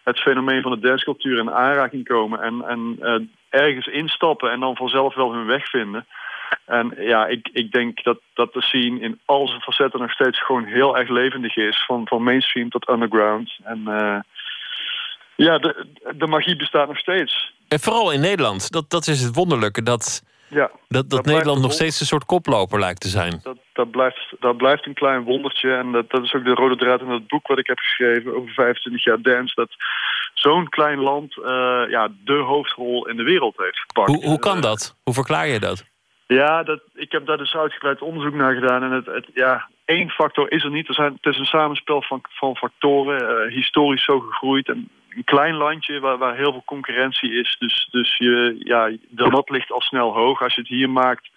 het 0.03 0.19
fenomeen 0.19 0.61
van 0.61 0.71
de 0.71 0.79
dancecultuur 0.79 1.39
in 1.39 1.51
aanraking 1.51 2.07
komen. 2.07 2.41
En, 2.41 2.63
en 2.67 2.99
ergens 3.49 3.87
instappen 3.87 4.51
en 4.51 4.59
dan 4.59 4.75
vanzelf 4.75 5.15
wel 5.15 5.33
hun 5.33 5.45
weg 5.45 5.69
vinden. 5.69 6.05
En 6.65 6.93
ja, 6.97 7.27
ik, 7.27 7.49
ik 7.53 7.71
denk 7.71 8.03
dat, 8.03 8.19
dat 8.33 8.53
de 8.53 8.61
scene 8.61 8.99
in 8.99 9.19
al 9.25 9.47
zijn 9.47 9.61
facetten 9.61 9.99
nog 9.99 10.11
steeds 10.11 10.43
gewoon 10.43 10.63
heel 10.63 10.97
erg 10.97 11.09
levendig 11.09 11.55
is. 11.55 11.85
Van, 11.85 12.07
van 12.07 12.23
mainstream 12.23 12.69
tot 12.69 12.89
underground. 12.89 13.57
En 13.63 13.83
ja, 15.35 15.57
de, 15.57 15.85
de 16.15 16.27
magie 16.27 16.55
bestaat 16.55 16.87
nog 16.87 16.97
steeds. 16.97 17.53
En 17.67 17.79
vooral 17.79 18.11
in 18.11 18.19
Nederland. 18.19 18.71
Dat, 18.71 18.89
dat 18.89 19.07
is 19.07 19.21
het 19.21 19.35
wonderlijke. 19.35 19.83
Dat, 19.83 20.23
ja, 20.47 20.71
dat, 20.87 21.09
dat, 21.09 21.25
Nederland 21.25 21.61
nog 21.61 21.73
steeds 21.73 21.99
een 21.99 22.05
soort 22.05 22.25
koploper 22.25 22.79
lijkt 22.79 23.01
te 23.01 23.07
zijn. 23.07 23.39
Dat, 23.43 23.57
dat, 23.73 23.91
blijft, 23.91 24.35
dat 24.39 24.57
blijft 24.57 24.85
een 24.85 24.93
klein 24.93 25.23
wondertje. 25.23 25.73
En 25.73 25.91
dat, 25.91 26.09
dat 26.09 26.23
is 26.23 26.33
ook 26.33 26.43
de 26.43 26.53
rode 26.53 26.75
draad 26.75 27.01
in 27.01 27.09
het 27.09 27.27
boek 27.27 27.47
wat 27.47 27.57
ik 27.59 27.67
heb 27.67 27.77
geschreven 27.77 28.35
over 28.35 28.53
25 28.53 29.03
jaar 29.03 29.21
dance. 29.21 29.55
Dat 29.55 29.69
zo'n 30.33 30.69
klein 30.69 30.99
land 30.99 31.37
uh, 31.37 31.45
ja, 31.89 32.09
de 32.23 32.33
hoofdrol 32.33 33.07
in 33.07 33.17
de 33.17 33.23
wereld 33.23 33.57
heeft 33.57 33.79
gepakt. 33.79 34.09
Hoe, 34.09 34.25
hoe 34.25 34.39
kan 34.39 34.61
dat? 34.61 34.95
Hoe 35.03 35.13
verklaar 35.13 35.47
je 35.47 35.59
dat? 35.59 35.83
Ja, 36.27 36.63
dat, 36.63 36.81
ik 36.93 37.11
heb 37.11 37.25
daar 37.25 37.37
dus 37.37 37.55
uitgebreid 37.55 38.01
onderzoek 38.01 38.33
naar 38.33 38.53
gedaan. 38.53 38.83
En 38.83 38.91
het, 38.91 39.05
het, 39.05 39.27
ja, 39.33 39.69
één 39.85 40.09
factor 40.09 40.51
is 40.51 40.63
er 40.63 40.71
niet. 40.71 40.87
Er 40.87 40.93
zijn, 40.93 41.13
het 41.21 41.33
is 41.33 41.39
een 41.39 41.45
samenspel 41.45 42.01
van, 42.01 42.21
van 42.29 42.55
factoren. 42.55 43.21
Uh, 43.21 43.53
historisch 43.53 44.03
zo 44.03 44.19
gegroeid. 44.19 44.67
En 44.67 44.89
een 45.15 45.23
klein 45.23 45.55
landje 45.55 45.99
waar, 45.99 46.17
waar 46.17 46.35
heel 46.35 46.51
veel 46.51 46.63
concurrentie 46.65 47.31
is. 47.31 47.55
Dus, 47.59 47.87
dus 47.91 48.17
je, 48.17 48.55
ja, 48.59 48.91
de 49.09 49.27
lat 49.27 49.49
ligt 49.49 49.71
al 49.71 49.81
snel 49.81 50.13
hoog. 50.13 50.41
Als 50.41 50.55
je 50.55 50.61
het 50.61 50.69
hier 50.69 50.89
maakt, 50.89 51.29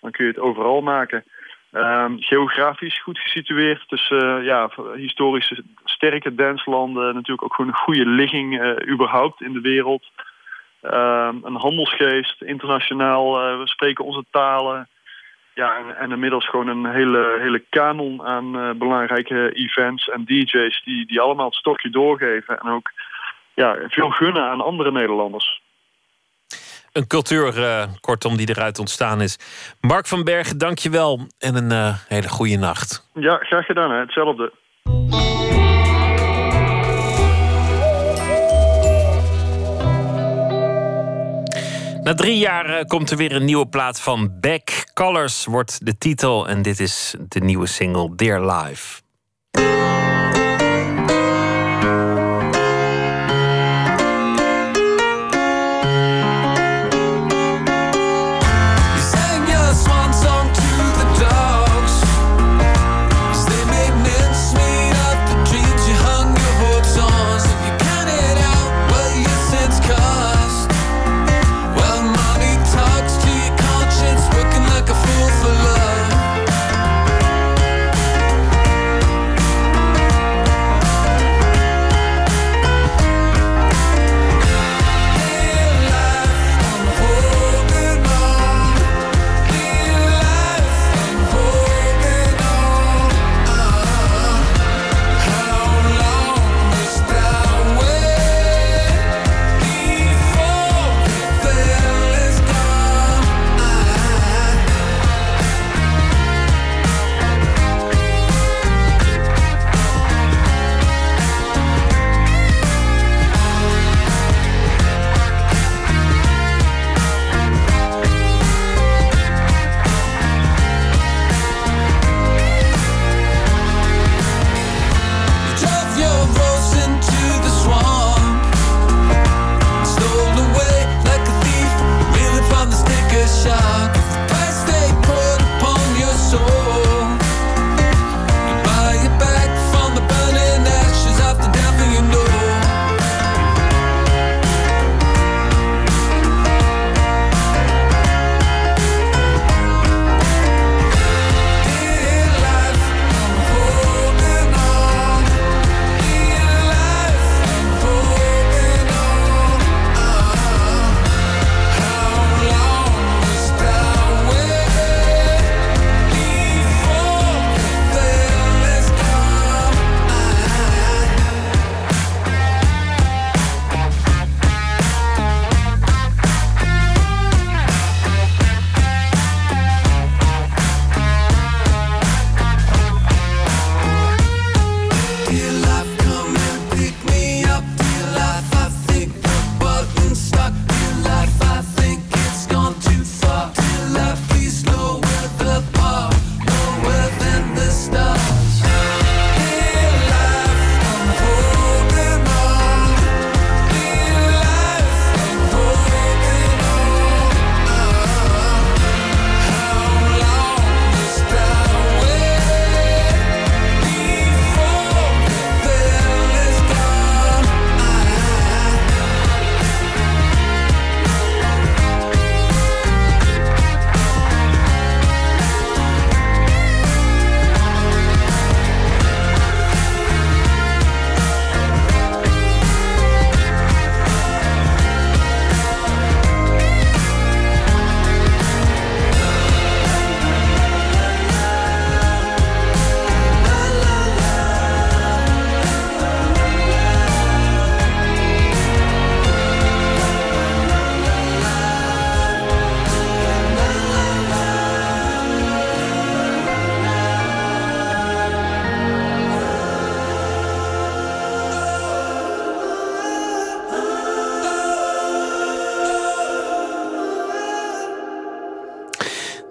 dan 0.00 0.10
kun 0.10 0.24
je 0.24 0.30
het 0.30 0.40
overal 0.40 0.80
maken. 0.80 1.24
Um, 1.72 2.16
geografisch 2.20 3.02
goed 3.02 3.18
gesitueerd. 3.18 3.84
Dus 3.88 4.10
uh, 4.10 4.44
ja, 4.44 4.70
historische 4.94 5.62
sterke 5.84 6.34
danslanden. 6.34 7.14
Natuurlijk 7.14 7.42
ook 7.42 7.54
gewoon 7.54 7.70
een 7.70 7.78
goede 7.78 8.06
ligging 8.06 8.60
uh, 8.60 8.92
überhaupt 8.92 9.42
in 9.42 9.52
de 9.52 9.60
wereld. 9.60 10.10
Ehm, 10.80 11.36
een 11.42 11.56
handelsgeest, 11.56 12.42
internationaal. 12.42 13.52
Uh, 13.52 13.58
we 13.58 13.68
spreken 13.68 14.04
onze 14.04 14.24
talen. 14.30 14.88
Ja, 15.54 15.94
en, 15.98 16.10
inmiddels 16.10 16.48
gewoon 16.48 16.68
een 16.68 16.86
hele, 16.86 17.38
hele 17.40 17.64
kanon 17.68 18.22
aan 18.22 18.78
belangrijke 18.78 19.52
events 19.52 20.08
en 20.08 20.24
DJ's 20.24 20.82
die, 20.84 21.06
die 21.06 21.20
allemaal 21.20 21.46
het 21.46 21.54
stokje 21.54 21.90
doorgeven. 21.90 22.58
En 22.58 22.70
ook 22.70 22.90
ja, 23.54 23.76
veel 23.88 24.10
gunnen 24.10 24.42
aan 24.42 24.60
andere 24.60 24.92
Nederlanders. 24.92 25.62
Een 26.92 27.06
cultuur, 27.06 27.58
uh, 27.58 27.84
kortom, 28.00 28.36
die 28.36 28.48
eruit 28.48 28.78
ontstaan 28.78 29.20
is. 29.20 29.38
Mark 29.80 30.06
van 30.06 30.24
Bergen, 30.24 30.58
dank 30.58 30.78
je 30.78 30.90
wel 30.90 31.26
en 31.38 31.54
een 31.54 31.94
hele 32.08 32.28
goede 32.28 32.56
nacht. 32.56 33.10
Ja, 33.14 33.36
graag 33.36 33.66
gedaan. 33.66 33.90
Hè. 33.90 33.98
Hetzelfde. 33.98 34.52
Na 42.04 42.14
drie 42.14 42.38
jaar 42.38 42.66
eh, 42.66 42.84
komt 42.84 43.10
er 43.10 43.16
weer 43.16 43.32
een 43.32 43.44
nieuwe 43.44 43.68
plaat 43.68 44.00
van 44.00 44.40
Beck. 44.40 44.90
Colors 44.94 45.44
wordt 45.44 45.86
de 45.86 45.98
titel 45.98 46.48
en 46.48 46.62
dit 46.62 46.80
is 46.80 47.14
de 47.28 47.40
nieuwe 47.40 47.66
single 47.66 48.14
Dear 48.14 48.52
Life. 48.52 49.03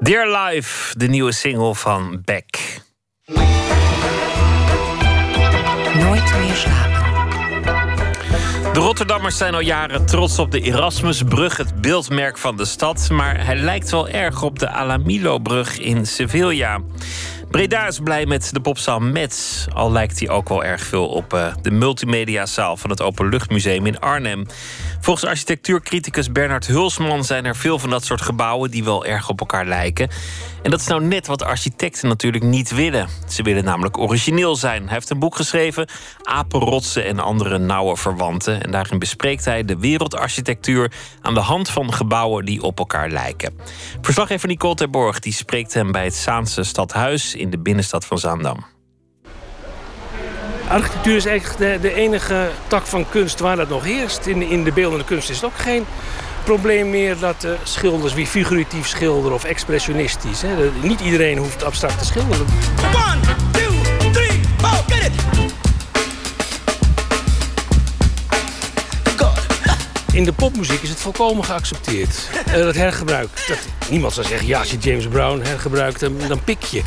Dear 0.04 0.46
Life, 0.46 0.98
de 0.98 1.08
nieuwe 1.08 1.32
single 1.32 1.76
van 1.76 2.22
Beck. 2.26 2.82
Nooit 5.96 6.34
meer 6.40 6.56
slapen. 6.56 6.94
De 8.74 8.80
Rotterdammers 8.80 9.38
zijn 9.38 9.54
al 9.54 9.60
jaren 9.60 10.06
trots 10.06 10.40
op 10.40 10.52
de 10.52 10.62
Erasmusbrug, 10.62 11.58
het 11.58 11.82
beeldmerk 11.82 12.38
van 12.38 12.58
de 12.58 12.66
stad. 12.66 13.10
Maar 13.10 13.46
hij 13.46 13.56
lijkt 13.56 13.92
wel 13.92 14.10
erg 14.10 14.44
op 14.44 14.60
de 14.60 14.70
Alamilo-brug 14.70 15.80
in 15.80 16.06
Sevilla. 16.06 16.82
Breda 17.54 17.88
is 17.88 18.00
blij 18.00 18.26
met 18.26 18.50
de 18.54 18.60
popzaal 18.60 19.00
Mets. 19.00 19.66
Al 19.74 19.92
lijkt 19.92 20.20
hij 20.20 20.30
ook 20.30 20.50
wel 20.50 20.64
erg 20.64 20.82
veel 20.82 21.08
op 21.08 21.34
uh, 21.34 21.54
de 21.62 21.72
multimediazaal 21.72 22.78
van 22.78 22.90
het 22.90 23.02
Openluchtmuseum 23.02 23.86
in 23.86 24.00
Arnhem. 24.00 24.46
Volgens 25.00 25.26
architectuurcriticus 25.26 26.32
Bernard 26.32 26.68
Hulsman 26.68 27.24
zijn 27.24 27.46
er 27.46 27.56
veel 27.56 27.80
van 27.80 27.90
dat 27.90 28.06
soort 28.06 28.22
gebouwen 28.22 28.72
die 28.72 28.84
wel 28.84 29.06
erg 29.06 29.30
op 29.30 29.40
elkaar 29.40 29.66
lijken. 29.66 30.10
En 30.64 30.72
dat 30.72 30.80
is 30.80 30.88
nou 30.88 31.04
net 31.04 31.28
wat 31.28 31.44
architecten 31.44 32.08
natuurlijk 32.08 32.44
niet 32.44 32.72
willen. 32.72 33.08
Ze 33.28 33.44
willen 33.44 33.64
namelijk 33.64 33.98
origineel 33.98 34.56
zijn. 34.56 34.84
Hij 34.84 34.94
heeft 34.94 35.10
een 35.10 35.20
boek 35.20 35.36
geschreven, 35.36 35.88
Apenrotsen 36.24 37.06
en 37.06 37.20
andere 37.20 37.58
nauwe 37.58 37.98
verwanten. 37.98 38.64
En 38.64 38.72
daarin 38.72 39.00
bespreekt 39.00 39.46
hij 39.46 39.66
de 39.66 39.78
wereldarchitectuur 39.78 40.92
aan 41.22 41.34
de 41.34 41.40
hand 41.40 41.70
van 41.70 41.94
gebouwen 41.94 42.46
die 42.46 42.62
op 42.62 42.80
elkaar 42.80 43.10
lijken. 43.10 43.58
Verslaggever 44.02 44.48
Nicole 44.48 44.76
Terborg 44.76 45.20
die 45.20 45.34
spreekt 45.34 45.74
hem 45.74 45.92
bij 45.92 46.04
het 46.04 46.16
Zaanse 46.16 46.64
Stadhuis 46.64 47.36
in 47.36 47.50
de 47.50 47.60
binnenstad 47.60 48.06
van 48.06 48.18
Zaandam. 48.18 48.66
Architectuur 50.68 51.16
is 51.16 51.26
eigenlijk 51.26 51.82
de, 51.82 51.94
enige 51.94 52.50
tak 52.68 52.86
van 52.86 53.10
kunst 53.10 53.40
waar 53.40 53.56
dat 53.56 53.70
nog 53.70 53.84
heerst. 53.84 54.26
In, 54.26 54.42
in 54.42 54.64
de 54.64 54.72
beeldende 54.72 55.06
kunst 55.06 55.30
is 55.30 55.36
het 55.36 55.46
ook 55.46 55.58
geen 55.58 55.86
probleem 56.44 56.90
meer 56.90 57.20
dat 57.20 57.44
uh, 57.44 57.52
schilders 57.64 58.14
wie 58.14 58.28
figuratief 58.28 58.88
schilderen 58.88 59.34
of 59.34 59.44
expressionistisch. 59.44 60.42
Hè. 60.42 60.72
niet 60.82 61.00
iedereen 61.00 61.38
hoeft 61.38 61.64
abstract 61.64 62.00
te 62.00 62.06
schilderen. 62.06 62.46
One, 62.94 63.20
two, 63.52 64.12
three, 64.12 64.40
four, 64.58 64.84
get 64.88 65.06
it! 65.06 65.52
In 70.14 70.24
de 70.24 70.34
popmuziek 70.34 70.82
is 70.82 70.90
het 70.90 71.00
volkomen 71.00 71.44
geaccepteerd. 71.44 72.30
Uh, 72.48 72.54
dat 72.54 72.76
hergebruik. 72.76 73.30
Dat, 73.48 73.58
niemand 73.90 74.14
zou 74.14 74.28
zeggen, 74.28 74.48
ja, 74.48 74.60
als 74.60 74.72
je 74.72 74.78
James 74.78 75.08
Brown 75.08 75.42
hergebruikt, 75.42 76.00
dan, 76.00 76.18
dan 76.28 76.44
pik 76.44 76.64
je. 76.64 76.82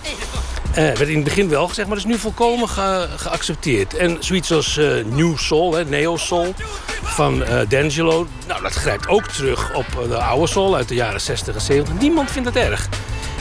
Uh, 0.77 0.82
werd 0.82 1.09
in 1.09 1.15
het 1.15 1.24
begin 1.24 1.48
wel 1.48 1.69
gezegd, 1.69 1.89
maar 1.89 1.97
dat 1.97 2.07
is 2.07 2.12
nu 2.12 2.19
volkomen 2.19 2.69
ge 2.69 3.09
geaccepteerd. 3.16 3.94
En 3.94 4.16
zoiets 4.20 4.53
als 4.53 4.77
uh, 4.77 5.05
New 5.05 5.36
Soul, 5.36 5.74
hè, 5.74 5.85
Neo 5.85 6.16
Soul 6.16 6.55
van 7.03 7.43
uh, 7.43 7.61
D'Angelo... 7.69 8.27
Nou, 8.47 8.62
dat 8.62 8.73
grijpt 8.73 9.09
ook 9.09 9.27
terug 9.27 9.74
op 9.74 9.86
de 10.09 10.16
oude 10.16 10.47
soul 10.47 10.77
uit 10.77 10.89
de 10.89 10.94
jaren 10.94 11.20
60 11.20 11.55
en 11.55 11.61
70. 11.61 12.01
Niemand 12.01 12.31
vindt 12.31 12.48
het 12.48 12.57
erg. 12.57 12.89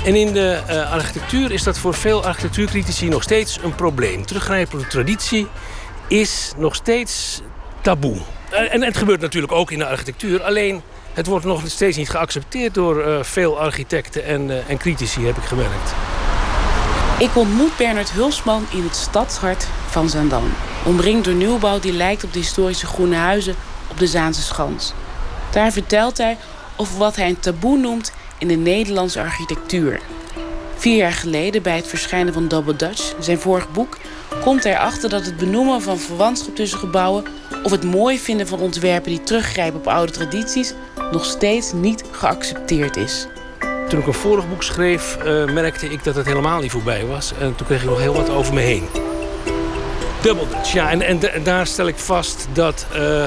En 0.06 0.16
in 0.16 0.34
de 0.34 0.62
architectuur 0.92 1.52
is 1.52 1.64
dat 1.64 1.78
voor 1.78 1.94
veel 1.94 2.26
architectuurcritici 2.26 3.10
nog 3.10 3.24
steeds 3.24 3.60
een 3.64 3.76
probleem. 3.76 4.26
Teruggrijpen 4.26 4.78
op 4.78 4.84
de 4.84 4.90
traditie 4.90 5.48
is 6.08 6.52
nog 6.58 6.76
steeds 6.76 7.42
taboe. 7.82 8.18
En 8.50 8.84
het 8.84 8.98
gebeurt 8.98 9.22
natuurlijk 9.22 9.54
ook 9.54 9.72
in 9.72 9.80
de 9.80 9.88
architectuur. 9.88 10.44
Alleen, 10.44 10.82
het 11.14 11.28
wordt 11.28 11.46
nog 11.46 11.62
steeds 11.66 11.98
niet 11.98 12.10
geaccepteerd 12.10 12.74
door 12.74 13.26
veel 13.26 13.60
architecten 13.60 14.24
en, 14.26 14.68
en 14.68 14.78
critici, 14.78 15.26
heb 15.26 15.38
ik 15.38 15.44
gemerkt. 15.44 16.15
Ik 17.20 17.36
ontmoet 17.36 17.78
Bernard 17.78 18.12
Hulsman 18.12 18.66
in 18.72 18.84
het 18.84 18.96
stadshart 18.96 19.68
van 19.88 20.10
Zaandam. 20.10 20.44
Omringd 20.86 21.26
door 21.26 21.34
nieuwbouw 21.34 21.80
die 21.80 21.94
lijkt 21.94 22.24
op 22.24 22.34
de 22.34 22.40
historische 22.40 22.86
groene 22.86 23.16
huizen 23.16 23.56
op 23.92 24.00
de 24.00 24.08
Zaanse 24.08 24.42
Schans. 24.42 24.94
Daar 25.52 25.72
vertelt 25.72 26.18
hij 26.18 26.38
over 26.76 26.98
wat 26.98 27.16
hij 27.16 27.30
een 27.30 27.40
taboe 27.40 27.78
noemt 27.78 28.12
in 28.38 28.48
de 28.48 28.56
Nederlandse 28.56 29.20
architectuur. 29.20 30.02
Vier 30.76 30.96
jaar 30.96 31.14
geleden, 31.14 31.62
bij 31.62 31.76
het 31.76 31.88
verschijnen 31.88 32.34
van 32.34 32.48
Double 32.48 32.76
Dutch, 32.76 33.14
zijn 33.20 33.40
vorig 33.40 33.72
boek, 33.72 33.98
komt 34.42 34.64
hij 34.64 34.74
erachter 34.74 35.10
dat 35.10 35.26
het 35.26 35.38
benoemen 35.38 35.82
van 35.82 35.98
verwantschap 35.98 36.56
tussen 36.56 36.80
gebouwen 36.80 37.24
of 37.64 37.72
het 37.72 37.84
mooi 37.84 38.20
vinden 38.20 38.48
van 38.48 38.60
ontwerpen 38.60 39.12
die 39.12 39.24
teruggrijpen 39.24 39.80
op 39.80 39.88
oude 39.88 40.12
tradities 40.12 40.74
nog 41.12 41.26
steeds 41.26 41.74
niet 41.74 42.04
geaccepteerd 42.12 42.98
is. 42.98 43.28
Toen 43.90 44.00
ik 44.00 44.08
een 44.08 44.14
vorig 44.14 44.50
boek 44.50 44.64
schreef, 44.64 45.18
uh, 45.26 45.46
merkte 45.46 45.90
ik 45.90 46.04
dat 46.04 46.16
het 46.16 46.26
helemaal 46.26 46.62
niet 46.62 46.72
voorbij 46.72 47.06
was. 47.06 47.34
En 47.40 47.56
toen 47.56 47.68
kreeg 47.68 47.82
ik 47.82 47.90
nog 47.90 48.00
heel 48.00 48.14
wat 48.14 48.30
over 48.30 48.54
me 48.54 48.62
heen. 48.62 48.88
Double 50.22 50.48
Dutch, 50.48 50.74
ja. 50.74 50.92
En, 50.92 51.02
en, 51.02 51.44
daar 51.44 51.68
stel 51.68 51.88
ik 51.88 51.98
vast 51.98 52.48
dat 52.54 52.86
uh, 52.96 53.26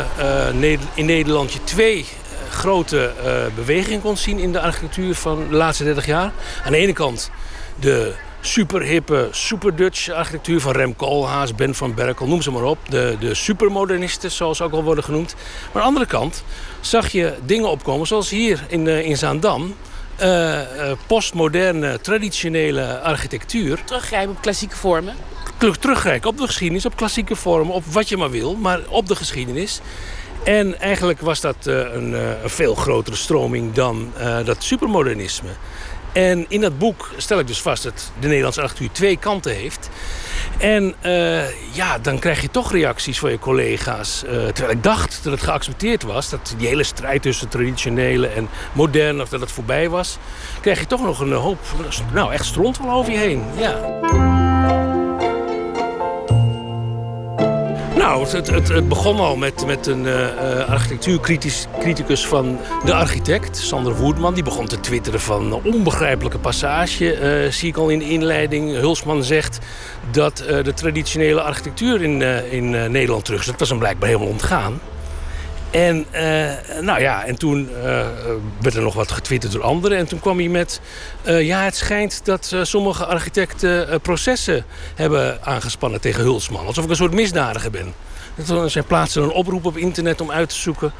uh, 0.60 0.78
in 0.94 1.06
Nederland 1.06 1.52
je 1.52 1.64
twee 1.64 2.06
grote 2.50 3.12
bewegingen 3.54 4.00
kon 4.00 4.16
zien... 4.16 4.38
in 4.38 4.52
de 4.52 4.60
architectuur 4.60 5.14
van 5.14 5.46
de 5.50 5.56
laatste 5.56 5.84
30 5.84 6.06
jaar. 6.06 6.32
Aan 6.64 6.72
de 6.72 6.78
ene 6.78 6.92
kant 6.92 7.30
de 7.80 8.14
superhippe, 8.40 9.28
super 9.30 9.76
Dutch 9.76 10.10
architectuur 10.10 10.60
van 10.60 10.72
Rem 10.72 10.96
Koolhaas, 10.96 11.54
Ben 11.54 11.74
van 11.74 11.94
Berkel, 11.94 12.26
noem 12.26 12.42
ze 12.42 12.50
maar 12.50 12.62
op. 12.62 12.78
De, 12.88 13.16
de 13.20 13.34
supermodernisten, 13.34 14.30
zoals 14.30 14.56
ze 14.56 14.64
ook 14.64 14.72
al 14.72 14.82
worden 14.82 15.04
genoemd. 15.04 15.34
Maar 15.72 15.82
aan 15.82 15.88
de 15.88 15.94
andere 15.94 16.06
kant 16.06 16.44
zag 16.80 17.08
je 17.08 17.34
dingen 17.44 17.70
opkomen, 17.70 18.06
zoals 18.06 18.30
hier 18.30 18.64
in, 18.68 18.86
in 18.86 19.16
Zaandam... 19.16 19.74
Uh, 20.22 20.60
postmoderne, 21.06 22.00
traditionele 22.00 23.00
architectuur. 23.00 23.84
Teruggrijpen 23.84 24.30
op 24.30 24.40
klassieke 24.40 24.76
vormen? 24.76 25.14
Teruggrijpen 25.80 26.28
op 26.28 26.38
de 26.38 26.46
geschiedenis, 26.46 26.86
op 26.86 26.96
klassieke 26.96 27.36
vormen, 27.36 27.74
op 27.74 27.84
wat 27.84 28.08
je 28.08 28.16
maar 28.16 28.30
wil, 28.30 28.54
maar 28.54 28.80
op 28.88 29.06
de 29.06 29.16
geschiedenis. 29.16 29.80
En 30.44 30.80
eigenlijk 30.80 31.20
was 31.20 31.40
dat 31.40 31.56
uh, 31.66 31.74
een, 31.74 32.12
een, 32.12 32.50
veel 32.50 32.74
grotere 32.74 33.16
stroming 33.16 33.72
dan 33.72 34.12
dat 34.44 34.62
supermodernisme. 34.62 35.50
En 36.18 36.44
in 36.48 36.60
dat 36.60 36.78
boek 36.78 37.10
stel 37.16 37.38
ik 37.38 37.46
dus 37.46 37.60
vast 37.60 37.82
dat 37.82 38.12
de 38.20 38.26
Nederlandse 38.26 38.60
architectuur 38.60 38.92
twee 38.92 39.16
kanten 39.16 39.54
heeft. 39.54 39.88
En 40.58 40.94
uh, 41.04 41.74
ja, 41.74 41.98
dan 41.98 42.18
krijg 42.18 42.40
je 42.40 42.50
toch 42.50 42.72
reacties 42.72 43.18
van 43.18 43.30
je 43.30 43.38
collega's. 43.38 44.22
Uh, 44.24 44.30
terwijl 44.30 44.76
ik 44.76 44.82
dacht 44.82 45.20
dat 45.22 45.32
het 45.32 45.42
geaccepteerd 45.42 46.02
was. 46.02 46.30
Dat 46.30 46.54
die 46.56 46.68
hele 46.68 46.82
strijd 46.82 47.22
tussen 47.22 47.48
traditionele 47.48 48.26
en 48.26 48.48
moderne, 48.72 49.26
dat 49.30 49.40
het 49.40 49.52
voorbij 49.52 49.88
was. 49.88 50.18
Krijg 50.60 50.80
je 50.80 50.86
toch 50.86 51.02
nog 51.02 51.20
een 51.20 51.32
hoop, 51.32 51.58
nou 52.12 52.32
echt 52.32 52.44
stront 52.44 52.78
wel 52.78 52.90
over 52.90 53.12
je 53.12 53.18
heen. 53.18 53.44
Ja. 53.56 54.47
Nou, 57.98 58.26
het, 58.28 58.68
het, 58.68 58.88
begon 58.88 59.18
al 59.18 59.36
met, 59.36 59.66
met 59.66 59.86
een 59.86 60.04
uh, 60.04 60.68
architectuurcriticus 60.68 62.26
van 62.26 62.58
de 62.84 62.94
architect, 62.94 63.56
Sander 63.56 63.96
Woerdman. 63.96 64.34
Die 64.34 64.42
begon 64.42 64.66
te 64.66 64.80
twitteren 64.80 65.20
van 65.20 65.52
onbegrijpelijke 65.52 66.38
passage. 66.38 67.44
Uh, 67.44 67.52
zie 67.52 67.68
ik 67.68 67.76
al 67.76 67.88
in 67.88 67.98
de 67.98 68.08
inleiding. 68.08 68.72
Hulsman 68.72 69.24
zegt 69.24 69.58
dat 70.10 70.36
de 70.36 70.74
traditionele 70.74 71.40
architectuur 71.40 72.02
in, 72.02 72.22
in 72.50 72.70
Nederland 72.70 73.24
terug 73.24 73.40
is. 73.40 73.46
Dat 73.46 73.58
was 73.58 73.68
hem 73.68 73.78
blijkbaar 73.78 74.08
helemaal 74.08 74.30
ontgaan. 74.30 74.80
En, 75.70 76.06
uh, 76.12 76.80
nou 76.80 77.00
ja, 77.00 77.24
en 77.24 77.36
toen 77.36 77.68
uh, 77.76 78.06
werd 78.60 78.74
er 78.74 78.82
nog 78.82 78.94
wat 78.94 79.10
getwitterd 79.10 79.52
door 79.52 79.62
anderen. 79.62 79.98
En 79.98 80.06
toen 80.06 80.20
kwam 80.20 80.38
hij 80.38 80.48
met... 80.48 80.80
Uh, 81.24 81.42
ja, 81.42 81.62
het 81.62 81.76
schijnt 81.76 82.20
dat 82.24 82.56
sommige 82.62 83.06
architecten 83.06 84.00
processen 84.00 84.64
hebben 84.94 85.44
aangespannen 85.44 86.00
tegen 86.00 86.22
Hulsman. 86.22 86.66
Alsof 86.66 86.84
ik 86.84 86.90
een 86.90 86.96
soort 86.96 87.12
misdadiger 87.12 87.70
ben. 87.70 87.94
En 88.36 88.70
zij 88.70 88.82
plaatsten 88.82 89.22
een 89.22 89.30
oproep 89.30 89.64
op 89.64 89.76
internet 89.76 90.20
om 90.20 90.30
uit 90.30 90.48
te 90.48 90.54
zoeken 90.54 90.92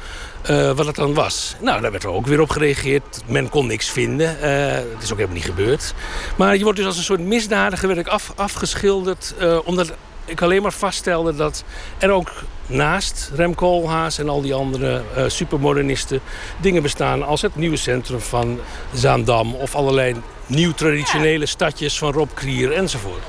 wat 0.75 0.85
het 0.85 0.95
dan 0.95 1.13
was. 1.13 1.55
Nou, 1.59 1.81
daar 1.81 1.91
werd 1.91 2.03
er 2.03 2.09
ook 2.09 2.27
weer 2.27 2.41
op 2.41 2.49
gereageerd. 2.49 3.21
Men 3.25 3.49
kon 3.49 3.67
niks 3.67 3.89
vinden. 3.89 4.37
het 4.39 5.03
is 5.03 5.11
ook 5.11 5.17
helemaal 5.17 5.37
niet 5.37 5.45
gebeurd. 5.45 5.93
Maar 6.35 6.57
je 6.57 6.63
wordt 6.63 6.77
dus 6.77 6.87
als 6.87 6.97
een 6.97 7.03
soort 7.03 7.19
misdadiger 7.19 7.87
werd 7.87 7.99
ik 7.99 8.07
af, 8.07 8.33
afgeschilderd... 8.35 9.35
omdat 9.63 9.93
ik 10.29 10.41
alleen 10.41 10.61
maar 10.61 10.71
vaststelde 10.71 11.35
dat 11.35 11.63
er 11.97 12.11
ook 12.11 12.31
naast 12.65 13.31
Rem 13.35 13.55
Koolhaas 13.55 14.17
en 14.17 14.29
al 14.29 14.41
die 14.41 14.53
andere 14.53 15.01
uh, 15.17 15.23
supermodernisten 15.27 16.19
dingen 16.57 16.81
bestaan 16.81 17.23
als 17.23 17.41
het 17.41 17.55
nieuwe 17.55 17.77
centrum 17.77 18.19
van 18.19 18.59
Zaandam 18.93 19.55
of 19.55 19.75
allerlei 19.75 20.15
nieuw 20.45 20.71
traditionele 20.71 21.45
stadjes 21.45 21.97
van 21.97 22.11
Rob 22.11 22.29
Krier 22.33 22.71
enzovoort. 22.71 23.23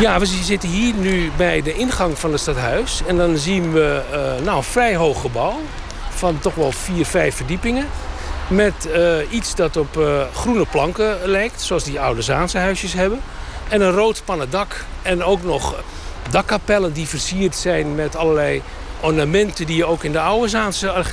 Ja, 0.00 0.18
we 0.18 0.26
zitten 0.26 0.68
hier 0.68 0.94
nu 0.94 1.30
bij 1.36 1.62
de 1.62 1.74
ingang 1.74 2.18
van 2.18 2.32
het 2.32 2.40
stadhuis 2.40 3.02
en 3.06 3.16
dan 3.16 3.36
zien 3.36 3.72
we 3.72 4.02
uh, 4.12 4.44
nou, 4.44 4.56
een 4.56 4.62
vrij 4.62 4.96
hoog 4.96 5.20
gebouw 5.20 5.60
van 6.10 6.38
toch 6.38 6.54
wel 6.54 6.72
vier, 6.72 7.06
vijf 7.06 7.36
verdiepingen. 7.36 7.86
Met 8.48 8.88
uh, 8.94 9.16
iets 9.30 9.54
dat 9.54 9.76
op 9.76 9.98
groene 10.34 10.66
planken 10.70 11.18
lijkt, 11.24 11.60
zoals 11.60 11.84
die 11.84 12.00
oude 12.00 12.22
Zaanse 12.22 12.58
huisjes 12.58 12.92
hebben. 12.92 13.20
En 13.70 13.80
een 13.80 13.92
rood 13.92 14.22
pannen 14.24 14.50
dak. 14.50 14.84
En 15.02 15.24
ook 15.24 15.42
nog 15.42 15.82
dakkapellen 16.30 16.92
die 16.92 17.08
versierd 17.08 17.56
zijn 17.56 17.94
met 17.94 18.16
allerlei 18.16 18.62
ornamenten... 19.00 19.66
die 19.66 19.76
je 19.76 19.84
ook 19.84 20.04
in 20.04 20.12
de 20.12 20.20
oude 20.20 20.48
Zaanse 20.48 21.04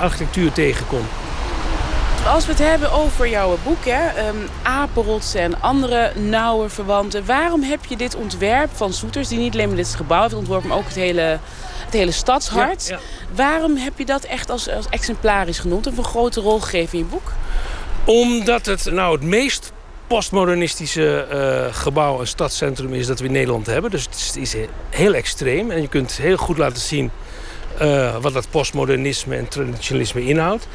architectuur 0.00 0.52
tegenkomt. 0.52 1.08
Als 2.26 2.46
we 2.46 2.52
het 2.52 2.60
hebben 2.60 2.92
over 2.92 3.28
jouw 3.28 3.58
boek, 3.64 3.84
hè, 3.84 4.28
um, 4.28 4.48
en 5.34 5.60
andere 5.60 6.12
nauwe 6.14 6.68
verwanten... 6.68 7.26
waarom 7.26 7.62
heb 7.62 7.84
je 7.84 7.96
dit 7.96 8.14
ontwerp 8.14 8.70
van 8.72 8.92
Soeters, 8.92 9.28
die 9.28 9.38
niet 9.38 9.52
alleen 9.52 9.66
maar 9.66 9.76
dit 9.76 9.94
gebouw 9.94 10.22
heeft 10.22 10.34
ontworpen... 10.34 10.68
maar 10.68 10.78
ook 10.78 10.86
het 10.86 10.94
hele, 10.94 11.38
het 11.84 11.92
hele 11.92 12.12
stadshart... 12.12 12.94
Waarom 13.34 13.76
heb 13.76 13.98
je 13.98 14.04
dat 14.04 14.24
echt 14.24 14.50
als, 14.50 14.70
als 14.70 14.86
exemplarisch 14.90 15.58
genoemd 15.58 15.86
en 15.86 15.94
een 15.96 16.04
grote 16.04 16.40
rol 16.40 16.60
gegeven 16.60 16.98
in 16.98 17.04
je 17.04 17.10
boek? 17.10 17.32
Omdat 18.04 18.66
het 18.66 18.84
nou 18.90 19.14
het 19.14 19.22
meest 19.22 19.72
postmodernistische 20.06 21.26
uh, 21.32 21.74
gebouw 21.74 22.20
en 22.20 22.26
stadscentrum 22.26 22.94
is 22.94 23.06
dat 23.06 23.20
we 23.20 23.26
in 23.26 23.32
Nederland 23.32 23.66
hebben. 23.66 23.90
Dus 23.90 24.02
het 24.02 24.36
is 24.36 24.54
heel 24.90 25.14
extreem. 25.14 25.70
En 25.70 25.80
je 25.80 25.88
kunt 25.88 26.12
heel 26.12 26.36
goed 26.36 26.58
laten 26.58 26.80
zien 26.80 27.10
uh, 27.82 28.16
wat 28.16 28.32
dat 28.32 28.50
postmodernisme 28.50 29.36
en 29.36 29.48
traditionalisme 29.48 30.24
inhoudt. 30.24 30.66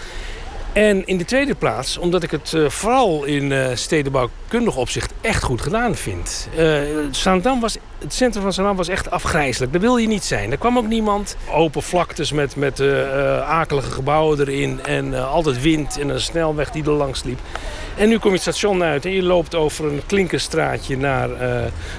En 0.77 1.05
in 1.05 1.17
de 1.17 1.25
tweede 1.25 1.55
plaats, 1.55 1.97
omdat 1.97 2.23
ik 2.23 2.31
het 2.31 2.51
uh, 2.55 2.69
vooral 2.69 3.23
in 3.23 3.51
uh, 3.51 3.67
stedenbouwkundig 3.73 4.75
opzicht 4.75 5.13
echt 5.21 5.43
goed 5.43 5.61
gedaan 5.61 5.95
vind. 5.95 6.49
Uh, 6.57 7.59
was, 7.59 7.77
het 7.99 8.13
centrum 8.13 8.43
van 8.43 8.53
Zaandam 8.53 8.75
was 8.75 8.87
echt 8.87 9.11
afgrijzelijk. 9.11 9.71
Daar 9.71 9.81
wil 9.81 9.97
je 9.97 10.07
niet 10.07 10.23
zijn. 10.23 10.51
Er 10.51 10.57
kwam 10.57 10.77
ook 10.77 10.87
niemand. 10.87 11.37
Open 11.51 11.81
vlaktes 11.81 12.31
met, 12.31 12.55
met 12.55 12.81
akelige 13.45 13.91
gebouwen 13.91 14.39
erin. 14.39 14.79
En 14.85 15.27
altijd 15.27 15.61
wind 15.61 15.99
en 15.99 16.09
een 16.09 16.21
snelweg 16.21 16.71
die 16.71 16.83
er 16.83 16.91
langs 16.91 17.23
liep. 17.23 17.39
En 17.95 18.09
nu 18.09 18.17
kom 18.17 18.29
je 18.29 18.35
het 18.35 18.41
station 18.41 18.83
uit 18.83 19.05
en 19.05 19.11
je 19.11 19.23
loopt 19.23 19.55
over 19.55 19.85
een 19.85 20.01
klinkerstraatje 20.05 20.97
naar 20.97 21.29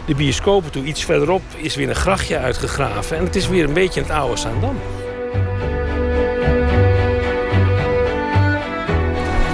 de 0.06 0.14
bioscopen 0.14 0.70
toe. 0.70 0.84
Iets 0.84 1.05
verderop 1.05 1.42
is 1.56 1.74
weer 1.74 1.88
een 1.88 1.94
grachtje 1.94 2.38
uitgegraven. 2.38 3.16
En 3.16 3.24
het 3.24 3.36
is 3.36 3.48
weer 3.48 3.64
een 3.64 3.72
beetje 3.72 4.00
het 4.00 4.10
oude 4.10 4.36
Zaandam. 4.36 4.76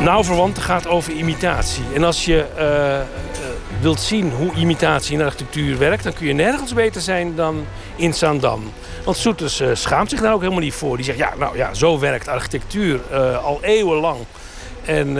Nou, 0.04 0.24
verwant 0.24 0.58
gaat 0.58 0.86
over 0.86 1.12
imitatie. 1.12 1.84
En 1.94 2.04
als 2.04 2.24
je 2.24 2.46
uh, 2.58 3.80
wilt 3.80 4.00
zien 4.00 4.30
hoe 4.30 4.54
imitatie 4.54 5.14
in 5.14 5.24
architectuur 5.24 5.78
werkt... 5.78 6.04
dan 6.04 6.12
kun 6.12 6.26
je 6.26 6.32
nergens 6.32 6.74
beter 6.74 7.00
zijn 7.00 7.34
dan 7.34 7.66
in 7.96 8.14
Zaandam. 8.14 8.72
Want 9.04 9.16
Soeters 9.16 9.60
uh, 9.60 9.68
schaamt 9.72 10.10
zich 10.10 10.20
daar 10.20 10.32
ook 10.32 10.40
helemaal 10.40 10.62
niet 10.62 10.74
voor. 10.74 10.96
Die 10.96 11.04
zegt, 11.04 11.18
ja, 11.18 11.34
nou 11.38 11.56
ja, 11.56 11.74
zo 11.74 11.98
werkt 11.98 12.28
architectuur 12.28 13.00
al 13.36 13.58
eeuwenlang. 13.62 14.18
En 14.84 15.18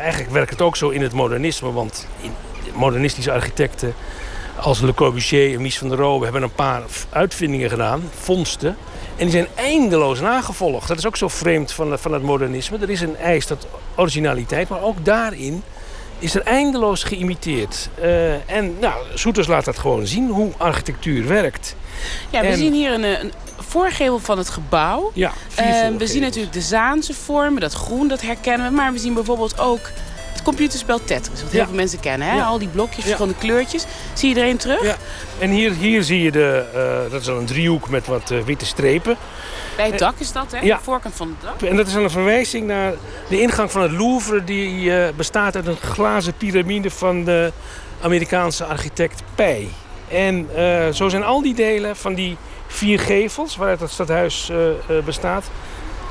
eigenlijk 0.00 0.30
werkt 0.30 0.50
het 0.50 0.60
ook 0.60 0.76
zo 0.76 0.88
in 0.88 1.02
het 1.02 1.12
modernisme. 1.12 1.72
Want 1.72 2.08
modernistische 2.74 3.32
architecten 3.32 3.94
als 4.56 4.80
Le 4.80 4.94
Corbusier 4.94 5.54
en 5.54 5.62
Mies 5.62 5.78
van 5.78 5.88
der 5.88 5.98
Rohe... 5.98 6.24
hebben 6.24 6.42
een 6.42 6.52
paar 6.52 6.82
uitvindingen 7.10 7.70
gedaan, 7.70 8.10
vondsten... 8.20 8.76
En 9.22 9.28
die 9.28 9.36
zijn 9.36 9.66
eindeloos 9.66 10.20
nagevolgd. 10.20 10.88
Dat 10.88 10.98
is 10.98 11.06
ook 11.06 11.16
zo 11.16 11.28
vreemd 11.28 11.72
van, 11.72 11.98
van 11.98 12.12
het 12.12 12.22
modernisme. 12.22 12.78
Er 12.78 12.90
is 12.90 13.00
een 13.00 13.16
eis 13.16 13.46
tot 13.46 13.66
originaliteit, 13.96 14.68
maar 14.68 14.82
ook 14.82 15.04
daarin 15.04 15.62
is 16.18 16.34
er 16.34 16.42
eindeloos 16.42 17.04
geïmiteerd. 17.04 17.88
Uh, 18.00 18.50
en 18.50 18.76
nou, 18.80 18.94
Soeters 19.14 19.46
laat 19.46 19.64
dat 19.64 19.78
gewoon 19.78 20.06
zien, 20.06 20.28
hoe 20.28 20.50
architectuur 20.56 21.26
werkt. 21.26 21.76
Ja, 22.30 22.40
we 22.40 22.56
zien 22.56 22.72
hier 22.72 22.92
een, 22.92 23.02
een 23.02 23.32
voorgevel 23.58 24.18
van 24.18 24.38
het 24.38 24.50
gebouw. 24.50 25.10
Ja, 25.14 25.32
uh, 25.60 25.96
we 25.98 26.06
zien 26.06 26.22
natuurlijk 26.22 26.54
de 26.54 26.60
Zaanse 26.60 27.14
vormen, 27.14 27.60
dat 27.60 27.72
groen, 27.72 28.08
dat 28.08 28.20
herkennen 28.20 28.68
we. 28.68 28.74
Maar 28.74 28.92
we 28.92 28.98
zien 28.98 29.14
bijvoorbeeld 29.14 29.58
ook 29.58 29.90
computerspel 30.42 31.04
Tetris. 31.04 31.42
Wat 31.42 31.52
heel 31.52 31.64
veel 31.64 31.74
mensen 31.74 32.00
kennen. 32.00 32.28
Hè? 32.28 32.42
Al 32.42 32.58
die 32.58 32.68
blokjes, 32.68 33.04
verschillende 33.04 33.38
kleurtjes. 33.38 33.84
Zie 34.12 34.34
je 34.34 34.40
er 34.40 34.48
een 34.48 34.56
terug? 34.56 34.82
Ja. 34.82 34.96
En 35.38 35.50
hier, 35.50 35.72
hier 35.72 36.02
zie 36.02 36.22
je 36.22 36.30
de, 36.30 36.64
uh, 36.74 37.12
dat 37.12 37.20
is 37.20 37.28
al 37.28 37.38
een 37.38 37.46
driehoek 37.46 37.88
met 37.88 38.06
wat 38.06 38.30
uh, 38.30 38.42
witte 38.42 38.66
strepen. 38.66 39.16
Bij 39.76 39.86
het 39.86 39.98
dak 39.98 40.14
is 40.18 40.32
dat, 40.32 40.52
hè? 40.52 40.60
Ja. 40.60 40.76
De 40.76 40.82
voorkant 40.82 41.14
van 41.14 41.36
het 41.38 41.60
dak. 41.60 41.70
En 41.70 41.76
dat 41.76 41.86
is 41.86 41.94
een 41.94 42.10
verwijzing 42.10 42.66
naar 42.66 42.92
de 43.28 43.40
ingang 43.40 43.70
van 43.70 43.82
het 43.82 43.92
Louvre. 43.92 44.44
Die 44.44 44.84
uh, 44.84 45.04
bestaat 45.16 45.56
uit 45.56 45.66
een 45.66 45.76
glazen 45.76 46.34
piramide 46.34 46.90
van 46.90 47.24
de 47.24 47.52
Amerikaanse 48.00 48.64
architect 48.64 49.22
Pei. 49.34 49.70
En 50.08 50.48
zo 50.94 51.08
zijn 51.08 51.24
al 51.24 51.42
die 51.42 51.54
delen 51.54 51.96
van 51.96 52.14
die 52.14 52.36
vier 52.66 53.00
gevels 53.00 53.56
waaruit 53.56 53.80
het 53.80 53.90
stadhuis 53.90 54.50
bestaat... 55.04 55.44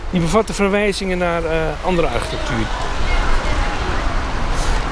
die 0.10 0.22
bevatten 0.22 0.56
verwijzingen 0.56 1.18
naar 1.18 1.44
andere 1.84 2.08
architectuur. 2.08 2.66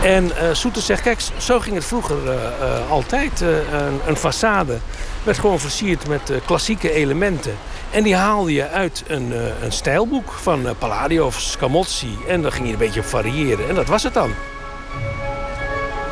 En 0.04 0.26
uh, 0.26 0.32
Soeter 0.52 0.82
zegt, 0.82 1.02
kijk, 1.02 1.22
zo 1.38 1.60
ging 1.60 1.76
het 1.76 1.86
vroeger 1.86 2.18
uh, 2.26 2.34
uh, 2.34 2.92
altijd. 2.92 3.42
een, 3.42 4.00
een 4.06 4.18
façade 4.18 4.82
werd 5.24 5.40
gewoon 5.40 5.60
versierd 5.60 6.08
met 6.08 6.32
klassieke 6.46 6.92
elementen. 6.92 7.58
En 7.92 8.04
die 8.04 8.16
haalde 8.16 8.54
je 8.54 8.68
uit 8.68 9.04
een, 9.08 9.34
een 9.62 9.72
stijlboek 9.72 10.32
van 10.32 10.76
Palladio 10.78 11.26
of 11.26 11.40
Scamozzi. 11.40 12.18
En 12.28 12.42
daar 12.42 12.52
ging 12.52 12.66
je 12.66 12.74
een 12.74 12.80
beetje 12.80 13.04
variëren. 13.04 13.70
En 13.70 13.76
dat 13.76 13.88
was 13.88 14.04
het 14.04 14.14
dan. 14.14 14.32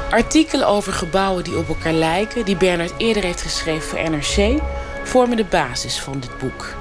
Artikelen 0.10 0.68
over 0.68 0.94
gebouwen 0.94 1.44
die 1.44 1.58
op 1.58 1.68
elkaar 1.68 1.94
lijken... 1.94 2.46
die 2.46 2.58
Bernard 2.58 2.94
eerder 2.98 3.24
heeft 3.24 3.42
geschreven 3.42 3.90
voor 3.90 4.10
NRC... 4.10 4.62
vormen 5.04 5.38
de 5.38 5.46
basis 5.46 6.00
van 6.00 6.20
dit 6.20 6.38
boek. 6.38 6.74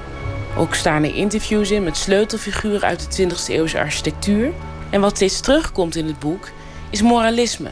Ook 0.57 0.75
staan 0.75 1.03
er 1.03 1.15
interviews 1.15 1.71
in 1.71 1.83
met 1.83 1.97
sleutelfiguren 1.97 2.81
uit 2.81 3.15
de 3.15 3.27
20e 3.29 3.47
eeuwse 3.47 3.79
architectuur. 3.79 4.51
En 4.89 5.01
wat 5.01 5.15
steeds 5.15 5.39
terugkomt 5.39 5.95
in 5.95 6.05
het 6.05 6.19
boek 6.19 6.49
is 6.89 7.01
moralisme. 7.01 7.69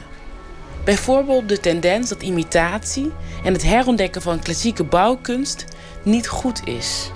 Bijvoorbeeld 0.83 1.49
de 1.49 1.59
tendens 1.59 2.09
dat 2.09 2.21
imitatie 2.21 3.11
en 3.43 3.53
het 3.53 3.63
herontdekken 3.63 4.21
van 4.21 4.39
klassieke 4.39 4.83
bouwkunst 4.83 5.65
niet 6.03 6.27
goed 6.27 6.67
is. 6.67 7.11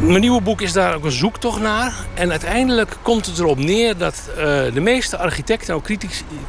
mijn 0.00 0.20
nieuwe 0.20 0.40
boek 0.40 0.60
is 0.60 0.72
daar 0.72 0.94
ook 0.94 1.04
een 1.04 1.12
zoektocht 1.12 1.60
naar. 1.60 1.94
En 2.14 2.30
uiteindelijk 2.30 2.96
komt 3.02 3.26
het 3.26 3.38
erop 3.38 3.58
neer 3.58 3.96
dat 3.96 4.22
uh, 4.30 4.36
de 4.74 4.80
meeste 4.80 5.16
architecten, 5.16 5.74
ook 5.74 5.88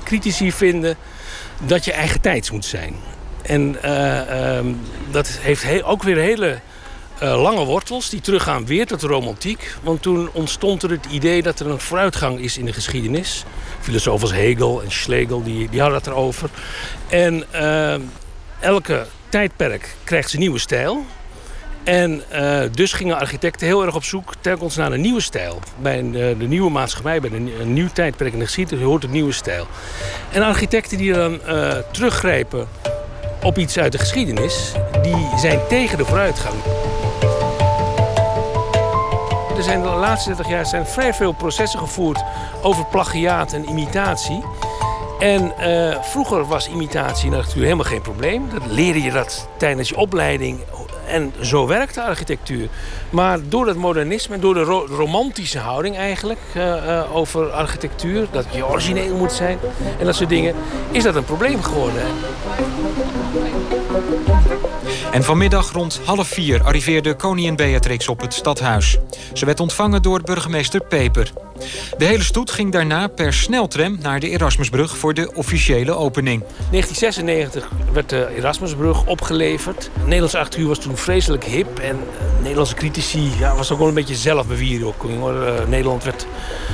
critici, 0.04 0.52
vinden 0.52 0.98
dat 1.66 1.86
je 1.86 1.94
eigen 1.94 2.22
tijds 2.22 2.52
moet 2.52 2.66
zijn. 2.66 2.96
En 3.42 3.78
uh, 3.86 4.56
um, 4.58 4.80
dat 5.12 5.28
heeft 5.28 5.84
ook 5.84 6.04
weer 6.04 6.18
hele 6.18 6.60
uh, 7.24 7.42
lange 7.42 7.66
wortels 7.66 8.10
die 8.10 8.22
teruggaan 8.22 8.66
weer 8.66 8.86
tot 8.86 9.00
de 9.00 9.08
romantiek. 9.08 9.76
Want 9.84 10.02
toen 10.02 10.30
ontstond 10.32 10.84
er 10.84 10.90
het 10.90 11.06
idee 11.06 11.42
dat 11.42 11.60
er 11.60 11.68
een 11.68 11.80
vooruitgang 11.80 12.40
is 12.40 12.58
in 12.58 12.66
de 12.66 12.74
geschiedenis. 12.74 13.44
Filosofen 13.80 14.22
als 14.22 14.38
Hegel 14.38 14.84
en 14.84 14.92
Schlegel 14.92 15.44
die, 15.44 15.70
die 15.70 15.80
hadden 15.80 15.98
het 15.98 16.08
erover. 16.08 16.50
En 17.10 17.44
uh, 17.54 17.96
elke 18.60 19.06
tijdperk 19.30 19.96
krijgt 20.04 20.30
zijn 20.30 20.42
nieuwe 20.42 20.60
stijl. 20.60 21.06
En 21.84 22.24
uh, 22.34 22.62
dus 22.72 22.94
gingen 22.94 23.20
architecten 23.20 23.68
heel 23.68 23.86
erg 23.86 23.96
op 23.96 24.04
zoek 24.04 24.34
telkens 24.40 24.76
naar 24.76 24.92
een 24.92 25.02
nieuwe 25.02 25.22
stijl. 25.22 25.60
Bij 25.82 26.12
de, 26.12 26.36
nieuwe 26.40 26.72
maatschappij, 26.72 27.20
bij 27.20 27.32
een, 27.32 27.74
nieuw 27.74 27.90
tijdperk 27.94 28.34
in 28.34 28.40
de 28.40 28.46
geschiedenis 28.46 28.86
hoort 28.86 29.04
een 29.04 29.12
nieuwe 29.12 29.32
stijl. 29.32 29.68
En 30.32 30.42
architecten 30.42 30.98
die 30.98 31.14
dan 31.14 31.40
teruggrijpen 31.92 32.68
op 33.44 33.58
iets 33.58 33.78
uit 33.78 33.92
de 33.92 33.98
geschiedenis, 33.98 34.72
die 35.02 35.30
zijn 35.38 35.60
tegen 35.68 35.98
de 35.98 36.06
vooruitgang. 36.06 36.56
Zijn 39.66 39.82
de 39.82 39.88
laatste 39.90 40.30
30 40.30 40.50
jaar 40.50 40.66
zijn 40.66 40.86
vrij 40.86 41.14
veel 41.14 41.32
processen 41.32 41.80
gevoerd 41.80 42.24
over 42.62 42.86
plagiaat 42.86 43.54
en 43.54 43.70
imitatie. 43.70 44.44
En 45.20 45.54
uh, 45.60 45.98
vroeger 46.02 46.46
was 46.46 46.70
imitatie 46.70 47.30
natuurlijk 47.30 47.62
helemaal 47.62 47.86
geen 47.86 48.02
probleem. 48.02 48.50
Dat 48.54 48.66
leerde 48.66 49.02
je 49.02 49.12
dat 49.12 49.48
tijdens 49.58 49.90
je 49.90 49.98
opleiding. 49.98 50.60
En 51.08 51.34
zo 51.42 51.68
werkt 51.68 51.94
de 51.94 52.04
architectuur. 52.04 52.70
Maar 53.10 53.40
door 53.50 53.68
het 53.68 53.78
modernisme 53.78 54.40
door 54.40 54.54
de 54.54 54.64
ro 54.64 54.86
romantische 54.90 55.60
houding 55.60 55.98
eigenlijk 55.98 56.40
uh, 56.58 56.64
uh, 56.64 57.16
over 57.16 57.52
architectuur, 57.52 58.28
dat 58.32 58.46
je 58.52 58.68
origineel 58.68 59.16
moet 59.16 59.32
zijn 59.32 59.60
en 60.00 60.06
dat 60.06 60.16
soort 60.16 60.30
dingen, 60.30 60.56
is 60.92 61.04
dat 61.04 61.16
een 61.16 61.26
probleem 61.26 61.64
geworden. 61.64 62.04
En 65.12 65.24
vanmiddag 65.24 65.72
rond 65.72 66.02
half 66.06 66.28
vier 66.28 66.64
arriveerde 66.64 67.16
koningin 67.16 67.56
Beatrix 67.56 68.08
op 68.08 68.22
het 68.22 68.34
stadhuis. 68.34 68.98
Ze 69.34 69.46
werd 69.46 69.60
ontvangen 69.60 70.02
door 70.02 70.22
burgemeester 70.22 70.82
Peper. 70.82 71.32
De 71.98 72.06
hele 72.06 72.24
stoet 72.24 72.52
ging 72.52 72.72
daarna 72.72 73.08
per 73.08 73.34
sneltram 73.34 73.98
naar 74.02 74.20
de 74.20 74.30
Erasmusbrug 74.30 74.98
voor 74.98 75.14
de 75.14 75.34
officiële 75.34 75.92
opening. 75.92 76.44
1996 76.72 77.70
werd 77.94 78.10
de 78.10 78.36
Erasmusbrug 78.38 79.06
opgeleverd. 79.06 79.90
Nederlandse 80.04 80.38
architectuur 80.38 80.68
was 80.68 80.80
toen 80.80 80.98
vreselijk 80.98 81.44
hip. 81.44 81.80
En 81.80 82.00
Nederlandse 82.42 82.76
critici 82.76 83.32
ja, 83.40 83.56
was 83.56 83.72
ook 83.72 83.80
wel 83.80 83.88
een 83.88 83.94
beetje 83.94 84.16
zelfbewierokking. 84.16 85.24
Uh, 85.24 85.54
Nederland 85.68 86.04
werd 86.04 86.28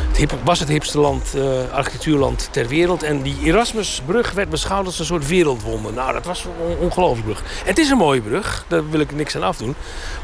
het 0.08 0.18
hip, 0.18 0.34
was 0.44 0.60
het 0.60 0.70
hipste 0.70 1.00
land, 1.00 1.34
uh, 1.36 1.44
architectuurland 1.72 2.50
ter 2.52 2.68
wereld. 2.68 3.04
En 3.04 3.22
die 3.22 3.36
Erasmusbrug 3.44 4.32
werd 4.32 4.50
beschouwd 4.50 4.86
als 4.86 5.00
een 5.00 5.06
soort 5.06 5.28
wereldwonder. 5.28 5.94
Nou, 5.94 6.14
dat 6.14 6.26
was 6.26 6.46
een 6.46 6.78
ongelooflijke 6.78 7.32
brug. 7.32 7.44
Het 7.66 7.78
is 7.78 7.90
een 7.90 7.98
brug, 8.20 8.66
daar 8.68 8.90
wil 8.90 9.00
ik 9.00 9.16
niks 9.16 9.36
aan 9.36 9.44
afdoen. 9.44 9.76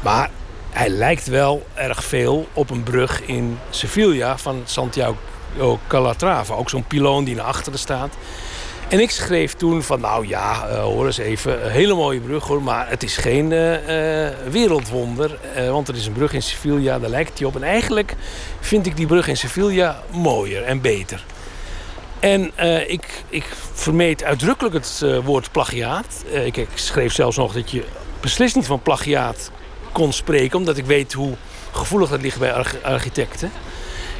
Maar 0.02 0.30
hij 0.70 0.88
lijkt 0.88 1.26
wel 1.26 1.66
erg 1.74 2.04
veel 2.04 2.48
op 2.52 2.70
een 2.70 2.82
brug 2.82 3.22
in 3.22 3.58
Sevilla 3.70 4.38
van 4.38 4.62
Santiago 4.64 5.78
Calatrava. 5.86 6.54
Ook 6.54 6.70
zo'n 6.70 6.86
piloon 6.86 7.24
die 7.24 7.34
naar 7.34 7.44
achteren 7.44 7.78
staat. 7.78 8.14
En 8.88 9.00
ik 9.00 9.10
schreef 9.10 9.54
toen 9.54 9.82
van, 9.82 10.00
nou 10.00 10.28
ja, 10.28 10.68
uh, 10.70 10.82
hoor 10.82 11.06
eens 11.06 11.18
even, 11.18 11.64
een 11.64 11.70
hele 11.70 11.94
mooie 11.94 12.20
brug 12.20 12.46
hoor, 12.46 12.62
maar 12.62 12.88
het 12.88 13.02
is 13.02 13.16
geen 13.16 13.50
uh, 13.50 13.76
wereldwonder. 14.50 15.38
Uh, 15.56 15.70
want 15.70 15.88
er 15.88 15.94
is 15.94 16.06
een 16.06 16.12
brug 16.12 16.32
in 16.32 16.42
Sevilla, 16.42 16.98
daar 16.98 17.10
lijkt 17.10 17.38
hij 17.38 17.48
op. 17.48 17.56
En 17.56 17.62
eigenlijk 17.62 18.14
vind 18.60 18.86
ik 18.86 18.96
die 18.96 19.06
brug 19.06 19.28
in 19.28 19.36
Sevilla 19.36 20.02
mooier 20.10 20.62
en 20.62 20.80
beter. 20.80 21.24
En 22.20 22.52
ik, 22.90 23.24
ik 23.28 23.44
vermeed 23.72 24.24
uitdrukkelijk 24.24 24.74
het 24.74 25.04
woord 25.24 25.52
plagiaat. 25.52 26.24
Ik, 26.44 26.56
ik 26.56 26.68
schreef 26.74 27.12
zelfs 27.12 27.36
nog 27.36 27.52
dat 27.52 27.70
je 27.70 27.84
beslist 28.20 28.54
niet 28.54 28.66
van 28.66 28.82
plagiaat 28.82 29.50
kon 29.92 30.12
spreken, 30.12 30.58
omdat 30.58 30.76
ik 30.76 30.84
weet 30.84 31.12
hoe 31.12 31.34
gevoelig 31.72 32.08
dat 32.08 32.20
ligt 32.20 32.38
bij 32.38 32.52
architecten. 32.82 33.50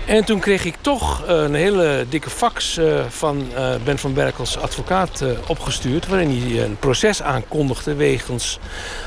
En 0.08 0.24
toen 0.24 0.40
kreeg 0.40 0.64
ik 0.64 0.74
toch 0.80 1.22
een 1.26 1.54
hele 1.54 2.06
dikke 2.08 2.30
fax 2.30 2.80
van 3.08 3.48
Ben 3.84 3.98
van 3.98 4.14
Berkels 4.14 4.58
advocaat 4.58 5.24
opgestuurd... 5.46 6.06
waarin 6.06 6.42
hij 6.42 6.64
een 6.64 6.76
proces 6.78 7.22
aankondigde 7.22 7.94
wegens 7.94 8.58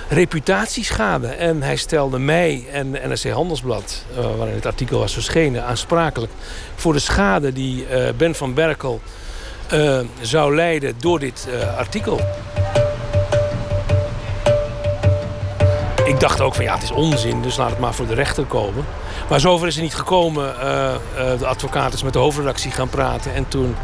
reputatieschade. 0.09 1.27
En 1.27 1.61
hij 1.61 1.75
stelde 1.75 2.19
mij 2.19 2.65
en 2.71 2.91
NRC 2.91 3.29
Handelsblad, 3.29 4.05
waarin 4.37 4.55
het 4.55 4.65
artikel 4.65 4.99
was 4.99 5.13
verschenen... 5.13 5.65
aansprakelijk 5.65 6.31
voor 6.75 6.93
de 6.93 6.99
schade 6.99 7.53
die 7.53 7.85
Ben 8.17 8.35
van 8.35 8.53
Berkel 8.53 9.01
zou 10.21 10.55
leiden 10.55 10.93
door 10.99 11.19
dit 11.19 11.47
artikel. 11.77 12.19
ik 16.05 16.19
dacht 16.19 16.41
ook 16.41 16.55
van 16.55 16.63
ja, 16.63 16.73
het 16.73 16.83
is 16.83 16.91
onzin, 16.91 17.41
dus 17.41 17.57
laat 17.57 17.69
het 17.69 17.79
maar 17.79 17.93
voor 17.93 18.07
de 18.07 18.13
rechter 18.13 18.45
komen. 18.45 18.85
Maar 19.31 19.39
zover 19.39 19.67
is 19.67 19.75
het 19.75 19.83
niet 19.83 19.95
gekomen. 19.95 20.55
Uh, 20.55 20.63
uh, 20.63 21.39
de 21.39 21.45
advocaat 21.47 21.93
is 21.93 22.03
met 22.03 22.13
de 22.13 22.19
hoofdredactie 22.19 22.71
gaan 22.71 22.89
praten. 22.89 23.33
En 23.33 23.47
toen 23.47 23.75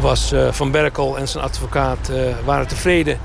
was 0.00 0.32
uh, 0.32 0.52
Van 0.52 0.70
Berkel 0.70 1.18
en 1.18 1.28
zijn 1.28 1.44
advocaat 1.44 2.10
waren 2.44 2.66
tevreden 2.66 3.18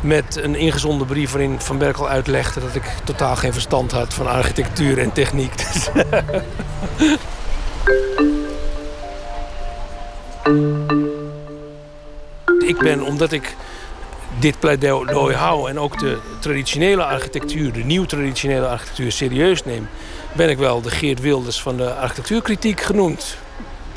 met 0.00 0.36
een 0.42 0.54
ingezonden 0.54 1.06
brief 1.06 1.30
waarin 1.32 1.60
Van 1.60 1.78
Berkel 1.78 2.08
uitlegde 2.08 2.60
dat 2.60 2.74
ik 2.74 2.94
totaal 3.04 3.36
geen 3.36 3.52
verstand 3.52 3.92
had 3.92 4.14
van 4.14 4.26
architectuur 4.26 4.98
en 4.98 5.12
techniek. 5.12 5.52
ik 12.72 12.78
ben, 12.78 13.02
omdat 13.02 13.32
ik 13.32 13.56
dit 14.38 14.58
pleidooi 14.58 15.34
hou 15.34 15.68
en 15.70 15.78
ook 15.78 15.98
de 15.98 16.18
traditionele 16.38 17.04
architectuur, 17.04 17.72
de 17.72 17.84
nieuw 17.84 18.04
traditionele 18.04 18.66
architectuur 18.66 19.12
serieus 19.12 19.64
neem, 19.64 19.88
ben 20.32 20.48
ik 20.48 20.58
wel 20.58 20.80
de 20.80 20.90
Geert 20.90 21.20
Wilders 21.20 21.62
van 21.62 21.76
de 21.76 21.94
architectuurkritiek 21.94 22.80
genoemd. 22.80 23.36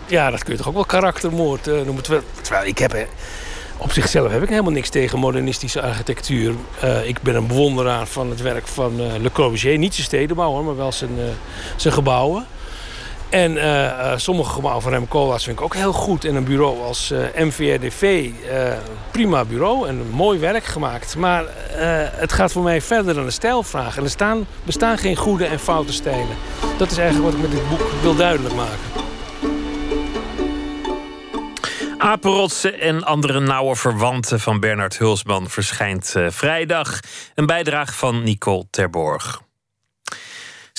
Ja, 0.06 0.32
dat 0.32 0.44
kun 0.44 0.52
je 0.52 0.58
toch 0.58 0.68
ook 0.68 0.74
wel 0.74 0.86
karaktermoord 0.86 1.68
uh, 1.68 1.82
noemen. 1.82 2.04
Terwijl, 2.42 2.66
ik 2.66 2.78
heb, 2.78 3.08
op 3.78 3.92
zichzelf 3.92 4.32
heb 4.32 4.44
ik 4.44 4.50
helemaal 4.50 4.72
niks 4.72 4.90
tegen 4.90 5.20
modernistische 5.20 5.82
architectuur. 5.82 6.54
Uh, 6.84 7.08
ik 7.08 7.22
ben 7.22 7.36
een 7.36 7.48
bewonderaar 7.48 8.08
van 8.08 8.30
het 8.30 8.42
werk 8.42 8.68
van 8.68 9.22
Le 9.22 9.32
Corbusier. 9.32 9.78
Niet 9.78 9.94
zijn 9.94 10.06
stedenbouw, 10.06 10.52
hoor, 10.52 10.64
maar 10.64 10.78
wel 10.78 10.92
zijn, 10.92 11.12
zijn 11.76 11.94
gebouwen. 11.94 12.46
En 13.30 13.56
uh, 13.56 14.14
sommige 14.16 14.52
gebouwen 14.52 14.84
van 14.84 14.92
Remcolas 14.92 15.44
vind 15.44 15.58
ik 15.58 15.64
ook 15.64 15.76
heel 15.76 15.94
goed. 15.94 16.26
En 16.26 16.36
een 16.36 16.44
bureau 16.44 16.82
als 16.82 17.12
uh, 17.12 17.20
MVRDV, 17.36 18.30
prima 19.12 19.46
bureau 19.46 19.88
en 19.88 20.10
mooi 20.10 20.40
werk 20.40 20.64
gemaakt. 20.64 21.16
Maar 21.16 21.44
het 22.16 22.34
gaat 22.34 22.52
voor 22.52 22.64
mij 22.64 22.82
verder 22.82 23.14
dan 23.14 23.26
de 23.26 23.32
stijlvraag. 23.32 23.98
En 23.98 24.04
er 24.04 24.10
staan, 24.10 24.48
bestaan 24.64 24.98
geen 24.98 25.16
goede 25.16 25.46
en 25.46 25.60
foute 25.60 25.94
stijlen. 25.94 26.36
Dat 26.78 26.92
is 26.92 26.98
eigenlijk 26.98 27.32
wat 27.32 27.44
ik 27.44 27.50
met 27.50 27.60
dit 27.60 27.70
boek 27.70 27.92
wil 28.02 28.16
duidelijk 28.16 28.56
maken. 28.56 29.08
Apenrotsen 31.98 32.80
en 32.80 33.04
andere 33.04 33.40
nauwe 33.40 33.76
verwanten 33.76 34.40
van 34.40 34.60
Bernard 34.60 34.98
Hulsman 34.98 35.50
verschijnt 35.50 36.16
vrijdag. 36.28 37.00
Een 37.36 37.46
bijdrage 37.46 37.94
van 37.94 38.24
Nicole 38.24 38.66
Terborg. 38.70 39.42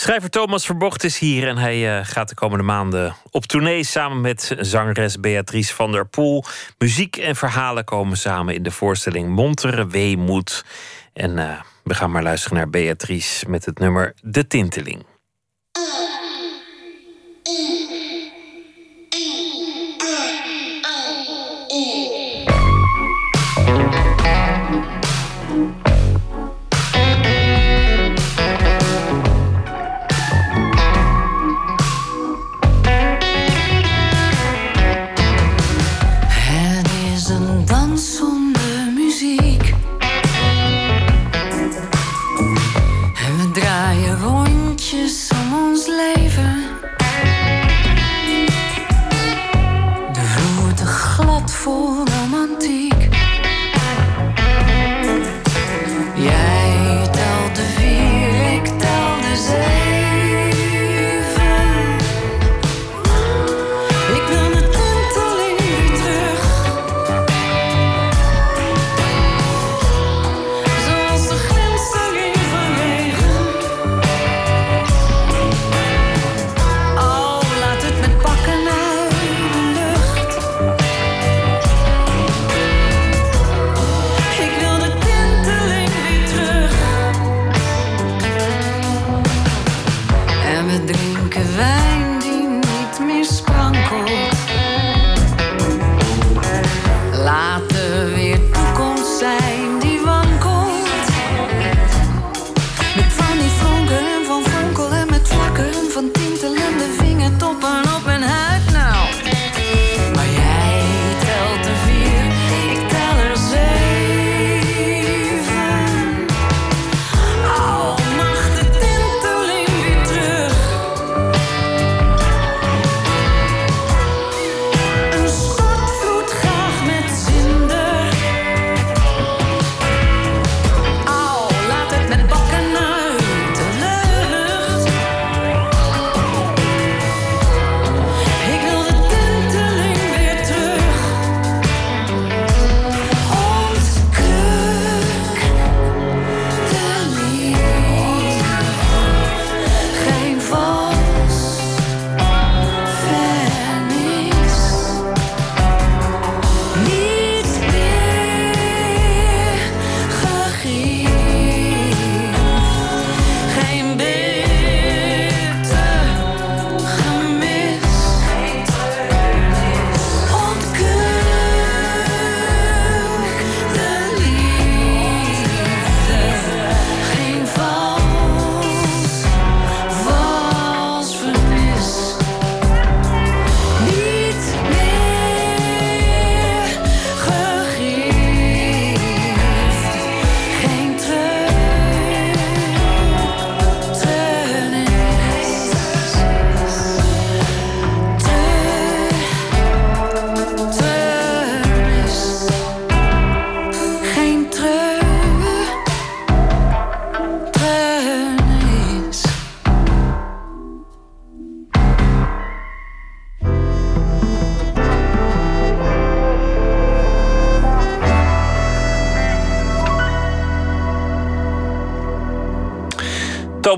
Schrijver 0.01 0.31
Thomas 0.31 0.67
Verbocht 0.67 1.05
is 1.05 1.19
hier 1.19 1.49
en 1.49 1.59
hij 1.59 1.99
uh, 1.99 2.07
gaat 2.07 2.29
de 2.29 2.35
komende 2.35 2.65
maanden 2.65 3.17
op 3.31 3.45
tournee 3.45 3.85
samen 3.85 4.21
met 4.21 4.57
zangeres 4.59 5.21
Beatrice 5.21 5.75
van 5.75 5.93
der 5.93 6.07
Poel. 6.07 6.45
Muziek 6.79 7.17
en 7.17 7.37
verhalen 7.37 7.85
komen 7.85 8.17
samen 8.17 8.55
in 8.55 8.63
de 8.63 8.71
voorstelling 8.71 9.29
Montere 9.29 9.87
Weemoed. 9.87 10.65
En 11.13 11.37
uh, 11.37 11.61
we 11.85 11.95
gaan 11.95 12.11
maar 12.11 12.23
luisteren 12.23 12.57
naar 12.57 12.71
Beatrice 12.71 13.49
met 13.49 13.65
het 13.65 13.79
nummer 13.79 14.15
De 14.23 14.47
Tinteling. 14.47 15.05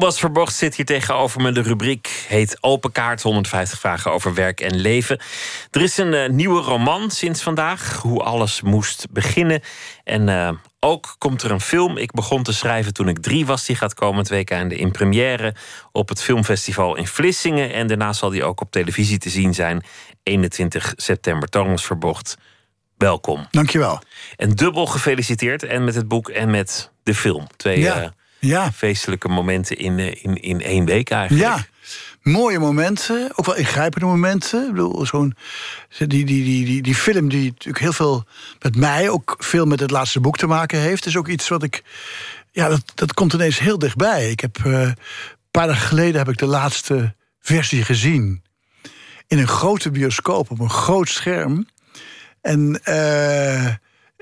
Thomas 0.03 0.21
Verbocht 0.21 0.55
zit 0.55 0.75
hier 0.75 0.85
tegenover 0.85 1.41
me. 1.41 1.53
De 1.53 1.63
rubriek 1.63 2.25
heet 2.29 2.57
Open 2.61 2.93
Kaart, 2.93 3.23
150 3.23 3.79
vragen 3.79 4.13
over 4.13 4.35
werk 4.35 4.61
en 4.61 4.77
leven. 4.77 5.21
Er 5.71 5.83
is 5.83 5.97
een 5.97 6.13
uh, 6.13 6.29
nieuwe 6.29 6.61
roman 6.61 7.11
sinds 7.11 7.43
vandaag, 7.43 7.97
Hoe 7.97 8.23
alles 8.23 8.61
moest 8.61 9.07
beginnen. 9.11 9.61
En 10.05 10.29
uh, 10.29 10.51
ook 10.81 11.15
komt 11.19 11.43
er 11.43 11.51
een 11.51 11.61
film. 11.61 11.97
Ik 11.97 12.13
begon 12.13 12.43
te 12.43 12.53
schrijven 12.53 12.93
toen 12.93 13.09
ik 13.09 13.19
drie 13.19 13.47
was. 13.47 13.67
Die 13.67 13.77
gaat 13.77 13.95
komend 13.95 14.29
week 14.29 14.53
aan 14.53 14.69
de 14.69 14.77
in 14.77 14.91
première 14.91 15.55
op 15.93 16.09
het 16.09 16.23
filmfestival 16.23 16.97
in 16.97 17.07
Vlissingen. 17.07 17.73
En 17.73 17.87
daarna 17.87 18.13
zal 18.13 18.31
die 18.31 18.45
ook 18.45 18.61
op 18.61 18.71
televisie 18.71 19.19
te 19.19 19.31
zien 19.31 19.55
zijn. 19.55 19.85
21 20.23 20.93
september. 20.97 21.49
Thomas 21.49 21.85
Verbocht, 21.85 22.37
welkom. 22.97 23.47
Dankjewel. 23.51 24.01
En 24.37 24.51
dubbel 24.51 24.87
gefeliciteerd. 24.87 25.63
En 25.63 25.85
met 25.85 25.95
het 25.95 26.09
boek 26.09 26.29
en 26.29 26.51
met 26.51 26.91
de 27.03 27.15
film. 27.15 27.47
Twee 27.57 27.79
ja. 27.79 28.03
Uh, 28.03 28.09
ja. 28.49 28.73
feestelijke 28.73 29.29
momenten 29.29 29.77
in, 29.77 30.23
in, 30.23 30.43
in 30.43 30.63
één 30.63 30.85
week 30.85 31.11
eigenlijk. 31.11 31.45
Ja, 31.45 31.67
mooie 32.23 32.59
momenten, 32.59 33.31
ook 33.35 33.47
wel 33.47 33.57
ingrijpende 33.57 34.07
momenten. 34.07 34.63
Ik 34.63 34.71
bedoel, 34.71 35.07
zo'n 35.07 35.35
die, 35.99 36.07
die, 36.07 36.25
die, 36.25 36.65
die, 36.65 36.83
die 36.83 36.95
film 36.95 37.29
die 37.29 37.51
natuurlijk 37.51 37.85
heel 37.85 37.93
veel 37.93 38.25
met 38.61 38.77
mij, 38.77 39.09
ook 39.09 39.35
veel 39.39 39.65
met 39.65 39.81
het 39.81 39.91
laatste 39.91 40.21
boek 40.21 40.37
te 40.37 40.47
maken 40.47 40.79
heeft, 40.79 41.07
is 41.07 41.17
ook 41.17 41.29
iets 41.29 41.49
wat 41.49 41.63
ik. 41.63 41.83
Ja, 42.51 42.69
dat, 42.69 42.83
dat 42.95 43.15
komt 43.15 43.33
ineens 43.33 43.59
heel 43.59 43.79
dichtbij. 43.79 44.31
Ik 44.31 44.41
heb 44.41 44.59
uh, 44.67 44.81
een 44.81 44.97
paar 45.51 45.67
dagen 45.67 45.87
geleden 45.87 46.19
heb 46.19 46.29
ik 46.29 46.39
de 46.39 46.47
laatste 46.47 47.15
versie 47.41 47.85
gezien. 47.85 48.43
In 49.27 49.39
een 49.39 49.49
grote 49.49 49.91
bioscoop 49.91 50.51
op 50.51 50.61
een 50.61 50.71
groot 50.71 51.09
scherm. 51.09 51.67
En 52.41 52.81
uh, 52.85 53.69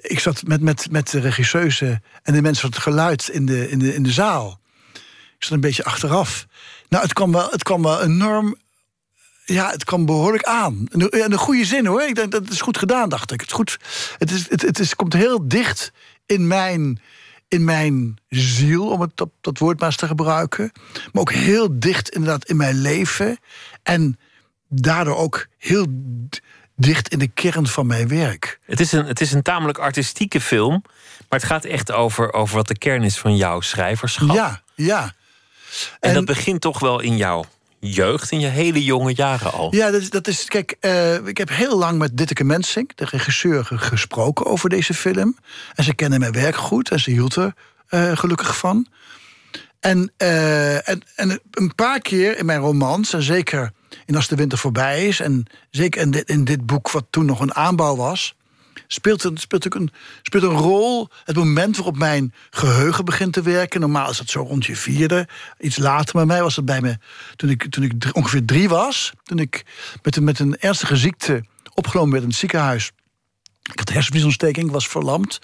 ik 0.01 0.19
zat 0.19 0.43
met, 0.47 0.61
met, 0.61 0.91
met 0.91 1.11
de 1.11 1.21
regisseuse 1.21 2.01
en 2.23 2.35
de 2.35 2.43
mensen 2.43 2.63
van 2.63 2.71
het 2.71 2.79
geluid 2.79 3.29
in 3.29 3.47
de, 3.47 3.71
in, 3.71 3.79
de, 3.79 3.95
in 3.95 4.03
de 4.03 4.13
zaal. 4.13 4.61
Ik 4.93 5.47
zat 5.47 5.53
een 5.53 5.61
beetje 5.61 5.85
achteraf. 5.85 6.47
Nou, 6.89 7.03
het 7.03 7.13
kwam 7.13 7.33
wel, 7.33 7.51
het 7.51 7.63
kwam 7.63 7.83
wel 7.83 8.03
enorm. 8.03 8.57
Ja, 9.45 9.71
het 9.71 9.85
kwam 9.85 10.07
behoorlijk 10.07 10.45
aan. 10.45 10.87
In 10.91 11.31
de 11.31 11.39
goede 11.39 11.65
zin 11.65 11.87
hoor. 11.87 12.03
Ik 12.03 12.15
denk 12.15 12.33
dat 12.33 12.51
is 12.51 12.61
goed 12.61 12.79
gedaan, 12.79 13.09
dacht 13.09 13.33
ik. 13.33 13.41
Het, 13.41 13.49
is 13.49 13.55
goed, 13.57 13.79
het, 14.19 14.31
is, 14.31 14.51
het, 14.51 14.63
het 14.63 14.79
is, 14.79 14.97
komt 14.97 15.13
heel 15.13 15.49
dicht 15.49 15.93
in 16.27 16.47
mijn, 16.47 17.01
in 17.49 17.65
mijn 17.65 18.19
ziel, 18.29 18.89
om 18.89 19.01
het, 19.01 19.11
dat, 19.15 19.29
dat 19.41 19.59
woord 19.59 19.79
maar 19.79 19.89
eens 19.89 19.97
te 19.97 20.07
gebruiken. 20.07 20.73
Maar 21.13 21.21
ook 21.23 21.33
heel 21.33 21.69
dicht 21.79 22.09
inderdaad 22.09 22.49
in 22.49 22.57
mijn 22.57 22.81
leven. 22.81 23.39
En 23.83 24.19
daardoor 24.69 25.17
ook 25.17 25.47
heel 25.59 25.87
dicht 26.81 27.09
in 27.09 27.19
de 27.19 27.29
kern 27.29 27.67
van 27.67 27.87
mijn 27.87 28.09
werk. 28.09 28.61
Het 28.67 28.81
is 28.81 28.93
een, 28.93 29.07
het 29.07 29.21
is 29.21 29.33
een 29.33 29.43
tamelijk 29.43 29.79
artistieke 29.79 30.41
film. 30.41 30.83
Maar 31.29 31.39
het 31.39 31.49
gaat 31.49 31.65
echt 31.65 31.93
over, 31.93 32.33
over 32.33 32.57
wat 32.57 32.69
de 32.69 32.79
kern 32.79 33.03
is 33.03 33.19
van 33.19 33.37
jouw 33.37 33.61
schrijverschap. 33.61 34.35
Ja, 34.35 34.63
ja. 34.75 35.03
En, 35.03 36.09
en 36.09 36.15
dat 36.15 36.25
begint 36.25 36.61
toch 36.61 36.79
wel 36.79 37.01
in 37.01 37.17
jouw 37.17 37.45
jeugd, 37.79 38.31
in 38.31 38.41
je 38.41 38.47
hele 38.47 38.85
jonge 38.85 39.15
jaren 39.15 39.53
al. 39.53 39.75
Ja, 39.75 39.91
dat 39.91 40.01
is, 40.01 40.11
dat 40.11 40.27
is 40.27 40.45
kijk, 40.45 40.77
uh, 40.81 41.27
ik 41.27 41.39
heb 41.39 41.49
heel 41.49 41.79
lang 41.79 41.99
met 41.99 42.17
Ditteke 42.17 42.45
Mensink, 42.45 42.97
de 42.97 43.05
regisseur, 43.05 43.65
gesproken 43.65 44.47
over 44.47 44.69
deze 44.69 44.95
film. 44.95 45.37
En 45.75 45.85
ze 45.85 45.95
kennen 45.95 46.21
mijn 46.21 46.33
werk 46.33 46.57
goed 46.57 46.91
en 46.91 47.01
ze 47.01 47.11
hield 47.11 47.37
er 47.37 47.55
uh, 47.91 48.17
gelukkig 48.17 48.57
van. 48.57 48.87
En, 49.81 50.13
uh, 50.19 50.89
en, 50.89 51.03
en 51.15 51.41
een 51.51 51.75
paar 51.75 52.01
keer 52.01 52.39
in 52.39 52.47
mijn 52.47 52.61
romans, 52.61 53.13
en 53.13 53.23
zeker 53.23 53.73
in 54.07 54.17
Als 54.17 54.29
de 54.29 54.37
Winter 54.37 54.59
voorbij 54.59 55.07
is, 55.07 55.21
en 55.21 55.47
zeker 55.71 56.01
in 56.01 56.11
dit, 56.11 56.29
in 56.29 56.45
dit 56.45 56.67
boek, 56.67 56.91
wat 56.91 57.07
toen 57.11 57.25
nog 57.25 57.41
een 57.41 57.55
aanbouw 57.55 57.97
was, 57.97 58.35
speelt, 58.87 59.25
een, 59.25 59.37
speelt, 59.37 59.75
een, 59.75 59.91
speelt 60.23 60.43
een 60.43 60.57
rol 60.57 61.09
het 61.25 61.37
moment 61.37 61.77
waarop 61.77 61.97
mijn 61.97 62.35
geheugen 62.51 63.05
begint 63.05 63.33
te 63.33 63.43
werken. 63.43 63.81
Normaal 63.81 64.11
is 64.11 64.19
dat 64.19 64.31
zo 64.31 64.43
rond 64.43 64.67
je 64.67 64.77
vierde. 64.77 65.29
Iets 65.59 65.77
later 65.77 66.15
bij 66.15 66.25
mij 66.25 66.43
was 66.43 66.57
het 66.57 66.65
bij 66.65 66.81
me 66.81 66.99
toen 67.37 67.51
ik, 67.51 67.71
toen 67.71 67.85
ik 67.85 67.93
ongeveer 68.13 68.45
drie 68.45 68.69
was. 68.69 69.13
Toen 69.23 69.39
ik 69.39 69.65
met 70.03 70.17
een, 70.17 70.25
met 70.25 70.39
een 70.39 70.59
ernstige 70.59 70.97
ziekte 70.97 71.45
opgenomen 71.75 72.11
werd 72.11 72.23
in 72.23 72.29
het 72.29 72.39
ziekenhuis. 72.39 72.91
Ik 73.63 73.79
had 73.79 73.89
hersenvliesontsteking, 73.89 74.71
was 74.71 74.89
verlamd. 74.89 75.39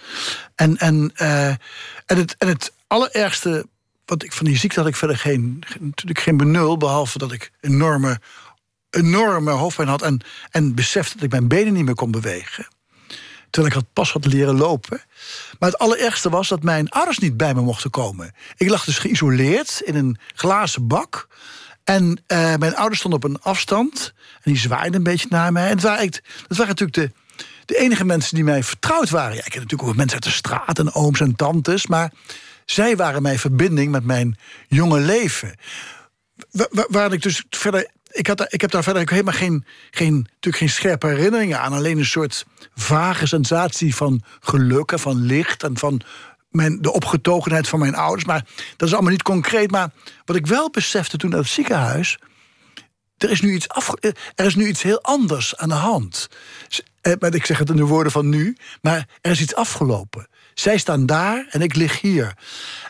En, 0.54 0.76
en, 0.76 1.12
uh, 1.16 1.48
en, 1.48 1.58
het, 2.06 2.36
en 2.38 2.48
het 2.48 2.72
allerergste 2.86 3.66
wat 4.06 4.22
ik 4.22 4.32
van 4.32 4.46
die 4.46 4.56
ziekte 4.56 4.80
had 4.80 4.88
ik 4.88 4.96
verder 4.96 5.18
geen, 5.18 5.62
natuurlijk 5.80 6.20
geen 6.20 6.36
benul, 6.36 6.76
behalve 6.76 7.18
dat 7.18 7.32
ik 7.32 7.52
enorme, 7.60 8.20
enorme 8.90 9.50
hoofdpijn 9.50 9.88
had 9.88 10.02
en, 10.02 10.20
en 10.50 10.74
besefte 10.74 11.14
dat 11.14 11.22
ik 11.22 11.30
mijn 11.30 11.48
benen 11.48 11.72
niet 11.72 11.84
meer 11.84 11.94
kon 11.94 12.10
bewegen. 12.10 12.66
Terwijl 13.50 13.74
ik 13.74 13.80
had 13.80 13.92
pas 13.92 14.12
had 14.12 14.26
leren 14.26 14.56
lopen. 14.56 15.02
Maar 15.58 15.70
het 15.70 15.78
allerergste 15.78 16.28
was 16.28 16.48
dat 16.48 16.62
mijn 16.62 16.88
ouders 16.88 17.18
niet 17.18 17.36
bij 17.36 17.54
me 17.54 17.60
mochten 17.60 17.90
komen. 17.90 18.34
Ik 18.56 18.68
lag 18.68 18.84
dus 18.84 18.98
geïsoleerd 18.98 19.80
in 19.84 19.94
een 19.94 20.18
glazen 20.34 20.86
bak. 20.86 21.28
En 21.84 22.04
uh, 22.04 22.54
mijn 22.56 22.76
ouders 22.76 22.98
stonden 22.98 23.22
op 23.22 23.30
een 23.30 23.40
afstand. 23.40 24.12
En 24.34 24.52
die 24.52 24.60
zwaaiden 24.60 24.94
een 24.94 25.02
beetje 25.02 25.26
naar 25.30 25.52
mij. 25.52 25.64
En 25.64 25.70
het 25.70 25.82
waren, 25.82 26.10
dat 26.46 26.56
waren 26.56 26.76
natuurlijk 26.76 26.98
de, 26.98 27.44
de 27.64 27.78
enige 27.78 28.04
mensen 28.04 28.34
die 28.34 28.44
mij 28.44 28.62
vertrouwd 28.62 29.10
waren. 29.10 29.36
Ja, 29.36 29.44
ik 29.44 29.52
heb 29.52 29.62
natuurlijk 29.62 29.88
ook 29.88 29.96
mensen 29.96 30.14
uit 30.14 30.24
de 30.24 30.38
straat 30.38 30.78
en 30.78 30.94
ooms 30.94 31.20
en 31.20 31.36
tantes. 31.36 31.86
Maar 31.86 32.12
zij 32.66 32.96
waren 32.96 33.22
mijn 33.22 33.38
verbinding 33.38 33.90
met 33.90 34.04
mijn 34.04 34.38
jonge 34.68 35.00
leven. 35.00 35.54
Waar, 36.88 37.12
ik 37.12 37.22
dus 37.22 37.44
verder. 37.50 37.90
Ik, 38.10 38.26
had, 38.26 38.52
ik 38.52 38.60
heb 38.60 38.70
daar 38.70 38.82
verder 38.82 39.10
helemaal 39.10 39.34
geen, 39.34 39.64
geen, 39.90 40.14
natuurlijk 40.14 40.56
geen 40.56 40.68
scherpe 40.68 41.06
herinneringen 41.06 41.60
aan. 41.60 41.72
Alleen 41.72 41.98
een 41.98 42.06
soort 42.06 42.44
vage 42.74 43.26
sensatie 43.26 43.94
van 43.94 44.22
geluk 44.40 44.92
en 44.92 44.98
van 44.98 45.20
licht 45.20 45.62
en 45.62 45.78
van 45.78 46.00
mijn, 46.50 46.82
de 46.82 46.92
opgetogenheid 46.92 47.68
van 47.68 47.78
mijn 47.78 47.94
ouders. 47.94 48.24
Maar 48.24 48.44
dat 48.76 48.88
is 48.88 48.94
allemaal 48.94 49.12
niet 49.12 49.22
concreet. 49.22 49.70
Maar 49.70 49.90
wat 50.24 50.36
ik 50.36 50.46
wel 50.46 50.70
besefte 50.70 51.16
toen 51.16 51.34
uit 51.34 51.42
het 51.42 51.52
ziekenhuis. 51.52 52.18
Er 53.16 53.30
is 53.30 53.40
nu 53.40 53.54
iets, 53.54 53.68
af, 53.68 53.92
er 54.34 54.44
is 54.44 54.54
nu 54.54 54.66
iets 54.66 54.82
heel 54.82 55.02
anders 55.02 55.56
aan 55.56 55.68
de 55.68 55.74
hand. 55.74 56.28
Maar 57.18 57.34
ik 57.34 57.46
zeg 57.46 57.58
het 57.58 57.70
in 57.70 57.76
de 57.76 57.84
woorden 57.84 58.12
van 58.12 58.28
nu. 58.28 58.56
Maar 58.82 59.08
er 59.20 59.30
is 59.30 59.40
iets 59.40 59.54
afgelopen. 59.54 60.28
Zij 60.58 60.78
staan 60.78 61.06
daar 61.06 61.46
en 61.50 61.60
ik 61.60 61.74
lig 61.74 62.00
hier. 62.00 62.36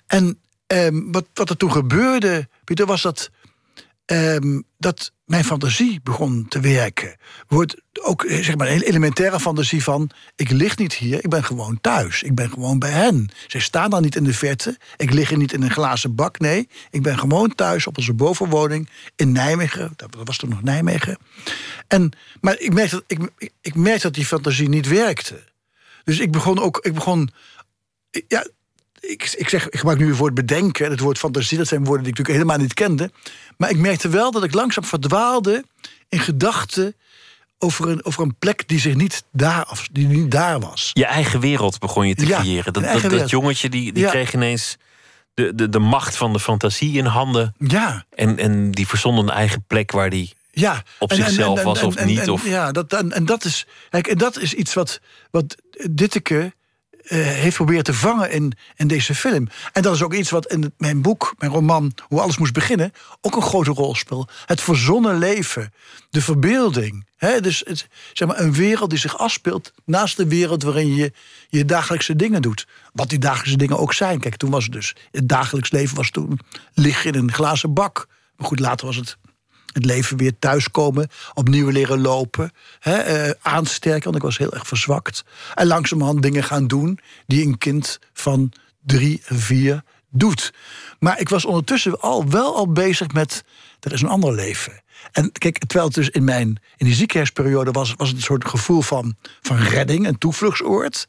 En 0.06 0.40
um, 0.66 1.12
wat, 1.12 1.26
wat 1.34 1.51
er 1.51 1.56
toen 1.56 1.72
gebeurde, 1.72 2.48
Pieter, 2.64 2.86
was 2.86 3.02
dat, 3.02 3.30
um, 4.06 4.64
dat 4.78 5.12
mijn 5.24 5.44
fantasie 5.44 6.01
begon 6.02 6.47
te 6.48 6.60
werken. 6.60 7.16
Wordt 7.48 7.76
ook 8.02 8.24
zeg 8.28 8.56
maar, 8.56 8.68
een 8.68 8.82
elementaire 8.82 9.40
fantasie 9.40 9.82
van: 9.82 10.10
ik 10.36 10.51
lig 10.51 10.76
niet 10.76 10.94
hier, 10.94 11.24
ik 11.24 11.30
ben 11.30 11.44
gewoon 11.44 11.80
thuis. 11.80 12.22
Ik 12.22 12.34
ben 12.34 12.51
gewoon 12.51 12.78
bij 12.78 12.90
hen. 12.90 13.28
Zij 13.47 13.60
staan 13.60 13.90
dan 13.90 14.02
niet 14.02 14.16
in 14.16 14.24
de 14.24 14.34
verte. 14.34 14.78
Ik 14.97 15.12
lig 15.12 15.30
er 15.30 15.36
niet 15.36 15.52
in 15.52 15.62
een 15.62 15.70
glazen 15.70 16.14
bak. 16.14 16.38
Nee, 16.38 16.68
ik 16.90 17.02
ben 17.02 17.18
gewoon 17.18 17.55
thuis 17.55 17.86
op 17.86 17.97
onze 17.97 18.12
bovenwoning 18.12 18.88
in 19.16 19.32
Nijmegen. 19.32 19.93
Dat 19.97 20.16
was 20.24 20.36
toen 20.36 20.51
nog 20.51 20.62
Nijmegen. 20.62 21.18
En, 21.88 22.12
maar 22.40 22.59
ik 22.59 22.72
merkte, 22.72 22.94
dat, 22.94 23.05
ik, 23.06 23.51
ik 23.60 23.74
merkte 23.74 24.02
dat 24.02 24.14
die 24.14 24.26
fantasie 24.26 24.68
niet 24.68 24.88
werkte. 24.88 25.55
Dus 26.06 26.18
ik 26.18 26.30
begon 26.30 26.59
ook. 26.59 26.78
Ik 26.82 26.94
begon 26.94 27.30
ja, 28.28 28.47
ik, 29.01 29.34
ik, 29.38 29.48
zeg, 29.48 29.68
ik 29.68 29.76
gebruik 29.78 29.98
nu 29.98 30.09
het 30.09 30.16
woord 30.16 30.34
bedenken, 30.34 30.90
het 30.90 31.01
woord 31.01 31.18
fantasie, 31.18 31.59
dat 31.59 31.66
zijn 31.68 31.84
woorden 31.84 32.02
die 32.05 32.12
ik 32.12 32.18
natuurlijk 32.18 32.44
helemaal 32.44 32.66
niet 32.66 32.74
kende. 32.74 33.10
Maar 33.56 33.70
ik 33.70 33.76
merkte 33.78 34.09
wel 34.09 34.30
dat 34.30 34.44
ik 34.44 34.55
langzaam 34.55 34.84
verdwaalde 34.84 35.64
in 36.09 36.18
gedachten 36.18 36.94
over 37.59 37.88
een, 37.88 38.05
over 38.05 38.22
een 38.22 38.36
plek 38.38 38.68
die 38.68 38.80
zich 38.80 38.94
niet 38.94 39.24
daar, 39.32 39.66
of 39.70 39.88
die 39.93 40.06
niet 40.06 40.30
daar 40.30 40.60
was. 40.60 40.90
Je 40.93 41.06
eigen 41.06 41.40
wereld 41.40 41.78
begon 41.78 42.09
je 42.09 42.14
te 42.14 42.26
Ja, 42.26 42.40
creëren. 42.40 42.72
Dat, 42.72 43.02
dat, 43.10 43.30
jongetje 43.30 43.68
die, 43.68 43.93
die 43.93 44.02
Ja. 44.02 44.10
kreeg 44.10 44.34
ineens 44.34 44.76
de, 45.34 45.55
de, 45.55 45.68
de 45.68 45.78
macht 45.78 46.16
van 46.16 46.32
de 46.32 46.40
fantasie 46.40 46.97
in 46.97 47.05
handen. 47.05 47.55
Ja, 47.59 48.05
En, 48.10 48.38
en 48.38 48.70
die 48.70 48.86
verzond 48.86 49.18
een 49.18 49.30
eigen 49.30 49.64
plek 49.66 49.93
waar 49.93 50.10
die 50.10 50.32
ja. 50.51 50.82
Op 50.98 51.12
zichzelf 51.12 51.62
was 51.62 51.82
of 51.82 52.05
niet, 52.05 52.18
en- 52.18 52.30
of- 52.30 52.47
Ja, 52.47 52.72
dat, 52.72 52.93
en, 52.93 53.12
en, 53.12 53.24
dat 53.24 53.44
is, 53.44 53.66
kijk, 53.90 54.06
en 54.06 54.18
dat 54.18 54.38
is 54.38 54.55
iets 54.55 54.74
wat, 54.74 55.01
wat 55.30 55.55
Ditteke 55.90 56.55
eh, 57.07 57.19
heeft 57.19 57.57
proberen 57.57 57.85
te 57.85 57.95
vangen 57.95 58.31
in, 58.31 58.53
in 58.77 58.87
deze 58.87 59.15
film. 59.15 59.49
En 59.73 59.83
dat 59.83 59.95
is 59.95 60.03
ook 60.03 60.15
iets 60.15 60.31
wat 60.31 60.47
in 60.47 60.74
mijn 60.78 61.03
boek, 61.03 61.35
mijn 61.39 61.53
roman... 61.53 61.93
Hoe 62.09 62.20
alles 62.20 62.39
moest 62.39 62.53
beginnen, 62.53 62.93
ook 63.20 63.37
een 63.37 63.43
grote 63.43 63.70
rol 63.70 63.95
speelt. 63.95 64.33
Het 64.47 64.61
verzonnen 64.61 65.19
leven, 65.19 65.73
de 66.11 66.23
verbeelding. 66.23 67.07
Hè? 67.16 67.41
Dus 67.41 67.62
het, 67.66 67.89
zeg 68.12 68.28
maar, 68.28 68.41
een 68.41 68.53
wereld 68.53 68.91
die 68.91 68.99
zich 68.99 69.19
afspeelt... 69.19 69.73
naast 69.85 70.16
de 70.16 70.27
wereld 70.27 70.62
waarin 70.62 70.95
je 70.95 71.12
je 71.49 71.65
dagelijkse 71.65 72.16
dingen 72.16 72.43
doet. 72.43 72.66
Wat 72.93 73.09
die 73.09 73.19
dagelijkse 73.19 73.57
dingen 73.57 73.78
ook 73.78 73.93
zijn. 73.93 74.20
Kijk, 74.20 74.37
toen 74.37 74.51
was 74.51 74.65
het 74.65 74.73
dus... 74.73 74.95
Het 75.11 75.28
dagelijks 75.28 75.70
leven 75.70 75.97
was 75.97 76.11
toen 76.11 76.39
liggen 76.74 77.12
in 77.12 77.19
een 77.19 77.33
glazen 77.33 77.73
bak. 77.73 78.07
Maar 78.37 78.47
goed, 78.47 78.61
later 78.61 78.87
was 78.87 78.97
het 78.97 79.16
het 79.77 79.85
leven 79.85 80.16
weer 80.16 80.39
thuiskomen, 80.39 81.09
opnieuw 81.35 81.69
leren 81.69 82.01
lopen, 82.01 82.53
hè, 82.78 82.97
eh, 82.97 83.31
aansterken, 83.43 84.05
want 84.05 84.16
ik 84.16 84.23
was 84.23 84.39
heel 84.39 84.53
erg 84.53 84.66
verzwakt. 84.66 85.24
En 85.55 85.66
langzamerhand 85.66 86.23
dingen 86.23 86.44
gaan 86.44 86.66
doen 86.66 86.98
die 87.27 87.47
een 87.47 87.59
kind 87.59 87.98
van 88.12 88.53
drie 88.81 89.20
vier 89.24 89.82
doet. 90.11 90.53
Maar 90.98 91.20
ik 91.20 91.28
was 91.28 91.44
ondertussen 91.44 92.01
al 92.01 92.28
wel 92.28 92.57
al 92.57 92.73
bezig 92.73 93.12
met, 93.12 93.44
er 93.81 93.93
is 93.93 94.03
een 94.03 94.09
ander 94.09 94.35
leven. 94.35 94.82
En 95.12 95.32
kijk, 95.32 95.59
terwijl 95.59 95.85
het 95.86 95.94
dus 95.94 96.09
in 96.09 96.24
mijn 96.24 96.61
in 96.77 96.86
die 96.86 96.94
ziekenhuisperiode 96.94 97.70
was, 97.70 97.94
was 97.97 98.09
het 98.09 98.16
een 98.16 98.23
soort 98.23 98.48
gevoel 98.48 98.82
van, 98.82 99.16
van 99.43 99.57
redding, 99.57 100.07
een 100.07 100.19
toevluchtsoord. 100.19 101.07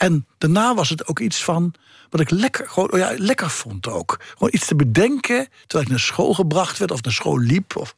En 0.00 0.26
daarna 0.38 0.74
was 0.74 0.88
het 0.88 1.06
ook 1.06 1.18
iets 1.18 1.44
van 1.44 1.74
wat 2.10 2.20
ik 2.20 2.30
lekker, 2.30 2.68
gewoon, 2.68 2.92
oh 2.92 2.98
ja, 2.98 3.14
lekker 3.16 3.50
vond 3.50 3.88
ook. 3.88 4.20
Gewoon 4.32 4.48
iets 4.52 4.66
te 4.66 4.76
bedenken 4.76 5.48
terwijl 5.60 5.82
ik 5.82 5.88
naar 5.88 6.00
school 6.00 6.34
gebracht 6.34 6.78
werd 6.78 6.90
of 6.90 7.02
naar 7.02 7.12
school 7.12 7.38
liep 7.38 7.76
of 7.76 7.96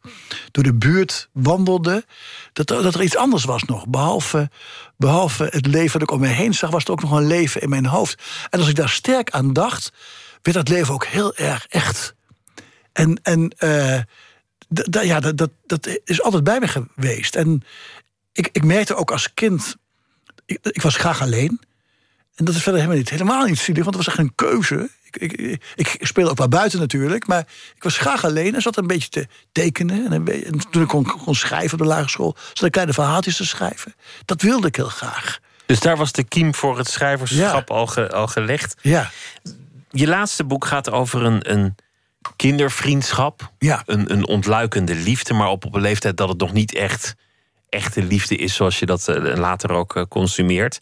door 0.50 0.64
de 0.64 0.74
buurt 0.74 1.28
wandelde. 1.32 2.04
Dat 2.52 2.66
dat 2.66 2.94
er 2.94 3.02
iets 3.02 3.16
anders 3.16 3.44
was 3.44 3.62
nog. 3.62 3.86
Behalve, 3.86 4.50
behalve 4.96 5.44
het 5.50 5.66
leven 5.66 5.92
dat 6.00 6.08
ik 6.08 6.14
om 6.14 6.20
me 6.20 6.26
heen 6.26 6.54
zag, 6.54 6.70
was 6.70 6.84
er 6.84 6.90
ook 6.90 7.02
nog 7.02 7.10
een 7.10 7.26
leven 7.26 7.60
in 7.60 7.68
mijn 7.68 7.86
hoofd. 7.86 8.22
En 8.50 8.58
als 8.58 8.68
ik 8.68 8.76
daar 8.76 8.88
sterk 8.88 9.30
aan 9.30 9.52
dacht, 9.52 9.92
werd 10.42 10.56
dat 10.56 10.68
leven 10.68 10.94
ook 10.94 11.06
heel 11.06 11.34
erg 11.34 11.66
echt. 11.66 12.14
En, 12.92 13.20
en 13.22 13.54
uh, 13.58 14.00
ja, 15.04 15.20
dat, 15.20 15.36
dat, 15.36 15.50
dat 15.66 15.98
is 16.04 16.22
altijd 16.22 16.44
bij 16.44 16.60
me 16.60 16.68
geweest. 16.68 17.34
En 17.34 17.62
ik, 18.32 18.48
ik 18.52 18.64
merkte 18.64 18.94
ook 18.94 19.10
als 19.10 19.34
kind. 19.34 19.76
Ik, 20.44 20.58
ik 20.62 20.82
was 20.82 20.96
graag 20.96 21.20
alleen. 21.20 21.60
En 22.34 22.44
dat 22.44 22.54
is 22.54 22.62
verder 22.62 22.80
helemaal 22.80 23.00
niet, 23.00 23.10
helemaal 23.10 23.44
niet 23.44 23.58
zielig, 23.58 23.84
want 23.84 23.96
het 23.96 24.04
was 24.04 24.14
echt 24.14 24.24
een 24.24 24.34
keuze. 24.34 24.90
Ik, 25.10 25.32
ik, 25.32 25.62
ik 25.76 26.06
speel 26.06 26.28
ook 26.28 26.38
wel 26.38 26.48
buiten 26.48 26.78
natuurlijk, 26.78 27.26
maar 27.26 27.46
ik 27.74 27.82
was 27.82 27.98
graag 27.98 28.24
alleen 28.24 28.54
en 28.54 28.62
zat 28.62 28.76
een 28.76 28.86
beetje 28.86 29.08
te 29.08 29.26
tekenen. 29.52 30.04
En, 30.04 30.12
een 30.12 30.24
beetje, 30.24 30.44
en 30.44 30.70
toen 30.70 30.82
ik 30.82 30.88
kon, 30.88 31.04
kon 31.04 31.34
schrijven 31.34 31.72
op 31.72 31.78
de 31.78 31.90
lagere 31.90 32.08
school, 32.08 32.36
zat 32.52 32.66
ik 32.66 32.72
kleine 32.72 32.92
verhaaltjes 32.92 33.36
te 33.36 33.46
schrijven. 33.46 33.94
Dat 34.24 34.42
wilde 34.42 34.66
ik 34.66 34.76
heel 34.76 34.88
graag. 34.88 35.40
Dus 35.66 35.80
daar 35.80 35.96
was 35.96 36.12
de 36.12 36.24
kiem 36.24 36.54
voor 36.54 36.78
het 36.78 36.88
schrijverschap 36.88 37.70
al, 37.70 38.08
al 38.08 38.26
gelegd. 38.26 38.74
Ja. 38.80 39.10
Je 39.90 40.06
laatste 40.06 40.44
boek 40.44 40.64
gaat 40.64 40.90
over 40.90 41.24
een, 41.24 41.50
een 41.50 41.74
kindervriendschap. 42.36 43.52
Ja. 43.58 43.82
Een, 43.86 44.12
een 44.12 44.26
ontluikende 44.26 44.94
liefde, 44.94 45.34
maar 45.34 45.48
op, 45.48 45.64
op 45.64 45.74
een 45.74 45.80
leeftijd 45.80 46.16
dat 46.16 46.28
het 46.28 46.38
nog 46.38 46.52
niet 46.52 46.74
echt 46.74 47.14
echte 47.68 48.02
liefde 48.02 48.36
is 48.36 48.54
zoals 48.54 48.78
je 48.78 48.86
dat 48.86 49.08
uh, 49.08 49.36
later 49.36 49.70
ook 49.70 49.96
uh, 49.96 50.02
consumeert. 50.08 50.78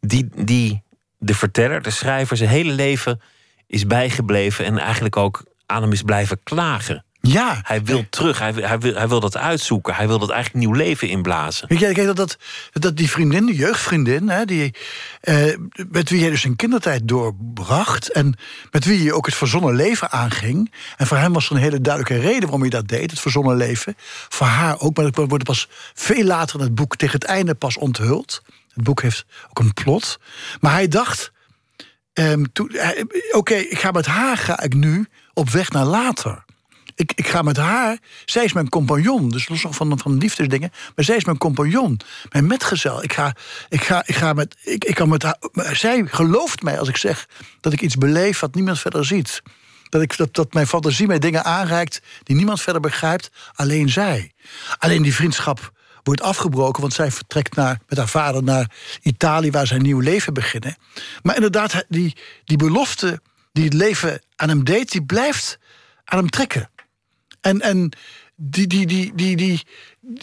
Die, 0.00 0.28
die 0.34 0.82
de 1.20 1.34
verteller, 1.34 1.82
de 1.82 1.90
schrijver, 1.90 2.36
zijn 2.36 2.50
hele 2.50 2.72
leven 2.72 3.20
is 3.66 3.86
bijgebleven 3.86 4.64
en 4.64 4.78
eigenlijk 4.78 5.16
ook 5.16 5.44
aan 5.66 5.82
hem 5.82 5.92
is 5.92 6.02
blijven 6.02 6.40
klagen. 6.42 7.04
Ja. 7.20 7.60
Hij 7.62 7.84
wil 7.84 8.04
terug, 8.10 8.38
hij, 8.38 8.52
hij, 8.52 8.78
wil, 8.78 8.94
hij 8.94 9.08
wil 9.08 9.20
dat 9.20 9.36
uitzoeken. 9.36 9.94
Hij 9.94 10.06
wil 10.06 10.18
dat 10.18 10.30
eigenlijk 10.30 10.64
nieuw 10.64 10.74
leven 10.74 11.08
inblazen. 11.08 11.68
Weet 11.68 11.78
je, 11.78 12.04
dat, 12.04 12.16
dat, 12.16 12.38
dat 12.72 12.96
die 12.96 13.10
vriendin, 13.10 13.46
die 13.46 13.54
jeugdvriendin... 13.54 14.28
Hè, 14.28 14.44
die, 14.44 14.74
eh, 15.20 15.56
met 15.90 16.10
wie 16.10 16.20
hij 16.20 16.30
dus 16.30 16.40
zijn 16.40 16.56
kindertijd 16.56 17.08
doorbracht... 17.08 18.12
en 18.12 18.34
met 18.70 18.84
wie 18.84 19.02
je 19.02 19.14
ook 19.14 19.26
het 19.26 19.34
verzonnen 19.34 19.74
leven 19.74 20.10
aanging... 20.10 20.72
en 20.96 21.06
voor 21.06 21.16
hem 21.16 21.32
was 21.32 21.46
er 21.50 21.56
een 21.56 21.62
hele 21.62 21.80
duidelijke 21.80 22.20
reden 22.20 22.42
waarom 22.42 22.60
hij 22.60 22.70
dat 22.70 22.88
deed... 22.88 23.10
het 23.10 23.20
verzonnen 23.20 23.56
leven. 23.56 23.94
Voor 24.28 24.46
haar 24.46 24.80
ook, 24.80 24.96
maar 24.96 25.10
dat 25.10 25.28
wordt 25.28 25.44
pas 25.44 25.68
veel 25.94 26.24
later 26.24 26.58
in 26.58 26.64
het 26.64 26.74
boek... 26.74 26.96
tegen 26.96 27.14
het 27.14 27.28
einde 27.28 27.54
pas 27.54 27.76
onthuld. 27.76 28.42
Boek 28.82 29.02
heeft 29.02 29.24
ook 29.48 29.58
een 29.58 29.74
plot. 29.74 30.18
Maar 30.60 30.72
hij 30.72 30.88
dacht... 30.88 31.32
Um, 32.12 32.46
Oké, 33.32 33.54
ik 33.54 33.78
ga 33.78 33.90
met 33.90 34.06
haar 34.06 34.36
ga 34.36 34.60
ik 34.60 34.74
nu 34.74 35.06
op 35.32 35.50
weg 35.50 35.70
naar 35.70 35.84
later 35.84 36.44
ik, 37.00 37.12
ik 37.14 37.28
ga 37.28 37.42
met 37.42 37.56
haar. 37.56 37.98
Zij 38.24 38.44
is 38.44 38.52
mijn 38.52 38.68
compagnon. 38.68 39.28
Dus 39.28 39.48
los 39.48 39.66
van, 39.68 39.98
van 39.98 40.18
liefdesdingen. 40.18 40.72
Maar 40.94 41.04
zij 41.04 41.16
is 41.16 41.24
mijn 41.24 41.38
compagnon. 41.38 42.00
Mijn 42.30 42.46
metgezel. 42.46 43.02
Ik 43.02 43.12
ga, 43.12 43.34
ik 43.68 43.82
ga, 43.82 44.02
ik 44.06 44.14
ga 44.14 44.32
met. 44.32 44.56
Ik, 44.62 44.84
ik 44.84 44.94
kan 44.94 45.08
met 45.08 45.22
haar, 45.22 45.36
zij 45.72 46.06
gelooft 46.06 46.62
mij 46.62 46.78
als 46.78 46.88
ik 46.88 46.96
zeg 46.96 47.26
dat 47.60 47.72
ik 47.72 47.80
iets 47.80 47.96
beleef 47.96 48.40
wat 48.40 48.54
niemand 48.54 48.78
verder 48.78 49.04
ziet. 49.04 49.42
Dat, 49.88 50.02
ik, 50.02 50.16
dat, 50.16 50.34
dat 50.34 50.52
mijn 50.52 50.66
fantasie 50.66 51.06
mij 51.06 51.18
dingen 51.18 51.44
aanreikt 51.44 52.00
die 52.22 52.36
niemand 52.36 52.60
verder 52.60 52.80
begrijpt. 52.80 53.30
Alleen 53.54 53.88
zij. 53.88 54.32
Alleen 54.78 55.02
die 55.02 55.14
vriendschap 55.14 55.72
wordt 56.02 56.22
afgebroken, 56.22 56.80
want 56.80 56.92
zij 56.92 57.10
vertrekt 57.10 57.56
naar, 57.56 57.80
met 57.88 57.98
haar 57.98 58.08
vader 58.08 58.42
naar 58.42 58.70
Italië, 59.02 59.50
waar 59.50 59.66
zij 59.66 59.76
een 59.76 59.82
nieuw 59.82 60.00
leven 60.00 60.34
beginnen. 60.34 60.76
Maar 61.22 61.34
inderdaad, 61.34 61.84
die, 61.88 62.16
die 62.44 62.56
belofte 62.56 63.20
die 63.52 63.64
het 63.64 63.74
leven 63.74 64.22
aan 64.36 64.48
hem 64.48 64.64
deed, 64.64 64.90
die 64.90 65.04
blijft 65.04 65.58
aan 66.04 66.18
hem 66.18 66.30
trekken. 66.30 66.70
En, 67.40 67.60
en 67.60 67.92
die, 68.36 68.66
die, 68.66 68.86
die, 68.86 69.14
die, 69.14 69.36
die, 69.36 69.66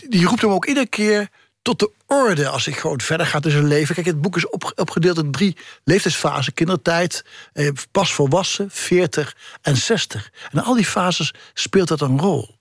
die 0.10 0.26
roept 0.26 0.42
hem 0.42 0.52
ook 0.52 0.66
iedere 0.66 0.88
keer 0.88 1.30
tot 1.62 1.80
de 1.80 1.92
orde 2.06 2.48
als 2.48 2.68
ik 2.68 2.78
gewoon 2.78 3.02
verder 3.02 3.26
gaat 3.26 3.46
in 3.46 3.52
zijn 3.52 3.68
leven. 3.68 3.96
Kijk, 3.96 4.08
het 4.08 4.22
boek 4.22 4.36
is 4.36 4.50
opgedeeld 4.76 5.18
in 5.18 5.32
drie 5.32 5.58
leeftijdsfasen: 5.84 6.54
kindertijd, 6.54 7.26
eh, 7.54 7.70
pas 7.92 8.14
volwassen, 8.14 8.72
40 8.72 9.36
en 9.62 9.78
60. 9.78 10.32
En 10.52 10.64
al 10.64 10.74
die 10.74 10.86
fases 10.86 11.34
speelt 11.54 11.88
dat 11.88 12.02
een 12.02 12.20
rol. 12.20 12.56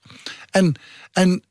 En, 0.51 0.74
en, 1.12 1.43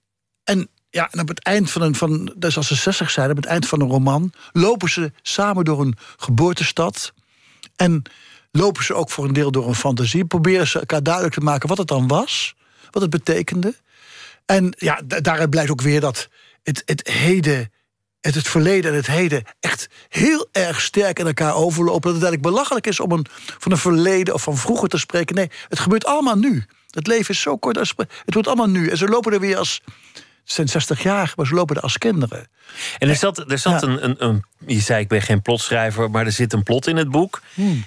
en, 0.44 0.70
ja, 0.96 1.08
en 1.12 1.20
op 1.20 1.28
het 1.28 1.44
eind 1.44 1.72
van 1.72 1.82
een, 1.82 1.96
van, 1.96 2.34
dus 2.36 2.58
als 2.58 2.68
ze 2.68 2.76
60 2.76 3.12
zijn, 3.12 3.30
op 3.30 3.36
het 3.36 3.46
eind 3.46 3.68
van 3.68 3.82
een 3.82 3.90
roman, 3.90 4.34
lopen 4.52 4.90
ze 4.90 5.12
samen 5.22 5.66
door 5.66 5.82
een 5.82 5.98
geboortestad. 6.18 7.14
En 7.76 8.02
lopen 8.52 8.84
ze 8.84 8.94
ook 8.94 9.10
voor 9.10 9.26
een 9.26 9.34
deel 9.34 9.52
door 9.52 9.68
een 9.68 9.76
fantasie. 9.76 10.26
Proberen 10.26 10.68
ze 10.68 10.80
elkaar 10.80 11.04
duidelijk 11.04 11.34
te 11.34 11.42
maken 11.42 11.70
wat 11.70 11.78
het 11.78 11.88
dan 11.88 12.08
was 12.08 12.56
wat 12.96 13.02
het 13.02 13.12
betekende. 13.12 13.76
En 14.46 14.74
ja, 14.78 15.02
daaruit 15.06 15.50
blijkt 15.50 15.72
ook 15.72 15.82
weer 15.82 16.02
dat 16.02 16.30
het, 16.64 16.82
het 16.86 17.08
heden, 17.08 17.72
het, 18.22 18.36
het 18.36 18.48
verleden 18.48 18.92
en 18.92 18.98
het 18.98 19.08
heden 19.08 19.44
echt 19.60 19.88
heel 20.10 20.48
erg 20.52 20.82
sterk 20.82 21.20
in 21.20 21.26
elkaar 21.26 21.56
overlopen. 21.56 22.02
Dat 22.02 22.14
het 22.14 22.24
eigenlijk 22.24 22.54
belachelijk 22.54 22.88
is 22.88 23.00
om 23.00 23.12
een, 23.12 23.26
van 23.60 23.72
een 23.72 23.78
verleden 23.78 24.34
of 24.34 24.44
van 24.44 24.58
vroeger 24.58 24.90
te 24.90 24.98
spreken. 24.98 25.36
Nee, 25.36 25.52
het 25.68 25.80
gebeurt 25.80 26.06
allemaal 26.06 26.38
nu. 26.38 26.66
Het 26.90 27.08
leven 27.08 27.34
is 27.34 27.42
zo 27.42 27.58
kort. 27.58 27.78
Het 27.98 28.34
wordt 28.34 28.48
allemaal 28.48 28.70
nu. 28.70 28.90
En 28.90 28.98
ze 28.98 29.08
lopen 29.08 29.34
er 29.34 29.40
weer 29.40 29.58
als. 29.58 29.82
Zijn 30.46 30.68
60 30.68 31.04
jaar, 31.04 31.34
maar 31.36 31.46
ze 31.46 31.54
lopen 31.54 31.76
er 31.76 31.82
als 31.82 31.98
kinderen. 31.98 32.48
En 32.98 33.10
er 33.10 33.16
zat, 33.16 33.52
er 33.52 33.58
zat 33.58 33.84
een, 33.84 34.04
een, 34.04 34.16
een, 34.26 34.44
Je 34.66 34.80
zei, 34.80 35.02
ik 35.02 35.08
ben 35.08 35.22
geen 35.22 35.42
plotschrijver, 35.42 36.10
maar 36.10 36.26
er 36.26 36.32
zit 36.32 36.54
een 36.54 36.64
plot 36.64 36.88
in 36.88 36.98
het 36.98 37.10
boek. 37.10 37.42
Hmm. 37.54 37.86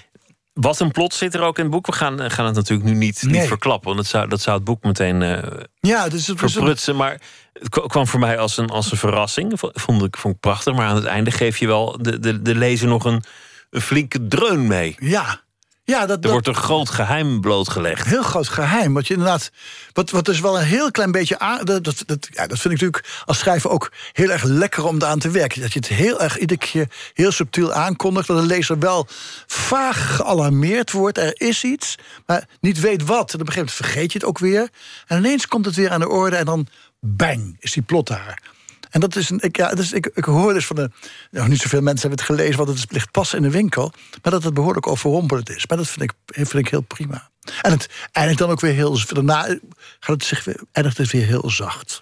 Wat 0.53 0.79
een 0.79 0.91
plot 0.91 1.13
zit 1.13 1.33
er 1.33 1.41
ook 1.41 1.57
in 1.57 1.63
het 1.63 1.73
boek. 1.73 1.85
We 1.85 1.91
gaan, 1.91 2.31
gaan 2.31 2.45
het 2.45 2.55
natuurlijk 2.55 2.89
nu 2.89 2.95
niet, 2.95 3.23
niet 3.23 3.47
verklappen, 3.47 3.85
want 3.85 3.97
dat 3.97 4.07
zou, 4.07 4.27
dat 4.27 4.41
zou 4.41 4.55
het 4.55 4.65
boek 4.65 4.83
meteen 4.83 5.21
uh, 5.21 5.37
ja, 5.79 6.09
dus 6.09 6.27
het 6.27 6.39
verprutsen. 6.39 6.95
Maar 6.95 7.21
het 7.53 7.69
kwam 7.69 8.07
voor 8.07 8.19
mij 8.19 8.37
als 8.37 8.57
een, 8.57 8.69
als 8.69 8.91
een 8.91 8.97
verrassing. 8.97 9.51
Vond 9.59 10.03
ik, 10.03 10.17
vond 10.17 10.33
ik 10.33 10.39
prachtig. 10.39 10.73
Maar 10.73 10.87
aan 10.87 10.95
het 10.95 11.05
einde 11.05 11.31
geef 11.31 11.57
je 11.57 11.67
wel 11.67 11.97
de, 12.01 12.19
de, 12.19 12.41
de 12.41 12.55
lezer 12.55 12.87
nog 12.87 13.05
een, 13.05 13.23
een 13.69 13.81
flinke 13.81 14.27
dreun 14.27 14.67
mee. 14.67 14.95
Ja, 14.99 15.41
ja, 15.89 16.05
dat, 16.05 16.23
er 16.23 16.31
wordt 16.31 16.47
een 16.47 16.55
groot 16.55 16.89
geheim 16.89 17.41
blootgelegd. 17.41 18.07
Heel 18.07 18.23
groot 18.23 18.47
geheim. 18.47 18.93
Wat 18.93 19.07
je 19.07 19.13
inderdaad. 19.13 19.51
Wat, 19.93 20.09
wat 20.09 20.25
dus 20.25 20.39
wel 20.39 20.59
een 20.59 20.65
heel 20.65 20.91
klein 20.91 21.11
beetje 21.11 21.39
aan. 21.39 21.65
Dat, 21.65 21.83
dat, 21.83 22.03
dat, 22.05 22.27
ja, 22.31 22.47
dat 22.47 22.59
vind 22.59 22.73
ik 22.73 22.81
natuurlijk 22.81 23.23
als 23.25 23.37
schrijver 23.37 23.69
ook 23.69 23.91
heel 24.13 24.29
erg 24.29 24.43
lekker 24.43 24.85
om 24.85 25.03
aan 25.03 25.19
te 25.19 25.29
werken. 25.29 25.61
Dat 25.61 25.73
je 25.73 25.79
het 25.79 25.87
heel 25.87 26.21
erg 26.21 26.37
iedere 26.37 26.59
keer 26.59 26.87
heel 27.13 27.31
subtiel 27.31 27.73
aankondigt. 27.73 28.27
Dat 28.27 28.37
de 28.37 28.45
lezer 28.45 28.79
wel 28.79 29.07
vaag 29.47 30.15
gealarmeerd 30.15 30.91
wordt. 30.91 31.17
Er 31.17 31.41
is 31.41 31.63
iets, 31.63 31.95
maar 32.25 32.47
niet 32.61 32.79
weet 32.79 33.05
wat. 33.05 33.33
En 33.33 33.39
op 33.41 33.47
een 33.47 33.53
gegeven 33.53 33.55
moment 33.55 33.71
vergeet 33.71 34.11
je 34.11 34.17
het 34.17 34.27
ook 34.27 34.39
weer. 34.39 34.69
En 35.07 35.17
ineens 35.17 35.47
komt 35.47 35.65
het 35.65 35.75
weer 35.75 35.89
aan 35.89 35.99
de 35.99 36.09
orde 36.09 36.35
en 36.35 36.45
dan 36.45 36.67
bang, 36.99 37.55
is 37.59 37.73
die 37.73 37.83
plot 37.83 38.07
daar. 38.07 38.57
En 38.89 38.99
dat 38.99 39.15
is 39.15 39.29
een. 39.29 39.39
Ik, 39.41 39.57
ja, 39.57 39.73
dus 39.73 39.91
ik, 39.91 40.11
ik 40.13 40.23
hoor 40.23 40.53
dus 40.53 40.65
van 40.65 40.75
de. 40.75 40.89
Nou, 41.31 41.49
niet 41.49 41.61
zoveel 41.61 41.81
mensen 41.81 42.09
hebben 42.09 42.25
het 42.25 42.35
gelezen, 42.35 42.65
want 42.65 42.79
het 42.79 42.91
ligt 42.91 43.11
pas 43.11 43.33
in 43.33 43.41
de 43.41 43.51
winkel. 43.51 43.91
Maar 44.21 44.31
dat 44.31 44.43
het 44.43 44.53
behoorlijk 44.53 44.87
overrompelend 44.87 45.49
is. 45.49 45.67
Maar 45.67 45.77
dat 45.77 45.87
vind 45.87 46.01
ik, 46.01 46.13
vind 46.25 46.65
ik 46.65 46.69
heel 46.69 46.81
prima. 46.81 47.29
En 47.61 47.71
het 47.71 47.89
eindigt 48.11 48.39
dan 48.39 48.49
ook 48.49 48.59
weer 48.59 48.73
heel. 48.73 48.99
Daarna 49.07 49.57
gaat 49.99 50.15
het 50.15 50.23
zich 50.23 50.43
weer, 50.43 50.61
eindigt 50.71 50.97
het 50.97 51.11
weer 51.11 51.25
heel 51.25 51.49
zacht. 51.49 52.01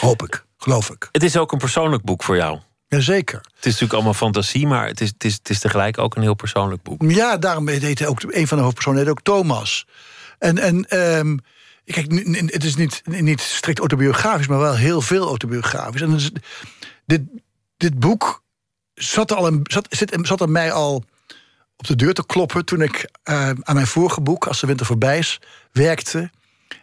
Hoop 0.00 0.22
ik, 0.22 0.44
geloof 0.58 0.90
ik. 0.90 1.08
Het 1.12 1.22
is 1.22 1.36
ook 1.36 1.52
een 1.52 1.58
persoonlijk 1.58 2.02
boek 2.02 2.22
voor 2.22 2.36
jou. 2.36 2.58
Jazeker. 2.88 3.36
Het 3.36 3.54
is 3.58 3.64
natuurlijk 3.64 3.92
allemaal 3.92 4.14
fantasie, 4.14 4.66
maar 4.66 4.86
het 4.86 5.00
is, 5.00 5.08
het 5.08 5.24
is, 5.24 5.34
het 5.34 5.50
is 5.50 5.58
tegelijk 5.58 5.98
ook 5.98 6.16
een 6.16 6.22
heel 6.22 6.34
persoonlijk 6.34 6.82
boek. 6.82 7.02
Ja, 7.10 7.36
daarom 7.36 7.68
heet 7.68 7.98
hij 7.98 8.08
ook 8.08 8.22
een 8.22 8.46
van 8.46 8.56
de 8.56 8.62
hoofdpersonen 8.62 9.00
heet 9.00 9.10
ook 9.10 9.22
Thomas. 9.22 9.86
En, 10.38 10.58
en 10.58 10.98
um, 10.98 11.40
Kijk, 11.86 12.12
het 12.52 12.64
is 12.64 12.76
niet, 12.76 13.02
niet 13.06 13.40
strikt 13.40 13.78
autobiografisch, 13.78 14.46
maar 14.46 14.58
wel 14.58 14.76
heel 14.76 15.00
veel 15.00 15.26
autobiografisch. 15.26 16.00
En 16.00 16.10
dus, 16.10 16.30
dit, 17.06 17.22
dit 17.76 17.98
boek 17.98 18.42
zat, 18.94 19.32
al 19.32 19.60
zat, 19.62 19.86
zit, 19.90 20.18
zat 20.22 20.48
mij 20.48 20.72
al 20.72 21.04
op 21.76 21.86
de 21.86 21.96
deur 21.96 22.14
te 22.14 22.26
kloppen 22.26 22.64
toen 22.64 22.82
ik 22.82 23.10
uh, 23.24 23.48
aan 23.48 23.74
mijn 23.74 23.86
vorige 23.86 24.20
boek, 24.20 24.46
Als 24.46 24.60
de 24.60 24.66
Winter 24.66 24.86
Voorbij 24.86 25.18
is, 25.18 25.40
werkte. 25.72 26.30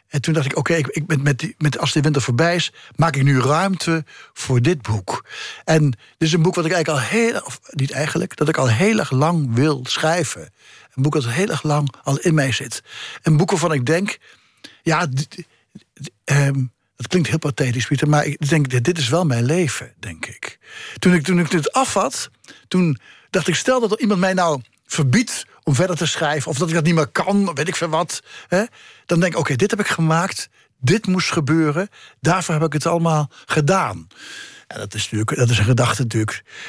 En 0.07 0.21
toen 0.21 0.33
dacht 0.33 0.45
ik, 0.45 0.57
oké, 0.57 0.73
ik, 0.73 1.07
met, 1.07 1.23
met, 1.23 1.53
met 1.57 1.77
Als 1.77 1.91
de 1.91 2.01
Winter 2.01 2.21
Voorbij 2.21 2.55
is, 2.55 2.73
maak 2.95 3.15
ik 3.15 3.23
nu 3.23 3.39
ruimte 3.39 4.05
voor 4.33 4.61
dit 4.61 4.81
boek. 4.81 5.25
En 5.63 5.89
dit 5.91 6.27
is 6.27 6.33
een 6.33 6.41
boek 6.41 6.55
wat 6.55 6.65
ik 6.65 6.71
eigenlijk 6.71 7.03
al 7.03 7.09
heel, 7.09 7.41
niet 7.69 7.91
eigenlijk, 7.91 8.35
dat 8.35 8.49
ik 8.49 8.57
al 8.57 8.69
heel 8.69 8.99
erg 8.99 9.11
lang 9.11 9.53
wil 9.53 9.79
schrijven. 9.83 10.53
Een 10.93 11.03
boek 11.03 11.13
dat 11.13 11.27
heel 11.27 11.49
erg 11.49 11.63
lang 11.63 11.93
al 12.03 12.19
in 12.19 12.33
mij 12.33 12.51
zit. 12.51 12.83
Een 13.21 13.37
boek 13.37 13.49
waarvan 13.49 13.73
ik 13.73 13.85
denk, 13.85 14.17
ja, 14.81 15.07
dat 16.95 17.07
klinkt 17.07 17.29
heel 17.29 17.37
pathetisch, 17.37 17.87
Pieter, 17.87 18.09
maar 18.09 18.25
ik 18.25 18.49
denk, 18.49 18.83
dit 18.83 18.97
is 18.97 19.09
wel 19.09 19.25
mijn 19.25 19.45
leven, 19.45 19.93
denk 19.99 20.25
ik. 20.25 20.59
Toen 20.99 21.13
ik, 21.13 21.23
toen 21.23 21.39
ik 21.39 21.51
dit 21.51 21.71
afhad, 21.71 22.29
toen 22.67 22.97
dacht 23.29 23.47
ik, 23.47 23.55
stel 23.55 23.79
dat 23.79 24.01
iemand 24.01 24.19
mij 24.19 24.33
nou 24.33 24.61
verbiedt 24.85 25.45
om 25.63 25.75
verder 25.75 25.95
te 25.95 26.05
schrijven, 26.05 26.51
of 26.51 26.57
dat 26.57 26.67
ik 26.67 26.73
dat 26.73 26.83
niet 26.83 26.95
meer 26.95 27.07
kan, 27.07 27.53
weet 27.53 27.67
ik 27.67 27.75
veel 27.75 27.89
wat. 27.89 28.23
Hè, 28.47 28.63
dan 29.05 29.19
denk 29.19 29.33
ik, 29.33 29.39
oké, 29.39 29.55
dit 29.55 29.71
heb 29.71 29.79
ik 29.79 29.87
gemaakt, 29.87 30.49
dit 30.79 31.07
moest 31.07 31.31
gebeuren, 31.31 31.89
daarvoor 32.19 32.53
heb 32.53 32.63
ik 32.63 32.73
het 32.73 32.85
allemaal 32.85 33.31
gedaan. 33.45 34.07
En 34.67 34.79
dat 34.79 34.93
is 34.93 35.01
natuurlijk 35.01 35.37
dat 35.37 35.49
is 35.49 35.57
een 35.57 35.65
gedachte 35.65 36.07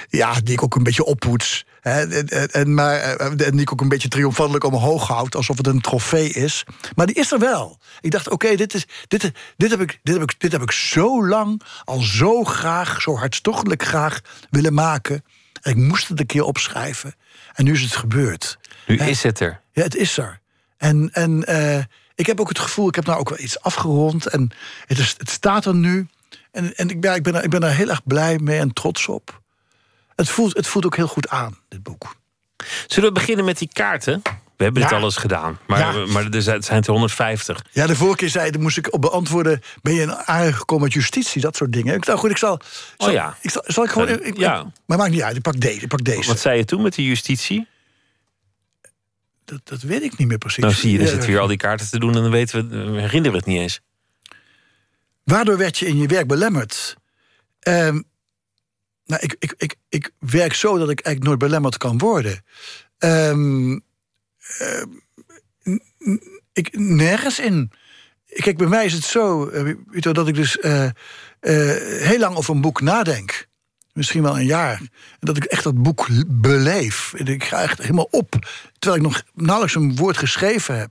ja, 0.09 0.41
die 0.41 0.53
ik 0.53 0.63
ook 0.63 0.75
een 0.75 0.83
beetje 0.83 1.05
oppoets. 1.05 1.65
En, 1.85 2.29
en, 2.51 2.75
maar, 2.75 2.97
eh, 3.01 3.47
en 3.47 3.53
die 3.53 3.61
ik 3.61 3.73
ook 3.73 3.81
een 3.81 3.89
beetje 3.89 4.09
triomfantelijk 4.09 4.65
omhoog 4.65 5.09
houd, 5.09 5.35
alsof 5.35 5.57
het 5.57 5.67
een 5.67 5.81
trofee 5.81 6.29
is. 6.29 6.65
Maar 6.95 7.07
die 7.07 7.15
is 7.15 7.33
er 7.33 7.39
wel. 7.39 7.79
Ik 8.01 8.11
dacht, 8.11 8.31
oké, 8.31 8.57
dit 8.57 8.75
is 8.75 8.87
dit, 9.09 9.33
dit, 9.57 9.71
heb 9.71 9.81
ik, 9.81 10.01
dit, 10.03 10.15
heb 10.15 10.23
ik, 10.23 10.41
dit 10.41 10.53
heb 10.53 10.63
ik 10.63 10.71
zo 10.71 11.27
lang, 11.27 11.63
al 11.85 12.01
zo 12.01 12.45
graag, 12.45 13.03
zo 13.03 13.17
hartstochtelijk 13.17 13.83
graag 13.83 14.21
willen 14.51 14.75
maken. 14.75 15.25
En 15.63 15.71
ik 15.71 15.77
moest 15.77 16.09
het 16.09 16.21
een 16.21 16.27
keer 16.27 16.43
opschrijven. 16.43 17.15
En 17.55 17.65
nu 17.65 17.73
is 17.73 17.83
het 17.83 17.97
gebeurd. 17.97 18.59
Nu 18.87 18.97
is 18.97 19.23
het 19.23 19.41
er. 19.41 19.61
Ja, 19.73 19.83
het 19.83 19.97
is 19.97 20.19
er. 20.19 20.41
En, 20.77 21.11
en 21.13 21.45
uh, 21.49 21.79
ik 22.15 22.27
heb 22.27 22.41
ook 22.41 22.49
het 22.49 22.59
gevoel, 22.59 22.89
ik 22.89 22.95
heb 22.95 23.07
nou 23.07 23.19
ook 23.19 23.29
wel 23.29 23.39
iets 23.41 23.61
afgerond. 23.61 24.27
En 24.27 24.51
het, 24.87 24.99
is, 24.99 25.15
het 25.19 25.31
staat 25.31 25.65
er 25.65 25.75
nu. 25.75 26.07
En, 26.51 26.75
en 26.75 26.89
ik, 26.89 27.01
ben, 27.01 27.15
ik, 27.15 27.23
ben 27.23 27.35
er, 27.35 27.45
ik 27.45 27.51
ben 27.51 27.63
er 27.63 27.75
heel 27.75 27.89
erg 27.89 28.05
blij 28.05 28.39
mee 28.39 28.59
en 28.59 28.73
trots 28.73 29.09
op. 29.09 29.43
Het 30.17 30.29
voelt, 30.29 30.57
het 30.57 30.67
voelt 30.67 30.85
ook 30.85 30.97
heel 30.97 31.07
goed 31.07 31.29
aan, 31.29 31.59
dit 31.69 31.83
boek. 31.83 32.17
Zullen 32.87 33.09
we 33.09 33.15
beginnen 33.15 33.45
met 33.45 33.59
die 33.59 33.69
kaarten? 33.73 34.23
We 34.57 34.65
hebben 34.65 34.83
ja. 34.83 34.89
dit 34.89 34.99
alles 34.99 35.17
gedaan, 35.17 35.59
maar, 35.67 35.79
ja. 35.79 36.07
maar 36.07 36.31
er 36.31 36.43
zijn 36.43 36.83
er 36.83 36.91
150. 36.91 37.65
Ja, 37.71 37.87
de 37.87 37.97
vorige 37.97 38.17
keer 38.17 38.29
zei 38.29 38.59
moest 38.59 38.77
ik 38.77 38.93
op 38.93 39.01
beantwoorden... 39.01 39.61
ben 39.83 39.95
je 39.95 40.17
aangekomen 40.27 40.85
met 40.85 40.93
justitie, 40.93 41.41
dat 41.41 41.57
soort 41.57 41.73
dingen. 41.73 41.95
Ik 41.95 42.05
dacht, 42.05 42.19
goed, 42.19 42.31
ik 42.31 42.37
zal... 42.37 42.61
zal 42.97 43.09
oh 43.09 43.15
ja. 43.15 43.37
Ik 43.41 43.51
zal, 43.51 43.63
zal 43.67 43.85
ik 43.85 43.91
gewoon... 43.91 44.09
Ik, 44.09 44.37
ja. 44.37 44.73
Maar 44.87 44.99
maakt 44.99 45.11
niet 45.11 45.23
uit, 45.23 45.37
ik 45.37 45.43
pak 45.43 45.61
deze. 45.61 45.81
Ik 45.81 45.89
pak 45.89 46.05
deze. 46.05 46.29
Wat 46.29 46.39
zei 46.41 46.59
je 46.59 46.65
toen 46.65 46.83
met 46.83 46.95
de 46.95 47.05
justitie? 47.05 47.67
Dat, 49.45 49.61
dat 49.65 49.81
weet 49.81 50.03
ik 50.03 50.17
niet 50.17 50.29
meer 50.29 50.39
precies. 50.39 50.63
Nou 50.63 50.75
zie 50.75 50.93
je, 50.93 50.99
dan 50.99 51.07
zitten 51.07 51.29
weer 51.29 51.41
al 51.41 51.47
die 51.47 51.57
kaarten 51.57 51.91
te 51.91 51.99
doen... 51.99 52.15
en 52.17 52.23
dan 52.23 52.31
weten 52.31 52.69
we, 52.69 52.77
we 52.77 53.01
herinneren 53.01 53.33
we 53.33 53.37
het 53.37 53.47
niet 53.47 53.61
eens. 53.61 53.81
Waardoor 55.25 55.57
werd 55.57 55.79
je 55.79 55.87
in 55.87 55.97
je 55.97 56.07
werk 56.07 56.27
belemmerd? 56.27 56.97
Um, 57.69 58.05
nou, 59.07 59.23
ik, 59.23 59.37
ik, 59.39 59.55
ik, 59.57 59.77
ik 59.89 60.11
werk 60.19 60.55
zo 60.55 60.79
dat 60.79 60.91
ik 60.91 61.01
eigenlijk 61.01 61.27
nooit 61.27 61.39
belemmerd 61.39 61.77
kan 61.77 61.99
worden. 61.99 62.45
Um, 62.99 63.85
ik, 66.53 66.79
nergens 66.79 67.39
in. 67.39 67.71
Kijk, 68.27 68.57
bij 68.57 68.67
mij 68.67 68.85
is 68.85 68.93
het 68.93 69.05
zo 69.05 69.51
uh, 69.51 70.03
dat 70.13 70.29
ik 70.29 70.35
dus 70.35 70.57
uh, 70.57 70.89
heel 72.01 72.19
lang 72.19 72.37
over 72.37 72.55
een 72.55 72.61
boek 72.61 72.81
nadenk. 72.81 73.47
Misschien 73.93 74.23
wel 74.23 74.39
een 74.39 74.45
jaar. 74.47 74.81
Dat 75.19 75.37
ik 75.37 75.45
echt 75.45 75.65
dat 75.65 75.83
boek 75.83 76.07
beleef. 76.27 77.13
Ik 77.15 77.45
ga 77.45 77.63
echt 77.63 77.79
helemaal 77.79 78.09
op. 78.11 78.35
Terwijl 78.79 79.03
ik 79.03 79.09
nog 79.09 79.23
nauwelijks 79.35 79.75
een 79.75 79.97
woord 79.97 80.19
geschreven 80.19 80.79
heb. 80.79 80.91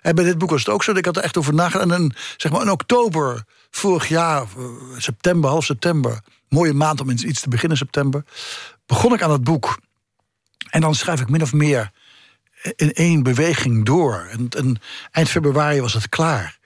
En 0.00 0.14
bij 0.14 0.24
dit 0.24 0.38
boek 0.38 0.50
was 0.50 0.64
het 0.64 0.68
ook 0.74 0.82
zo. 0.82 0.90
Dat 0.90 0.98
ik 0.98 1.04
had 1.04 1.16
er 1.16 1.22
echt 1.22 1.36
over 1.36 1.54
nagedacht. 1.54 1.90
En 1.90 2.14
zeg 2.36 2.52
maar 2.52 2.62
in 2.62 2.70
oktober 2.70 3.44
vorig 3.70 4.08
jaar, 4.08 4.46
september, 4.96 5.50
half 5.50 5.64
september 5.64 6.20
mooie 6.48 6.72
maand 6.72 7.00
om 7.00 7.10
iets 7.10 7.40
te 7.40 7.48
beginnen, 7.48 7.78
september. 7.78 8.24
Begon 8.86 9.14
ik 9.14 9.22
aan 9.22 9.30
het 9.30 9.44
boek. 9.44 9.80
En 10.70 10.80
dan 10.80 10.94
schrijf 10.94 11.20
ik 11.20 11.28
min 11.28 11.42
of 11.42 11.52
meer 11.52 11.90
in 12.76 12.92
één 12.92 13.22
beweging 13.22 13.84
door. 13.84 14.28
En, 14.30 14.80
eind 15.10 15.28
februari 15.28 15.80
was 15.80 15.94
het 15.94 16.08
klaar. 16.08 16.58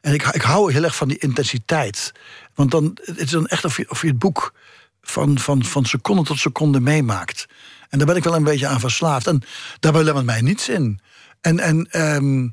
En 0.00 0.14
ik, 0.14 0.26
ik 0.26 0.42
hou 0.42 0.72
heel 0.72 0.84
erg 0.84 0.96
van 0.96 1.08
die 1.08 1.18
intensiteit. 1.18 2.12
Want 2.54 2.70
dan, 2.70 2.98
het 3.02 3.18
is 3.18 3.30
dan 3.30 3.46
echt 3.46 3.64
of 3.64 3.76
je, 3.76 3.90
of 3.90 4.02
je 4.02 4.08
het 4.08 4.18
boek 4.18 4.54
van, 5.02 5.38
van, 5.38 5.64
van 5.64 5.84
seconde 5.84 6.22
tot 6.22 6.38
seconde 6.38 6.80
meemaakt. 6.80 7.46
En 7.88 7.98
daar 7.98 8.06
ben 8.06 8.16
ik 8.16 8.24
wel 8.24 8.34
een 8.34 8.44
beetje 8.44 8.66
aan 8.66 8.80
verslaafd. 8.80 9.26
En 9.26 9.42
daar 9.80 9.92
belemmert 9.92 10.26
mij 10.26 10.40
niets 10.40 10.68
in. 10.68 11.00
En, 11.40 11.60
en 11.60 12.00
um, 12.14 12.50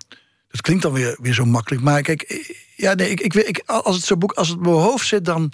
dat 0.48 0.62
klinkt 0.62 0.84
dan 0.84 0.94
weer, 0.94 1.18
weer 1.22 1.34
zo 1.34 1.46
makkelijk. 1.46 1.84
Maar 1.84 2.02
kijk, 2.02 2.48
ja, 2.76 2.94
nee, 2.94 3.10
ik, 3.10 3.20
ik, 3.20 3.34
ik, 3.34 3.64
als 3.66 3.96
het 3.96 4.06
zo 4.06 4.18
boek, 4.18 4.32
als 4.32 4.48
het 4.48 4.58
in 4.58 4.64
mijn 4.64 4.76
hoofd 4.76 5.08
zit, 5.08 5.26
dan 5.26 5.52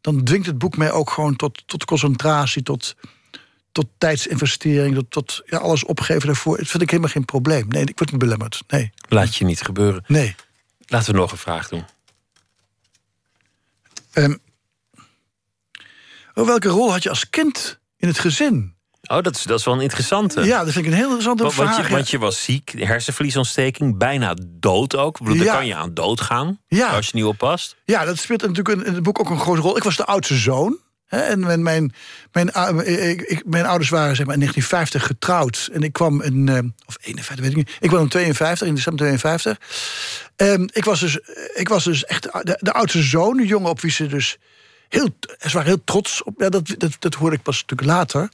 dan 0.00 0.24
dwingt 0.24 0.46
het 0.46 0.58
boek 0.58 0.76
mij 0.76 0.92
ook 0.92 1.10
gewoon 1.10 1.36
tot, 1.36 1.62
tot 1.66 1.84
concentratie, 1.84 2.62
tot, 2.62 2.96
tot 3.72 3.86
tijdsinvestering, 3.98 4.94
tot, 4.94 5.10
tot 5.10 5.42
ja, 5.46 5.58
alles 5.58 5.84
opgeven 5.84 6.26
daarvoor. 6.26 6.56
Dat 6.56 6.68
vind 6.68 6.82
ik 6.82 6.90
helemaal 6.90 7.12
geen 7.12 7.24
probleem. 7.24 7.68
Nee, 7.68 7.84
ik 7.84 7.98
word 7.98 8.10
niet 8.10 8.20
belemmerd. 8.20 8.62
Nee. 8.66 8.92
Laat 9.08 9.36
je 9.36 9.44
niet 9.44 9.60
gebeuren. 9.62 10.04
Nee. 10.06 10.34
Laten 10.86 11.12
we 11.12 11.18
nog 11.18 11.32
een 11.32 11.38
vraag 11.38 11.68
doen. 11.68 11.84
Um, 14.14 14.38
welke 16.34 16.68
rol 16.68 16.90
had 16.90 17.02
je 17.02 17.08
als 17.08 17.30
kind 17.30 17.80
in 17.96 18.08
het 18.08 18.18
gezin? 18.18 18.74
Oh, 19.10 19.22
dat 19.22 19.36
is, 19.36 19.42
dat 19.42 19.58
is 19.58 19.64
wel 19.64 19.74
een 19.74 19.80
interessante. 19.80 20.44
Ja, 20.44 20.64
dat 20.64 20.72
vind 20.72 20.86
ik 20.86 20.90
een 20.90 20.96
heel 20.96 21.06
interessante 21.06 21.42
want, 21.42 21.54
vraag. 21.54 21.76
Want 21.76 21.88
je, 21.88 21.94
want 21.94 22.10
je 22.10 22.18
was 22.18 22.44
ziek, 22.44 22.72
hersenvliesontsteking, 22.76 23.98
bijna 23.98 24.34
dood 24.46 24.96
ook. 24.96 25.18
Ik 25.18 25.26
bedoel, 25.26 25.38
ja. 25.38 25.44
daar 25.44 25.56
kan 25.56 25.66
je 25.66 25.74
aan 25.74 25.94
dood 25.94 26.20
gaan 26.20 26.60
ja. 26.68 26.88
als 26.88 27.06
je 27.06 27.12
niet 27.14 27.24
oppast. 27.24 27.76
Ja, 27.84 28.04
dat 28.04 28.18
speelt 28.18 28.42
natuurlijk 28.42 28.86
in 28.86 28.94
het 28.94 29.02
boek 29.02 29.20
ook 29.20 29.30
een 29.30 29.40
grote 29.40 29.60
rol. 29.60 29.76
Ik 29.76 29.82
was 29.82 29.96
de 29.96 30.04
oudste 30.04 30.34
zoon. 30.34 30.78
Hè, 31.06 31.18
en 31.18 31.40
mijn, 31.40 31.62
mijn, 31.62 31.92
mijn, 32.32 32.48
ik, 33.30 33.42
mijn 33.46 33.66
ouders 33.66 33.90
waren 33.90 34.16
zeg 34.16 34.26
maar, 34.26 34.34
in 34.34 34.40
1950 34.40 35.06
getrouwd. 35.06 35.68
En 35.72 35.82
ik 35.82 35.92
kwam 35.92 36.22
in, 36.22 36.46
uh, 36.46 36.58
of 36.86 36.96
51, 37.00 37.40
weet 37.40 37.50
ik 37.50 37.56
niet. 37.56 37.76
Ik 37.80 37.88
kwam 37.88 38.02
in 38.02 38.08
52, 38.08 38.66
in 38.68 38.74
december 38.74 39.06
52. 39.06 39.58
Um, 40.36 40.68
ik, 40.72 40.84
was 40.84 41.00
dus, 41.00 41.18
ik 41.54 41.68
was 41.68 41.84
dus 41.84 42.04
echt 42.04 42.22
de, 42.22 42.56
de 42.60 42.72
oudste 42.72 43.02
zoon, 43.02 43.38
een 43.38 43.46
jongen 43.46 43.70
op 43.70 43.80
wie 43.80 43.90
ze 43.90 44.06
dus 44.06 44.38
heel, 44.88 45.08
ze 45.20 45.50
waren 45.52 45.68
heel 45.68 45.84
trots 45.84 46.22
op. 46.22 46.40
Ja, 46.40 46.48
dat, 46.48 46.74
dat, 46.78 46.96
dat 46.98 47.14
hoorde 47.14 47.36
ik 47.36 47.42
pas 47.42 47.60
natuurlijk 47.60 47.90
later. 47.90 48.30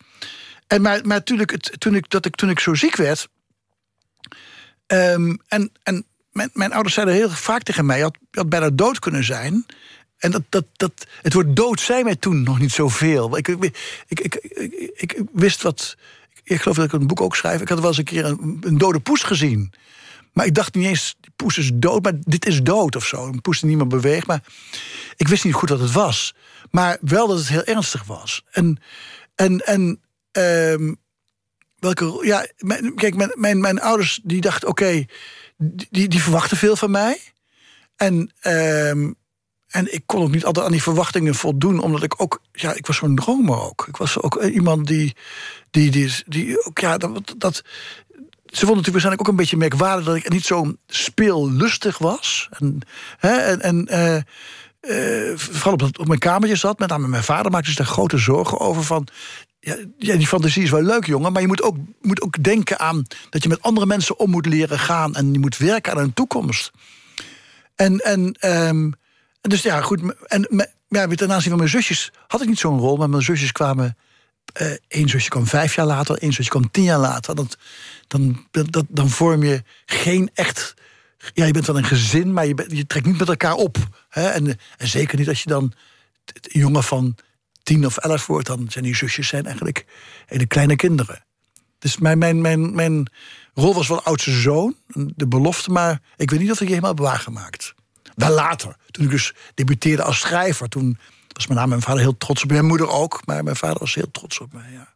En 0.67 0.83
maar, 0.83 1.01
maar 1.05 1.17
natuurlijk, 1.17 1.51
het, 1.51 1.75
toen, 1.79 1.95
ik, 1.95 2.11
dat 2.11 2.27
ik, 2.27 2.35
toen 2.35 2.51
ik 2.51 2.61
zo 2.61 2.75
ziek 2.75 2.97
werd. 2.97 3.29
Um, 4.87 5.39
en 5.49 5.71
en 5.83 6.07
mijn, 6.33 6.51
mijn 6.53 6.73
ouders 6.73 6.95
zeiden 6.95 7.15
heel 7.15 7.31
vaak 7.31 7.63
tegen 7.63 7.87
mij: 7.87 7.99
je 7.99 8.11
had 8.31 8.49
bijna 8.49 8.71
dood 8.71 8.99
kunnen 8.99 9.25
zijn. 9.25 9.67
En 10.17 10.31
dat, 10.31 10.43
dat, 10.49 10.65
dat, 10.73 11.07
het 11.23 11.33
woord 11.33 11.57
dood 11.57 11.81
zei 11.81 12.03
mij 12.03 12.17
toen 12.17 12.43
nog 12.43 12.59
niet 12.59 12.73
zoveel. 12.73 13.37
Ik, 13.37 13.49
ik, 13.49 13.65
ik, 14.09 14.35
ik, 14.35 14.93
ik, 14.97 15.23
wist 15.33 15.63
wat. 15.63 15.97
Ik 16.45 16.61
geloof 16.61 16.77
dat 16.77 16.85
ik 16.85 16.93
een 16.93 17.07
boek 17.07 17.21
ook 17.21 17.37
schrijf. 17.37 17.61
Ik 17.61 17.69
had 17.69 17.79
wel 17.79 17.89
eens 17.89 17.99
een 17.99 18.05
keer 18.05 18.25
een, 18.25 18.59
een 18.61 18.79
dode 18.79 19.01
poes 19.01 19.23
gezien. 19.23 19.73
Maar 20.33 20.47
ik 20.47 20.55
dacht 20.55 20.75
niet 20.75 20.87
eens, 20.87 21.17
die 21.21 21.33
poes 21.37 21.59
is 21.59 21.71
dood, 21.75 22.03
maar 22.03 22.13
dit 22.21 22.47
is 22.47 22.63
dood 22.63 22.97
of 22.97 23.07
zo. 23.07 23.27
Een 23.27 23.41
poes 23.41 23.61
die 23.61 23.69
niet 23.69 23.79
meer 23.79 23.87
beweegt. 23.87 24.27
Maar 24.27 24.43
ik 25.17 25.29
wist 25.29 25.45
niet 25.45 25.55
goed 25.55 25.69
wat 25.69 25.81
het 25.81 25.93
was. 25.93 26.35
Maar 26.71 26.99
wel 27.01 27.27
dat 27.27 27.39
het 27.39 27.49
heel 27.49 27.65
ernstig 27.65 28.05
was. 28.05 28.45
En, 28.51 28.81
en, 29.35 29.67
en 29.67 30.01
um, 30.37 30.97
welke. 31.79 32.27
Ja, 32.27 32.47
mijn, 32.59 32.95
kijk, 32.95 33.15
mijn, 33.15 33.33
mijn, 33.35 33.61
mijn 33.61 33.81
ouders 33.81 34.21
die 34.23 34.41
dachten: 34.41 34.69
oké, 34.69 35.05
die, 35.57 36.09
die 36.09 36.23
verwachten 36.23 36.57
veel 36.57 36.77
van 36.77 36.91
mij. 36.91 37.21
En, 37.97 38.33
um, 38.43 39.15
en 39.67 39.95
ik 39.95 40.03
kon 40.07 40.23
ook 40.23 40.31
niet 40.31 40.45
altijd 40.45 40.67
aan 40.67 40.73
die 40.73 40.83
verwachtingen 40.83 41.35
voldoen, 41.35 41.81
omdat 41.81 42.03
ik 42.03 42.21
ook. 42.21 42.41
Ja, 42.53 42.75
ik 42.75 42.87
was 42.87 42.97
zo'n 42.97 43.17
dromer 43.17 43.61
ook. 43.61 43.85
Ik 43.89 43.97
was 43.97 44.21
ook 44.21 44.43
iemand 44.43 44.87
die. 44.87 45.17
die, 45.71 45.91
die, 45.91 46.23
die 46.27 46.67
ook, 46.67 46.79
ja, 46.79 46.99
dat, 46.99 47.35
dat, 47.37 47.63
ze 48.47 48.67
vonden 48.67 48.77
natuurlijk 48.77 49.05
waarschijnlijk 49.05 49.21
ook 49.21 49.29
een 49.29 49.37
beetje 49.37 49.57
merkwaardig 49.57 50.05
dat 50.05 50.17
ik 50.17 50.29
niet 50.29 50.45
zo 50.45 50.75
speellustig 50.87 51.99
was. 51.99 52.49
En, 52.51 52.81
hè, 53.19 53.37
en, 53.37 53.61
en 53.61 53.89
uh, 53.91 54.17
uh, 55.31 55.37
vooral 55.37 55.73
op, 55.73 55.99
op 55.99 56.07
mijn 56.07 56.19
kamertje 56.19 56.57
zat. 56.57 56.79
Met 56.79 56.89
name 56.89 57.09
mijn 57.09 57.23
vader 57.23 57.51
maakte 57.51 57.69
zich 57.69 57.79
daar 57.79 57.87
grote 57.87 58.19
zorgen 58.19 58.61
over. 58.61 58.83
Van, 58.83 59.09
ja, 59.99 60.17
die 60.17 60.27
fantasie 60.27 60.63
is 60.63 60.71
wel 60.71 60.83
leuk, 60.83 61.07
jongen. 61.07 61.33
Maar 61.33 61.43
je 61.43 61.49
moet 61.49 61.63
ook, 61.63 61.77
moet 62.01 62.23
ook 62.23 62.43
denken 62.43 62.79
aan 62.79 63.07
dat 63.31 63.43
je 63.43 63.49
met 63.49 63.63
andere 63.63 63.87
mensen 63.87 64.19
om 64.19 64.31
moet 64.31 64.47
leren 64.47 64.79
gaan. 64.79 65.15
En 65.15 65.33
je 65.33 65.39
moet 65.39 65.57
werken 65.57 65.93
aan 65.93 65.99
een 65.99 66.15
toekomst. 66.15 66.71
En, 67.75 67.99
en 67.99 68.37
um, 68.41 68.95
dus 69.41 69.63
ja, 69.63 69.81
goed. 69.81 70.01
En 70.27 70.69
ja, 70.89 71.07
ten 71.07 71.33
aanzien 71.33 71.49
van 71.49 71.59
mijn 71.59 71.71
zusjes 71.71 72.13
had 72.27 72.43
ik 72.43 72.49
niet 72.49 72.59
zo'n 72.59 72.79
rol. 72.79 72.97
Maar 72.97 73.11
mijn 73.11 73.23
zusjes 73.23 73.53
kwamen. 73.53 73.97
Uh, 74.63 74.73
één 74.89 75.09
zusje 75.09 75.29
kwam 75.29 75.47
vijf 75.47 75.75
jaar 75.75 75.87
later, 75.87 76.19
één 76.19 76.33
zusje 76.33 76.51
kwam 76.51 76.71
tien 76.71 76.85
jaar 76.85 76.99
later. 76.99 77.35
Dat, 77.35 77.59
dan, 78.07 78.47
dan 78.89 79.11
vorm 79.11 79.43
je 79.43 79.63
geen 79.87 80.31
echt. 80.35 80.75
Ja, 81.33 81.45
je 81.45 81.53
bent 81.53 81.67
wel 81.67 81.79
een 81.79 81.85
gezin, 81.85 82.33
maar 82.33 82.47
je, 82.47 82.65
je 82.69 82.87
trekt 82.87 83.07
niet 83.07 83.19
met 83.19 83.29
elkaar 83.29 83.55
op. 83.55 83.77
Hè? 84.09 84.29
En, 84.29 84.59
en 84.77 84.89
zeker 84.89 85.19
niet 85.19 85.29
als 85.29 85.43
je 85.43 85.49
dan 85.49 85.73
jongen 86.43 86.83
van 86.83 87.17
tien 87.67 87.87
of 87.87 87.97
elf 87.97 88.27
wordt, 88.27 88.47
dan 88.47 88.67
zijn 88.69 88.85
die 88.85 88.97
zusjes 88.97 89.29
zijn 89.29 89.45
eigenlijk 89.45 89.87
hele 90.27 90.47
kleine 90.47 90.77
kinderen. 90.77 91.25
Dus 91.79 91.99
mijn, 91.99 92.19
mijn, 92.19 92.41
mijn, 92.41 92.75
mijn 92.75 93.11
rol 93.55 93.75
was 93.75 93.89
wel 93.89 94.03
oudste 94.03 94.31
zoon, 94.31 94.77
de 94.93 95.29
belofte, 95.29 95.71
maar 95.71 96.01
ik 96.17 96.31
weet 96.31 96.41
niet 96.41 96.51
of 96.51 96.61
ik 96.61 96.67
die 96.67 96.75
helemaal 96.75 96.95
heb 96.95 97.05
waargemaakt. 97.05 97.75
Wel 98.15 98.31
later, 98.31 98.77
toen 98.91 99.05
ik 99.05 99.11
dus 99.11 99.35
debuteerde 99.55 100.03
als 100.03 100.19
schrijver, 100.19 100.69
toen 100.69 100.99
was 101.29 101.47
mijn 101.47 101.59
naam 101.59 101.69
mijn 101.69 101.83
vader 101.83 102.01
heel 102.01 102.17
trots 102.17 102.43
op 102.43 102.51
Mijn 102.51 102.67
moeder 102.67 102.89
ook, 102.89 103.21
maar 103.25 103.45
mijn 103.45 103.57
vader 103.57 103.79
was 103.79 103.95
heel 103.95 104.11
trots 104.11 104.41
op 104.41 104.53
mij. 104.53 104.71
Ja. 104.73 104.95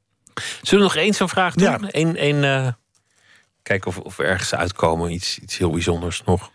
Zullen 0.62 0.84
we 0.84 0.90
nog 0.92 1.02
één 1.02 1.14
zo'n 1.14 1.28
vraag 1.28 1.54
doen? 1.54 1.68
Ja. 1.68 1.78
Eén, 1.80 2.16
één, 2.16 2.42
uh, 2.42 2.72
kijken 3.62 3.88
of, 3.88 3.98
of 3.98 4.16
we 4.16 4.24
ergens 4.24 4.54
uitkomen, 4.54 5.12
iets, 5.12 5.38
iets 5.38 5.58
heel 5.58 5.70
bijzonders 5.70 6.22
nog. 6.24 6.50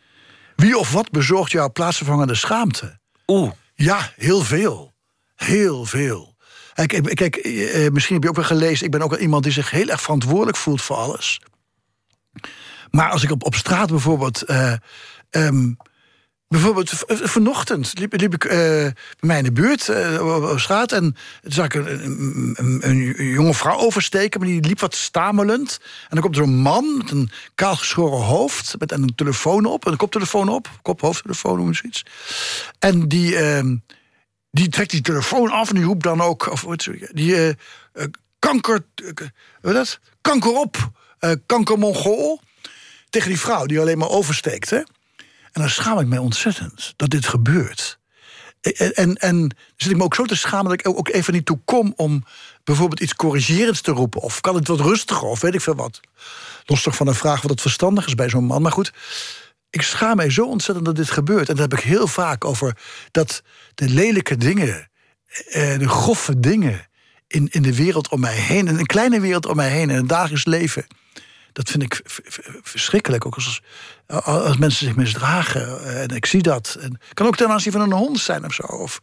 Wie 0.55 0.77
of 0.77 0.91
wat 0.91 1.11
bezorgt 1.11 1.51
jouw 1.51 1.71
plaatsvervangende 1.71 2.35
schaamte? 2.35 2.99
Oeh. 3.27 3.51
Ja, 3.73 4.11
heel 4.15 4.41
veel. 4.41 4.94
Heel 5.35 5.85
veel. 5.85 6.35
Kijk, 6.73 7.15
kijk, 7.15 7.35
eh, 7.35 7.89
misschien 7.91 8.15
heb 8.15 8.23
je 8.23 8.29
ook 8.29 8.35
wel 8.35 8.45
gelezen... 8.45 8.85
ik 8.85 8.91
ben 8.91 9.01
ook 9.01 9.09
wel 9.09 9.19
iemand 9.19 9.43
die 9.43 9.51
zich 9.51 9.69
heel 9.71 9.87
erg 9.87 10.01
verantwoordelijk 10.01 10.57
voelt 10.57 10.81
voor 10.81 10.95
alles. 10.95 11.41
Maar 12.91 13.09
als 13.09 13.23
ik 13.23 13.31
op, 13.31 13.43
op 13.43 13.55
straat 13.55 13.89
bijvoorbeeld... 13.89 14.49
Uh, 14.49 14.73
um, 15.29 15.77
Bijvoorbeeld 16.47 16.91
vanochtend 17.07 17.99
liep, 17.99 18.33
ik 18.33 18.43
eh, 18.43 18.57
bij 18.57 18.93
mij 19.19 19.37
in 19.37 19.43
de 19.43 19.51
buurt 19.51 19.89
eh, 19.89 20.49
op, 20.51 20.59
straat... 20.59 20.91
en 20.91 21.15
toen 21.41 21.51
zag 21.51 21.65
ik 21.65 21.73
een, 21.73 22.55
een, 22.57 22.79
een- 22.89 23.25
jonge 23.25 23.53
vrouw 23.53 23.77
oversteken... 23.77 24.39
maar 24.39 24.49
die 24.49 24.65
liep 24.65 24.79
wat 24.79 24.95
stamelend. 24.95 25.79
En 25.81 26.09
dan 26.09 26.21
komt 26.21 26.35
er 26.35 26.43
een 26.43 26.55
man 26.55 26.97
met 26.97 27.11
een 27.11 27.29
kaalgeschoren 27.55 28.19
hoofd... 28.19 28.75
met 28.79 28.91
een 28.91 29.15
telefoon 29.15 29.65
op, 29.65 29.85
een 29.85 29.97
koptelefoon 29.97 30.49
op. 30.49 30.69
Kop, 30.81 31.01
hoofdtelefoon, 31.01 31.59
hoe 31.59 31.75
zoiets. 31.75 32.05
En 32.79 33.07
die, 33.07 33.35
ehm, 33.35 33.75
die 34.55 34.69
trekt 34.69 34.91
die 34.91 35.01
telefoon 35.01 35.51
af 35.51 35.69
en 35.69 35.75
die 35.75 35.83
roept 35.83 36.03
dan 36.03 36.21
ook... 36.21 36.51
Of, 36.51 36.65
die 37.11 37.35
eh, 37.35 37.55
kanker... 38.39 38.85
wat 39.61 39.73
is 39.73 39.73
dat? 39.73 39.99
Kanker 40.21 40.51
op, 40.51 40.89
eh 41.19 41.31
kankermongool. 41.45 42.41
Tegen 43.09 43.29
die 43.29 43.39
vrouw 43.39 43.65
die 43.65 43.79
alleen 43.79 43.97
maar 43.97 44.09
oversteekt, 44.09 44.69
hè? 44.69 44.77
En 44.77 45.61
dan 45.61 45.69
schaam 45.69 45.99
ik 45.99 46.07
mij 46.07 46.17
ontzettend 46.17 46.93
dat 46.95 47.09
dit 47.09 47.25
gebeurt. 47.25 47.99
En, 48.61 48.93
en, 48.93 49.15
en 49.15 49.57
zit 49.75 49.91
ik 49.91 49.97
me 49.97 50.03
ook 50.03 50.15
zo 50.15 50.25
te 50.25 50.35
schamen 50.35 50.69
dat 50.69 50.79
ik 50.79 50.87
ook 50.87 51.09
even 51.09 51.33
niet 51.33 51.45
toe 51.45 51.59
kom 51.65 51.93
om 51.95 52.23
bijvoorbeeld 52.63 52.99
iets 52.99 53.15
corrigerends 53.15 53.81
te 53.81 53.91
roepen. 53.91 54.21
Of 54.21 54.41
kan 54.41 54.55
het 54.55 54.67
wat 54.67 54.79
rustiger, 54.79 55.27
of 55.27 55.41
weet 55.41 55.53
ik 55.53 55.61
veel 55.61 55.75
wat. 55.75 55.99
Los 56.65 56.83
toch 56.83 56.95
van 56.95 57.05
de 57.05 57.13
vraag 57.13 57.41
wat 57.41 57.51
het 57.51 57.61
verstandig 57.61 58.07
is 58.07 58.15
bij 58.15 58.29
zo'n 58.29 58.45
man. 58.45 58.61
Maar 58.61 58.71
goed, 58.71 58.93
ik 59.75 59.81
schaam 59.81 60.15
mij 60.15 60.29
zo 60.29 60.45
ontzettend 60.45 60.85
dat 60.85 60.95
dit 60.95 61.09
gebeurt. 61.09 61.49
En 61.49 61.55
dat 61.55 61.71
heb 61.71 61.79
ik 61.79 61.85
heel 61.85 62.07
vaak 62.07 62.45
over 62.45 62.77
dat 63.11 63.41
de 63.75 63.89
lelijke 63.89 64.37
dingen, 64.37 64.89
eh, 65.49 65.77
de 65.77 65.89
grove 65.89 66.39
dingen 66.39 66.87
in, 67.27 67.47
in 67.51 67.61
de 67.61 67.75
wereld 67.75 68.09
om 68.09 68.19
mij 68.19 68.35
heen, 68.35 68.67
in 68.67 68.77
een 68.77 68.85
kleine 68.85 69.19
wereld 69.19 69.45
om 69.45 69.55
mij 69.55 69.69
heen, 69.69 69.89
in 69.89 69.95
het 69.95 70.09
dagelijks 70.09 70.45
leven. 70.45 70.85
Dat 71.51 71.69
vind 71.69 71.83
ik 71.83 72.01
verschrikkelijk. 72.63 73.25
Ook 73.25 73.35
als, 73.35 73.61
als 74.23 74.57
mensen 74.57 74.85
zich 74.87 74.95
misdragen. 74.95 75.83
eh, 75.83 76.01
En 76.01 76.09
ik 76.09 76.25
zie 76.25 76.41
dat. 76.41 76.77
En 76.79 76.99
kan 77.13 77.27
ook 77.27 77.35
ten 77.35 77.49
aanzien 77.49 77.71
van 77.71 77.81
een 77.81 77.91
hond 77.91 78.19
zijn 78.19 78.45
of 78.45 78.53
zo. 78.53 78.63
Of, 78.63 78.99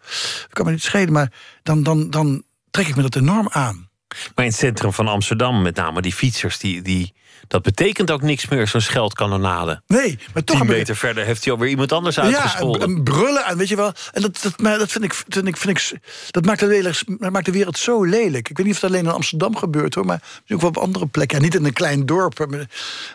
kan 0.50 0.64
me 0.64 0.70
niet 0.70 0.82
schelen. 0.82 1.12
Maar 1.12 1.32
dan, 1.62 1.82
dan, 1.82 2.10
dan 2.10 2.42
trek 2.70 2.86
ik 2.86 2.96
me 2.96 3.02
dat 3.02 3.16
enorm 3.16 3.48
aan. 3.50 3.88
Maar 4.34 4.44
in 4.44 4.50
het 4.50 4.60
centrum 4.60 4.92
van 4.92 5.08
Amsterdam, 5.08 5.62
met 5.62 5.76
name 5.76 6.02
die 6.02 6.12
fietsers, 6.12 6.58
die, 6.58 6.82
die, 6.82 7.14
dat 7.48 7.62
betekent 7.62 8.10
ook 8.10 8.22
niks 8.22 8.48
meer, 8.48 8.66
zo'n 8.68 8.80
scheldkanonade. 8.80 9.82
Nee, 9.86 10.18
maar 10.34 10.44
toch 10.44 10.56
Tien 10.56 10.64
ik- 10.64 10.72
meter 10.76 10.96
verder 10.96 11.24
heeft 11.24 11.44
hij 11.44 11.52
alweer 11.52 11.68
iemand 11.68 11.92
anders 11.92 12.16
Ja, 12.16 12.22
uitgescholden. 12.22 12.82
en, 12.82 12.88
en 12.96 13.02
brullen 13.02 13.44
en 13.44 13.56
weet 13.56 13.68
je 13.68 13.76
wel. 13.76 13.92
En 14.12 14.22
dat, 14.22 14.38
dat, 14.42 14.60
maar 14.60 14.78
dat 14.78 14.90
vind 14.92 15.04
ik, 15.04 15.14
vind 15.28 15.46
ik, 15.48 15.56
vind 15.56 15.78
ik 15.92 16.00
dat 16.30 16.44
maakt 16.44 16.60
de, 16.60 16.66
wereld, 16.66 17.02
dat 17.18 17.30
maakt 17.32 17.46
de 17.46 17.52
wereld 17.52 17.78
zo 17.78 18.04
lelijk. 18.04 18.48
Ik 18.48 18.56
weet 18.56 18.66
niet 18.66 18.74
of 18.74 18.80
het 18.80 18.90
alleen 18.90 19.04
in 19.04 19.10
Amsterdam 19.10 19.56
gebeurt 19.56 19.94
hoor, 19.94 20.04
maar 20.04 20.20
misschien 20.22 20.54
ook 20.54 20.60
wel 20.60 20.70
op 20.70 20.76
andere 20.78 21.06
plekken. 21.06 21.36
En 21.36 21.42
niet 21.42 21.54
in 21.54 21.64
een 21.64 21.72
klein 21.72 22.06
dorp. 22.06 22.46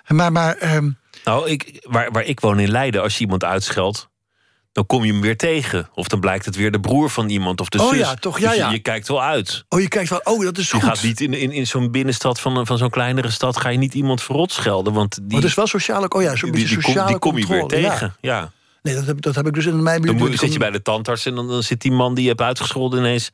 Maar, 0.07 0.31
maar 0.31 0.55
ehm, 0.57 0.89
Nou, 1.23 1.49
ik, 1.49 1.79
waar, 1.81 2.11
waar 2.11 2.23
ik 2.23 2.39
woon 2.39 2.59
in 2.59 2.71
Leiden, 2.71 3.01
als 3.01 3.13
je 3.17 3.19
iemand 3.23 3.43
uitscheldt, 3.43 4.09
dan 4.77 4.85
kom 4.85 5.05
je 5.05 5.11
hem 5.11 5.21
weer 5.21 5.37
tegen. 5.37 5.89
Of 5.93 6.07
dan 6.07 6.19
blijkt 6.19 6.45
het 6.45 6.55
weer 6.55 6.71
de 6.71 6.79
broer 6.79 7.09
van 7.09 7.29
iemand 7.29 7.61
of 7.61 7.69
de 7.69 7.81
Oh 7.81 7.89
zus. 7.89 7.97
ja, 7.97 8.13
toch, 8.13 8.39
ja, 8.39 8.47
Dus 8.47 8.57
je- 8.57 8.63
ja. 8.63 8.71
je 8.71 8.79
kijkt 8.79 9.07
wel 9.07 9.23
uit. 9.23 9.65
oh, 9.69 9.81
je 9.81 9.87
kijkt 9.87 10.07
van, 10.09 10.19
oh, 10.23 10.43
dat 10.43 10.57
is 10.57 10.69
Je 10.69 10.75
goed. 10.75 10.83
gaat 10.83 11.03
niet 11.03 11.21
in, 11.21 11.33
in, 11.33 11.51
in 11.51 11.67
zo'n 11.67 11.91
binnenstad 11.91 12.39
van, 12.39 12.57
een- 12.57 12.65
van 12.65 12.77
zo'n 12.77 12.89
kleinere 12.89 13.29
stad, 13.29 13.57
ga 13.57 13.69
je 13.69 13.77
niet 13.77 13.93
iemand 13.93 14.23
verrot 14.23 14.51
schelden. 14.51 14.93
Want 14.93 15.13
die, 15.15 15.23
Maar 15.27 15.35
het 15.35 15.45
is 15.49 15.53
wel 15.55 15.67
sociaal, 15.67 16.03
oh 16.07 16.21
ja, 16.21 16.35
zo'n 16.35 16.51
beetje 16.51 16.67
die, 16.67 16.75
kom, 16.75 16.83
sociale 16.83 17.07
die 17.07 17.19
kom 17.19 17.37
je 17.37 17.47
weer 17.47 17.57
ja. 17.59 17.65
tegen. 17.65 18.15
Ja. 18.21 18.51
Nee, 18.81 18.95
dat 18.95 19.05
heb, 19.05 19.21
dat 19.21 19.35
heb 19.35 19.47
ik 19.47 19.53
dus 19.53 19.65
in 19.65 19.83
mijn 19.83 20.01
buurt. 20.01 20.17
Dan 20.19 20.27
moet, 20.29 20.39
zit 20.39 20.53
je 20.53 20.59
bij 20.59 20.71
de 20.71 20.81
tandarts 20.81 21.25
en 21.25 21.35
dan, 21.35 21.47
dan 21.47 21.63
zit 21.63 21.81
die 21.81 21.91
man 21.91 22.13
die 22.13 22.23
je 22.23 22.29
hebt 22.29 22.41
uitgescholden 22.41 22.99
ineens 22.99 23.31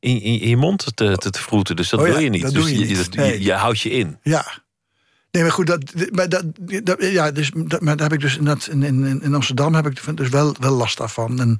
in, 0.00 0.20
in, 0.22 0.40
in 0.40 0.48
je 0.48 0.56
mond 0.56 0.96
te, 0.96 1.16
te, 1.16 1.30
te 1.30 1.38
vroeten. 1.40 1.76
Dus 1.76 1.88
dat 1.88 2.00
Oh 2.00 2.06
ja, 2.06 2.12
wil 2.12 2.22
je 2.22 2.28
niet. 2.30 2.42
dat 2.42 2.52
dus 2.52 2.62
doe 2.62 2.72
je 2.72 2.78
je, 2.88 2.96
niet. 2.96 3.08
je- 3.14 3.42
je 3.42 3.52
houdt 3.52 3.80
je 3.80 3.90
in. 3.90 4.18
Ja. 4.22 4.46
Nee, 5.30 5.42
maar 5.42 5.52
goed, 5.52 5.66
dat, 5.66 5.80
maar 6.10 6.28
dat, 6.28 6.44
ja, 6.98 7.30
dus, 7.30 7.50
maar 7.52 7.96
daar 7.96 8.10
heb 8.10 8.12
ik 8.12 8.20
dus 8.20 8.36
in, 8.68 8.82
in, 8.82 9.22
in, 9.22 9.34
Amsterdam 9.34 9.74
heb 9.74 9.86
ik 9.86 10.16
dus 10.16 10.28
wel, 10.28 10.54
wel 10.58 10.72
last 10.72 10.98
daarvan. 10.98 11.40
En 11.40 11.58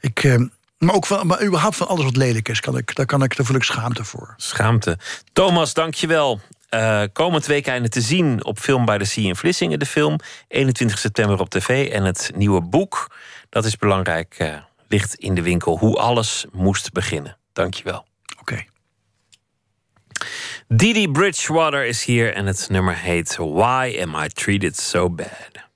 ik, 0.00 0.24
eh, 0.24 0.40
maar 0.78 0.94
ook 0.94 1.06
van, 1.06 1.26
maar 1.26 1.44
überhaupt 1.44 1.76
van 1.76 1.88
alles 1.88 2.04
wat 2.04 2.16
lelijk 2.16 2.48
is, 2.48 2.60
kan 2.60 2.76
ik, 2.76 2.94
daar, 2.94 3.06
kan 3.06 3.22
ik, 3.22 3.36
daar 3.36 3.46
voel 3.46 3.60
schaamte 3.60 4.04
voor. 4.04 4.34
Schaamte. 4.36 4.98
Thomas, 5.32 5.74
dankjewel. 5.74 6.40
Eh 6.68 7.02
komend 7.12 7.46
weekende 7.46 7.88
te 7.88 8.00
zien 8.00 8.44
op 8.44 8.58
Film 8.58 8.84
by 8.84 8.98
the 8.98 9.04
Sea 9.04 9.24
in 9.24 9.36
Vlissingen, 9.36 9.78
de 9.78 9.86
film. 9.86 10.18
21 10.48 10.98
september 10.98 11.40
op 11.40 11.50
tv. 11.50 11.90
En 11.90 12.04
het 12.04 12.30
nieuwe 12.34 12.60
boek, 12.60 13.14
dat 13.48 13.64
is 13.64 13.76
belangrijk, 13.76 14.34
eh, 14.38 14.54
ligt 14.88 15.14
in 15.14 15.34
de 15.34 15.42
winkel. 15.42 15.78
Hoe 15.78 15.96
alles 15.96 16.46
moest 16.52 16.92
beginnen. 16.92 17.36
Dankjewel. 17.52 18.06
Didi 20.76 21.06
Bridgewater 21.06 21.84
is 21.84 22.04
hier 22.04 22.34
en 22.34 22.46
het 22.46 22.68
nummer 22.70 22.96
heet 22.96 23.36
Why 23.36 23.98
Am 24.00 24.14
I 24.14 24.28
Treated 24.28 24.76
So 24.76 25.10
Bad? 25.10 25.71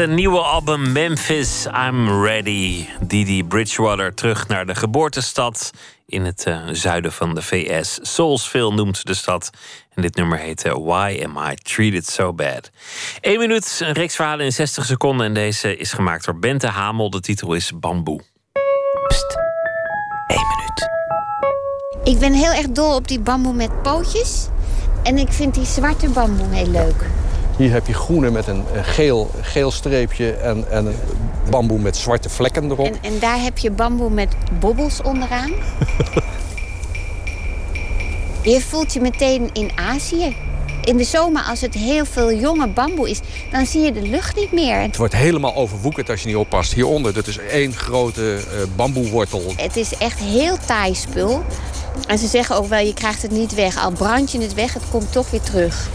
Het 0.00 0.10
nieuwe 0.10 0.38
album 0.38 0.92
Memphis, 0.92 1.66
I'm 1.88 2.22
Ready. 2.22 2.86
Didi 3.00 3.44
Bridgewater 3.44 4.14
terug 4.14 4.48
naar 4.48 4.66
de 4.66 4.74
geboortestad 4.74 5.70
in 6.06 6.24
het 6.24 6.44
eh, 6.44 6.58
zuiden 6.72 7.12
van 7.12 7.34
de 7.34 7.42
VS. 7.42 7.98
Soulsville 8.02 8.74
noemt 8.74 9.06
de 9.06 9.14
stad. 9.14 9.50
En 9.94 10.02
dit 10.02 10.16
nummer 10.16 10.38
heet 10.38 10.64
eh, 10.64 10.72
Why 10.72 11.22
Am 11.24 11.50
I 11.50 11.54
Treated 11.54 12.06
So 12.06 12.32
Bad? 12.32 12.70
Eén 13.20 13.38
minuut, 13.38 13.80
een 13.82 13.92
reeks 13.92 14.14
verhalen 14.14 14.44
in 14.44 14.52
60 14.52 14.84
seconden. 14.84 15.26
En 15.26 15.34
deze 15.34 15.76
is 15.76 15.92
gemaakt 15.92 16.24
door 16.24 16.38
Bente 16.38 16.66
Hamel. 16.66 17.10
De 17.10 17.20
titel 17.20 17.54
is 17.54 17.72
Bamboe. 17.78 18.20
Pst, 19.08 19.36
één 20.26 20.46
minuut. 20.56 20.88
Ik 22.04 22.18
ben 22.18 22.32
heel 22.32 22.52
erg 22.52 22.68
dol 22.68 22.94
op 22.94 23.08
die 23.08 23.20
bamboe 23.20 23.54
met 23.54 23.82
pootjes. 23.82 24.48
En 25.02 25.18
ik 25.18 25.32
vind 25.32 25.54
die 25.54 25.66
zwarte 25.66 26.08
bamboe 26.08 26.54
heel 26.54 26.70
leuk. 26.70 27.15
Hier 27.56 27.72
heb 27.72 27.86
je 27.86 27.94
groene 27.94 28.30
met 28.30 28.46
een 28.46 28.64
eh, 28.74 28.80
geel, 28.84 29.30
geel 29.40 29.70
streepje 29.70 30.32
en, 30.32 30.70
en 30.70 30.86
een 30.86 30.96
bamboe 31.50 31.78
met 31.78 31.96
zwarte 31.96 32.28
vlekken 32.28 32.70
erop. 32.70 32.86
En, 32.86 32.96
en 33.02 33.18
daar 33.18 33.40
heb 33.40 33.58
je 33.58 33.70
bamboe 33.70 34.10
met 34.10 34.28
bobbels 34.60 35.02
onderaan. 35.02 35.52
je 38.42 38.60
voelt 38.60 38.92
je 38.92 39.00
meteen 39.00 39.50
in 39.52 39.70
Azië. 39.74 40.36
In 40.84 40.96
de 40.96 41.04
zomer, 41.04 41.42
als 41.42 41.60
het 41.60 41.74
heel 41.74 42.04
veel 42.04 42.32
jonge 42.32 42.68
bamboe 42.68 43.10
is, 43.10 43.20
dan 43.50 43.66
zie 43.66 43.80
je 43.80 43.92
de 43.92 44.02
lucht 44.02 44.36
niet 44.36 44.52
meer. 44.52 44.80
Het 44.80 44.96
wordt 44.96 45.14
helemaal 45.14 45.54
overwoekerd 45.54 46.10
als 46.10 46.20
je 46.20 46.26
niet 46.26 46.36
oppast. 46.36 46.72
Hieronder, 46.72 47.12
dat 47.12 47.26
is 47.26 47.38
één 47.38 47.72
grote 47.72 48.34
uh, 48.34 48.76
bamboewortel. 48.76 49.42
Het 49.56 49.76
is 49.76 49.96
echt 49.96 50.18
heel 50.18 50.56
taai 50.66 50.94
spul. 50.94 51.42
En 52.06 52.18
ze 52.18 52.26
zeggen 52.26 52.56
ook 52.56 52.66
wel, 52.66 52.86
je 52.86 52.94
krijgt 52.94 53.22
het 53.22 53.30
niet 53.30 53.54
weg. 53.54 53.84
Al 53.84 53.90
brand 53.90 54.32
je 54.32 54.40
het 54.40 54.54
weg, 54.54 54.74
het 54.74 54.82
komt 54.90 55.12
toch 55.12 55.30
weer 55.30 55.40
terug. 55.40 55.88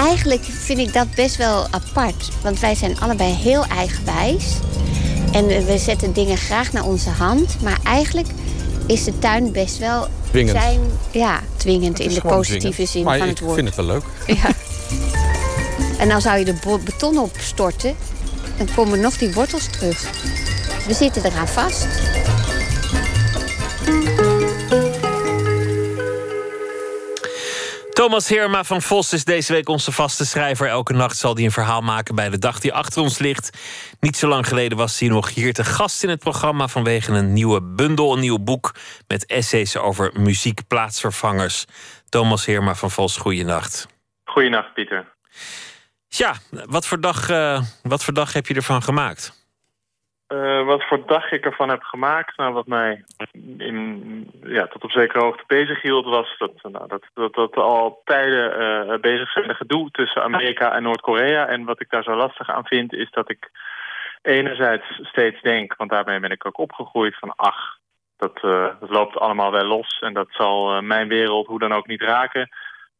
Eigenlijk 0.00 0.42
vind 0.42 0.78
ik 0.78 0.92
dat 0.92 1.14
best 1.14 1.36
wel 1.36 1.66
apart. 1.70 2.28
Want 2.42 2.60
wij 2.60 2.74
zijn 2.74 3.00
allebei 3.00 3.32
heel 3.32 3.64
eigenwijs. 3.64 4.44
En 5.32 5.46
we 5.46 5.78
zetten 5.78 6.12
dingen 6.12 6.36
graag 6.36 6.72
naar 6.72 6.84
onze 6.84 7.10
hand. 7.10 7.56
Maar 7.62 7.78
eigenlijk 7.84 8.28
is 8.86 9.04
de 9.04 9.18
tuin 9.18 9.52
best 9.52 9.78
wel... 9.78 10.08
Dwingend. 10.30 10.56
Zijn, 10.62 10.80
ja, 11.10 11.40
dwingend 11.56 11.98
in 11.98 12.14
de 12.14 12.20
positieve 12.20 12.86
zin 12.86 13.04
maar 13.04 13.18
van 13.18 13.28
het 13.28 13.40
woord. 13.40 13.58
ik 13.58 13.64
vind 13.64 13.76
het 13.76 13.86
wel 13.86 13.94
leuk. 13.94 14.04
Ja. 14.42 14.50
En 15.98 16.08
dan 16.08 16.20
zou 16.20 16.38
je 16.38 16.44
de 16.44 16.78
beton 16.84 17.18
opstorten. 17.18 17.94
Dan 18.56 18.68
komen 18.74 19.00
nog 19.00 19.16
die 19.16 19.32
wortels 19.32 19.66
terug. 19.66 20.10
We 20.86 20.94
zitten 20.94 21.24
eraan 21.24 21.48
vast. 21.48 21.86
Thomas 28.00 28.28
Heerma 28.28 28.64
van 28.64 28.82
Vos 28.82 29.12
is 29.12 29.24
deze 29.24 29.52
week 29.52 29.68
onze 29.68 29.92
vaste 29.92 30.26
schrijver. 30.26 30.68
Elke 30.68 30.92
nacht 30.92 31.16
zal 31.16 31.34
hij 31.34 31.44
een 31.44 31.50
verhaal 31.50 31.80
maken 31.80 32.14
bij 32.14 32.28
de 32.28 32.38
dag 32.38 32.60
die 32.60 32.72
achter 32.72 33.02
ons 33.02 33.18
ligt. 33.18 33.58
Niet 34.00 34.16
zo 34.16 34.28
lang 34.28 34.48
geleden 34.48 34.78
was 34.78 35.00
hij 35.00 35.08
nog 35.08 35.34
hier 35.34 35.52
te 35.52 35.64
gast 35.64 36.02
in 36.02 36.08
het 36.08 36.18
programma 36.18 36.68
vanwege 36.68 37.12
een 37.12 37.32
nieuwe 37.32 37.62
bundel, 37.62 38.12
een 38.12 38.20
nieuw 38.20 38.38
boek 38.38 38.74
met 39.06 39.26
essays 39.26 39.76
over 39.76 40.10
muziekplaatsvervangers. 40.14 41.64
Thomas 42.08 42.46
Heerma 42.46 42.74
van 42.74 42.90
Vos, 42.90 43.16
goeienacht. 43.16 43.86
Goeienacht, 44.24 44.74
Pieter. 44.74 45.12
Ja, 46.08 46.34
wat 46.50 46.86
voor 46.86 47.00
dag, 47.00 47.28
eh, 47.28 47.62
wat 47.82 48.04
voor 48.04 48.14
dag 48.14 48.32
heb 48.32 48.46
je 48.46 48.54
ervan 48.54 48.82
gemaakt? 48.82 49.39
Eh, 50.30 50.64
wat 50.64 50.84
voor 50.84 51.06
dag 51.06 51.32
ik 51.32 51.44
ervan 51.44 51.68
heb 51.68 51.82
gemaakt, 51.82 52.36
nou, 52.36 52.52
wat 52.52 52.66
mij 52.66 53.04
in, 53.58 54.30
ja, 54.42 54.66
tot 54.66 54.84
op 54.84 54.90
zekere 54.90 55.24
hoogte 55.24 55.44
bezig 55.46 55.82
hield, 55.82 56.04
was 56.04 56.38
dat, 56.38 56.52
nou, 56.62 56.88
dat, 56.88 57.02
dat, 57.14 57.34
dat 57.34 57.56
al 57.56 58.00
tijden 58.04 58.58
eh, 58.58 59.00
bezig 59.00 59.30
zijn 59.32 59.54
gedoe 59.54 59.90
tussen 59.90 60.22
Amerika 60.22 60.72
en 60.72 60.82
Noord-Korea. 60.82 61.46
En 61.46 61.64
wat 61.64 61.80
ik 61.80 61.90
daar 61.90 62.02
zo 62.02 62.14
lastig 62.14 62.50
aan 62.50 62.64
vind, 62.64 62.92
is 62.92 63.10
dat 63.10 63.30
ik 63.30 63.50
enerzijds 64.22 64.84
steeds 65.02 65.42
denk, 65.42 65.74
want 65.76 65.90
daarmee 65.90 66.20
ben 66.20 66.30
ik 66.30 66.46
ook 66.46 66.58
opgegroeid, 66.58 67.18
van 67.18 67.32
ach, 67.36 67.78
dat, 68.16 68.36
eh, 68.42 68.68
dat 68.80 68.90
loopt 68.90 69.18
allemaal 69.18 69.50
wel 69.50 69.64
los 69.64 69.98
en 70.00 70.14
dat 70.14 70.28
zal 70.30 70.82
mijn 70.82 71.08
wereld 71.08 71.46
hoe 71.46 71.58
dan 71.58 71.72
ook 71.72 71.86
niet 71.86 72.02
raken. 72.02 72.48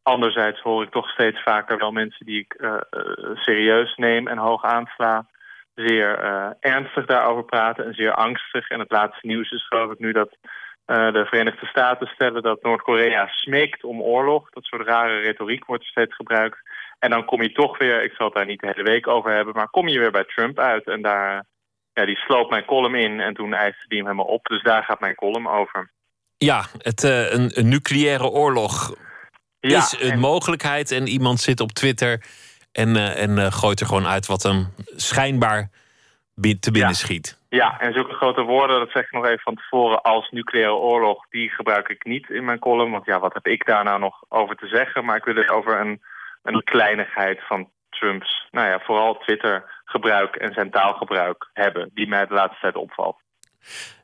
Anderzijds 0.03 0.61
hoor 0.61 0.83
ik 0.83 0.91
toch 0.91 1.09
steeds 1.09 1.41
vaker 1.43 1.77
wel 1.77 1.91
mensen 1.91 2.25
die 2.25 2.39
ik 2.39 2.55
serieus 3.33 3.95
neem 3.95 4.27
en 4.27 4.37
hoog 4.37 4.63
aansla 4.63 5.25
zeer 5.75 6.19
eh, 6.19 6.49
ernstig 6.59 7.05
daarover 7.05 7.43
praten 7.43 7.85
en 7.85 7.93
zeer 7.93 8.13
angstig. 8.13 8.69
En 8.69 8.79
het 8.79 8.91
laatste 8.91 9.27
nieuws 9.27 9.51
is 9.51 9.67
geloof 9.67 9.91
ik 9.91 9.99
nu 9.99 10.11
dat 10.11 10.37
eh, 10.85 11.11
de 11.13 11.25
Verenigde 11.25 11.65
Staten 11.65 12.07
stellen 12.07 12.41
dat 12.41 12.63
Noord-Korea 12.63 13.27
smeekt 13.27 13.83
om 13.83 14.01
oorlog. 14.01 14.49
Dat 14.49 14.63
soort 14.63 14.87
rare 14.87 15.19
retoriek 15.19 15.65
wordt 15.65 15.83
steeds 15.85 16.15
gebruikt. 16.15 16.57
En 16.99 17.09
dan 17.09 17.25
kom 17.25 17.41
je 17.41 17.51
toch 17.51 17.77
weer, 17.77 18.03
ik 18.03 18.13
zal 18.13 18.25
het 18.25 18.35
daar 18.35 18.45
niet 18.45 18.59
de 18.59 18.67
hele 18.67 18.83
week 18.83 19.07
over 19.07 19.31
hebben, 19.31 19.53
maar 19.53 19.69
kom 19.69 19.87
je 19.87 19.99
weer 19.99 20.11
bij 20.11 20.23
Trump 20.23 20.59
uit. 20.59 20.85
En 20.87 21.01
daar, 21.01 21.45
ja, 21.93 22.05
die 22.05 22.17
sloot 22.17 22.49
mijn 22.49 22.65
column 22.65 22.95
in 22.95 23.19
en 23.19 23.33
toen 23.33 23.53
eiste 23.53 23.87
die 23.87 23.97
hem 23.97 24.07
helemaal 24.07 24.33
op. 24.33 24.45
Dus 24.45 24.63
daar 24.63 24.83
gaat 24.83 24.99
mijn 24.99 25.15
column 25.15 25.47
over. 25.47 25.91
Ja, 26.37 26.65
het, 26.77 27.03
eh, 27.03 27.31
een, 27.33 27.51
een 27.53 27.69
nucleaire 27.69 28.27
oorlog 28.27 28.95
Ja, 29.59 29.77
is 29.77 29.97
een 29.99 30.11
en- 30.11 30.19
mogelijkheid. 30.19 30.91
En 30.91 31.07
iemand 31.07 31.39
zit 31.39 31.59
op 31.59 31.71
Twitter 31.71 32.23
en, 32.71 32.95
eh, 32.95 33.21
en 33.21 33.37
eh, 33.37 33.51
gooit 33.51 33.79
er 33.79 33.85
gewoon 33.85 34.07
uit 34.07 34.25
wat 34.25 34.43
hem 34.43 34.73
schijnbaar 34.95 35.69
te 36.59 36.71
binnen 36.71 36.95
schiet. 36.95 37.39
Ja, 37.49 37.79
en 37.79 37.93
zulke 37.93 38.13
grote 38.13 38.41
woorden, 38.41 38.79
dat 38.79 38.91
zeg 38.91 39.03
ik 39.03 39.11
nog 39.11 39.25
even 39.25 39.39
van 39.39 39.55
tevoren, 39.55 40.01
als 40.01 40.29
nucleaire 40.29 40.73
oorlog, 40.73 41.25
die 41.29 41.49
gebruik 41.49 41.87
ik 41.87 42.05
niet 42.05 42.29
in 42.29 42.45
mijn 42.45 42.59
column. 42.59 42.91
Want 42.91 43.05
ja, 43.05 43.19
wat 43.19 43.33
heb 43.33 43.47
ik 43.47 43.65
daar 43.65 43.83
nou 43.83 43.99
nog 43.99 44.23
over 44.29 44.55
te 44.55 44.67
zeggen? 44.67 45.05
Maar 45.05 45.15
ik 45.15 45.23
wil 45.23 45.35
het 45.35 45.49
over 45.49 45.79
een, 45.79 46.01
een 46.43 46.63
kleinigheid 46.63 47.39
van 47.47 47.69
Trumps, 47.89 48.47
nou 48.51 48.67
ja, 48.67 48.79
vooral 48.79 49.17
Twitter-gebruik 49.17 50.35
en 50.35 50.53
zijn 50.53 50.71
taalgebruik 50.71 51.49
hebben, 51.53 51.89
die 51.93 52.07
mij 52.07 52.25
de 52.25 52.33
laatste 52.33 52.59
tijd 52.61 52.75
opvalt. 52.75 53.17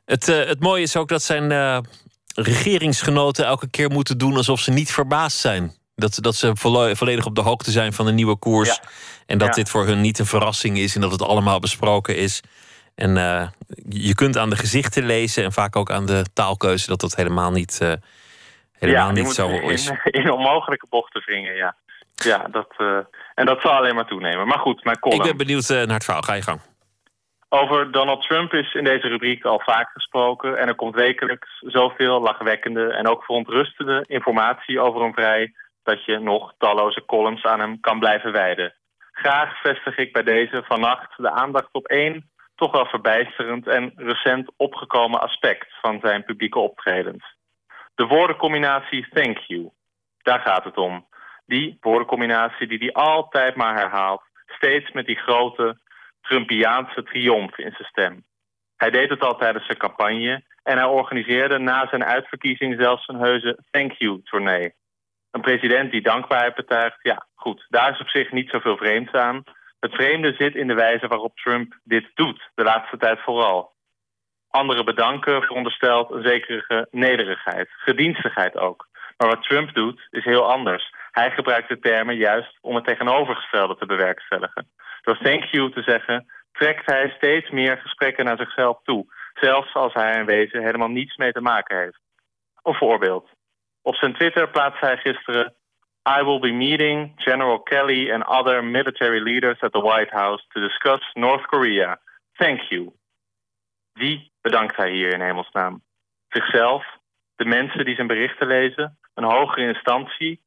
Het, 0.04 0.28
eh, 0.28 0.44
het 0.44 0.60
mooie 0.60 0.82
is 0.82 0.96
ook 0.96 1.08
dat 1.08 1.22
zijn 1.22 1.50
regeringsgenoten 2.34 3.44
elke 3.44 3.70
keer 3.70 3.90
moeten 3.90 4.18
doen 4.18 4.36
alsof 4.36 4.60
ze 4.60 4.70
niet 4.70 4.92
verbaasd 4.92 5.38
zijn. 5.38 5.77
Dat, 5.98 6.18
dat 6.20 6.34
ze 6.34 6.56
volle- 6.56 6.96
volledig 6.96 7.26
op 7.26 7.34
de 7.34 7.40
hoogte 7.40 7.70
zijn 7.70 7.92
van 7.92 8.06
een 8.06 8.14
nieuwe 8.14 8.36
koers. 8.36 8.80
En 9.26 9.38
dat 9.38 9.48
Ja. 9.48 9.54
dit 9.54 9.70
voor 9.70 9.86
hun 9.86 10.00
niet 10.00 10.18
een 10.18 10.26
verrassing 10.26 10.78
is 10.78 10.94
en 10.94 11.00
dat 11.00 11.10
het 11.10 11.22
allemaal 11.22 11.58
besproken 11.60 12.16
is. 12.16 12.42
En 12.94 13.16
eh, 13.16 13.48
je 13.88 14.14
kunt 14.14 14.36
aan 14.36 14.50
de 14.50 14.56
gezichten 14.56 15.04
lezen 15.06 15.44
en 15.44 15.52
vaak 15.52 15.76
ook 15.76 15.90
aan 15.90 16.06
de 16.06 16.24
taalkeuze 16.32 16.86
dat 16.86 17.00
dat 17.00 17.14
helemaal 17.16 17.50
niet, 17.50 17.78
eh, 17.80 17.92
helemaal 18.78 19.06
ja, 19.06 19.12
niet 19.12 19.30
zo 19.32 19.48
is. 19.48 19.90
in, 20.04 20.30
onmogelijke 20.30 20.86
bochten 20.90 21.22
wringen, 21.26 21.54
ja. 21.54 21.74
Ja, 22.14 22.48
dat, 22.50 22.74
eh, 22.76 22.98
en 23.34 23.46
dat 23.46 23.60
zal 23.60 23.70
alleen 23.72 23.94
maar 23.94 24.06
toenemen. 24.06 24.46
Maar 24.46 24.58
goed, 24.58 24.84
mijn 24.84 24.98
column. 24.98 25.20
Ik 25.20 25.26
ben 25.26 25.36
benieuwd 25.46 25.68
naar 25.68 25.86
het 25.86 26.04
verhaal. 26.04 26.22
Ga 26.22 26.34
je 26.34 26.42
gang. 26.42 26.60
Over 27.48 27.92
Donald 27.92 28.22
Trump 28.22 28.52
is 28.52 28.74
in 28.74 28.84
deze 28.84 29.08
rubriek 29.08 29.44
al 29.44 29.60
vaak 29.64 29.90
gesproken. 29.92 30.58
En 30.58 30.68
er 30.68 30.74
komt 30.74 30.94
wekelijks 30.94 31.48
zoveel 31.60 32.20
lachwekkende 32.20 32.92
en 32.92 33.08
ook 33.08 33.24
verontrustende 33.24 34.04
informatie 34.08 34.80
over 34.80 35.00
hem 35.02 35.12
vrij. 35.14 35.52
Dat 35.88 36.04
je 36.04 36.18
nog 36.18 36.54
talloze 36.58 37.04
columns 37.04 37.44
aan 37.44 37.60
hem 37.60 37.80
kan 37.80 37.98
blijven 37.98 38.32
wijden. 38.32 38.74
Graag 39.12 39.60
vestig 39.60 39.96
ik 39.96 40.12
bij 40.12 40.22
deze 40.22 40.62
vannacht 40.66 41.16
de 41.16 41.30
aandacht 41.30 41.68
op 41.72 41.86
één 41.86 42.30
toch 42.54 42.72
wel 42.72 42.86
verbijsterend 42.86 43.66
en 43.66 43.92
recent 43.96 44.52
opgekomen 44.56 45.20
aspect 45.20 45.66
van 45.80 45.98
zijn 46.02 46.24
publieke 46.24 46.58
optredens. 46.58 47.24
De 47.94 48.06
woordencombinatie 48.06 49.08
thank 49.08 49.38
you. 49.38 49.70
Daar 50.22 50.40
gaat 50.40 50.64
het 50.64 50.76
om. 50.76 51.06
Die 51.46 51.76
woordencombinatie 51.80 52.66
die 52.66 52.78
hij 52.78 52.92
altijd 52.92 53.54
maar 53.56 53.74
herhaalt. 53.74 54.22
Steeds 54.46 54.90
met 54.90 55.06
die 55.06 55.18
grote 55.18 55.78
Trumpiaanse 56.20 57.02
triomf 57.02 57.58
in 57.58 57.72
zijn 57.76 57.88
stem. 57.88 58.24
Hij 58.76 58.90
deed 58.90 59.10
het 59.10 59.20
al 59.24 59.36
tijdens 59.36 59.64
zijn 59.64 59.78
campagne 59.78 60.42
en 60.62 60.76
hij 60.76 60.86
organiseerde 60.86 61.58
na 61.58 61.88
zijn 61.88 62.04
uitverkiezing 62.04 62.80
zelfs 62.80 63.08
een 63.08 63.20
heuse 63.20 63.58
thank 63.70 63.92
you 63.92 64.20
tournee. 64.24 64.74
Een 65.30 65.40
president 65.40 65.90
die 65.90 66.02
dankbaarheid 66.02 66.54
betuigt, 66.54 66.98
ja 67.02 67.26
goed, 67.34 67.66
daar 67.68 67.90
is 67.92 68.00
op 68.00 68.08
zich 68.08 68.32
niet 68.32 68.50
zoveel 68.50 68.76
vreemds 68.76 69.12
aan. 69.12 69.42
Het 69.80 69.94
vreemde 69.94 70.34
zit 70.38 70.54
in 70.54 70.66
de 70.66 70.74
wijze 70.74 71.06
waarop 71.06 71.36
Trump 71.36 71.78
dit 71.84 72.10
doet, 72.14 72.50
de 72.54 72.64
laatste 72.64 72.96
tijd 72.96 73.20
vooral. 73.20 73.72
Anderen 74.50 74.84
bedanken 74.84 75.42
veronderstelt 75.42 76.10
een 76.10 76.22
zekere 76.22 76.88
nederigheid, 76.90 77.68
gedienstigheid 77.70 78.56
ook. 78.56 78.88
Maar 79.16 79.28
wat 79.28 79.42
Trump 79.42 79.74
doet 79.74 80.06
is 80.10 80.24
heel 80.24 80.50
anders. 80.50 80.94
Hij 81.10 81.30
gebruikt 81.30 81.68
de 81.68 81.78
termen 81.78 82.16
juist 82.16 82.58
om 82.60 82.74
het 82.74 82.84
tegenovergestelde 82.84 83.76
te 83.76 83.86
bewerkstelligen. 83.86 84.70
Door 85.02 85.18
thank 85.18 85.44
you 85.44 85.72
te 85.72 85.82
zeggen, 85.82 86.26
trekt 86.52 86.86
hij 86.86 87.12
steeds 87.16 87.50
meer 87.50 87.76
gesprekken 87.76 88.24
naar 88.24 88.36
zichzelf 88.36 88.78
toe. 88.82 89.06
Zelfs 89.34 89.74
als 89.74 89.92
hij 89.92 90.18
in 90.18 90.26
wezen 90.26 90.62
helemaal 90.62 90.88
niets 90.88 91.16
mee 91.16 91.32
te 91.32 91.40
maken 91.40 91.78
heeft. 91.78 92.00
Een 92.62 92.74
voorbeeld. 92.74 93.28
Op 93.88 93.96
zijn 93.96 94.14
Twitter 94.14 94.48
plaatste 94.48 94.86
hij 94.86 94.96
gisteren... 94.96 95.54
I 96.18 96.22
will 96.22 96.38
be 96.38 96.52
meeting 96.52 97.12
General 97.16 97.62
Kelly 97.62 98.12
and 98.12 98.26
other 98.26 98.64
military 98.64 99.20
leaders 99.20 99.60
at 99.60 99.72
the 99.72 99.80
White 99.80 100.16
House... 100.16 100.44
to 100.48 100.60
discuss 100.60 101.10
North 101.14 101.46
Korea. 101.46 102.00
Thank 102.36 102.60
you. 102.60 102.92
Wie 103.92 104.32
bedankt 104.40 104.76
hij 104.76 104.90
hier 104.90 105.12
in 105.12 105.20
hemelsnaam? 105.20 105.82
Zichzelf? 106.28 106.84
De 107.36 107.44
mensen 107.44 107.84
die 107.84 107.94
zijn 107.94 108.06
berichten 108.06 108.46
lezen? 108.46 108.98
Een 109.14 109.24
hogere 109.24 109.66
instantie? 109.66 110.42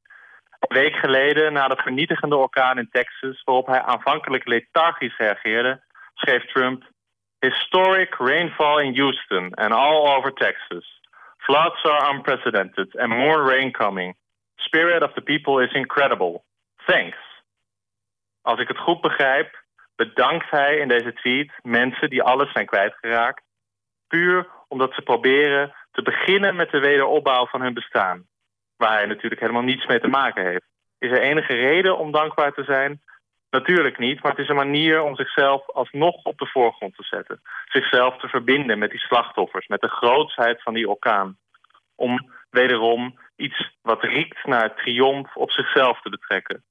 Een 0.59 0.77
week 0.77 0.95
geleden, 0.95 1.53
na 1.53 1.67
de 1.67 1.81
vernietigende 1.81 2.35
orkaan 2.35 2.77
in 2.77 2.89
Texas, 2.91 3.43
waarop 3.43 3.67
hij 3.67 3.81
aanvankelijk 3.81 4.47
lethargisch 4.47 5.17
reageerde, 5.17 5.81
schreef 6.13 6.45
Trump: 6.45 6.83
Historic 7.39 8.15
rainfall 8.15 8.83
in 8.83 8.97
Houston 8.97 9.53
and 9.53 9.73
all 9.73 10.15
over 10.15 10.33
Texas. 10.33 11.00
Floods 11.45 11.83
are 11.83 12.13
unprecedented 12.13 12.97
and 12.97 13.09
more 13.09 13.43
rain 13.43 13.71
coming. 13.71 14.15
Spirit 14.55 15.03
of 15.03 15.13
the 15.13 15.21
people 15.21 15.63
is 15.63 15.73
incredible. 15.73 16.43
Thanks. 16.85 17.17
Als 18.41 18.59
ik 18.59 18.67
het 18.67 18.77
goed 18.77 19.01
begrijp, 19.01 19.63
bedankt 19.95 20.49
hij 20.49 20.77
in 20.77 20.87
deze 20.87 21.13
tweet 21.13 21.51
mensen 21.61 22.09
die 22.09 22.23
alles 22.23 22.51
zijn 22.51 22.65
kwijtgeraakt, 22.65 23.43
puur 24.07 24.47
omdat 24.67 24.93
ze 24.93 25.01
proberen 25.01 25.73
te 25.91 26.01
beginnen 26.01 26.55
met 26.55 26.71
de 26.71 26.79
wederopbouw 26.79 27.45
van 27.45 27.61
hun 27.61 27.73
bestaan, 27.73 28.27
waar 28.77 28.97
hij 28.97 29.05
natuurlijk 29.05 29.41
helemaal 29.41 29.61
niets 29.61 29.85
mee 29.85 29.99
te 29.99 30.07
maken 30.07 30.45
heeft. 30.45 30.65
Is 30.97 31.11
er 31.11 31.21
enige 31.21 31.53
reden 31.53 31.97
om 31.97 32.11
dankbaar 32.11 32.53
te 32.53 32.63
zijn? 32.63 33.01
Natuurlijk 33.51 33.97
niet, 33.97 34.21
maar 34.21 34.31
het 34.31 34.41
is 34.41 34.49
een 34.49 34.55
manier 34.55 35.01
om 35.01 35.15
zichzelf 35.15 35.69
alsnog 35.69 36.23
op 36.23 36.37
de 36.37 36.45
voorgrond 36.45 36.95
te 36.95 37.03
zetten. 37.03 37.41
Zichzelf 37.65 38.17
te 38.17 38.27
verbinden 38.27 38.79
met 38.79 38.89
die 38.91 38.99
slachtoffers, 38.99 39.67
met 39.67 39.81
de 39.81 39.89
grootsheid 39.89 40.61
van 40.61 40.73
die 40.73 40.89
orkaan. 40.89 41.37
Om 41.95 42.31
wederom 42.49 43.19
iets 43.35 43.71
wat 43.81 44.03
riekt 44.03 44.45
naar 44.45 44.75
triomf 44.75 45.35
op 45.35 45.51
zichzelf 45.51 46.01
te 46.01 46.09
betrekken. 46.09 46.63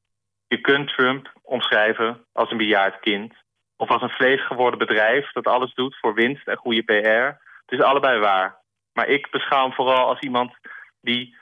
Je 0.48 0.60
kunt 0.60 0.88
Trump 0.88 1.32
omschrijven 1.42 2.24
als 2.32 2.50
een 2.50 2.56
bejaard 2.56 3.00
kind. 3.00 3.34
Of 3.76 3.88
als 3.88 4.02
een 4.02 4.08
vleesgeworden 4.08 4.78
bedrijf 4.78 5.32
dat 5.32 5.46
alles 5.46 5.74
doet 5.74 5.96
voor 6.00 6.14
winst 6.14 6.48
en 6.48 6.56
goede 6.56 6.82
PR. 6.82 7.42
Het 7.66 7.78
is 7.78 7.82
allebei 7.82 8.18
waar. 8.18 8.56
Maar 8.92 9.06
ik 9.06 9.30
beschouw 9.30 9.62
hem 9.62 9.72
vooral 9.72 10.08
als 10.08 10.20
iemand 10.20 10.52
die 11.00 11.36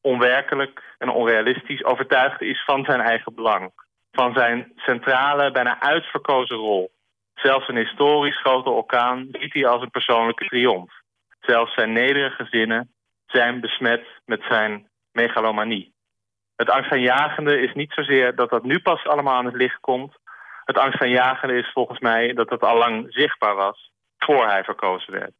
onwerkelijk 0.00 0.82
en 0.98 1.08
onrealistisch 1.08 1.84
overtuigd 1.84 2.40
is 2.40 2.64
van 2.64 2.84
zijn 2.84 3.00
eigen 3.00 3.34
belang. 3.34 3.72
Van 4.12 4.32
zijn 4.34 4.72
centrale, 4.76 5.50
bijna 5.50 5.80
uitverkozen 5.80 6.56
rol. 6.56 6.90
Zelfs 7.34 7.68
een 7.68 7.76
historisch 7.76 8.40
grote 8.40 8.70
orkaan 8.70 9.28
ziet 9.32 9.52
hij 9.52 9.66
als 9.66 9.82
een 9.82 9.90
persoonlijke 9.90 10.44
triomf. 10.44 10.92
Zelfs 11.40 11.74
zijn 11.74 11.92
nederige 11.92 12.46
zinnen 12.50 12.92
zijn 13.26 13.60
besmet 13.60 14.06
met 14.24 14.42
zijn 14.48 14.88
megalomanie. 15.12 15.92
Het 16.56 16.70
angstaanjagende 16.70 17.60
is 17.60 17.74
niet 17.74 17.92
zozeer 17.92 18.34
dat 18.34 18.50
dat 18.50 18.62
nu 18.62 18.80
pas 18.80 19.04
allemaal 19.04 19.34
aan 19.34 19.44
het 19.44 19.54
licht 19.54 19.80
komt. 19.80 20.16
Het 20.64 20.78
angstaanjagende 20.78 21.58
is 21.58 21.72
volgens 21.72 21.98
mij 21.98 22.32
dat 22.32 22.50
het 22.50 22.62
al 22.62 22.76
lang 22.76 23.06
zichtbaar 23.08 23.54
was 23.54 23.90
voor 24.18 24.46
hij 24.46 24.64
verkozen 24.64 25.12
werd. 25.12 25.32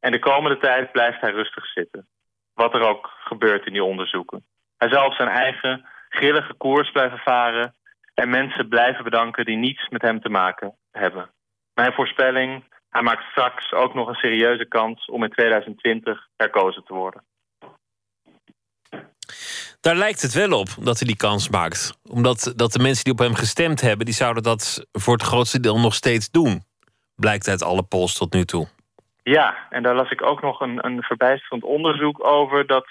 En 0.00 0.12
de 0.12 0.18
komende 0.18 0.58
tijd 0.58 0.92
blijft 0.92 1.20
hij 1.20 1.30
rustig 1.30 1.66
zitten. 1.66 2.06
Wat 2.54 2.74
er 2.74 2.88
ook 2.88 3.10
gebeurt 3.24 3.66
in 3.66 3.72
die 3.72 3.84
onderzoeken. 3.84 4.44
Hij 4.76 4.88
zal 4.88 5.12
zijn 5.12 5.28
eigen 5.28 5.86
grillige 6.12 6.54
koers 6.54 6.90
blijven 6.90 7.18
varen... 7.18 7.74
en 8.14 8.30
mensen 8.30 8.68
blijven 8.68 9.04
bedanken 9.04 9.44
die 9.44 9.56
niets 9.56 9.88
met 9.88 10.02
hem 10.02 10.20
te 10.20 10.28
maken 10.28 10.76
hebben. 10.90 11.30
Mijn 11.74 11.92
voorspelling, 11.92 12.64
hij 12.90 13.02
maakt 13.02 13.22
straks 13.30 13.72
ook 13.72 13.94
nog 13.94 14.08
een 14.08 14.14
serieuze 14.14 14.68
kans... 14.68 15.04
om 15.06 15.24
in 15.24 15.30
2020 15.30 16.28
herkozen 16.36 16.84
te 16.84 16.94
worden. 16.94 17.22
Daar 19.80 19.96
lijkt 19.96 20.22
het 20.22 20.32
wel 20.32 20.58
op 20.58 20.68
dat 20.80 20.98
hij 20.98 21.06
die 21.06 21.16
kans 21.16 21.48
maakt. 21.48 21.98
Omdat 22.10 22.52
dat 22.56 22.72
de 22.72 22.82
mensen 22.82 23.04
die 23.04 23.12
op 23.12 23.18
hem 23.18 23.34
gestemd 23.34 23.80
hebben... 23.80 24.06
die 24.06 24.14
zouden 24.14 24.42
dat 24.42 24.86
voor 24.92 25.12
het 25.12 25.22
grootste 25.22 25.60
deel 25.60 25.78
nog 25.78 25.94
steeds 25.94 26.30
doen. 26.30 26.62
Blijkt 27.14 27.48
uit 27.48 27.62
alle 27.62 27.82
polls 27.82 28.14
tot 28.14 28.32
nu 28.32 28.44
toe. 28.44 28.68
Ja, 29.22 29.66
en 29.70 29.82
daar 29.82 29.94
las 29.94 30.10
ik 30.10 30.22
ook 30.22 30.42
nog 30.42 30.60
een, 30.60 30.86
een 30.86 31.02
verbijsterend 31.02 31.64
onderzoek 31.64 32.24
over... 32.26 32.66
dat 32.66 32.86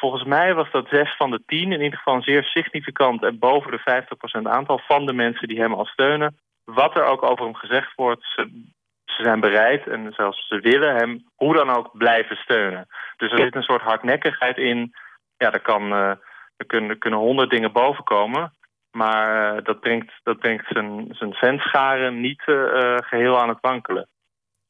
volgens 0.00 0.24
mij 0.24 0.54
was 0.54 0.70
dat 0.70 0.88
zes 0.88 1.16
van 1.16 1.30
de 1.30 1.42
tien... 1.46 1.72
in 1.72 1.82
ieder 1.82 1.98
geval 1.98 2.14
een 2.14 2.22
zeer 2.22 2.44
significant 2.44 3.22
en 3.22 3.38
boven 3.38 3.70
de 3.70 4.04
50% 4.40 4.42
aantal... 4.42 4.80
van 4.86 5.06
de 5.06 5.12
mensen 5.12 5.48
die 5.48 5.60
hem 5.60 5.74
al 5.74 5.84
steunen. 5.84 6.36
Wat 6.64 6.96
er 6.96 7.04
ook 7.04 7.22
over 7.22 7.44
hem 7.44 7.54
gezegd 7.54 7.94
wordt... 7.94 8.24
Ze, 8.34 8.70
ze 9.04 9.22
zijn 9.22 9.40
bereid 9.40 9.86
en 9.86 10.12
zelfs 10.12 10.48
ze 10.48 10.60
willen 10.60 10.94
hem 10.94 11.24
hoe 11.34 11.54
dan 11.54 11.70
ook 11.70 11.90
blijven 11.92 12.36
steunen. 12.36 12.86
Dus 13.16 13.32
er 13.32 13.38
zit 13.38 13.54
een 13.54 13.62
soort 13.62 13.82
hardnekkigheid 13.82 14.56
in. 14.56 14.92
Ja, 15.36 15.52
er, 15.52 15.60
kan, 15.60 15.92
er, 15.92 16.66
kunnen, 16.66 16.90
er 16.90 16.98
kunnen 16.98 17.18
honderd 17.18 17.50
dingen 17.50 17.72
bovenkomen... 17.72 18.52
Maar 18.90 19.56
uh, 19.56 19.64
dat 19.64 19.80
brengt, 19.80 20.12
dat 20.22 20.38
brengt 20.38 20.66
zijn, 20.68 21.06
zijn 21.10 21.34
fanscharen 21.34 22.20
niet 22.20 22.42
uh, 22.46 22.96
geheel 22.96 23.40
aan 23.40 23.48
het 23.48 23.60
wankelen. 23.60 24.08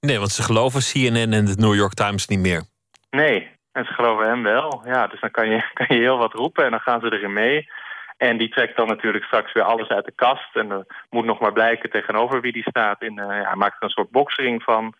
Nee, 0.01 0.19
want 0.19 0.31
ze 0.31 0.43
geloven 0.43 0.81
CNN 0.81 1.33
en 1.33 1.45
de 1.45 1.55
New 1.57 1.75
York 1.75 1.95
Times 1.95 2.27
niet 2.27 2.39
meer. 2.39 2.63
Nee, 3.11 3.51
en 3.73 3.85
ze 3.85 3.93
geloven 3.93 4.29
hem 4.29 4.43
wel. 4.43 4.83
Ja, 4.85 5.07
dus 5.07 5.21
dan 5.21 5.31
kan 5.31 5.49
je, 5.51 5.71
kan 5.75 5.87
je 5.89 6.03
heel 6.03 6.19
wat 6.19 6.33
roepen 6.33 6.65
en 6.65 6.71
dan 6.71 6.81
gaan 6.81 7.01
ze 7.01 7.13
erin 7.13 7.33
mee. 7.33 7.69
En 8.17 8.37
die 8.39 8.49
trekt 8.49 8.77
dan 8.77 8.87
natuurlijk 8.87 9.25
straks 9.25 9.53
weer 9.53 9.63
alles 9.63 9.89
uit 9.89 10.05
de 10.05 10.13
kast. 10.15 10.57
En 10.57 10.71
er 10.71 10.87
moet 11.11 11.25
nog 11.25 11.41
maar 11.41 11.53
blijken 11.53 11.91
tegenover 11.91 12.41
wie 12.41 12.53
die 12.53 12.69
staat. 12.69 13.03
In, 13.03 13.19
uh, 13.19 13.27
ja, 13.27 13.47
hij 13.47 13.57
maakt 13.57 13.77
er 13.77 13.83
een 13.83 13.91
soort 13.91 14.11
boksering 14.11 14.63
van. 14.63 14.95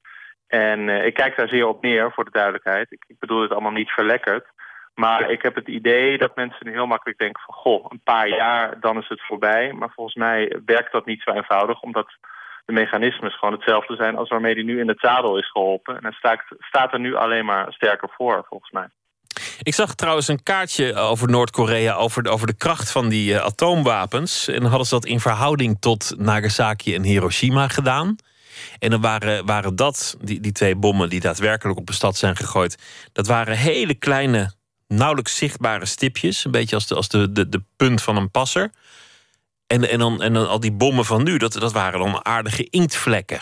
En 0.47 0.89
uh, 0.89 1.07
ik 1.07 1.15
kijk 1.15 1.37
daar 1.37 1.49
zeer 1.49 1.67
op 1.67 1.83
neer, 1.83 2.13
voor 2.13 2.25
de 2.25 2.31
duidelijkheid. 2.31 2.93
Ik, 2.93 3.05
ik 3.07 3.19
bedoel 3.19 3.43
het 3.43 3.51
allemaal 3.51 3.71
niet 3.71 3.91
verlekkerd. 3.91 4.47
Maar 4.95 5.31
ik 5.31 5.43
heb 5.43 5.55
het 5.55 5.69
idee 5.69 6.19
dat 6.19 6.37
mensen 6.37 6.67
nu 6.67 6.73
heel 6.73 6.87
makkelijk 6.87 7.19
denken 7.19 7.43
van... 7.47 7.55
goh, 7.55 7.85
een 7.89 8.01
paar 8.05 8.29
jaar, 8.29 8.81
dan 8.81 8.99
is 8.99 9.09
het 9.09 9.27
voorbij. 9.27 9.73
Maar 9.73 9.91
volgens 9.95 10.17
mij 10.17 10.61
werkt 10.65 10.93
dat 10.93 11.07
niet 11.07 11.23
zo 11.23 11.31
eenvoudig... 11.31 11.81
omdat 11.81 12.17
de 12.71 12.81
mechanismes 12.81 13.39
gewoon 13.39 13.55
hetzelfde 13.55 13.97
zijn... 13.97 14.17
als 14.17 14.29
waarmee 14.29 14.55
hij 14.55 14.63
nu 14.63 14.81
in 14.81 14.89
het 14.89 15.01
zadel 15.01 15.39
is 15.39 15.51
geholpen. 15.51 15.97
En 15.97 16.03
hij 16.03 16.13
staat, 16.13 16.43
staat 16.59 16.93
er 16.93 17.01
nu 17.01 17.15
alleen 17.15 17.45
maar 17.45 17.73
sterker 17.73 18.09
voor, 18.17 18.45
volgens 18.49 18.71
mij. 18.71 18.89
Ik 19.63 19.75
zag 19.75 19.95
trouwens 19.95 20.29
een 20.29 20.43
kaartje 20.43 20.95
over 20.95 21.31
Noord-Korea... 21.31 21.95
Over, 21.95 22.31
over 22.31 22.47
de 22.47 22.57
kracht 22.57 22.93
van 22.93 23.09
die 23.09 23.33
uh, 23.33 23.39
atoomwapens. 23.39 24.49
En 24.49 24.61
dan 24.61 24.69
hadden 24.69 24.87
ze 24.87 24.95
dat 24.95 25.05
in 25.05 25.21
verhouding 25.21 25.77
tot 25.81 26.15
Nagasaki 26.19 26.95
en 26.95 27.03
Hiroshima 27.03 27.69
gedaan... 27.69 28.17
En 28.79 28.91
dan 28.91 29.01
waren, 29.01 29.47
waren 29.47 29.77
dat, 29.77 30.17
die, 30.21 30.41
die 30.41 30.53
twee 30.53 30.77
bommen 30.77 31.09
die 31.09 31.21
daadwerkelijk 31.21 31.79
op 31.79 31.87
de 31.87 31.93
stad 31.93 32.17
zijn 32.17 32.37
gegooid... 32.37 32.79
dat 33.13 33.27
waren 33.27 33.57
hele 33.57 33.95
kleine 33.95 34.53
nauwelijks 34.89 35.37
zichtbare 35.37 35.87
stipjes. 35.87 36.45
Een 36.45 36.51
beetje 36.51 36.75
als 36.75 36.87
de, 36.87 36.95
als 36.95 37.09
de, 37.09 37.33
de, 37.33 37.49
de 37.49 37.63
punt 37.77 38.03
van 38.03 38.17
een 38.17 38.31
passer. 38.31 38.71
En, 39.71 39.89
en, 39.89 39.99
dan, 39.99 40.23
en 40.23 40.33
dan 40.33 40.49
al 40.49 40.61
die 40.61 40.73
bommen 40.73 41.05
van 41.05 41.23
nu, 41.23 41.37
dat, 41.37 41.53
dat 41.53 41.73
waren 41.73 42.01
dan 42.01 42.25
aardige 42.25 42.67
inktvlekken. 42.71 43.41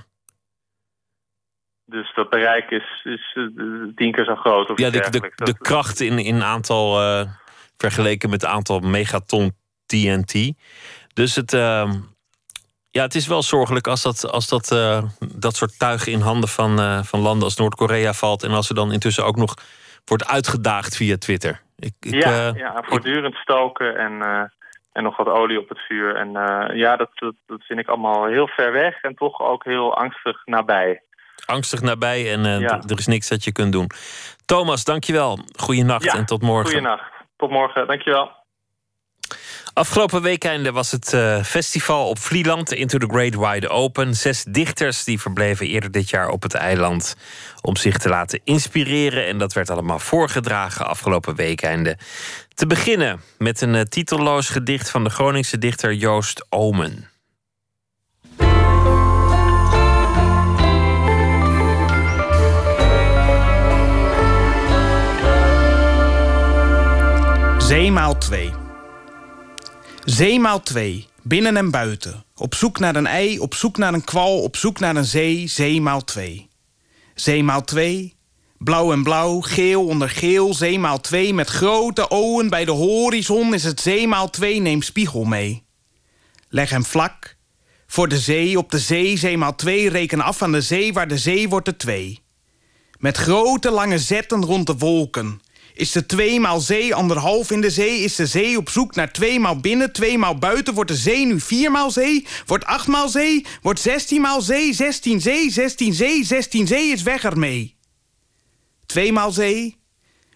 Dus 1.85 2.15
dat 2.15 2.31
bereik 2.31 2.71
is, 2.71 3.01
is 3.05 3.33
tien 3.95 4.13
keer 4.13 4.25
zo 4.25 4.35
groot? 4.35 4.71
Of 4.71 4.79
ja, 4.79 4.91
de, 4.91 5.11
de, 5.11 5.33
de, 5.35 5.59
kracht 5.59 6.01
in, 6.01 6.19
in 6.19 6.43
aantal 6.43 7.03
uh, 7.03 7.29
vergeleken 7.77 8.31
met 8.31 8.41
het 8.41 8.51
aantal 8.51 8.81
megaton 8.81 9.53
TNT. 9.87 10.53
Dus 11.15 11.35
het, 11.35 11.53
uh, 11.53 11.93
ja, 12.91 13.03
het 13.03 13.15
is 13.15 13.27
wel 13.27 13.43
zorgelijk 13.43 13.87
als 13.87 14.03
dat, 14.03 14.31
als 14.31 14.49
dat, 14.49 14.71
uh, 14.73 15.03
dat 15.35 15.57
soort 15.57 15.79
tuig 15.79 16.07
in 16.07 16.21
handen 16.21 16.49
van, 16.49 17.05
van 17.05 17.21
landen 17.21 17.45
als 17.45 17.57
Noord-Korea 17.57 18.13
valt. 18.13 18.43
En 18.43 18.51
als 18.51 18.69
er 18.69 18.75
dan 18.75 18.93
intussen 18.93 19.25
ook 19.25 19.37
nog 19.37 19.55
wordt 20.05 20.27
uitgedaagd 20.27 20.97
via 20.97 21.17
Twitter. 21.17 21.61
Ik, 21.77 21.95
ik, 22.01 22.15
ja, 22.15 22.53
ja, 22.55 22.83
voortdurend 22.87 23.35
stoken 23.35 23.97
en, 23.97 24.23
en 24.93 25.03
nog 25.03 25.17
wat 25.17 25.27
olie 25.27 25.59
op 25.59 25.69
het 25.69 25.79
vuur. 25.79 26.17
En 26.17 26.29
uh, 26.29 26.77
ja, 26.77 26.97
dat, 26.97 27.11
dat, 27.15 27.35
dat, 27.47 27.63
vind 27.63 27.79
ik 27.79 27.89
allemaal 27.89 28.27
heel 28.27 28.47
ver 28.47 28.73
weg 28.73 29.03
en 29.03 29.15
toch 29.15 29.41
ook 29.41 29.65
heel 29.65 29.97
angstig 29.97 30.43
nabij. 30.45 31.03
Angstig 31.47 31.81
nabij 31.81 32.33
en 32.33 32.61
ja. 32.61 32.83
er 32.87 32.99
is 32.99 33.07
niks 33.07 33.29
dat 33.29 33.45
je 33.45 33.53
kunt 33.53 33.73
doen. 33.73 33.87
Thomas, 34.47 34.85
dankjewel. 34.85 35.39
Goeienacht 35.57 36.05
ja, 36.05 36.15
en 36.15 36.27
tot 36.27 36.43
morgen. 36.43 36.71
Goeienacht. 36.71 37.13
Tot 37.37 37.51
morgen, 37.51 37.87
dankjewel. 37.87 38.31
Afgelopen 39.79 40.23
weekende 40.23 40.73
was 40.73 40.91
het 40.91 41.13
uh, 41.13 41.43
festival 41.43 42.09
op 42.09 42.19
Vlieland, 42.19 42.73
Into 42.73 42.99
the 42.99 43.07
Great 43.07 43.35
Wide 43.35 43.69
Open. 43.69 44.15
Zes 44.15 44.45
dichters 44.45 45.05
die 45.05 45.21
verbleven 45.21 45.67
eerder 45.67 45.91
dit 45.91 46.11
jaar 46.11 46.29
op 46.29 46.43
het 46.43 46.55
eiland 46.55 47.17
om 47.61 47.77
zich 47.77 47.99
te 47.99 48.09
laten 48.09 48.41
inspireren. 48.45 49.27
En 49.27 49.39
dat 49.39 49.53
werd 49.53 49.71
allemaal 49.71 49.99
voorgedragen 49.99 50.87
afgelopen 50.87 51.35
weekende. 51.35 51.99
Te 52.55 52.67
beginnen 52.67 53.21
met 53.37 53.61
een 53.61 53.75
uh, 53.75 53.81
titelloos 53.81 54.49
gedicht 54.49 54.91
van 54.91 55.05
de 55.05 55.11
Groningse 55.11 55.59
dichter 55.59 55.93
Joost 55.93 56.47
Omen. 56.49 57.09
Zeemaal 67.59 68.19
2 68.19 68.67
Zeemaal 70.11 70.63
2, 70.63 71.07
binnen 71.23 71.57
en 71.57 71.71
buiten. 71.71 72.25
Op 72.37 72.55
zoek 72.55 72.79
naar 72.79 72.97
een 72.97 73.07
ei, 73.07 73.39
op 73.39 73.55
zoek 73.55 73.77
naar 73.77 73.95
een 73.95 74.05
kwal, 74.05 74.43
op 74.43 74.57
zoek 74.57 74.79
naar 74.79 74.97
een 74.97 75.05
zee, 75.05 75.47
zeemaal 75.49 76.05
2. 76.05 76.49
Zeemaal 77.15 77.65
2, 77.65 78.15
blauw 78.59 78.93
en 78.93 79.03
blauw, 79.03 79.41
geel 79.41 79.87
onder 79.87 80.11
geel, 80.11 80.55
zeemaal 80.55 81.01
2 81.01 81.35
met 81.35 81.49
grote 81.49 82.11
ogen 82.11 82.49
bij 82.49 82.65
de 82.65 82.71
horizon 82.71 83.55
is 83.55 83.65
het 83.65 83.81
zeemaal 83.81 84.31
2, 84.31 84.61
neem 84.61 84.83
spiegel 84.83 85.25
mee. 85.25 85.65
Leg 86.49 86.71
hem 86.71 86.85
vlak, 86.85 87.37
voor 87.87 88.09
de 88.09 88.19
zee, 88.19 88.59
op 88.59 88.71
de 88.71 88.79
zee, 88.79 89.17
zeemaal 89.17 89.55
2, 89.55 89.89
reken 89.89 90.21
af 90.21 90.43
aan 90.43 90.53
de 90.53 90.63
zee 90.63 90.93
waar 90.93 91.09
de 91.09 91.19
zee 91.19 91.49
wordt 91.49 91.67
de 91.67 91.77
2. 91.77 92.21
Met 92.99 93.17
grote 93.17 93.71
lange 93.71 93.99
zetten 93.99 94.45
rond 94.45 94.67
de 94.67 94.77
wolken 94.77 95.41
Is 95.79 95.93
de 95.93 96.07
tweemaal 96.07 96.61
zee 96.61 96.95
anderhalf 96.95 97.51
in 97.51 97.61
de 97.61 97.71
zee? 97.71 98.01
Is 98.01 98.15
de 98.17 98.27
zee 98.27 98.57
op 98.57 98.71
zoek 98.71 98.95
naar 98.95 99.13
tweemaal 99.13 99.61
binnen, 99.61 99.93
tweemaal 99.93 100.39
buiten? 100.39 100.75
Wordt 100.75 100.91
de 100.91 100.97
zee 100.97 101.27
nu 101.27 101.41
viermaal 101.41 101.91
zee? 101.91 102.27
Wordt 102.47 102.65
achtmaal 102.65 103.09
zee? 103.09 103.47
Wordt 103.63 103.81
zestienmaal 103.81 104.41
zee? 104.41 104.73
Zestien 104.75 105.21
zee, 105.21 105.51
zestien 105.51 105.95
zee, 105.95 106.25
zestien 106.25 106.67
zee 106.67 106.93
is 106.93 107.03
weg 107.03 107.25
ermee. 107.25 107.77
Tweemaal 108.87 109.33
zee, 109.33 109.77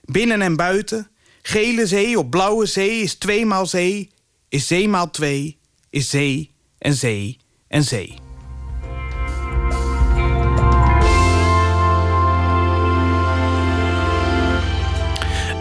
binnen 0.03 0.43
en 0.43 0.57
buiten. 0.57 1.11
Gele 1.43 1.87
zee 1.87 2.19
op 2.19 2.31
blauwe 2.31 2.67
zee 2.67 3.01
is 3.01 3.15
tweemaal 3.15 3.67
zee. 3.67 4.11
Is 4.49 4.67
zee 4.67 4.89
maal 4.89 5.11
twee, 5.11 5.59
is 5.91 6.11
zee 6.11 6.51
en 6.79 6.95
zee 6.95 7.39
en 7.69 7.85
zee. 7.85 8.22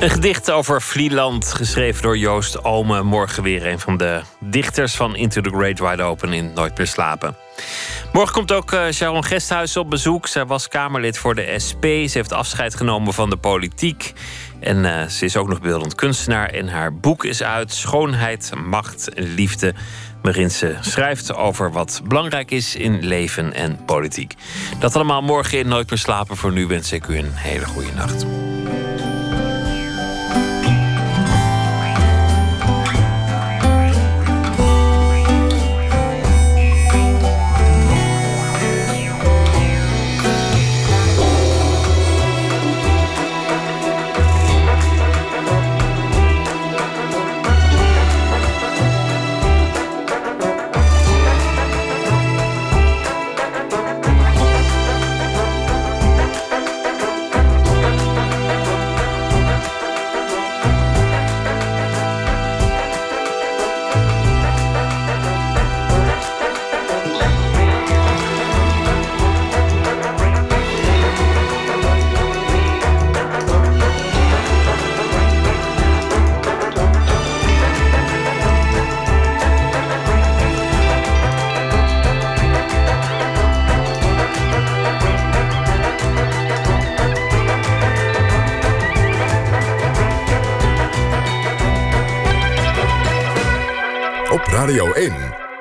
Een 0.02 0.10
gedicht 0.10 0.52
over 0.52 0.82
Vlieland, 0.82 1.54
geschreven 1.54 2.02
door 2.02 2.18
Joost 2.18 2.64
Ome. 2.64 3.04
Morgen 3.04 3.44
weer 3.44 3.68
een 3.68 3.80
van 3.80 3.98
de 3.98 4.22
dichters 4.40 4.96
van 4.96 5.16
Into 5.16 5.42
the 5.42 5.50
Great 5.50 5.80
Wide 5.80 6.04
Open 6.04 6.34
in 6.34 6.52
Nooit 6.54 6.78
meer 6.78 6.88
slapen. 6.88 7.36
Morgen 8.14 8.34
komt 8.34 8.52
ook 8.52 8.72
uh, 8.72 8.90
Sharon 8.92 9.24
Gesthuis 9.24 9.78
op 9.78 9.90
bezoek. 9.90 10.28
Zij 10.28 10.46
was 10.46 10.68
Kamerlid 10.68 11.18
voor 11.18 11.36
de 11.36 11.56
SP. 11.66 11.84
Ze 11.84 12.12
heeft 12.12 12.32
afscheid 12.32 12.76
genomen 12.76 13.14
van 13.14 13.30
de 13.30 13.38
politiek. 13.38 14.14
En 14.60 14.78
uh, 14.78 15.06
ze 15.06 15.26
is 15.26 15.38
ook 15.38 15.48
nog 15.48 15.62
beeldend 15.62 15.96
kunstenaar. 15.96 16.50
En 16.50 16.68
haar 16.68 16.94
boek 16.94 17.26
is 17.26 17.44
uit: 17.44 17.74
Schoonheid, 17.74 18.52
Macht, 18.66 19.10
Liefde. 19.16 19.74
Waarin 20.22 20.52
ze 20.52 20.76
schrijft 20.80 21.34
over 21.34 21.72
wat 21.72 22.02
belangrijk 22.08 22.52
is 22.52 22.76
in 22.76 23.06
leven 23.06 23.54
en 23.54 23.86
politiek. 23.86 24.34
Dat 24.80 24.96
allemaal 24.96 25.22
morgen 25.22 25.58
in 25.58 25.68
Nooit 25.68 25.90
meer 25.90 26.00
slapen. 26.00 26.38
Voor 26.38 26.52
nu 26.52 26.68
wens 26.68 26.92
ik 26.92 27.08
u 27.08 27.18
een 27.18 27.34
hele 27.34 27.66
goede 27.66 27.92
nacht. 27.96 28.26